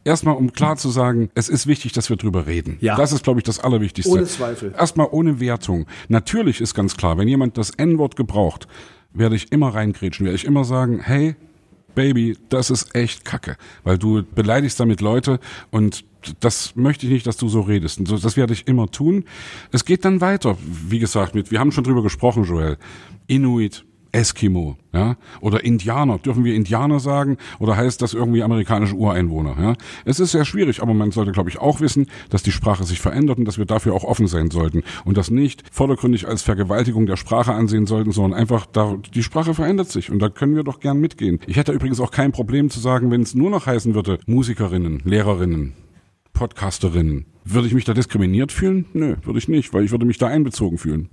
Erstmal, 0.04 0.36
um 0.36 0.52
klar 0.52 0.76
zu 0.76 0.90
sagen, 0.90 1.28
es 1.34 1.48
ist 1.48 1.66
wichtig, 1.66 1.92
dass 1.92 2.08
wir 2.08 2.16
drüber 2.16 2.46
reden. 2.46 2.78
Ja. 2.80 2.96
Das 2.96 3.12
ist, 3.12 3.24
glaube 3.24 3.40
ich, 3.40 3.44
das 3.44 3.58
Allerwichtigste. 3.58 4.12
Ohne 4.12 4.24
Zweifel. 4.26 4.72
Erstmal 4.78 5.08
ohne 5.10 5.40
Wertung. 5.40 5.86
Natürlich 6.08 6.60
ist 6.60 6.74
ganz 6.74 6.96
klar, 6.96 7.18
wenn 7.18 7.26
jemand 7.28 7.58
das 7.58 7.70
N-Wort 7.70 8.14
gebraucht, 8.16 8.68
werde 9.12 9.36
ich 9.36 9.52
immer 9.52 9.74
reingrätschen, 9.74 10.24
werde 10.24 10.36
ich 10.36 10.44
immer 10.44 10.64
sagen, 10.64 11.00
hey, 11.00 11.36
Baby, 11.94 12.36
das 12.48 12.70
ist 12.70 12.94
echt 12.94 13.24
Kacke, 13.24 13.56
weil 13.82 13.98
du 13.98 14.22
beleidigst 14.22 14.78
damit 14.78 15.00
Leute 15.00 15.40
und 15.70 16.04
das 16.40 16.76
möchte 16.76 17.06
ich 17.06 17.12
nicht, 17.12 17.26
dass 17.26 17.36
du 17.36 17.48
so 17.48 17.62
redest. 17.62 17.98
Und 17.98 18.10
das 18.24 18.36
werde 18.36 18.52
ich 18.52 18.68
immer 18.68 18.90
tun. 18.90 19.24
Es 19.72 19.84
geht 19.84 20.04
dann 20.04 20.20
weiter, 20.20 20.56
wie 20.60 20.98
gesagt, 20.98 21.34
mit, 21.34 21.50
wir 21.50 21.58
haben 21.58 21.72
schon 21.72 21.84
drüber 21.84 22.02
gesprochen, 22.02 22.44
Joel. 22.44 22.76
Inuit, 23.26 23.84
Eskimo, 24.12 24.76
ja, 24.92 25.16
oder 25.40 25.64
Indianer. 25.64 26.18
Dürfen 26.18 26.44
wir 26.44 26.54
Indianer 26.54 27.00
sagen 27.00 27.36
oder 27.58 27.76
heißt 27.76 28.02
das 28.02 28.14
irgendwie 28.14 28.42
amerikanische 28.42 28.94
Ureinwohner? 28.94 29.56
Ja, 29.60 29.74
es 30.04 30.20
ist 30.20 30.32
sehr 30.32 30.44
schwierig, 30.44 30.82
aber 30.82 30.94
man 30.94 31.10
sollte, 31.12 31.32
glaube 31.32 31.48
ich, 31.48 31.58
auch 31.58 31.80
wissen, 31.80 32.06
dass 32.28 32.42
die 32.42 32.52
Sprache 32.52 32.84
sich 32.84 33.00
verändert 33.00 33.38
und 33.38 33.44
dass 33.44 33.58
wir 33.58 33.66
dafür 33.66 33.94
auch 33.94 34.04
offen 34.04 34.26
sein 34.26 34.50
sollten 34.50 34.82
und 35.04 35.16
das 35.16 35.30
nicht 35.30 35.62
vordergründig 35.70 36.26
als 36.26 36.42
Vergewaltigung 36.42 37.06
der 37.06 37.16
Sprache 37.16 37.52
ansehen 37.52 37.86
sollten, 37.86 38.12
sondern 38.12 38.38
einfach 38.38 38.66
da 38.66 38.96
die 39.14 39.22
Sprache 39.22 39.54
verändert 39.54 39.90
sich 39.90 40.10
und 40.10 40.18
da 40.18 40.28
können 40.28 40.56
wir 40.56 40.64
doch 40.64 40.80
gern 40.80 41.00
mitgehen. 41.00 41.38
Ich 41.46 41.56
hätte 41.56 41.72
übrigens 41.72 42.00
auch 42.00 42.10
kein 42.10 42.32
Problem 42.32 42.70
zu 42.70 42.80
sagen, 42.80 43.10
wenn 43.10 43.22
es 43.22 43.34
nur 43.34 43.50
noch 43.50 43.66
heißen 43.66 43.94
würde 43.94 44.18
Musikerinnen, 44.26 45.02
Lehrerinnen, 45.04 45.74
Podcasterinnen. 46.32 47.26
Würde 47.44 47.66
ich 47.66 47.74
mich 47.74 47.84
da 47.84 47.94
diskriminiert 47.94 48.52
fühlen? 48.52 48.86
Nö, 48.92 49.16
würde 49.22 49.38
ich 49.38 49.48
nicht, 49.48 49.72
weil 49.72 49.84
ich 49.84 49.90
würde 49.90 50.04
mich 50.04 50.18
da 50.18 50.26
einbezogen 50.26 50.78
fühlen. 50.78 51.08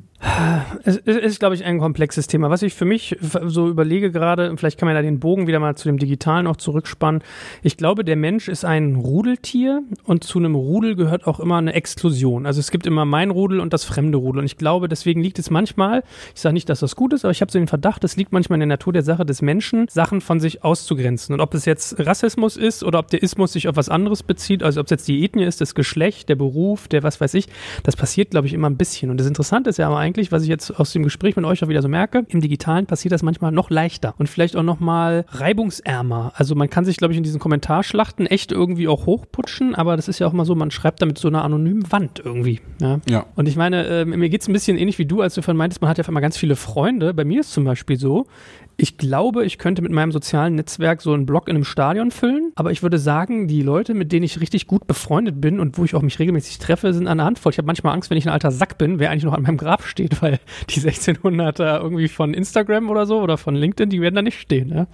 Es 0.84 0.97
ist, 0.97 1.39
glaube 1.39 1.53
ich, 1.53 1.63
ein 1.63 1.78
komplexes 1.78 2.26
Thema. 2.26 2.49
Was 2.49 2.63
ich 2.63 2.74
für 2.74 2.86
mich 2.86 3.15
so 3.22 3.68
überlege 3.68 4.11
gerade, 4.11 4.55
vielleicht 4.57 4.80
kann 4.80 4.88
man 4.88 4.95
da 4.95 5.03
den 5.03 5.20
Bogen 5.20 5.45
wieder 5.45 5.59
mal 5.59 5.76
zu 5.76 5.88
dem 5.88 5.99
Digitalen 5.99 6.47
auch 6.47 6.55
zurückspannen. 6.55 7.22
Ich 7.61 7.78
glaube, 7.78 8.03
der 8.03 8.15
Mensch 8.15 8.47
ist 8.47 8.65
ein 8.65 8.95
Rudeltier 8.95 9.84
und 10.05 10.24
zu 10.24 10.39
einem 10.39 10.55
Rudel 10.55 10.95
gehört 10.95 11.28
auch 11.28 11.39
immer 11.39 11.57
eine 11.57 11.74
Exklusion. 11.74 12.47
Also 12.47 12.59
es 12.59 12.72
gibt 12.72 12.88
immer 12.88 13.05
mein 13.05 13.30
Rudel 13.30 13.59
und 13.59 13.74
das 13.74 13.84
fremde 13.84 14.18
Rudel. 14.18 14.39
Und 14.39 14.45
ich 14.45 14.57
glaube, 14.57 14.89
deswegen 14.89 15.22
liegt 15.22 15.38
es 15.38 15.51
manchmal, 15.51 16.03
ich 16.34 16.41
sage 16.41 16.53
nicht, 16.53 16.68
dass 16.70 16.80
das 16.80 16.95
gut 16.95 17.13
ist, 17.13 17.24
aber 17.24 17.32
ich 17.32 17.41
habe 17.41 17.51
so 17.51 17.59
den 17.59 17.68
Verdacht, 17.68 18.03
es 18.03 18.15
liegt 18.15 18.32
manchmal 18.32 18.57
in 18.57 18.61
der 18.61 18.78
Natur 18.78 18.93
der 18.93 19.03
Sache 19.03 19.26
des 19.26 19.43
Menschen, 19.43 19.88
Sachen 19.88 20.22
von 20.22 20.39
sich 20.39 20.63
auszugrenzen. 20.63 21.34
Und 21.34 21.41
ob 21.41 21.53
es 21.53 21.65
jetzt 21.65 21.99
Rassismus 21.99 22.57
ist 22.57 22.84
oder 22.84 22.99
ob 22.99 23.09
der 23.09 23.22
Ismus 23.22 23.53
sich 23.53 23.68
auf 23.68 23.76
was 23.76 23.89
anderes 23.89 24.24
bezieht, 24.24 24.63
also 24.63 24.80
ob 24.80 24.88
es 24.88 24.91
jetzt 24.91 25.07
die 25.07 25.24
Ethnie 25.24 25.43
ist, 25.43 25.61
das 25.61 25.76
Geschlecht, 25.76 26.28
der 26.30 26.36
Beruf, 26.36 26.88
der 26.88 27.03
was 27.03 27.22
weiß 27.22 27.36
ich, 27.36 27.47
das 27.84 27.95
passiert, 27.95 28.32
glaube 28.32 28.47
ich, 28.47 28.53
immer 28.53 28.70
ein 28.70 28.78
bisschen. 28.78 29.11
Und 29.11 29.20
das 29.20 29.28
Interessante 29.28 29.70
ist 29.70 29.78
ja 29.78 29.88
aber 29.88 30.07
eigentlich, 30.08 30.32
was 30.32 30.43
ich 30.43 30.47
jetzt 30.47 30.72
aus 30.72 30.93
dem 30.93 31.03
Gespräch 31.03 31.36
mit 31.36 31.43
euch 31.43 31.62
auch 31.64 31.68
wieder 31.68 31.82
so 31.82 31.89
merke, 31.89 32.26
im 32.30 32.39
Digitalen 32.39 32.86
passiert 32.86 33.12
das 33.12 33.24
manchmal 33.24 33.51
noch 33.51 33.70
leichter 33.70 34.16
und 34.18 34.28
vielleicht 34.28 34.55
auch 34.55 34.64
noch 34.64 34.80
mal 34.80 35.26
reibungsärmer. 35.28 36.32
Also 36.36 36.55
man 36.55 36.70
kann 36.70 36.86
sich, 36.86 36.95
glaube 36.95 37.12
ich, 37.14 37.18
in 37.18 37.24
diesen 37.24 37.39
Kommentarschlachten 37.39 38.26
echt 38.26 38.53
irgendwie 38.53 38.88
auch 38.88 39.05
hochputschen, 39.05 39.76
aber 39.76 39.97
das 39.97 40.08
ist 40.08 40.20
ja 40.20 40.28
auch 40.28 40.34
mal 40.34 40.45
so, 40.45 40.55
man 40.55 40.72
schreibt 40.72 41.01
damit 41.01 41.18
so 41.18 41.28
einer 41.28 41.43
anonymen 41.43 41.91
Wand 41.91 42.22
irgendwie. 42.24 42.62
Ja. 42.80 43.01
ja. 43.10 43.26
Und 43.36 43.49
ich 43.49 43.58
meine, 43.58 43.86
äh, 43.86 44.05
mir 44.05 44.30
geht 44.30 44.41
es 44.41 44.47
ein 44.47 44.53
bisschen 44.53 44.78
ähnlich 44.78 44.97
wie 44.97 45.05
du, 45.05 45.22
als 45.22 45.36
du 45.36 45.41
vorhin 45.41 45.58
meintest, 45.58 45.82
man 45.82 45.89
hat 45.89 45.97
ja 45.97 46.03
auf 46.03 46.08
einmal 46.08 46.22
ganz 46.22 46.38
viele 46.38 46.55
Freunde. 46.55 47.14
Bei 47.14 47.26
mir 47.26 47.41
ist 47.41 47.51
zum 47.51 47.66
Beispiel 47.66 47.99
so, 47.99 48.28
ich 48.80 48.97
glaube, 48.97 49.43
ich 49.43 49.57
könnte 49.57 49.82
mit 49.82 49.91
meinem 49.91 50.11
sozialen 50.11 50.53
Netzwerk 50.53 51.01
so 51.01 51.11
einen 51.11 51.25
Blog 51.25 51.47
in 51.47 51.55
einem 51.55 51.63
Stadion 51.65 52.11
füllen, 52.11 52.51
aber 52.55 52.71
ich 52.71 52.84
würde 52.84 52.99
sagen, 52.99 53.47
die 53.47 53.63
Leute, 53.63 53.95
mit 53.95 54.11
denen 54.11 54.23
ich 54.23 54.39
richtig 54.39 54.67
gut 54.67 54.86
befreundet 54.86 55.41
bin 55.41 55.59
und 55.59 55.80
wo 55.80 55.84
ich 55.84 55.95
auch 55.95 56.03
mich 56.03 56.19
regelmäßig 56.19 56.59
treffe, 56.59 56.93
sind 56.93 57.07
an 57.07 57.17
der 57.17 57.25
Handvoll. 57.25 57.51
Ich 57.51 57.57
habe 57.57 57.65
manchmal 57.65 57.93
Angst, 57.93 58.11
wenn 58.11 58.19
ich 58.19 58.28
ein 58.28 58.32
alter 58.32 58.51
Sack 58.51 58.78
bin, 58.78 58.99
wer 58.99 59.09
eigentlich 59.09 59.23
noch 59.23 59.34
an 59.34 59.41
meinem 59.41 59.57
Grab 59.57 59.82
steht, 59.82 60.21
weil 60.21 60.39
die 60.69 60.80
1600er 60.80 61.82
irgendwie 61.82 62.07
von 62.07 62.36
Instagram 62.36 62.91
oder 62.91 63.07
so 63.07 63.19
oder 63.19 63.39
von 63.39 63.55
LinkedIn, 63.55 63.89
die 63.89 63.99
werden 63.99 64.13
da 64.13 64.21
nicht 64.21 64.39
stehen. 64.39 64.69
Ja? 64.69 64.86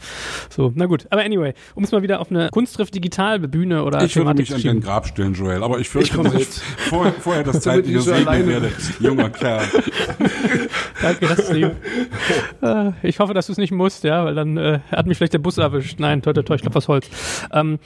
So, 0.49 0.71
na 0.75 0.86
gut. 0.86 1.05
Aber 1.09 1.21
anyway, 1.21 1.53
um 1.75 1.84
es 1.84 1.91
mal 1.91 2.03
wieder 2.03 2.21
auf 2.21 2.31
eine 2.31 2.49
Kunsttriff 2.51 2.89
Digital 2.89 3.39
Bühne 3.39 3.84
oder 3.84 4.01
Ich 4.05 4.15
würde 4.15 4.34
mich 4.34 4.53
an 4.53 4.61
dein 4.61 4.79
Grab 4.79 5.07
stellen, 5.07 5.34
Joel, 5.34 5.61
aber 5.61 5.79
ich 5.79 5.89
fürchte, 5.89 6.23
dass 6.23 6.34
ich 6.34 6.47
vorher, 6.89 7.11
vorher 7.11 7.43
das 7.43 7.59
zeitliche 7.59 7.99
segnen 7.99 8.47
werde. 8.47 8.71
Junger 9.01 9.29
Kerl. 9.29 9.65
Danke, 11.01 11.27
das 11.27 11.39
ist 11.39 11.53
lieb. 11.53 11.71
Äh, 12.61 12.91
ich 13.03 13.19
hoffe, 13.19 13.34
dass 13.34 13.47
du 13.47 13.51
es 13.51 13.57
nicht 13.57 13.72
musst, 13.76 14.03
ja, 14.03 14.26
weil 14.26 14.36
dann 14.36 14.57
äh, 14.57 14.80
hat 14.91 15.07
mich 15.07 15.17
vielleicht 15.17 15.34
der 15.34 15.39
Bus 15.39 15.57
erwischt. 15.57 15.99
Nein, 15.99 16.21
toi, 16.21 16.34
toi, 16.34 16.43
toi, 16.43 16.55
ich 16.55 16.61
glaube, 16.61 16.76
was 16.76 16.88
Holz. 16.88 17.09
Ähm, 17.51 17.80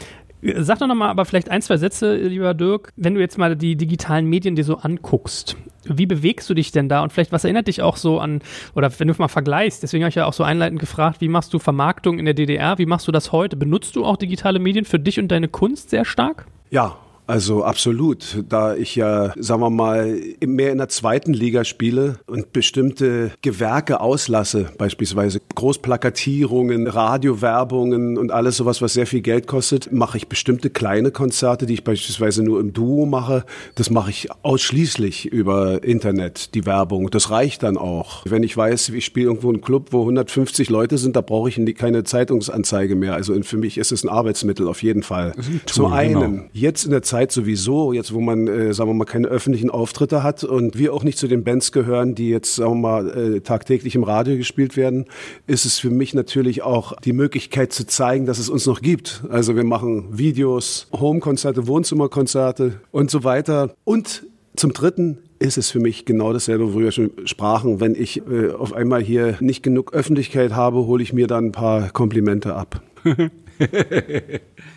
Sag 0.55 0.77
doch 0.79 0.87
nochmal 0.87 1.09
aber 1.09 1.25
vielleicht 1.25 1.49
ein, 1.49 1.63
zwei 1.63 1.77
Sätze, 1.77 2.15
lieber 2.15 2.53
Dirk, 2.53 2.93
wenn 2.95 3.15
du 3.15 3.19
jetzt 3.19 3.39
mal 3.39 3.55
die 3.55 3.75
digitalen 3.75 4.27
Medien 4.27 4.55
dir 4.55 4.63
so 4.63 4.77
anguckst. 4.77 5.57
Wie 5.83 6.05
bewegst 6.05 6.47
du 6.49 6.53
dich 6.53 6.71
denn 6.71 6.89
da? 6.89 7.01
Und 7.01 7.11
vielleicht, 7.11 7.31
was 7.31 7.43
erinnert 7.43 7.67
dich 7.67 7.81
auch 7.81 7.97
so 7.97 8.19
an, 8.19 8.41
oder 8.75 8.91
wenn 8.99 9.07
du 9.07 9.15
mal 9.17 9.29
vergleichst, 9.29 9.81
deswegen 9.81 10.03
habe 10.03 10.09
ich 10.09 10.15
ja 10.15 10.25
auch 10.25 10.33
so 10.33 10.43
einleitend 10.43 10.79
gefragt, 10.79 11.21
wie 11.21 11.27
machst 11.27 11.53
du 11.53 11.59
Vermarktung 11.59 12.19
in 12.19 12.25
der 12.25 12.35
DDR? 12.35 12.77
Wie 12.77 12.85
machst 12.85 13.07
du 13.07 13.11
das 13.11 13.31
heute? 13.31 13.57
Benutzt 13.57 13.95
du 13.95 14.05
auch 14.05 14.15
digitale 14.15 14.59
Medien 14.59 14.85
für 14.85 14.99
dich 14.99 15.19
und 15.19 15.29
deine 15.29 15.47
Kunst 15.47 15.89
sehr 15.89 16.05
stark? 16.05 16.45
Ja, 16.69 16.97
also 17.27 17.63
absolut, 17.63 18.43
da 18.47 18.75
ich 18.75 18.95
ja, 18.95 19.33
sagen 19.37 19.61
wir 19.61 19.69
mal, 19.69 20.17
mehr 20.45 20.71
in 20.71 20.77
der 20.77 20.87
zweiten 20.87 21.33
Liga 21.33 21.65
spiele 21.65 22.19
und 22.25 22.53
bestimmte 22.53 23.31
Gewerke 23.41 23.99
auslasse, 23.99 24.67
beispielsweise 24.77 25.41
Großplakatierungen, 25.55 26.87
Radiowerbungen 26.87 28.17
und 28.17 28.31
alles 28.31 28.57
sowas, 28.57 28.81
was 28.81 28.93
sehr 28.93 29.07
viel 29.07 29.19
Geld 29.19 29.45
kostet, 29.45 29.91
mache 29.91 30.17
ich 30.17 30.29
bestimmte 30.29 30.69
kleine 30.69 31.11
Konzerte, 31.11 31.65
die 31.65 31.73
ich 31.73 31.83
beispielsweise 31.83 32.43
nur 32.43 32.61
im 32.61 32.71
Duo 32.71 33.05
mache. 33.05 33.43
Das 33.75 33.89
mache 33.89 34.09
ich 34.11 34.29
ausschließlich 34.43 35.25
über 35.25 35.83
Internet, 35.83 36.55
die 36.55 36.65
Werbung. 36.65 37.09
Das 37.11 37.29
reicht 37.29 37.63
dann 37.63 37.77
auch. 37.77 38.23
Wenn 38.25 38.43
ich 38.43 38.55
weiß, 38.55 38.89
ich 38.89 39.03
spiele 39.03 39.27
irgendwo 39.27 39.49
einen 39.49 39.61
Club, 39.61 39.89
wo 39.91 39.99
150 39.99 40.69
Leute 40.69 40.97
sind, 40.97 41.17
da 41.17 41.21
brauche 41.21 41.49
ich 41.49 41.75
keine 41.75 42.05
Zeitungsanzeige 42.05 42.95
mehr. 42.95 43.15
Also 43.15 43.33
für 43.43 43.57
mich 43.57 43.77
ist 43.77 43.91
es 43.91 44.05
ein 44.05 44.09
Arbeitsmittel 44.09 44.65
auf 44.67 44.81
jeden 44.81 45.03
Fall. 45.03 45.33
Ein 45.35 45.43
Tool, 45.43 45.61
Zum 45.65 45.91
einen, 45.91 46.19
genau. 46.19 46.49
jetzt 46.53 46.85
in 46.85 46.91
der 46.91 47.01
Zeit 47.01 47.16
Zeit 47.17 47.31
sowieso, 47.31 47.93
jetzt 47.93 48.13
wo 48.13 48.21
man, 48.21 48.47
äh, 48.47 48.73
sagen 48.75 48.91
wir 48.91 48.93
mal, 48.93 49.05
keine 49.05 49.27
öffentlichen 49.27 49.71
Auftritte 49.71 50.21
hat 50.21 50.43
und 50.43 50.77
wir 50.77 50.93
auch 50.93 51.03
nicht 51.03 51.17
zu 51.17 51.27
den 51.27 51.43
Bands 51.43 51.71
gehören, 51.71 52.13
die 52.13 52.29
jetzt, 52.29 52.55
sagen 52.55 52.73
wir 52.73 52.75
mal, 52.75 53.09
äh, 53.09 53.39
tagtäglich 53.41 53.95
im 53.95 54.03
Radio 54.03 54.37
gespielt 54.37 54.77
werden, 54.77 55.05
ist 55.47 55.65
es 55.65 55.79
für 55.79 55.89
mich 55.89 56.13
natürlich 56.13 56.61
auch 56.61 56.93
die 57.01 57.13
Möglichkeit 57.13 57.73
zu 57.73 57.87
zeigen, 57.87 58.27
dass 58.27 58.37
es 58.37 58.49
uns 58.49 58.67
noch 58.67 58.81
gibt. 58.81 59.23
Also 59.29 59.55
wir 59.55 59.63
machen 59.63 60.05
Videos, 60.11 60.89
Homekonzerte, 60.91 61.65
Wohnzimmerkonzerte 61.65 62.81
und 62.91 63.09
so 63.09 63.23
weiter. 63.23 63.73
Und 63.83 64.27
zum 64.55 64.73
Dritten 64.73 65.17
ist 65.39 65.57
es 65.57 65.71
für 65.71 65.79
mich 65.79 66.05
genau 66.05 66.33
dasselbe, 66.33 66.65
worüber 66.65 66.85
wir 66.85 66.91
schon 66.91 67.09
sprachen. 67.25 67.79
Wenn 67.79 67.95
ich 67.95 68.21
äh, 68.27 68.51
auf 68.51 68.73
einmal 68.73 69.01
hier 69.01 69.37
nicht 69.39 69.63
genug 69.63 69.91
Öffentlichkeit 69.93 70.53
habe, 70.53 70.85
hole 70.85 71.01
ich 71.01 71.13
mir 71.13 71.25
dann 71.25 71.45
ein 71.45 71.51
paar 71.51 71.89
Komplimente 71.89 72.53
ab. 72.53 72.83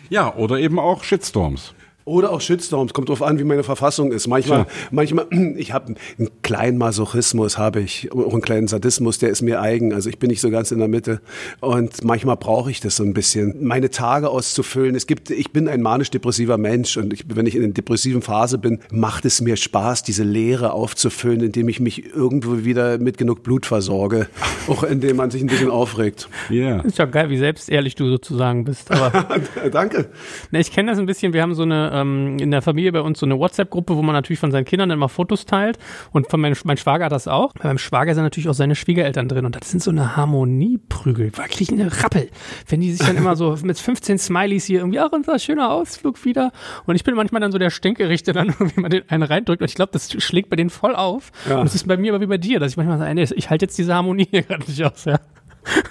ja, 0.09 0.35
oder 0.35 0.57
eben 0.57 0.79
auch 0.79 1.03
Shitstorms. 1.03 1.75
Oder 2.05 2.31
auch 2.31 2.41
Shitstorms, 2.41 2.93
kommt 2.93 3.09
drauf 3.09 3.21
an, 3.21 3.39
wie 3.39 3.43
meine 3.43 3.63
Verfassung 3.63 4.11
ist. 4.11 4.27
Manchmal, 4.27 4.65
Klar. 4.65 4.75
manchmal, 4.91 5.27
ich 5.57 5.73
habe 5.73 5.95
einen 6.17 6.29
kleinen 6.41 6.77
Masochismus, 6.77 7.57
habe 7.57 7.81
ich, 7.81 8.11
auch 8.11 8.33
einen 8.33 8.41
kleinen 8.41 8.67
Sadismus, 8.67 9.19
der 9.19 9.29
ist 9.29 9.41
mir 9.41 9.61
eigen. 9.61 9.93
Also 9.93 10.09
ich 10.09 10.19
bin 10.19 10.29
nicht 10.29 10.41
so 10.41 10.49
ganz 10.49 10.71
in 10.71 10.79
der 10.79 10.87
Mitte. 10.87 11.21
Und 11.59 12.03
manchmal 12.03 12.37
brauche 12.37 12.71
ich 12.71 12.79
das 12.79 12.95
so 12.95 13.03
ein 13.03 13.13
bisschen, 13.13 13.65
meine 13.65 13.89
Tage 13.89 14.29
auszufüllen. 14.29 14.95
Es 14.95 15.07
gibt, 15.07 15.29
ich 15.29 15.51
bin 15.51 15.67
ein 15.67 15.81
manisch-depressiver 15.81 16.57
Mensch 16.57 16.97
und 16.97 17.13
ich, 17.13 17.25
wenn 17.27 17.45
ich 17.45 17.55
in 17.55 17.63
einer 17.63 17.73
depressiven 17.73 18.21
Phase 18.21 18.57
bin, 18.57 18.79
macht 18.91 19.25
es 19.25 19.41
mir 19.41 19.55
Spaß, 19.55 20.03
diese 20.03 20.23
Leere 20.23 20.73
aufzufüllen, 20.73 21.41
indem 21.41 21.69
ich 21.69 21.79
mich 21.79 22.13
irgendwo 22.13 22.63
wieder 22.63 22.97
mit 22.97 23.17
genug 23.17 23.43
Blut 23.43 23.65
versorge, 23.65 24.27
auch 24.67 24.83
indem 24.83 25.17
man 25.17 25.31
sich 25.31 25.41
ein 25.41 25.47
bisschen 25.47 25.69
aufregt. 25.69 26.29
Ja. 26.49 26.61
Yeah. 26.61 26.81
Ist 26.81 26.97
ja 26.97 27.05
geil, 27.05 27.29
wie 27.29 27.37
selbstehrlich 27.37 27.95
du 27.95 28.07
sozusagen 28.07 28.63
bist. 28.63 28.91
Aber 28.91 29.11
Danke. 29.71 30.09
Ne, 30.51 30.59
ich 30.59 30.71
kenne 30.71 30.91
das 30.91 30.99
ein 30.99 31.05
bisschen. 31.05 31.33
Wir 31.33 31.41
haben 31.41 31.53
so 31.53 31.63
eine 31.63 31.90
ähm, 31.91 32.37
in 32.39 32.51
der 32.51 32.61
Familie 32.61 32.91
bei 32.91 33.01
uns 33.01 33.19
so 33.19 33.25
eine 33.25 33.37
WhatsApp-Gruppe, 33.37 33.95
wo 33.95 34.01
man 34.01 34.13
natürlich 34.13 34.39
von 34.39 34.51
seinen 34.51 34.65
Kindern 34.65 34.91
immer 34.91 35.09
Fotos 35.09 35.45
teilt. 35.45 35.77
Und 36.11 36.29
von 36.29 36.39
meinem 36.39 36.55
mein 36.63 36.77
Schwager 36.77 37.05
hat 37.05 37.11
das 37.11 37.27
auch. 37.27 37.53
Bei 37.53 37.67
meinem 37.67 37.77
Schwager 37.77 38.13
sind 38.15 38.23
natürlich 38.23 38.49
auch 38.49 38.53
seine 38.53 38.75
Schwiegereltern 38.75 39.27
drin. 39.27 39.45
Und 39.45 39.55
das 39.55 39.69
sind 39.69 39.81
so 39.81 39.91
eine 39.91 40.15
Harmonieprügel. 40.15 41.31
Da 41.31 41.47
kriege 41.47 41.63
ich 41.63 41.71
eine 41.71 42.03
Rappel. 42.03 42.29
Wenn 42.67 42.81
die 42.81 42.91
sich 42.91 43.05
dann 43.05 43.17
immer 43.17 43.35
so 43.35 43.57
mit 43.63 43.77
15 43.79 44.17
Smileys 44.17 44.65
hier 44.65 44.79
irgendwie, 44.79 44.99
ach, 44.99 45.11
unser 45.11 45.39
schöner 45.39 45.71
Ausflug 45.71 46.23
wieder. 46.25 46.51
Und 46.85 46.95
ich 46.95 47.03
bin 47.03 47.15
manchmal 47.15 47.41
dann 47.41 47.51
so 47.51 47.57
der 47.57 47.69
Stinkericht, 47.69 48.27
der 48.27 48.33
dann 48.33 48.47
irgendwie 48.59 48.79
mal 48.79 48.89
den 48.89 49.09
einen 49.09 49.23
reindrückt. 49.23 49.61
Und 49.61 49.69
ich 49.69 49.75
glaube, 49.75 49.91
das 49.93 50.11
schlägt 50.11 50.49
bei 50.49 50.55
denen 50.55 50.69
voll 50.69 50.95
auf. 50.95 51.31
Ja. 51.49 51.57
Und 51.57 51.65
das 51.65 51.75
ist 51.75 51.87
bei 51.87 51.97
mir 51.97 52.13
aber 52.13 52.21
wie 52.21 52.27
bei 52.27 52.37
dir, 52.37 52.59
dass 52.59 52.71
ich 52.71 52.77
manchmal 52.77 52.97
sage, 52.97 53.15
nee, 53.15 53.27
ich 53.35 53.49
halte 53.49 53.65
jetzt 53.65 53.77
diese 53.77 53.93
Harmonie 53.93 54.27
hier 54.29 54.43
gerade 54.43 54.63
nicht 54.65 54.83
aus, 54.83 55.05
ja. 55.05 55.19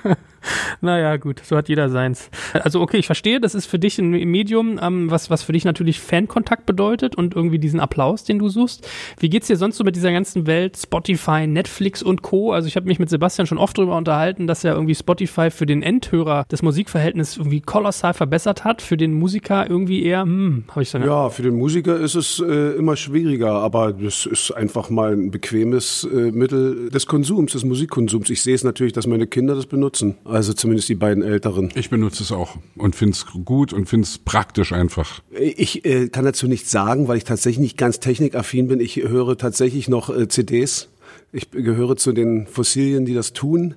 naja, 0.81 1.17
gut, 1.17 1.41
so 1.45 1.57
hat 1.57 1.69
jeder 1.69 1.89
seins. 1.89 2.31
Also 2.53 2.81
okay, 2.81 2.99
ich 2.99 3.07
verstehe, 3.07 3.41
das 3.41 3.55
ist 3.55 3.67
für 3.67 3.79
dich 3.79 3.99
ein 3.99 4.11
Medium, 4.11 4.79
ähm, 4.83 5.11
was, 5.11 5.31
was 5.31 5.43
für 5.43 5.53
dich 5.53 5.65
natürlich 5.65 6.01
Fankontakt 6.01 6.67
bedeutet 6.67 7.17
und 7.17 7.35
irgendwie 7.35 7.59
diesen 7.59 7.81
Applaus, 7.81 8.25
den 8.25 8.39
du 8.39 8.49
suchst. 8.49 8.89
Wie 9.19 9.29
geht's 9.29 9.47
dir 9.47 9.57
sonst 9.57 9.77
so 9.77 9.85
mit 9.85 9.97
dieser 9.97 10.13
ganzen 10.13 10.47
Welt, 10.47 10.77
Spotify, 10.77 11.47
Netflix 11.47 12.03
und 12.03 12.23
Co.? 12.23 12.53
Also 12.53 12.69
ich 12.69 12.77
habe 12.77 12.87
mich 12.87 12.99
mit 12.99 13.11
Sebastian 13.11 13.47
schon 13.47 13.59
oft 13.59 13.77
darüber 13.79 13.97
unterhalten, 13.97 14.47
dass 14.47 14.63
ja 14.63 14.73
irgendwie 14.73 14.95
Spotify 14.95 15.51
für 15.51 15.67
den 15.67 15.83
Endhörer 15.83 16.45
das 16.49 16.63
Musikverhältnis 16.63 17.37
irgendwie 17.37 17.61
kolossal 17.61 18.15
verbessert 18.15 18.65
hat, 18.65 18.83
für 18.83 18.97
den 18.97 19.15
Musiker 19.15 19.69
irgendwie 19.69 20.05
eher, 20.05 20.23
hm, 20.23 20.65
habe 20.71 20.83
ich 20.83 20.95
eine 20.95 21.07
Ja, 21.07 21.29
für 21.31 21.43
den 21.43 21.57
Musiker 21.57 21.99
ist 21.99 22.15
es 22.15 22.41
äh, 22.41 22.77
immer 22.77 22.97
schwieriger, 22.97 23.53
aber 23.53 23.93
das 23.93 24.27
ist 24.27 24.51
einfach 24.53 24.91
mal 24.91 25.13
ein 25.13 25.31
bequemes 25.31 26.09
äh, 26.13 26.31
Mittel 26.33 26.91
des 26.91 27.07
Konsums, 27.07 27.53
des 27.53 27.65
Musikkonsums. 27.65 28.31
Ich 28.31 28.43
sehe 28.43 28.55
es 28.55 28.65
natürlich, 28.65 28.93
dass 28.93 29.07
meine 29.07 29.27
Kinder 29.27 29.55
das 29.55 29.67
benutzen. 29.67 30.17
Also 30.31 30.53
zumindest 30.53 30.89
die 30.89 30.95
beiden 30.95 31.23
Älteren. 31.25 31.71
Ich 31.75 31.91
benutze 31.91 32.23
es 32.23 32.31
auch 32.31 32.57
und 32.77 32.95
finde 32.95 33.15
es 33.15 33.27
gut 33.45 33.73
und 33.73 33.89
finde 33.89 34.05
es 34.05 34.19
praktisch 34.19 34.73
einfach. 34.73 35.21
Ich 35.31 35.85
äh, 35.85 36.09
kann 36.09 36.25
dazu 36.25 36.47
nichts 36.47 36.71
sagen, 36.71 37.09
weil 37.09 37.17
ich 37.17 37.25
tatsächlich 37.25 37.59
nicht 37.59 37.77
ganz 37.77 37.99
technikaffin 37.99 38.69
bin. 38.69 38.81
Ich 38.81 38.97
höre 38.97 39.37
tatsächlich 39.37 39.89
noch 39.89 40.09
äh, 40.09 40.29
CDs. 40.29 40.89
Ich 41.33 41.51
gehöre 41.51 41.97
zu 41.97 42.13
den 42.13 42.47
Fossilien, 42.47 43.05
die 43.05 43.15
das 43.15 43.33
tun. 43.33 43.75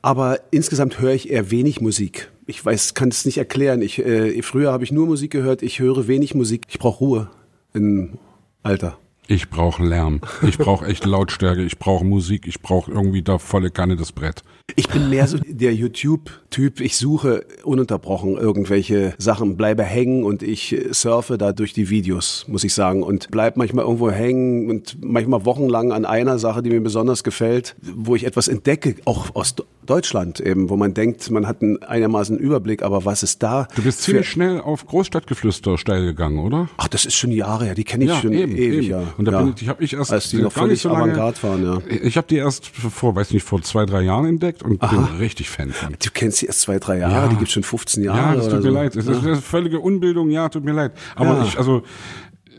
Aber 0.00 0.38
insgesamt 0.52 1.00
höre 1.00 1.12
ich 1.12 1.30
eher 1.30 1.50
wenig 1.50 1.80
Musik. 1.80 2.30
Ich 2.46 2.64
weiß, 2.64 2.94
kann 2.94 3.08
es 3.08 3.24
nicht 3.24 3.38
erklären. 3.38 3.82
Ich, 3.82 3.98
äh, 3.98 4.40
früher 4.42 4.72
habe 4.72 4.84
ich 4.84 4.92
nur 4.92 5.06
Musik 5.06 5.32
gehört. 5.32 5.62
Ich 5.62 5.80
höre 5.80 6.06
wenig 6.06 6.34
Musik. 6.34 6.62
Ich 6.68 6.78
brauche 6.78 6.98
Ruhe 7.04 7.30
im 7.74 8.18
Alter. 8.62 8.98
Ich 9.28 9.50
brauche 9.50 9.84
Lärm. 9.84 10.20
Ich 10.46 10.56
brauche 10.58 10.86
echt 10.86 11.04
Lautstärke. 11.04 11.62
Ich 11.64 11.78
brauche 11.78 12.04
Musik. 12.04 12.46
Ich 12.46 12.60
brauche 12.60 12.90
irgendwie 12.92 13.22
da 13.22 13.38
volle 13.38 13.70
Kanne 13.70 13.96
das 13.96 14.12
Brett. 14.12 14.42
Ich 14.76 14.88
bin 14.88 15.10
mehr 15.10 15.26
so 15.26 15.38
der 15.38 15.74
YouTube-Typ. 15.74 16.80
Ich 16.80 16.96
suche 16.96 17.44
ununterbrochen 17.64 18.36
irgendwelche 18.36 19.14
Sachen, 19.18 19.56
bleibe 19.56 19.82
hängen 19.84 20.24
und 20.24 20.42
ich 20.42 20.76
surfe 20.90 21.38
da 21.38 21.52
durch 21.52 21.72
die 21.72 21.88
Videos, 21.90 22.44
muss 22.48 22.64
ich 22.64 22.74
sagen. 22.74 23.02
Und 23.02 23.28
bleib 23.30 23.56
manchmal 23.56 23.84
irgendwo 23.84 24.10
hängen 24.10 24.70
und 24.70 24.98
manchmal 25.04 25.44
wochenlang 25.44 25.92
an 25.92 26.04
einer 26.04 26.38
Sache, 26.38 26.62
die 26.62 26.70
mir 26.70 26.80
besonders 26.80 27.24
gefällt, 27.24 27.74
wo 27.82 28.14
ich 28.16 28.24
etwas 28.24 28.48
entdecke, 28.48 28.96
auch 29.06 29.34
aus 29.34 29.54
Deutschland 29.86 30.40
eben, 30.40 30.68
wo 30.68 30.76
man 30.76 30.94
denkt, 30.94 31.30
man 31.30 31.46
hat 31.46 31.62
einen 31.62 31.80
einigermaßen 31.82 32.36
Überblick, 32.36 32.82
aber 32.82 33.04
was 33.04 33.22
ist 33.22 33.42
da? 33.44 33.68
Du 33.76 33.82
bist 33.82 34.02
ziemlich 34.02 34.28
schnell 34.28 34.60
auf 34.60 34.84
Großstadtgeflüster 34.86 35.78
steil 35.78 36.04
gegangen, 36.04 36.40
oder? 36.40 36.68
Ach, 36.76 36.88
das 36.88 37.04
ist 37.04 37.14
schon 37.14 37.30
Jahre 37.30 37.66
her, 37.66 37.74
die 37.76 37.84
kenne 37.84 38.04
ich 38.04 38.10
Ja, 38.10 38.20
schon 38.20 38.32
eben, 38.32 38.56
ewig, 38.56 38.78
eben. 38.78 38.90
ja. 38.90 39.02
Und 39.16 39.24
da 39.26 39.32
ja. 39.32 39.38
bin 39.38 39.48
ich, 39.48 39.54
die 39.56 39.68
habe 39.68 39.82
ich 39.82 39.92
erst 39.94 40.12
Als 40.12 40.30
die 40.30 40.36
noch 40.38 40.52
gar 40.54 40.66
nicht 40.66 40.80
völlig 40.80 40.82
so 40.82 40.88
lange. 40.90 41.14
Avantgarde 41.14 41.42
waren, 41.42 41.64
ja. 41.64 41.96
Ich 42.02 42.16
habe 42.16 42.26
die 42.28 42.36
erst 42.36 42.66
vor, 42.68 43.14
weiß 43.16 43.30
nicht, 43.32 43.42
vor 43.44 43.62
zwei, 43.62 43.86
drei 43.86 44.02
Jahren 44.02 44.26
entdeckt 44.26 44.62
und 44.62 44.78
bin 44.80 45.04
richtig 45.18 45.48
Fan 45.50 45.70
von. 45.70 45.96
Du 46.02 46.10
kennst 46.12 46.38
sie 46.38 46.46
erst 46.46 46.60
zwei, 46.62 46.78
drei 46.78 46.98
Jahre, 46.98 47.14
Ja. 47.14 47.28
die 47.28 47.36
gibt's 47.36 47.52
schon 47.52 47.62
15 47.62 48.04
Jahre. 48.04 48.18
Ja, 48.18 48.34
das 48.34 48.48
tut 48.48 48.62
mir 48.62 48.62
so. 48.62 48.70
leid. 48.70 48.96
Es 48.96 49.06
ist 49.06 49.44
völlige 49.44 49.80
Unbildung, 49.80 50.30
ja, 50.30 50.48
tut 50.48 50.64
mir 50.64 50.72
leid. 50.72 50.92
Aber 51.14 51.44
ich, 51.46 51.58
also 51.58 51.82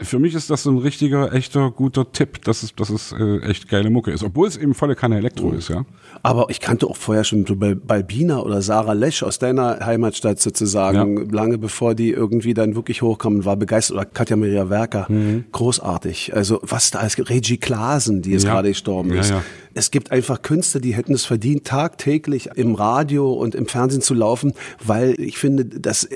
für 0.02 0.20
mich 0.20 0.34
ist 0.36 0.50
das 0.50 0.64
so 0.64 0.72
ein 0.72 0.78
richtiger, 0.78 1.34
echter, 1.34 1.72
guter 1.72 2.12
Tipp, 2.12 2.44
dass 2.44 2.64
es, 2.64 2.74
dass 2.76 2.90
es 2.90 3.12
äh, 3.12 3.40
echt 3.42 3.68
geile 3.70 3.90
Mucke 3.90 4.12
ist. 4.12 4.24
Obwohl 4.24 4.48
es 4.48 4.58
eben 4.58 4.74
volle 4.74 4.96
Kanne 4.96 5.18
Elektro 5.18 5.52
ist, 5.52 5.70
ja. 5.70 5.86
Aber 6.24 6.48
ich 6.50 6.60
kannte 6.60 6.88
auch 6.88 6.96
vorher 6.96 7.24
schon 7.24 7.46
Balbina 7.86 8.40
oder 8.40 8.62
Sarah 8.62 8.94
Lesch 8.94 9.24
aus 9.24 9.40
deiner 9.40 9.86
Heimatstadt 9.86 10.40
sozusagen, 10.40 11.30
lange 11.30 11.58
bevor 11.58 11.96
die 11.96 12.12
irgendwie 12.12 12.54
dann 12.54 12.76
wirklich 12.76 13.02
hochkommen, 13.02 13.46
war 13.46 13.56
begeistert. 13.58 13.96
Oder 13.98 14.06
Katja 14.06 14.36
Maria 14.36 14.70
Werker, 14.70 15.08
großartig. 15.52 16.36
Also 16.36 16.60
was 16.64 16.92
da 16.92 17.02
ist, 17.02 17.18
Regie 17.30 17.58
Klasen, 17.58 18.22
die 18.22 18.32
jetzt 18.32 18.44
Ja. 18.44 18.54
gerade 18.54 18.70
gestorben 18.70 19.14
Ja, 19.14 19.20
ist. 19.22 19.30
ja. 19.32 19.44
Es 19.78 19.92
gibt 19.92 20.12
einfach 20.12 20.42
Künstler, 20.42 20.82
die 20.82 20.96
hätten 20.96 21.14
es 21.14 21.26
verdient, 21.26 21.66
tagtäglich 21.66 22.50
im 22.56 22.74
Radio 22.74 23.32
und 23.32 23.54
im 23.54 23.68
Fernsehen 23.68 24.02
zu 24.02 24.16
laufen, 24.16 24.54
weil 24.84 25.14
ich 25.20 25.38
finde, 25.38 25.66
dass 25.66 26.10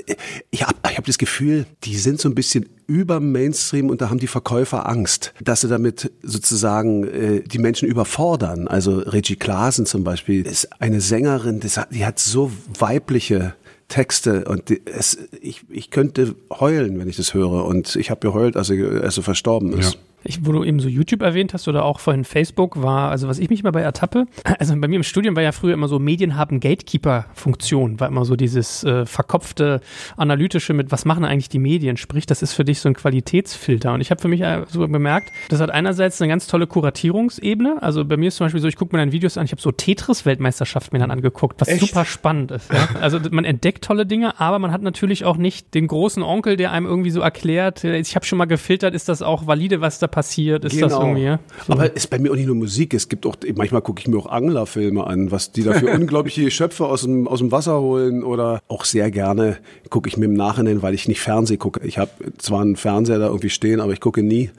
ich 0.50 0.62
habe 0.62 0.74
ich 0.90 0.96
hab 0.98 1.06
das 1.06 1.16
Gefühl, 1.16 1.66
die 1.84 1.96
sind 1.96 2.20
so 2.20 2.28
ein 2.28 2.34
bisschen 2.34 2.68
über 2.88 3.20
Mainstream 3.20 3.88
und 3.88 4.00
da 4.00 4.10
haben 4.10 4.18
die 4.18 4.26
Verkäufer 4.26 4.88
Angst, 4.88 5.32
dass 5.40 5.60
sie 5.60 5.68
damit 5.68 6.10
sozusagen 6.22 7.04
äh, 7.04 7.40
die 7.42 7.58
Menschen 7.58 7.88
überfordern. 7.88 8.66
Also 8.66 8.98
Regie 8.98 9.36
Klasen 9.36 9.86
zum 9.86 10.02
Beispiel 10.02 10.44
ist 10.44 10.68
eine 10.80 11.00
Sängerin, 11.00 11.60
die 11.90 12.04
hat 12.04 12.18
so 12.18 12.50
weibliche 12.78 13.54
Texte 13.86 14.44
und 14.46 14.70
die, 14.70 14.82
es, 14.86 15.18
ich, 15.40 15.62
ich 15.68 15.90
könnte 15.90 16.34
heulen, 16.50 16.98
wenn 16.98 17.08
ich 17.08 17.16
das 17.16 17.32
höre 17.32 17.64
und 17.64 17.94
ich 17.94 18.10
habe 18.10 18.20
geheult, 18.20 18.56
als 18.56 18.70
er, 18.70 19.02
als 19.04 19.18
er 19.18 19.22
verstorben 19.22 19.72
ist. 19.78 19.94
Ja. 19.94 20.00
Ich, 20.24 20.46
wo 20.46 20.52
du 20.52 20.64
eben 20.64 20.80
so 20.80 20.88
YouTube 20.88 21.22
erwähnt 21.22 21.54
hast 21.54 21.68
oder 21.68 21.84
auch 21.84 22.00
vorhin 22.00 22.24
Facebook 22.24 22.82
war, 22.82 23.10
also 23.10 23.28
was 23.28 23.38
ich 23.38 23.50
mich 23.50 23.62
mal 23.62 23.72
bei 23.72 23.80
ertappe, 23.80 24.26
also 24.58 24.74
bei 24.78 24.88
mir 24.88 24.96
im 24.96 25.02
Studium 25.02 25.36
war 25.36 25.42
ja 25.42 25.52
früher 25.52 25.74
immer 25.74 25.88
so 25.88 25.98
Medien 25.98 26.36
haben 26.36 26.60
Gatekeeper-Funktion, 26.60 28.00
war 28.00 28.08
immer 28.08 28.24
so 28.24 28.36
dieses 28.36 28.84
äh, 28.84 29.06
verkopfte, 29.06 29.80
analytische 30.16 30.72
mit, 30.72 30.92
was 30.92 31.04
machen 31.04 31.24
eigentlich 31.24 31.48
die 31.48 31.58
Medien, 31.58 31.96
sprich, 31.96 32.26
das 32.26 32.42
ist 32.42 32.52
für 32.52 32.64
dich 32.64 32.80
so 32.80 32.88
ein 32.88 32.94
Qualitätsfilter. 32.94 33.92
Und 33.92 34.00
ich 34.00 34.10
habe 34.10 34.20
für 34.20 34.28
mich 34.28 34.40
äh, 34.40 34.64
so 34.68 34.86
bemerkt, 34.86 35.30
das 35.48 35.60
hat 35.60 35.70
einerseits 35.70 36.20
eine 36.20 36.28
ganz 36.28 36.46
tolle 36.46 36.66
Kuratierungsebene, 36.66 37.82
also 37.82 38.04
bei 38.04 38.16
mir 38.16 38.28
ist 38.28 38.36
zum 38.36 38.46
Beispiel 38.46 38.60
so, 38.60 38.68
ich 38.68 38.76
gucke 38.76 38.94
mir 38.94 39.02
dann 39.02 39.12
Videos 39.12 39.36
an, 39.36 39.44
ich 39.44 39.52
habe 39.52 39.62
so 39.62 39.72
Tetris-Weltmeisterschaft 39.72 40.92
mir 40.92 40.98
dann 40.98 41.10
angeguckt, 41.10 41.60
was 41.60 41.68
Echt? 41.68 41.80
super 41.80 42.04
spannend 42.04 42.50
ist. 42.50 42.72
Ja? 42.72 42.88
Also 43.02 43.18
man 43.30 43.44
entdeckt 43.44 43.84
tolle 43.84 44.06
Dinge, 44.06 44.38
aber 44.40 44.58
man 44.58 44.70
hat 44.70 44.82
natürlich 44.82 45.24
auch 45.24 45.36
nicht 45.36 45.74
den 45.74 45.88
großen 45.88 46.22
Onkel, 46.22 46.56
der 46.56 46.70
einem 46.70 46.86
irgendwie 46.86 47.10
so 47.10 47.20
erklärt, 47.20 47.84
äh, 47.84 47.98
ich 47.98 48.14
habe 48.14 48.24
schon 48.24 48.38
mal 48.38 48.44
gefiltert, 48.44 48.94
ist 48.94 49.08
das 49.08 49.22
auch 49.22 49.46
valide, 49.46 49.80
was 49.80 49.98
da 49.98 50.06
passiert? 50.12 50.64
Ist 50.64 50.80
das 50.80 50.92
irgendwie? 50.92 51.36
So. 51.66 51.72
Aber 51.72 51.96
ist 51.96 52.08
bei 52.08 52.20
mir 52.20 52.30
auch 52.30 52.36
nicht 52.36 52.46
nur 52.46 52.54
Musik. 52.54 52.94
Es 52.94 53.08
gibt 53.08 53.26
auch, 53.26 53.34
manchmal 53.56 53.82
gucke 53.82 54.00
ich 54.00 54.06
mir 54.06 54.16
auch 54.16 54.26
Anglerfilme 54.26 55.04
an, 55.04 55.32
was 55.32 55.50
die 55.50 55.64
da 55.64 55.72
für 55.72 55.86
unglaubliche 55.92 56.44
Geschöpfe 56.44 56.86
aus 56.86 57.02
dem, 57.02 57.26
aus 57.26 57.40
dem 57.40 57.50
Wasser 57.50 57.80
holen 57.80 58.22
oder 58.22 58.60
auch 58.68 58.84
sehr 58.84 59.10
gerne 59.10 59.58
gucke 59.90 60.08
ich 60.08 60.16
mir 60.16 60.26
im 60.26 60.34
Nachhinein, 60.34 60.82
weil 60.82 60.94
ich 60.94 61.08
nicht 61.08 61.20
Fernseh 61.20 61.56
gucke. 61.56 61.84
Ich 61.84 61.98
habe 61.98 62.10
zwar 62.38 62.60
einen 62.60 62.76
Fernseher 62.76 63.18
da 63.18 63.26
irgendwie 63.26 63.50
stehen, 63.50 63.80
aber 63.80 63.92
ich 63.92 64.00
gucke 64.00 64.22
nie. 64.22 64.50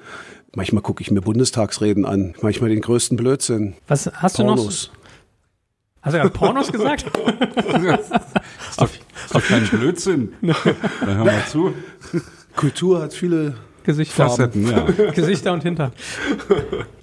Manchmal 0.55 0.81
gucke 0.83 1.01
ich 1.01 1.09
mir 1.09 1.21
Bundestagsreden 1.21 2.05
an, 2.05 2.35
manchmal 2.41 2.69
den 2.69 2.81
größten 2.81 3.15
Blödsinn. 3.15 3.75
was 3.87 4.11
hast 4.13 4.37
du 4.37 4.43
noch? 4.43 4.57
so- 4.57 4.63
Pornos. 4.63 4.91
Hast 6.01 6.13
du 6.13 6.17
gerade 6.19 6.29
Pornos 6.31 6.71
gesagt? 6.71 7.05
ist, 7.07 8.77
doch, 8.77 8.89
ist 9.25 9.33
doch 9.33 9.41
kein 9.41 9.65
Blödsinn. 9.67 10.33
Dann 10.41 11.17
hör 11.17 11.25
mal 11.25 11.45
zu. 11.49 11.73
Kultur 12.55 13.01
hat 13.01 13.13
viele 13.13 13.55
Gesichter. 13.83 14.27
Facetten, 14.27 14.69
ja. 14.69 15.11
Gesichter 15.15 15.53
und 15.53 15.63
Hintern. 15.63 15.91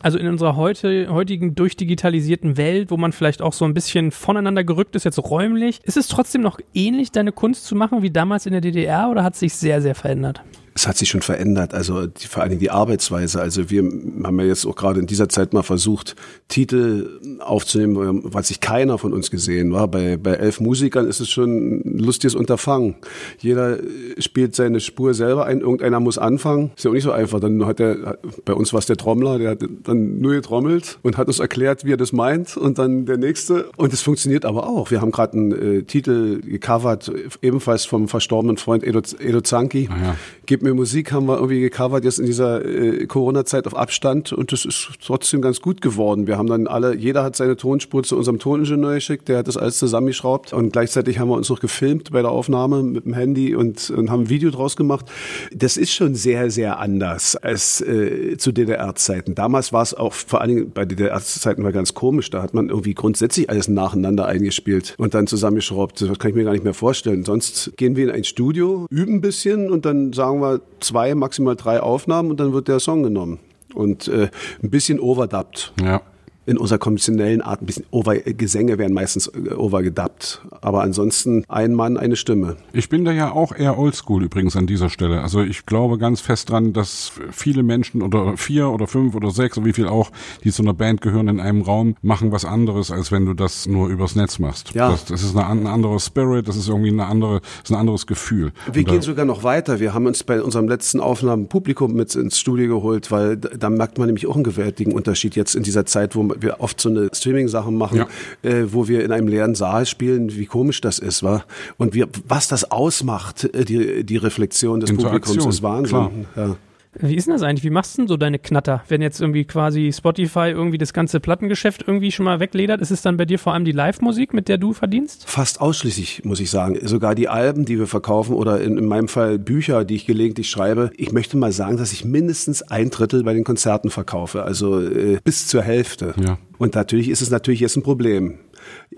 Also 0.00 0.18
in 0.18 0.26
unserer 0.26 0.56
heute, 0.56 1.08
heutigen 1.10 1.54
durchdigitalisierten 1.54 2.56
Welt, 2.56 2.90
wo 2.90 2.96
man 2.96 3.12
vielleicht 3.12 3.42
auch 3.42 3.52
so 3.52 3.64
ein 3.64 3.74
bisschen 3.74 4.10
voneinander 4.10 4.64
gerückt 4.64 4.96
ist, 4.96 5.04
jetzt 5.04 5.18
räumlich, 5.18 5.80
ist 5.84 5.96
es 5.96 6.08
trotzdem 6.08 6.42
noch 6.42 6.58
ähnlich, 6.74 7.12
deine 7.12 7.32
Kunst 7.32 7.66
zu 7.66 7.74
machen 7.74 8.02
wie 8.02 8.10
damals 8.10 8.46
in 8.46 8.52
der 8.52 8.60
DDR 8.60 9.08
oder 9.10 9.24
hat 9.24 9.34
es 9.34 9.40
sich 9.40 9.54
sehr, 9.54 9.82
sehr 9.82 9.94
verändert? 9.94 10.42
Es 10.80 10.88
hat 10.88 10.96
sich 10.96 11.10
schon 11.10 11.20
verändert, 11.20 11.74
also 11.74 12.06
die, 12.06 12.26
vor 12.26 12.40
allen 12.40 12.48
Dingen 12.48 12.60
die 12.60 12.70
Arbeitsweise. 12.70 13.38
Also 13.38 13.68
wir 13.68 13.82
haben 13.82 14.40
ja 14.40 14.46
jetzt 14.46 14.64
auch 14.64 14.74
gerade 14.74 14.98
in 14.98 15.06
dieser 15.06 15.28
Zeit 15.28 15.52
mal 15.52 15.62
versucht, 15.62 16.16
Titel 16.48 17.20
aufzunehmen, 17.40 18.22
was 18.24 18.48
sich 18.48 18.60
keiner 18.60 18.96
von 18.96 19.12
uns 19.12 19.30
gesehen 19.30 19.74
war. 19.74 19.88
Bei, 19.88 20.16
bei 20.16 20.32
elf 20.32 20.58
Musikern 20.58 21.06
ist 21.06 21.20
es 21.20 21.28
schon 21.28 21.80
ein 21.80 21.98
lustiges 21.98 22.34
Unterfangen. 22.34 22.94
Jeder 23.40 23.76
spielt 24.16 24.54
seine 24.54 24.80
Spur 24.80 25.12
selber 25.12 25.44
ein, 25.44 25.60
irgendeiner 25.60 26.00
muss 26.00 26.16
anfangen. 26.16 26.70
Ist 26.74 26.84
ja 26.86 26.90
auch 26.90 26.94
nicht 26.94 27.04
so 27.04 27.12
einfach. 27.12 27.40
Dann 27.40 27.66
hat 27.66 27.78
der, 27.78 28.16
bei 28.46 28.54
uns 28.54 28.72
war 28.72 28.78
es 28.78 28.86
der 28.86 28.96
Trommler, 28.96 29.38
der 29.38 29.50
hat 29.50 29.58
dann 29.84 30.18
nur 30.20 30.32
getrommelt 30.32 30.98
und 31.02 31.18
hat 31.18 31.26
uns 31.26 31.40
erklärt, 31.40 31.84
wie 31.84 31.92
er 31.92 31.98
das 31.98 32.14
meint 32.14 32.56
und 32.56 32.78
dann 32.78 33.04
der 33.04 33.18
nächste. 33.18 33.68
Und 33.76 33.92
es 33.92 34.00
funktioniert 34.00 34.46
aber 34.46 34.66
auch. 34.66 34.90
Wir 34.90 35.02
haben 35.02 35.10
gerade 35.10 35.34
einen 35.34 35.80
äh, 35.80 35.82
Titel 35.82 36.40
gecovert, 36.40 37.12
ebenfalls 37.42 37.84
vom 37.84 38.08
verstorbenen 38.08 38.56
Freund 38.56 38.82
Edo, 38.82 39.02
Edo 39.18 39.42
Zanki. 39.42 39.90
Ah 39.92 40.02
ja. 40.02 40.16
Gib 40.46 40.62
mir 40.62 40.69
Musik 40.74 41.12
haben 41.12 41.26
wir 41.26 41.36
irgendwie 41.36 41.60
gecovert 41.60 42.04
jetzt 42.04 42.18
in 42.18 42.26
dieser 42.26 42.64
äh, 42.64 43.06
Corona-Zeit 43.06 43.66
auf 43.66 43.76
Abstand 43.76 44.32
und 44.32 44.52
das 44.52 44.64
ist 44.64 44.90
trotzdem 45.04 45.40
ganz 45.42 45.60
gut 45.60 45.80
geworden. 45.80 46.26
Wir 46.26 46.38
haben 46.38 46.46
dann 46.46 46.66
alle, 46.66 46.94
jeder 46.94 47.22
hat 47.22 47.36
seine 47.36 47.56
Tonspur 47.56 48.02
zu 48.02 48.16
unserem 48.16 48.38
Toningenieur 48.38 48.94
geschickt, 48.94 49.28
der 49.28 49.38
hat 49.38 49.48
das 49.48 49.56
alles 49.56 49.78
zusammengeschraubt 49.78 50.52
und 50.52 50.72
gleichzeitig 50.72 51.18
haben 51.18 51.28
wir 51.28 51.36
uns 51.36 51.48
noch 51.48 51.60
gefilmt 51.60 52.10
bei 52.12 52.22
der 52.22 52.30
Aufnahme 52.30 52.82
mit 52.82 53.04
dem 53.04 53.14
Handy 53.14 53.54
und, 53.54 53.90
und 53.90 54.10
haben 54.10 54.22
ein 54.22 54.28
Video 54.28 54.50
draus 54.50 54.76
gemacht. 54.76 55.06
Das 55.54 55.76
ist 55.76 55.92
schon 55.92 56.14
sehr, 56.14 56.50
sehr 56.50 56.78
anders 56.78 57.36
als 57.36 57.80
äh, 57.80 58.36
zu 58.38 58.52
DDR-Zeiten. 58.52 59.34
Damals 59.34 59.72
war 59.72 59.82
es 59.82 59.94
auch 59.94 60.12
vor 60.12 60.40
allen 60.40 60.54
Dingen 60.54 60.70
bei 60.72 60.84
DDR-Zeiten 60.84 61.64
war 61.64 61.72
ganz 61.72 61.94
komisch. 61.94 62.30
Da 62.30 62.42
hat 62.42 62.54
man 62.54 62.68
irgendwie 62.68 62.94
grundsätzlich 62.94 63.50
alles 63.50 63.68
nacheinander 63.68 64.26
eingespielt 64.26 64.94
und 64.98 65.14
dann 65.14 65.26
zusammengeschraubt. 65.26 66.00
Das 66.00 66.18
kann 66.18 66.30
ich 66.30 66.36
mir 66.36 66.44
gar 66.44 66.52
nicht 66.52 66.64
mehr 66.64 66.74
vorstellen. 66.74 67.24
Sonst 67.24 67.72
gehen 67.76 67.96
wir 67.96 68.04
in 68.04 68.10
ein 68.10 68.24
Studio, 68.24 68.86
üben 68.90 69.16
ein 69.16 69.20
bisschen 69.20 69.70
und 69.70 69.84
dann 69.84 70.12
sagen 70.12 70.40
wir 70.40 70.59
zwei, 70.80 71.14
maximal 71.14 71.56
drei 71.56 71.80
Aufnahmen 71.80 72.30
und 72.30 72.40
dann 72.40 72.52
wird 72.52 72.68
der 72.68 72.80
Song 72.80 73.02
genommen. 73.02 73.38
Und 73.74 74.08
äh, 74.08 74.30
ein 74.62 74.70
bisschen 74.70 74.98
overdubbt 74.98 75.72
ja. 75.80 76.02
In 76.46 76.56
unserer 76.58 76.78
konventionellen 76.78 77.42
Art. 77.42 77.62
Ein 77.62 77.66
bisschen 77.66 77.86
over 77.90 78.16
Gesänge 78.16 78.78
werden 78.78 78.94
meistens 78.94 79.28
äh, 79.28 79.54
overgedubbt. 79.54 80.42
Aber 80.60 80.82
ansonsten 80.82 81.44
ein 81.48 81.74
Mann, 81.74 81.96
eine 81.96 82.16
Stimme. 82.16 82.56
Ich 82.72 82.88
bin 82.88 83.04
da 83.04 83.12
ja 83.12 83.32
auch 83.32 83.54
eher 83.54 83.78
oldschool 83.78 84.24
übrigens 84.24 84.56
an 84.56 84.66
dieser 84.66 84.88
Stelle. 84.88 85.22
Also 85.22 85.42
ich 85.42 85.66
glaube 85.66 85.98
ganz 85.98 86.20
fest 86.20 86.50
dran, 86.50 86.72
dass 86.72 87.12
viele 87.30 87.62
Menschen 87.62 88.02
oder 88.02 88.36
vier 88.36 88.68
oder 88.68 88.86
fünf 88.86 89.14
oder 89.14 89.30
sechs 89.30 89.58
oder 89.58 89.66
wie 89.66 89.72
viel 89.72 89.86
auch, 89.86 90.10
die 90.44 90.52
zu 90.52 90.62
einer 90.62 90.74
Band 90.74 91.00
gehören 91.00 91.28
in 91.28 91.40
einem 91.40 91.62
Raum, 91.62 91.96
machen 92.02 92.32
was 92.32 92.44
anderes, 92.44 92.90
als 92.90 93.12
wenn 93.12 93.26
du 93.26 93.34
das 93.34 93.66
nur 93.66 93.88
übers 93.88 94.16
Netz 94.16 94.38
machst. 94.38 94.74
Ja. 94.74 94.90
Das, 94.90 95.04
das 95.04 95.22
ist 95.22 95.36
eine, 95.36 95.46
ein 95.46 95.66
anderer 95.66 96.00
Spirit, 96.00 96.48
das 96.48 96.56
ist 96.56 96.68
irgendwie 96.68 96.90
eine 96.90 97.06
andere, 97.06 97.40
ist 97.62 97.70
ein 97.70 97.76
anderes 97.76 98.06
Gefühl. 98.06 98.52
Wir 98.72 98.82
Und 98.82 98.88
gehen 98.88 99.02
sogar 99.02 99.24
noch 99.24 99.44
weiter. 99.44 99.80
Wir 99.80 99.94
haben 99.94 100.06
uns 100.06 100.24
bei 100.24 100.42
unserem 100.42 100.68
letzten 100.68 101.00
Aufnahmen 101.00 101.48
Publikum 101.48 101.92
mit 101.92 102.14
ins 102.14 102.38
Studio 102.38 102.80
geholt, 102.80 103.10
weil 103.10 103.36
da, 103.36 103.50
da 103.50 103.70
merkt 103.70 103.98
man 103.98 104.06
nämlich 104.06 104.26
auch 104.26 104.34
einen 104.34 104.44
gewaltigen 104.44 104.92
Unterschied 104.92 105.36
jetzt 105.36 105.54
in 105.54 105.62
dieser 105.62 105.86
Zeit, 105.86 106.16
wo 106.16 106.29
wir 106.38 106.60
oft 106.60 106.80
so 106.80 106.88
eine 106.88 107.10
Streaming-Sachen 107.12 107.74
machen, 107.76 107.98
Ja. 107.98 108.48
äh, 108.50 108.72
wo 108.72 108.88
wir 108.88 109.04
in 109.04 109.12
einem 109.12 109.28
leeren 109.28 109.54
Saal 109.54 109.86
spielen, 109.86 110.34
wie 110.36 110.46
komisch 110.46 110.80
das 110.80 110.98
ist, 110.98 111.22
war. 111.22 111.44
Und 111.78 111.94
wir, 111.94 112.08
was 112.28 112.48
das 112.48 112.70
ausmacht, 112.70 113.44
äh, 113.54 113.64
die, 113.64 114.04
die 114.04 114.16
Reflexion 114.16 114.80
des 114.80 114.92
Publikums, 114.94 115.44
ist 115.46 115.62
Wahnsinn. 115.62 115.88
klar. 116.34 116.48
Ja. 116.48 116.56
Wie 116.98 117.14
ist 117.14 117.26
denn 117.26 117.34
das 117.34 117.42
eigentlich? 117.42 117.62
Wie 117.62 117.70
machst 117.70 117.96
du 117.96 118.02
denn 118.02 118.08
so 118.08 118.16
deine 118.16 118.38
Knatter? 118.38 118.82
Wenn 118.88 119.00
jetzt 119.00 119.20
irgendwie 119.20 119.44
quasi 119.44 119.92
Spotify 119.92 120.50
irgendwie 120.50 120.78
das 120.78 120.92
ganze 120.92 121.20
Plattengeschäft 121.20 121.84
irgendwie 121.86 122.10
schon 122.10 122.24
mal 122.24 122.40
wegledert, 122.40 122.80
ist 122.80 122.90
es 122.90 123.00
dann 123.00 123.16
bei 123.16 123.24
dir 123.24 123.38
vor 123.38 123.54
allem 123.54 123.64
die 123.64 123.72
Live-Musik, 123.72 124.34
mit 124.34 124.48
der 124.48 124.58
du 124.58 124.72
verdienst? 124.72 125.28
Fast 125.28 125.60
ausschließlich, 125.60 126.24
muss 126.24 126.40
ich 126.40 126.50
sagen. 126.50 126.78
Sogar 126.82 127.14
die 127.14 127.28
Alben, 127.28 127.64
die 127.64 127.78
wir 127.78 127.86
verkaufen 127.86 128.34
oder 128.34 128.60
in, 128.60 128.76
in 128.76 128.86
meinem 128.86 129.06
Fall 129.06 129.38
Bücher, 129.38 129.84
die 129.84 129.94
ich 129.94 130.06
gelegentlich 130.06 130.50
schreibe. 130.50 130.90
Ich 130.96 131.12
möchte 131.12 131.36
mal 131.36 131.52
sagen, 131.52 131.76
dass 131.76 131.92
ich 131.92 132.04
mindestens 132.04 132.62
ein 132.62 132.90
Drittel 132.90 133.22
bei 133.22 133.34
den 133.34 133.44
Konzerten 133.44 133.90
verkaufe, 133.90 134.42
also 134.42 134.80
äh, 134.80 135.20
bis 135.22 135.46
zur 135.46 135.62
Hälfte. 135.62 136.14
Ja. 136.20 136.38
Und 136.58 136.74
natürlich 136.74 137.08
ist 137.08 137.22
es 137.22 137.30
natürlich 137.30 137.60
jetzt 137.60 137.76
ein 137.76 137.82
Problem. 137.82 138.38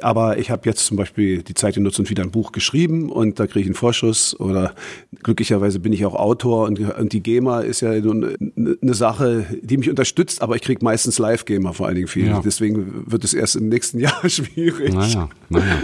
Aber 0.00 0.38
ich 0.38 0.50
habe 0.50 0.62
jetzt 0.68 0.86
zum 0.86 0.96
Beispiel 0.96 1.42
die 1.42 1.54
Zeit 1.54 1.74
genutzt 1.74 1.98
und 1.98 2.10
wieder 2.10 2.22
ein 2.22 2.30
Buch 2.30 2.52
geschrieben 2.52 3.10
und 3.10 3.38
da 3.38 3.46
kriege 3.46 3.60
ich 3.60 3.66
einen 3.66 3.74
Vorschuss 3.74 4.38
oder 4.38 4.74
glücklicherweise 5.22 5.80
bin 5.80 5.92
ich 5.92 6.04
auch 6.06 6.14
Autor 6.14 6.66
und, 6.66 6.80
und 6.80 7.12
die 7.12 7.22
GEMA 7.22 7.60
ist 7.60 7.80
ja 7.80 7.90
eine, 7.90 8.36
eine 8.82 8.94
Sache, 8.94 9.46
die 9.62 9.76
mich 9.76 9.90
unterstützt, 9.90 10.42
aber 10.42 10.56
ich 10.56 10.62
kriege 10.62 10.84
meistens 10.84 11.18
Live-GEMA 11.18 11.72
vor 11.72 11.86
allen 11.86 11.96
Dingen 11.96 12.08
viel. 12.08 12.26
Ja. 12.26 12.40
Deswegen 12.44 13.04
wird 13.10 13.24
es 13.24 13.34
erst 13.34 13.56
im 13.56 13.68
nächsten 13.68 13.98
Jahr 14.00 14.28
schwierig. 14.28 14.94
Naja, 14.94 15.28
naja. 15.48 15.82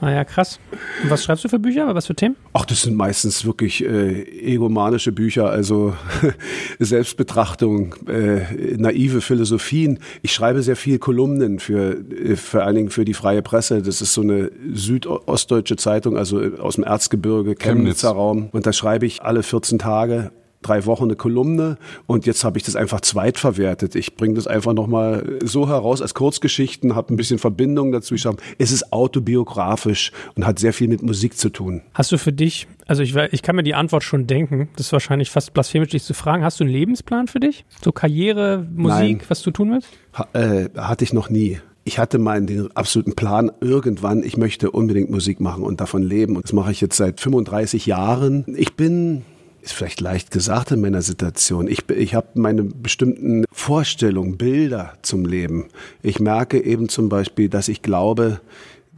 naja, 0.00 0.24
krass. 0.24 0.58
Und 1.02 1.10
was 1.10 1.24
schreibst 1.24 1.44
du 1.44 1.48
für 1.48 1.58
Bücher? 1.58 1.94
Was 1.94 2.06
für 2.06 2.14
Themen? 2.14 2.36
Ach, 2.52 2.64
das 2.64 2.82
sind 2.82 2.96
meistens 2.96 3.44
wirklich 3.44 3.84
äh, 3.84 4.22
egomanische 4.22 5.12
Bücher, 5.12 5.50
also 5.50 5.94
Selbstbetrachtung, 6.78 7.94
äh, 8.08 8.76
naive 8.76 9.20
Philosophien. 9.20 9.98
Ich 10.22 10.32
schreibe 10.32 10.62
sehr 10.62 10.76
viel 10.76 10.98
Kolumnen 10.98 11.58
für, 11.58 11.96
äh, 12.10 12.36
vor 12.36 12.62
allen 12.62 12.76
Dingen 12.76 12.90
für 12.90 13.04
die 13.04 13.14
Freie 13.14 13.29
Presse. 13.42 13.82
Das 13.82 14.02
ist 14.02 14.12
so 14.12 14.22
eine 14.22 14.50
südostdeutsche 14.72 15.76
Zeitung, 15.76 16.16
also 16.16 16.40
aus 16.58 16.74
dem 16.74 16.84
Erzgebirge, 16.84 17.54
Chemnitzer 17.54 18.10
Raum. 18.10 18.48
Und 18.52 18.66
da 18.66 18.72
schreibe 18.72 19.06
ich 19.06 19.22
alle 19.22 19.42
14 19.42 19.78
Tage 19.78 20.32
drei 20.62 20.84
Wochen 20.86 21.04
eine 21.04 21.16
Kolumne 21.16 21.78
und 22.06 22.26
jetzt 22.26 22.44
habe 22.44 22.58
ich 22.58 22.64
das 22.64 22.76
einfach 22.76 23.00
zweitverwertet. 23.00 23.94
Ich 23.94 24.16
bringe 24.16 24.34
das 24.34 24.46
einfach 24.46 24.74
nochmal 24.74 25.38
so 25.42 25.68
heraus 25.68 26.02
als 26.02 26.14
Kurzgeschichten, 26.14 26.94
habe 26.94 27.14
ein 27.14 27.16
bisschen 27.16 27.38
Verbindung 27.38 27.92
dazu. 27.92 28.14
Ich 28.14 28.22
sage, 28.22 28.38
es 28.58 28.72
ist 28.72 28.92
autobiografisch 28.92 30.12
und 30.34 30.46
hat 30.46 30.58
sehr 30.58 30.72
viel 30.72 30.88
mit 30.88 31.02
Musik 31.02 31.36
zu 31.36 31.50
tun. 31.50 31.82
Hast 31.94 32.12
du 32.12 32.18
für 32.18 32.32
dich, 32.32 32.66
also 32.86 33.02
ich, 33.02 33.14
ich 33.16 33.42
kann 33.42 33.56
mir 33.56 33.62
die 33.62 33.74
Antwort 33.74 34.04
schon 34.04 34.26
denken, 34.26 34.68
das 34.76 34.86
ist 34.86 34.92
wahrscheinlich 34.92 35.30
fast 35.30 35.54
blasphemisch, 35.54 35.90
dich 35.90 36.04
zu 36.04 36.14
fragen, 36.14 36.44
hast 36.44 36.60
du 36.60 36.64
einen 36.64 36.72
Lebensplan 36.72 37.26
für 37.26 37.40
dich? 37.40 37.64
So 37.82 37.92
Karriere, 37.92 38.66
Musik, 38.74 39.18
Nein. 39.18 39.20
was 39.28 39.42
du 39.42 39.50
tun 39.50 39.72
willst? 39.72 39.88
Ha, 40.14 40.28
äh, 40.34 40.68
hatte 40.76 41.04
ich 41.04 41.12
noch 41.12 41.30
nie 41.30 41.60
ich 41.84 41.98
hatte 41.98 42.18
mal 42.18 42.40
den 42.42 42.74
absoluten 42.76 43.14
Plan, 43.14 43.50
irgendwann, 43.60 44.22
ich 44.22 44.36
möchte 44.36 44.70
unbedingt 44.70 45.10
Musik 45.10 45.40
machen 45.40 45.62
und 45.62 45.80
davon 45.80 46.02
leben. 46.02 46.36
Und 46.36 46.44
das 46.44 46.52
mache 46.52 46.72
ich 46.72 46.80
jetzt 46.80 46.96
seit 46.96 47.20
35 47.20 47.86
Jahren. 47.86 48.44
Ich 48.56 48.74
bin 48.74 49.22
ist 49.62 49.72
vielleicht 49.72 50.00
leicht 50.00 50.30
gesagt 50.30 50.70
in 50.70 50.80
meiner 50.80 51.02
Situation. 51.02 51.68
Ich, 51.68 51.88
ich 51.90 52.14
habe 52.14 52.28
meine 52.34 52.62
bestimmten 52.62 53.44
Vorstellungen, 53.52 54.38
Bilder 54.38 54.94
zum 55.02 55.24
Leben. 55.24 55.68
Ich 56.02 56.18
merke 56.18 56.62
eben 56.62 56.88
zum 56.88 57.08
Beispiel, 57.08 57.48
dass 57.48 57.68
ich 57.68 57.82
glaube, 57.82 58.40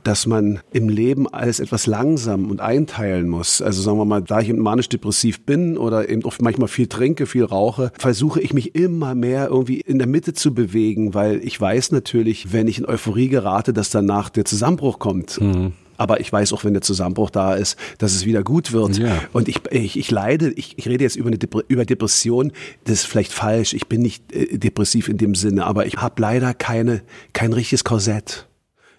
dass 0.05 0.27
man 0.27 0.61
im 0.73 0.89
Leben 0.89 1.33
alles 1.33 1.61
etwas 1.61 1.87
langsam 1.87 2.51
und 2.51 2.61
einteilen 2.61 3.29
muss. 3.29 3.63
Also 3.63 3.83
sagen 3.83 3.99
wir 3.99 4.05
mal, 4.05 4.23
da 4.23 4.41
ich 4.41 4.53
manisch-depressiv 4.53 5.45
bin 5.45 5.77
oder 5.77 6.09
eben 6.09 6.25
oft 6.25 6.43
manchmal 6.43 6.69
viel 6.69 6.87
trinke, 6.87 7.27
viel 7.27 7.45
rauche, 7.45 7.93
versuche 7.99 8.41
ich 8.41 8.53
mich 8.53 8.75
immer 8.75 9.15
mehr 9.15 9.49
irgendwie 9.49 9.81
in 9.81 9.99
der 9.99 10.09
Mitte 10.09 10.33
zu 10.33 10.55
bewegen, 10.55 11.15
weil 11.15 11.41
ich 11.45 11.61
weiß 11.61 11.93
natürlich, 11.93 12.53
wenn 12.53 12.69
ich 12.69 12.79
in 12.79 12.87
Euphorie 12.87 13.29
gerate, 13.29 13.73
dass 13.73 13.91
danach 13.91 14.29
der 14.29 14.45
Zusammenbruch 14.45 14.99
kommt. 14.99 15.41
Mhm 15.41 15.73
aber 16.03 16.19
ich 16.21 16.33
weiß 16.33 16.53
auch, 16.53 16.65
wenn 16.65 16.73
der 16.73 16.83
Zusammenbruch 16.83 17.31
da 17.31 17.55
ist, 17.55 17.77
dass 17.99 18.13
es 18.13 18.27
wieder 18.27 18.43
gut 18.43 18.73
wird. 18.73 18.99
Ja. 18.99 19.21
Und 19.33 19.49
ich, 19.49 19.61
ich, 19.71 19.97
ich 19.97 20.11
leide, 20.11 20.51
ich, 20.51 20.77
ich 20.77 20.89
rede 20.89 21.05
jetzt 21.05 21.15
über, 21.15 21.29
eine 21.29 21.39
Dep 21.39 21.55
über 21.69 21.85
Depression, 21.85 22.51
das 22.85 23.01
ist 23.01 23.07
vielleicht 23.07 23.33
falsch, 23.33 23.73
ich 23.73 23.87
bin 23.87 24.03
nicht 24.03 24.33
äh, 24.33 24.59
depressiv 24.59 25.09
in 25.09 25.17
dem 25.17 25.37
Sinne, 25.37 25.65
aber 25.65 25.87
ich 25.87 25.99
habe 25.99 26.21
leider 26.21 26.55
keine, 26.55 27.03
kein 27.33 27.53
richtiges 27.53 27.85
Korsett. 27.85 28.49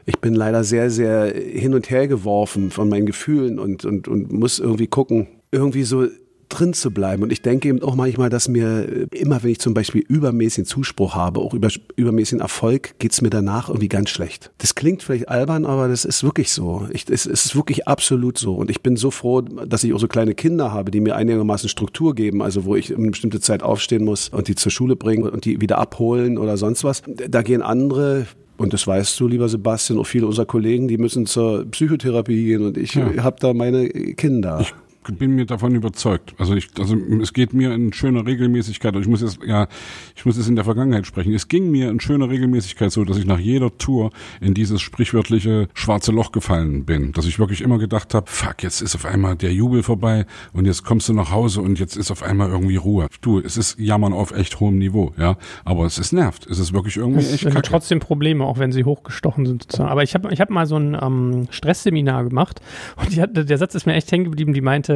Ich 0.06 0.20
bin 0.20 0.36
leider 0.36 0.64
sehr, 0.64 0.90
sehr 0.90 1.34
hin 1.34 1.74
und 1.74 1.90
her 1.90 2.08
geworfen 2.08 2.72
von 2.72 2.90
meinen 2.90 3.06
Gefühlen 3.06 3.60
und, 3.60 3.86
und, 3.86 4.08
und 4.08 4.32
muss 4.32 4.60
irgendwie 4.60 4.88
gucken, 4.88 5.28
irgendwie 5.52 5.84
so 5.84 6.08
drin 6.54 6.74
zu 6.74 6.92
bleiben. 6.92 7.24
Und 7.24 7.32
ich 7.32 7.42
denke 7.42 7.68
eben 7.68 7.82
auch 7.82 7.96
manchmal, 7.96 8.30
dass 8.30 8.48
mir 8.48 9.08
immer, 9.12 9.44
wenn 9.44 9.52
ich 9.52 9.60
zum 9.60 9.74
Beispiel 9.74 10.04
übermäßigen 10.08 10.66
Zuspruch 10.66 11.16
habe, 11.16 11.40
auch 11.40 11.54
über, 11.54 11.70
übermäßigen 11.96 12.42
Erfolg, 12.42 12.96
geht's 13.00 13.22
mir 13.22 13.30
danach 13.30 13.70
irgendwie 13.70 13.90
ganz 13.90 14.10
schlecht. 14.10 14.52
Das 14.60 14.76
klingt 14.76 15.04
vielleicht 15.04 15.30
albern, 15.30 15.66
aber 15.66 15.88
das 15.88 16.06
ist 16.06 16.24
wirklich 16.24 16.52
so. 16.52 16.88
Ich, 16.92 17.06
es, 17.10 17.26
es 17.26 17.46
ist 17.46 17.56
wirklich 17.56 17.88
absolut 17.88 18.38
so. 18.38 18.56
Und 18.56 18.70
ich 18.70 18.82
bin 18.82 18.96
so 18.96 19.12
froh, 19.12 19.42
dass 19.42 19.84
ich 19.84 19.94
auch 19.94 20.00
so 20.00 20.08
kleine 20.08 20.36
Kinder 20.36 20.72
habe, 20.72 20.92
die 20.92 21.00
mir 21.00 21.16
einigermaßen 21.16 21.70
Struktur 21.70 22.14
geben, 22.14 22.42
also 22.42 22.66
wo 22.66 22.76
ich 22.76 22.96
eine 22.96 23.10
bestimmte 23.10 23.40
Zeit 23.40 23.64
aufstehen 23.64 24.06
muss 24.06 24.30
und 24.30 24.48
die 24.48 24.56
zur 24.56 24.72
Schule 24.72 24.96
bringen 24.96 25.28
und 25.28 25.46
die 25.46 25.60
wieder 25.62 25.80
abholen 25.80 26.38
oder 26.38 26.58
sonst 26.58 26.84
was. 26.84 27.02
Da 27.08 27.42
gehen 27.42 27.62
andere 27.62 28.28
und 28.58 28.74
das 28.74 28.86
weißt 28.86 29.20
du, 29.20 29.28
lieber 29.28 29.50
Sebastian, 29.50 30.00
auch 30.00 30.06
viele 30.06 30.28
unserer 30.28 30.46
Kollegen, 30.46 30.88
die 30.88 30.98
müssen 30.98 31.26
zur 31.26 31.66
Psychotherapie 31.66 32.46
gehen 32.46 32.66
und 32.66 32.78
ich 32.78 32.94
ja. 32.94 33.24
habe 33.24 33.38
da 33.40 33.54
meine 33.54 33.90
Kinder. 33.90 34.60
Ich 34.62 34.74
bin 35.04 35.36
mir 35.36 35.46
davon 35.46 35.76
überzeugt. 35.76 36.34
Also 36.38 36.56
ich, 36.56 36.70
also 36.80 36.96
es 37.22 37.34
geht 37.34 37.54
mir 37.54 37.74
in 37.74 37.94
schöner 37.94 38.26
Regelmäßigkeit. 38.26 38.96
Ich 38.96 39.08
muss 39.08 39.22
jetzt, 39.22 39.40
ja, 39.46 39.68
ich 40.16 40.26
muss 40.26 40.38
jetzt 40.38 40.48
in 40.48 40.56
der 40.56 40.66
Vergangenheit 40.66 41.06
sprechen. 41.06 41.34
Es 41.34 41.48
ging 41.48 41.72
mir 41.72 41.90
in 41.90 42.00
schöner 42.00 42.30
Regelmäßigkeit 42.30 42.92
so, 42.92 43.04
dass 43.04 43.18
ich 43.18 43.26
nach 43.26 43.40
jeder 43.40 43.78
Tour 43.78 44.12
in 44.42 44.54
dieses 44.54 44.82
sprichwörtliche 44.82 45.68
schwarze 45.74 46.12
Loch 46.12 46.32
gefallen 46.32 46.86
bin. 46.86 47.12
Dass 47.12 47.26
ich 47.26 47.40
wirklich 47.40 47.62
immer 47.62 47.78
gedacht 47.78 48.14
habe, 48.14 48.30
fuck, 48.30 48.64
jetzt 48.64 48.82
ist 48.82 48.96
auf 48.96 49.06
einmal 49.06 49.36
der 49.36 49.54
Jubel 49.54 49.84
vorbei 49.84 50.26
und 50.54 50.66
jetzt 50.66 50.84
kommst 50.84 51.10
du 51.10 51.14
nach 51.14 51.32
Hause 51.32 51.62
und 51.62 51.80
jetzt 51.80 51.98
ist 51.98 52.12
auf 52.12 52.24
einmal 52.24 52.50
irgendwie 52.50 52.76
Ruhe. 52.76 53.08
Du, 53.22 53.40
es 53.40 53.58
ist 53.58 53.80
Jammern 53.80 54.14
auf 54.14 54.32
echt 54.32 54.60
hohem 54.60 54.78
Niveau, 54.78 55.14
ja. 55.18 55.38
Aber 55.66 55.86
es 55.86 55.98
ist 55.98 56.14
nervt. 56.14 56.48
Es 56.48 56.60
ist 56.60 56.74
wirklich 56.74 56.98
irgendwie 56.98 57.20
es 57.20 57.34
echt 57.34 57.46
kacke. 57.46 57.62
trotzdem 57.62 58.00
Probleme, 58.00 58.46
auch 58.46 58.60
wenn 58.60 58.72
sie 58.72 58.84
hochgestochen 58.84 59.46
sind. 59.46 59.64
Sozusagen. 59.64 59.90
Aber 59.90 60.04
ich 60.04 60.14
habe 60.14 60.34
ich 60.34 60.42
hab 60.42 60.50
mal 60.50 60.66
so 60.66 60.78
ein 60.78 60.98
ähm, 61.00 61.48
Stressseminar 61.50 62.24
gemacht 62.24 62.62
und 62.98 63.14
die 63.14 63.22
hat, 63.22 63.32
der 63.34 63.58
Satz 63.58 63.76
ist 63.76 63.86
mir 63.86 63.94
echt 63.94 64.12
hängen 64.12 64.26
geblieben, 64.26 64.54
die 64.54 64.62
meinte, 64.62 64.93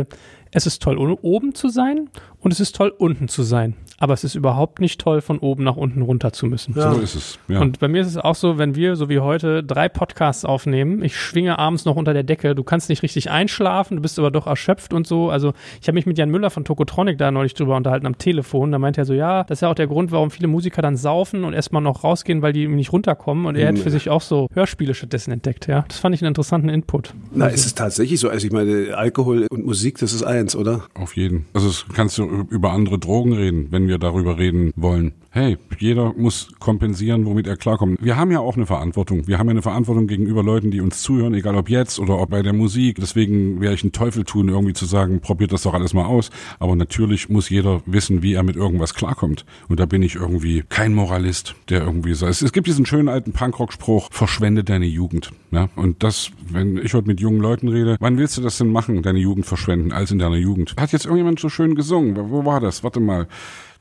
es 0.51 0.65
ist 0.65 0.81
toll, 0.81 0.97
oben 0.97 1.55
zu 1.55 1.69
sein 1.69 2.09
und 2.39 2.51
es 2.51 2.59
ist 2.59 2.75
toll, 2.75 2.93
unten 2.97 3.27
zu 3.27 3.43
sein. 3.43 3.75
Aber 3.99 4.13
es 4.13 4.23
ist 4.23 4.35
überhaupt 4.35 4.79
nicht 4.79 5.01
toll, 5.01 5.21
von 5.21 5.39
oben 5.39 5.63
nach 5.63 5.75
unten 5.75 6.03
runter 6.03 6.31
zu 6.31 6.45
müssen. 6.45 6.75
Ja. 6.77 6.93
So 6.93 6.99
ist 6.99 7.15
es. 7.15 7.39
Ja. 7.47 7.59
Und 7.61 7.79
bei 7.79 7.87
mir 7.87 8.01
ist 8.01 8.07
es 8.07 8.17
auch 8.17 8.35
so, 8.35 8.59
wenn 8.59 8.75
wir, 8.75 8.95
so 8.95 9.09
wie 9.09 9.19
heute, 9.19 9.63
drei 9.63 9.89
Podcasts 9.89 10.45
aufnehmen, 10.45 11.03
ich 11.03 11.17
schwinge 11.17 11.57
abends 11.57 11.85
noch 11.85 11.95
unter 11.95 12.13
der 12.13 12.23
Decke, 12.23 12.53
du 12.53 12.63
kannst 12.63 12.89
nicht 12.89 13.01
richtig 13.01 13.31
einschlafen, 13.31 13.95
du 13.97 14.01
bist 14.01 14.19
aber 14.19 14.29
doch 14.29 14.45
erschöpft 14.45 14.93
und 14.93 15.07
so. 15.07 15.31
Also 15.31 15.53
ich 15.81 15.87
habe 15.87 15.95
mich 15.95 16.05
mit 16.05 16.17
Jan 16.17 16.29
Müller 16.29 16.51
von 16.51 16.63
Tokotronic 16.63 17.17
da 17.17 17.31
neulich 17.31 17.55
drüber 17.55 17.75
unterhalten 17.75 18.05
am 18.05 18.19
Telefon. 18.19 18.71
Da 18.71 18.77
meinte 18.77 19.01
er 19.01 19.05
so, 19.05 19.13
ja, 19.13 19.43
das 19.43 19.57
ist 19.57 19.61
ja 19.61 19.69
auch 19.69 19.75
der 19.75 19.87
Grund, 19.87 20.11
warum 20.11 20.29
viele 20.29 20.47
Musiker 20.47 20.83
dann 20.83 20.95
saufen 20.95 21.43
und 21.43 21.53
erstmal 21.53 21.81
noch 21.81 22.03
rausgehen, 22.03 22.43
weil 22.43 22.53
die 22.53 22.67
nicht 22.67 22.93
runterkommen. 22.93 23.47
Und 23.47 23.55
er 23.55 23.69
hat 23.69 23.79
für 23.79 23.89
sich 23.89 24.09
auch 24.09 24.21
so 24.21 24.47
Hörspiele 24.53 24.93
stattdessen 24.93 25.31
entdeckt, 25.31 25.67
ja. 25.67 25.85
Das 25.87 25.97
fand 25.97 26.13
ich 26.13 26.21
einen 26.21 26.29
interessanten 26.29 26.69
Input. 26.69 27.15
Na, 27.33 27.45
also. 27.45 27.55
ist 27.55 27.65
es 27.65 27.73
tatsächlich 27.73 28.19
so? 28.19 28.29
Also 28.29 28.45
ich 28.45 28.53
meine, 28.53 28.95
Alkohol 28.95 29.47
und 29.49 29.65
Musik, 29.65 29.97
das 29.97 30.13
ist 30.13 30.23
eins, 30.23 30.55
oder? 30.55 30.83
Auf 30.93 31.15
jeden. 31.15 31.47
Also 31.53 31.69
es 31.69 31.85
kannst 31.93 32.19
du 32.19 32.45
über 32.49 32.71
andere 32.71 32.99
Drogen 32.99 33.33
reden, 33.33 33.67
wenn 33.71 33.86
wir 33.87 33.97
darüber 33.97 34.37
reden 34.37 34.71
wollen. 34.75 35.13
Hey, 35.37 35.57
jeder 35.77 36.13
muss 36.13 36.49
kompensieren, 36.57 37.27
womit 37.27 37.45
er 37.45 37.57
klarkommt. 37.57 37.99
Wir 38.01 38.17
haben 38.17 38.31
ja 38.31 38.39
auch 38.39 38.55
eine 38.55 38.65
Verantwortung. 38.65 39.27
Wir 39.27 39.37
haben 39.37 39.45
ja 39.45 39.51
eine 39.51 39.61
Verantwortung 39.61 40.07
gegenüber 40.07 40.41
Leuten, 40.41 40.71
die 40.71 40.81
uns 40.81 41.03
zuhören, 41.03 41.35
egal 41.35 41.55
ob 41.55 41.69
jetzt 41.69 41.99
oder 41.99 42.17
ob 42.17 42.31
bei 42.31 42.41
der 42.41 42.53
Musik. 42.53 42.97
Deswegen 42.99 43.61
wäre 43.61 43.75
ich 43.75 43.83
ein 43.83 43.91
Teufel 43.91 44.23
tun, 44.23 44.49
irgendwie 44.49 44.73
zu 44.73 44.85
sagen, 44.85 45.19
probiert 45.19 45.51
das 45.51 45.61
doch 45.61 45.75
alles 45.75 45.93
mal 45.93 46.05
aus. 46.05 46.31
Aber 46.57 46.75
natürlich 46.75 47.29
muss 47.29 47.49
jeder 47.49 47.81
wissen, 47.85 48.23
wie 48.23 48.33
er 48.33 48.41
mit 48.41 48.55
irgendwas 48.55 48.95
klarkommt. 48.95 49.45
Und 49.67 49.79
da 49.79 49.85
bin 49.85 50.01
ich 50.01 50.15
irgendwie 50.15 50.63
kein 50.67 50.95
Moralist, 50.95 51.53
der 51.69 51.83
irgendwie 51.83 52.15
so. 52.15 52.25
Es, 52.25 52.41
es 52.41 52.51
gibt 52.51 52.65
diesen 52.65 52.87
schönen 52.87 53.07
alten 53.07 53.31
Punkrock-Spruch, 53.31 54.09
verschwende 54.11 54.63
deine 54.63 54.87
Jugend. 54.87 55.31
Ja? 55.51 55.69
Und 55.75 56.01
das, 56.01 56.31
wenn 56.49 56.77
ich 56.77 56.95
heute 56.95 57.07
mit 57.07 57.19
jungen 57.19 57.41
Leuten 57.41 57.67
rede, 57.67 57.97
wann 57.99 58.17
willst 58.17 58.37
du 58.37 58.41
das 58.41 58.57
denn 58.57 58.71
machen, 58.71 59.03
deine 59.03 59.19
Jugend 59.19 59.45
verschwenden, 59.45 59.91
als 59.91 60.09
in 60.09 60.17
deiner 60.17 60.37
Jugend? 60.37 60.73
Hat 60.79 60.93
jetzt 60.93 61.05
irgendjemand 61.05 61.39
so 61.39 61.49
schön 61.49 61.75
gesungen? 61.75 62.15
Wo 62.31 62.43
war 62.43 62.59
das? 62.59 62.83
Warte 62.83 62.99
mal. 62.99 63.27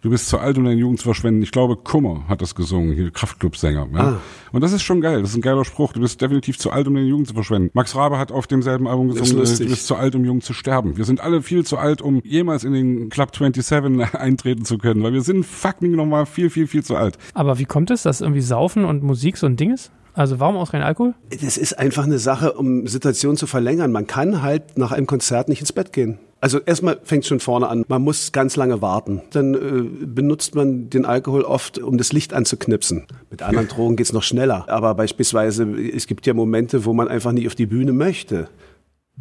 Du 0.07 0.11
bist 0.11 0.29
zu 0.29 0.39
alt, 0.39 0.57
um 0.57 0.63
deine 0.63 0.79
Jugend 0.79 1.01
zu 1.01 1.05
verschwenden. 1.07 1.43
Ich 1.43 1.51
glaube, 1.51 1.75
Kummer 1.75 2.29
hat 2.29 2.41
das 2.41 2.55
gesungen, 2.55 2.95
hier 2.95 3.11
Kraftclub-Sänger. 3.11 3.89
Ja? 3.93 4.01
Ah. 4.01 4.21
Und 4.53 4.61
das 4.61 4.73
ist 4.73 4.85
schon 4.85 5.01
geil. 5.01 5.21
Das 5.21 5.31
ist 5.31 5.37
ein 5.37 5.43
geiler 5.43 5.65
Spruch. 5.65 5.95
Du 5.95 5.99
bist 5.99 6.21
definitiv 6.21 6.61
zu 6.61 6.71
alt, 6.71 6.87
um 6.87 6.95
deine 6.95 7.09
Jugend 7.09 7.27
zu 7.27 7.35
verschwenden. 7.35 7.71
Max 7.75 7.97
Rabe 7.97 8.17
hat 8.17 8.31
auf 8.31 8.47
demselben 8.47 8.87
Album 8.87 9.09
gesungen, 9.09 9.43
äh, 9.43 9.57
du 9.57 9.65
bist 9.65 9.89
zu 9.89 9.97
alt, 9.97 10.15
um 10.15 10.25
jung 10.25 10.43
zu 10.43 10.53
sterben. 10.53 10.97
Wir 10.97 11.05
sind 11.05 11.21
alle 11.21 11.43
viel 11.43 11.67
zu 11.67 11.77
alt, 11.77 12.03
um 12.03 12.21
jemals 12.23 12.63
in 12.63 12.73
den 12.73 13.09
Club 13.09 13.35
27 13.35 14.15
eintreten 14.15 14.65
zu 14.65 14.79
können, 14.79 15.03
weil 15.03 15.13
wir 15.13 15.23
sind 15.23 15.45
fucking 15.45 15.97
nochmal 15.97 16.25
viel, 16.25 16.51
viel, 16.51 16.69
viel 16.69 16.85
zu 16.85 16.95
alt. 16.95 17.19
Aber 17.35 17.59
wie 17.59 17.65
kommt 17.65 17.91
es, 17.91 18.05
dass 18.05 18.21
irgendwie 18.21 18.43
Saufen 18.43 18.85
und 18.85 19.03
Musik 19.03 19.37
so 19.37 19.47
ein 19.47 19.57
Ding 19.57 19.73
ist? 19.73 19.91
Also 20.17 20.41
warum 20.41 20.57
ausgerechnet 20.57 20.89
Alkohol? 20.89 21.15
Das 21.43 21.59
ist 21.59 21.79
einfach 21.79 22.05
eine 22.05 22.19
Sache, 22.19 22.55
um 22.55 22.87
Situationen 22.87 23.37
zu 23.37 23.47
verlängern. 23.47 23.93
Man 23.93 24.07
kann 24.07 24.43
halt 24.43 24.79
nach 24.79 24.91
einem 24.91 25.07
Konzert 25.07 25.51
nicht 25.51 25.61
ins 25.61 25.73
Bett 25.73 25.93
gehen. 25.93 26.19
Also 26.41 26.59
erstmal 26.59 26.99
fängt 27.03 27.25
es 27.25 27.29
schon 27.29 27.41
vorne 27.41 27.69
an. 27.69 27.85
Man 27.89 28.03
muss 28.03 28.33
ganz 28.33 28.57
lange 28.57 28.81
warten. 28.81 29.23
Dann 29.33 29.55
äh, 29.55 30.07
benutzt 30.07 30.55
man 30.55 30.89
den 30.89 31.05
Alkohol 31.05 31.43
oft, 31.43 31.79
um 31.79 31.99
das 31.99 32.13
Licht 32.13 32.33
anzuknipsen. 32.33 33.07
Mit 33.31 33.43
anderen 33.43 33.69
Drogen 33.69 33.97
geht's 33.97 34.13
noch 34.13 34.23
schneller. 34.23 34.65
Aber 34.69 34.95
beispielsweise, 34.95 35.65
es 35.65 36.07
gibt 36.07 36.27
ja 36.27 36.33
Momente, 36.35 36.85
wo 36.87 36.95
man 36.95 37.09
einfach 37.09 37.33
nicht 37.33 37.47
auf 37.47 37.55
die 37.55 37.67
Bühne 37.67 37.93
möchte. 37.93 38.49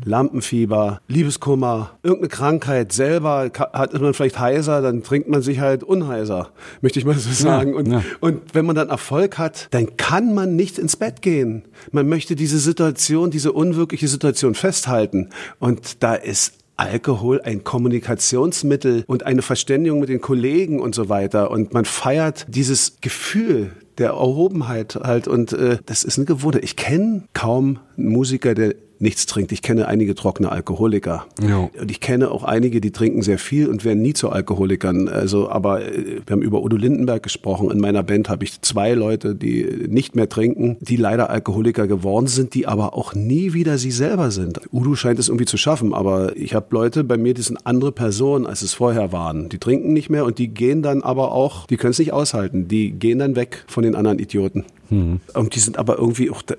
Lampenfieber, 0.03 0.99
Liebeskummer, 1.07 1.91
irgendeine 2.03 2.27
Krankheit 2.27 2.91
selber, 2.91 3.49
hat 3.73 3.93
man 3.93 4.13
vielleicht 4.13 4.39
heiser, 4.39 4.81
dann 4.81 5.03
trinkt 5.03 5.29
man 5.29 5.41
sich 5.41 5.59
halt 5.59 5.83
unheiser, 5.83 6.49
möchte 6.81 6.99
ich 6.99 7.05
mal 7.05 7.15
so 7.15 7.31
sagen. 7.31 7.71
Ja, 7.71 7.77
und, 7.77 7.91
ja. 7.91 8.03
und 8.19 8.41
wenn 8.53 8.65
man 8.65 8.75
dann 8.75 8.89
Erfolg 8.89 9.37
hat, 9.37 9.67
dann 9.71 9.95
kann 9.95 10.33
man 10.33 10.55
nicht 10.55 10.77
ins 10.77 10.97
Bett 10.97 11.21
gehen. 11.21 11.63
Man 11.91 12.09
möchte 12.09 12.35
diese 12.35 12.59
Situation, 12.59 13.31
diese 13.31 13.53
unwirkliche 13.53 14.09
Situation 14.09 14.53
festhalten. 14.53 15.29
Und 15.59 16.03
da 16.03 16.15
ist 16.15 16.55
Alkohol 16.77 17.41
ein 17.41 17.63
Kommunikationsmittel 17.63 19.05
und 19.07 19.23
eine 19.23 19.41
Verständigung 19.41 20.01
mit 20.01 20.09
den 20.09 20.19
Kollegen 20.19 20.81
und 20.81 20.93
so 20.93 21.07
weiter. 21.07 21.51
Und 21.51 21.73
man 21.73 21.85
feiert 21.85 22.45
dieses 22.49 22.97
Gefühl 22.99 23.71
der 23.97 24.09
Erhobenheit 24.09 24.95
halt. 24.95 25.29
Und 25.29 25.53
äh, 25.53 25.77
das 25.85 26.03
ist 26.03 26.17
eine 26.17 26.25
Gewohnheit. 26.25 26.65
Ich 26.65 26.75
kenne 26.75 27.23
kaum 27.33 27.79
einen 27.97 28.09
Musiker, 28.09 28.53
der 28.53 28.75
nichts 29.05 29.25
trinkt. 29.25 29.53
Ich 29.53 29.61
kenne 29.61 29.87
einige 29.87 30.15
trockene 30.15 30.51
Alkoholiker. 30.51 31.25
Jo. 31.41 31.69
Und 31.79 31.89
ich 31.89 32.01
kenne 32.01 32.31
auch 32.31 32.43
einige, 32.43 32.81
die 32.81 32.91
trinken 32.91 33.21
sehr 33.21 33.37
viel 33.37 33.69
und 33.69 33.85
werden 33.85 34.01
nie 34.01 34.13
zu 34.13 34.29
Alkoholikern. 34.29 35.07
Also, 35.07 35.49
aber 35.49 35.85
äh, 35.85 36.21
wir 36.25 36.31
haben 36.31 36.41
über 36.41 36.61
Udo 36.61 36.75
Lindenberg 36.75 37.23
gesprochen. 37.23 37.71
In 37.71 37.79
meiner 37.79 38.03
Band 38.03 38.27
habe 38.27 38.43
ich 38.43 38.61
zwei 38.61 38.93
Leute, 38.93 39.35
die 39.35 39.85
nicht 39.87 40.15
mehr 40.15 40.27
trinken, 40.27 40.77
die 40.81 40.97
leider 40.97 41.29
Alkoholiker 41.29 41.87
geworden 41.87 42.27
sind, 42.27 42.53
die 42.53 42.67
aber 42.67 42.95
auch 42.95 43.13
nie 43.13 43.53
wieder 43.53 43.77
sie 43.77 43.91
selber 43.91 44.31
sind. 44.31 44.59
Udo 44.73 44.95
scheint 44.95 45.19
es 45.19 45.29
irgendwie 45.29 45.45
zu 45.45 45.57
schaffen, 45.57 45.93
aber 45.93 46.35
ich 46.35 46.55
habe 46.55 46.67
Leute 46.71 47.03
bei 47.03 47.17
mir, 47.17 47.33
die 47.33 47.43
sind 47.43 47.65
andere 47.65 47.91
Personen, 47.91 48.45
als 48.45 48.63
es 48.63 48.73
vorher 48.73 49.11
waren. 49.11 49.49
Die 49.49 49.59
trinken 49.59 49.93
nicht 49.93 50.09
mehr 50.09 50.25
und 50.25 50.39
die 50.39 50.47
gehen 50.47 50.81
dann 50.81 51.03
aber 51.03 51.31
auch, 51.31 51.67
die 51.67 51.77
können 51.77 51.91
es 51.91 51.99
nicht 51.99 52.11
aushalten. 52.11 52.67
Die 52.67 52.91
gehen 52.91 53.19
dann 53.19 53.35
weg 53.35 53.63
von 53.67 53.83
den 53.83 53.95
anderen 53.95 54.19
Idioten. 54.19 54.65
Mhm. 54.89 55.19
Und 55.33 55.55
die 55.55 55.59
sind 55.59 55.77
aber 55.77 55.97
irgendwie 55.97 56.29
auch, 56.29 56.41
da- 56.41 56.55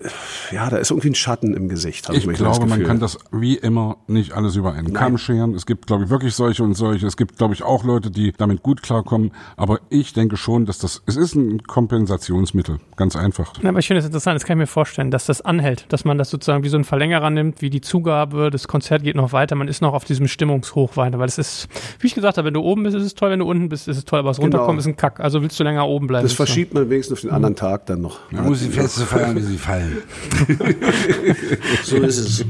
ja, 0.53 0.69
da 0.71 0.77
ist 0.79 0.91
irgendwie 0.91 1.11
ein 1.11 1.15
Schatten 1.15 1.55
im 1.55 1.69
Gesicht. 1.69 2.09
Ich 2.13 2.27
das 2.27 2.35
glaube, 2.37 2.67
man 2.67 2.83
kann 2.85 3.01
das 3.01 3.19
wie 3.33 3.55
immer 3.57 3.97
nicht 4.07 4.33
alles 4.33 4.57
über 4.57 4.73
einen 4.73 4.93
Kamm 4.93 5.19
scheren. 5.19 5.55
Es 5.55 5.67
gibt, 5.67 5.87
glaube 5.87 6.05
ich, 6.05 6.11
wirklich 6.11 6.35
solche 6.35 6.63
und 6.63 6.75
solche. 6.75 7.07
Es 7.07 7.17
gibt, 7.17 7.39
glaube 7.39 7.55
ich, 7.55 7.63
auch 7.63 7.85
Leute, 7.85 8.11
die 8.11 8.33
damit 8.37 8.63
gut 8.63 8.83
klarkommen. 8.83 9.33
Aber 9.57 9.81
ich 9.91 10.13
denke 10.13 10.37
schon, 10.37 10.67
dass 10.67 10.79
das, 10.79 11.03
es 11.07 11.17
ist 11.17 11.35
ein 11.35 11.63
Kompensationsmittel. 11.65 12.79
Ganz 12.97 13.17
einfach. 13.17 13.53
Ja, 13.63 13.71
aber 13.71 13.79
ich 13.79 13.87
finde 13.87 14.01
es 14.01 14.07
interessant, 14.07 14.37
das 14.37 14.45
kann 14.45 14.57
ich 14.59 14.63
mir 14.63 14.67
vorstellen, 14.67 15.11
dass 15.11 15.27
das 15.27 15.41
anhält, 15.43 15.87
dass 15.93 16.05
man 16.05 16.19
das 16.19 16.31
sozusagen 16.31 16.63
wie 16.65 16.69
so 16.69 16.77
ein 16.77 16.85
Verlängerer 16.85 17.31
nimmt, 17.31 17.63
wie 17.63 17.71
die 17.71 17.81
Zugabe, 17.81 18.51
das 18.51 18.69
Konzert 18.69 19.03
geht 19.03 19.17
noch 19.17 19.33
weiter, 19.33 19.55
man 19.57 19.69
ist 19.69 19.83
noch 19.83 19.93
auf 19.95 20.05
diesem 20.05 20.29
Stimmungshoch 20.29 20.97
weiter, 20.97 21.19
weil 21.19 21.29
es 21.29 21.39
ist, 21.39 21.69
wie 22.01 22.07
ich 22.07 22.15
gesagt 22.15 22.39
habe, 22.39 22.47
wenn 22.47 22.55
du 22.55 22.61
oben 22.63 22.83
bist, 22.85 22.97
ist 22.97 23.03
es 23.05 23.15
toll, 23.15 23.31
wenn 23.31 23.39
du 23.41 23.47
unten 23.49 23.69
bist, 23.69 23.89
ist 23.89 23.97
es 23.97 24.05
toll, 24.05 24.21
aber 24.21 24.31
das 24.31 24.37
Genau. 24.39 24.47
Runterkommen 24.47 24.79
ist 24.79 24.87
ein 24.87 24.97
Kack, 24.97 25.21
also 25.21 25.43
willst 25.43 25.59
du 25.59 25.65
länger 25.65 25.87
oben 25.87 26.07
bleiben. 26.07 26.25
Das 26.25 26.33
verschiebt 26.33 26.75
man 26.75 26.89
wenigstens 26.91 27.15
auf 27.19 27.21
den 27.23 27.31
anderen 27.31 27.57
Tag 27.57 27.87
dann 27.87 28.01
noch. 28.03 28.16
Man 28.31 28.47
muss 28.47 28.61
die 28.61 28.71
Feste 28.71 29.07
feiern, 29.07 29.37
wie 29.37 29.43
sie 29.43 29.59
fallen. 29.59 30.03
So 31.85 31.97
ist 31.97 32.19
es. 32.19 32.45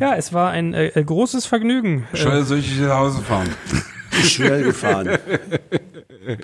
Ja, 0.00 0.16
es 0.16 0.32
war 0.32 0.50
ein 0.50 0.74
äh, 0.74 0.88
äh, 0.88 1.04
großes 1.04 1.46
Vergnügen. 1.46 2.06
Äh, 2.12 2.16
Scholl, 2.16 2.44
soll 2.44 2.58
ich 2.58 2.80
nach 2.80 2.96
Hause 2.96 3.20
fahren? 3.20 3.48
Schnell 4.24 4.64
gefahren. 4.64 5.18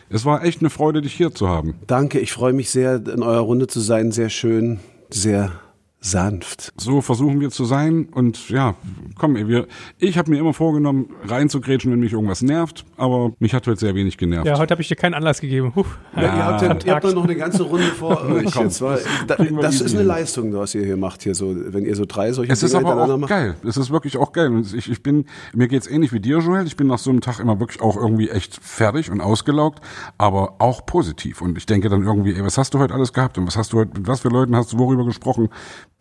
Es 0.09 0.25
war 0.25 0.45
echt 0.45 0.61
eine 0.61 0.71
Freude, 0.71 1.01
dich 1.03 1.15
hier 1.15 1.35
zu 1.35 1.49
haben. 1.49 1.75
Danke, 1.87 2.19
ich 2.19 2.33
freue 2.33 2.53
mich 2.53 2.71
sehr, 2.71 2.97
in 2.97 3.23
eurer 3.23 3.41
Runde 3.41 3.67
zu 3.67 3.81
sein. 3.81 4.13
Sehr 4.13 4.29
schön, 4.29 4.81
sehr 5.09 5.53
sanft. 6.01 6.73
So 6.79 7.03
versuchen 7.03 7.41
wir 7.41 7.51
zu 7.51 7.67
sein 7.67 8.09
und 8.13 8.49
ja, 8.49 8.75
komm, 9.19 9.37
ey, 9.37 9.47
wir, 9.47 9.67
ich 9.99 10.17
habe 10.17 10.31
mir 10.31 10.39
immer 10.39 10.55
vorgenommen, 10.55 11.11
reinzugrätschen, 11.27 11.93
wenn 11.93 12.01
mich 12.01 12.15
irgendwas 12.15 12.41
nervt, 12.41 12.87
aber 12.97 13.33
mich 13.39 13.53
hat 13.53 13.67
heute 13.67 13.79
sehr 13.79 13.95
wenig 13.95 14.17
genervt. 14.17 14.47
ja, 14.47 14.59
heute 14.59 14.73
habe 14.73 14.81
ich 14.81 14.89
dir 14.89 14.97
keinen 14.97 15.13
Anlass 15.13 15.41
gegeben. 15.43 15.73
Huh. 15.77 15.85
Ja, 16.17 16.23
ihr, 16.23 16.45
habt 16.45 16.63
ja, 16.63 16.77
ihr 16.87 16.95
habt 16.95 17.15
noch 17.15 17.25
eine 17.25 17.37
ganze 17.37 17.65
Runde 17.65 17.85
vor 17.89 18.25
euch. 18.31 18.51
Komm, 18.51 18.65
jetzt, 18.65 18.81
weil, 18.81 19.01
da, 19.27 19.37
das 19.37 19.83
ist 19.83 19.91
eine 19.91 20.01
hin. 20.01 20.09
Leistung, 20.09 20.55
was 20.55 20.75
ihr 20.75 20.85
hier 20.85 20.97
macht, 20.97 21.23
hier 21.23 21.35
so, 21.35 21.55
wenn 21.55 21.85
ihr 21.85 21.95
so 21.95 22.07
drei 22.07 22.33
solche 22.33 22.51
Es 22.51 22.63
ist 22.63 22.73
Dinge 22.73 22.81
aber 22.81 22.89
hintereinander 23.03 23.15
auch 23.15 23.19
macht. 23.19 23.31
geil. 23.31 23.57
Es 23.67 23.77
ist 23.77 23.91
wirklich 23.91 24.17
auch 24.17 24.33
geil. 24.33 24.49
Und 24.51 24.73
ich, 24.73 24.91
ich 24.91 25.03
bin, 25.03 25.27
mir 25.55 25.69
geht's 25.69 25.87
ähnlich 25.87 26.13
wie 26.15 26.21
dir, 26.21 26.39
Joel. 26.39 26.67
Ich 26.67 26.77
bin 26.77 26.87
nach 26.87 26.99
so 26.99 27.11
einem 27.11 27.21
Tag 27.21 27.41
immer 27.41 27.61
wirklich 27.61 27.83
auch 27.83 27.97
irgendwie 27.97 28.31
echt 28.31 28.57
fertig 28.63 29.11
und 29.11 29.21
ausgelaugt, 29.21 29.81
aber 30.17 30.55
auch 30.61 30.87
positiv. 30.87 31.43
Und 31.43 31.59
ich 31.59 31.67
denke 31.67 31.91
dann 31.91 32.05
irgendwie, 32.05 32.35
ey, 32.35 32.43
was 32.43 32.57
hast 32.57 32.73
du 32.73 32.79
heute 32.79 32.95
alles 32.95 33.13
gehabt? 33.13 33.37
Und 33.37 33.47
was 33.47 33.57
hast 33.57 33.75
du 33.75 33.79
heute, 33.79 33.99
mit 33.99 34.09
was 34.09 34.21
für 34.21 34.29
Leuten 34.29 34.57
hast 34.57 34.73
du 34.73 34.79
worüber 34.79 35.05
gesprochen? 35.05 35.51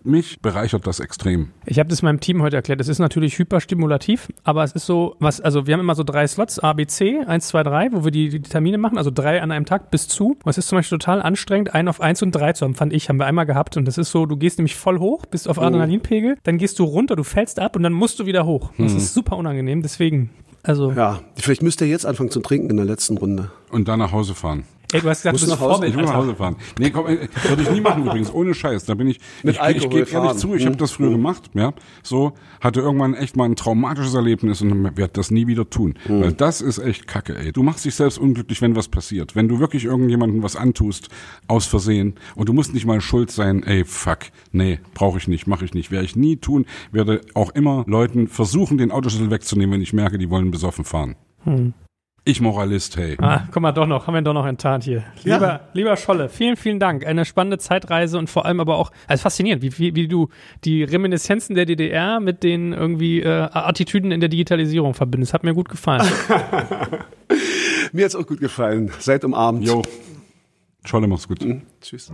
Mich 0.03 0.39
bereichert 0.41 0.87
das 0.87 1.01
extrem. 1.01 1.49
Ich 1.65 1.77
habe 1.77 1.89
das 1.89 2.01
meinem 2.01 2.21
Team 2.21 2.41
heute 2.41 2.55
erklärt. 2.55 2.79
Es 2.79 2.87
ist 2.87 2.99
natürlich 2.99 3.37
hyperstimulativ, 3.37 4.29
aber 4.43 4.63
es 4.63 4.71
ist 4.71 4.85
so, 4.85 5.15
was, 5.19 5.41
also 5.41 5.67
wir 5.67 5.73
haben 5.73 5.81
immer 5.81 5.95
so 5.95 6.03
drei 6.03 6.25
Slots, 6.25 6.57
A, 6.59 6.73
B, 6.73 6.87
C, 6.87 7.19
1, 7.19 7.47
2, 7.49 7.63
3, 7.63 7.91
wo 7.91 8.03
wir 8.05 8.11
die, 8.11 8.29
die 8.29 8.41
Termine 8.41 8.77
machen, 8.77 8.97
also 8.97 9.11
drei 9.11 9.41
an 9.41 9.51
einem 9.51 9.65
Tag 9.65 9.91
bis 9.91 10.07
zu. 10.07 10.37
Und 10.43 10.49
es 10.49 10.57
ist 10.57 10.69
zum 10.69 10.77
Beispiel 10.77 10.97
total 10.97 11.21
anstrengend, 11.21 11.73
einen 11.73 11.89
auf 11.89 11.99
eins 11.99 12.21
und 12.21 12.31
drei 12.31 12.53
zu 12.53 12.63
haben, 12.63 12.75
fand 12.75 12.93
ich, 12.93 13.09
haben 13.09 13.17
wir 13.17 13.25
einmal 13.25 13.45
gehabt. 13.45 13.75
Und 13.75 13.85
das 13.85 13.97
ist 13.97 14.11
so, 14.11 14.25
du 14.25 14.37
gehst 14.37 14.57
nämlich 14.57 14.75
voll 14.75 14.99
hoch, 14.99 15.25
bist 15.25 15.49
auf 15.49 15.59
Adrenalinpegel, 15.59 16.37
dann 16.43 16.57
gehst 16.57 16.79
du 16.79 16.85
runter, 16.85 17.17
du 17.17 17.23
fällst 17.23 17.59
ab 17.59 17.75
und 17.75 17.83
dann 17.83 17.93
musst 17.93 18.19
du 18.19 18.25
wieder 18.25 18.45
hoch. 18.45 18.71
Das 18.77 18.93
ist 18.93 19.13
super 19.13 19.35
unangenehm, 19.37 19.81
deswegen, 19.81 20.29
also, 20.63 20.91
Ja, 20.91 21.19
vielleicht 21.35 21.61
müsst 21.61 21.81
ihr 21.81 21.87
jetzt 21.87 22.05
anfangen 22.05 22.31
zu 22.31 22.39
trinken 22.39 22.69
in 22.69 22.77
der 22.77 22.85
letzten 22.85 23.17
Runde. 23.17 23.51
Und 23.69 23.87
dann 23.87 23.99
nach 23.99 24.11
Hause 24.11 24.33
fahren. 24.33 24.63
Ey, 24.91 25.01
du 25.01 25.09
hast 25.09 25.23
gesagt, 25.23 25.37
du 25.37 25.39
bist 25.39 25.47
nach 25.47 25.59
Hause? 25.59 25.71
Vorbild. 25.71 25.91
Ich 25.91 25.97
will 25.97 26.05
nach. 26.05 26.13
Hause 26.13 26.35
fahren. 26.35 26.55
Nee, 26.79 26.89
komm, 26.89 27.07
äh, 27.07 27.27
würde 27.47 27.63
ich 27.63 27.71
nie 27.71 27.81
machen 27.81 28.05
übrigens, 28.05 28.33
ohne 28.33 28.53
Scheiß. 28.53 28.85
Da 28.85 28.95
bin 28.95 29.07
ich, 29.07 29.19
Mit 29.43 29.55
ich, 29.55 29.83
ich 29.83 29.89
gebe 29.89 30.09
ehrlich 30.09 30.33
zu, 30.33 30.55
ich 30.55 30.65
habe 30.65 30.77
das 30.77 30.91
früher 30.91 31.11
gemacht, 31.11 31.49
ja. 31.53 31.73
So, 32.03 32.33
hatte 32.61 32.81
irgendwann 32.81 33.13
echt 33.13 33.35
mal 33.35 33.45
ein 33.45 33.55
traumatisches 33.55 34.13
Erlebnis 34.13 34.61
und 34.61 34.97
werde 34.97 35.13
das 35.13 35.31
nie 35.31 35.47
wieder 35.47 35.69
tun. 35.69 35.95
Mhm. 36.07 36.21
Weil 36.21 36.33
das 36.33 36.61
ist 36.61 36.79
echt 36.79 37.07
kacke, 37.07 37.37
ey. 37.37 37.51
Du 37.51 37.63
machst 37.63 37.85
dich 37.85 37.95
selbst 37.95 38.17
unglücklich, 38.17 38.61
wenn 38.61 38.75
was 38.75 38.87
passiert. 38.87 39.35
Wenn 39.35 39.47
du 39.47 39.59
wirklich 39.59 39.85
irgendjemandem 39.85 40.43
was 40.43 40.55
antust, 40.55 41.09
aus 41.47 41.65
Versehen, 41.65 42.15
und 42.35 42.49
du 42.49 42.53
musst 42.53 42.73
nicht 42.73 42.85
mal 42.85 43.01
schuld 43.01 43.31
sein, 43.31 43.63
ey, 43.63 43.85
fuck, 43.85 44.19
nee, 44.51 44.79
brauche 44.93 45.17
ich 45.17 45.27
nicht, 45.27 45.47
mache 45.47 45.65
ich 45.65 45.73
nicht. 45.73 45.91
Werde 45.91 46.05
ich 46.05 46.15
nie 46.15 46.37
tun, 46.37 46.65
werde 46.91 47.21
auch 47.33 47.51
immer 47.51 47.83
Leuten 47.87 48.27
versuchen, 48.27 48.77
den 48.77 48.91
Autoschlüssel 48.91 49.31
wegzunehmen, 49.31 49.73
wenn 49.73 49.81
ich 49.81 49.93
merke, 49.93 50.17
die 50.17 50.29
wollen 50.29 50.51
besoffen 50.51 50.85
fahren. 50.85 51.15
Ich 52.29 52.41
Moralist, 52.41 52.95
hey. 52.95 53.17
Ah, 53.19 53.45
guck 53.51 53.63
mal, 53.63 53.71
doch 53.71 53.87
noch, 53.87 54.05
haben 54.05 54.13
wir 54.13 54.21
doch 54.21 54.35
noch 54.35 54.45
enttarnt 54.45 54.83
hier. 54.83 55.03
Ja. 55.23 55.37
Lieber, 55.37 55.61
lieber 55.73 55.97
Scholle, 55.97 56.29
vielen, 56.29 56.57
vielen 56.57 56.79
Dank. 56.79 57.03
Eine 57.03 57.25
spannende 57.25 57.57
Zeitreise 57.57 58.19
und 58.19 58.29
vor 58.29 58.45
allem 58.45 58.59
aber 58.59 58.77
auch, 58.77 58.91
also 59.07 59.23
faszinierend, 59.23 59.63
wie, 59.63 59.75
wie, 59.79 59.95
wie 59.95 60.07
du 60.07 60.29
die 60.63 60.83
Reminiszenzen 60.83 61.55
der 61.55 61.65
DDR 61.65 62.19
mit 62.19 62.43
den 62.43 62.71
irgendwie 62.71 63.21
äh, 63.21 63.49
Attitüden 63.51 64.11
in 64.11 64.19
der 64.19 64.29
Digitalisierung 64.29 64.93
verbindest. 64.93 65.33
Hat 65.33 65.43
mir 65.43 65.55
gut 65.55 65.69
gefallen. 65.69 66.07
Mir 67.93 68.05
hat's 68.05 68.15
auch 68.15 68.27
gut 68.27 68.39
gefallen. 68.39 68.91
Seid 68.99 69.23
umarmt. 69.23 69.65
Jo. 69.65 69.81
Scholle, 70.85 71.07
mach's 71.07 71.27
gut. 71.27 71.39
Tschüss. 71.81 72.11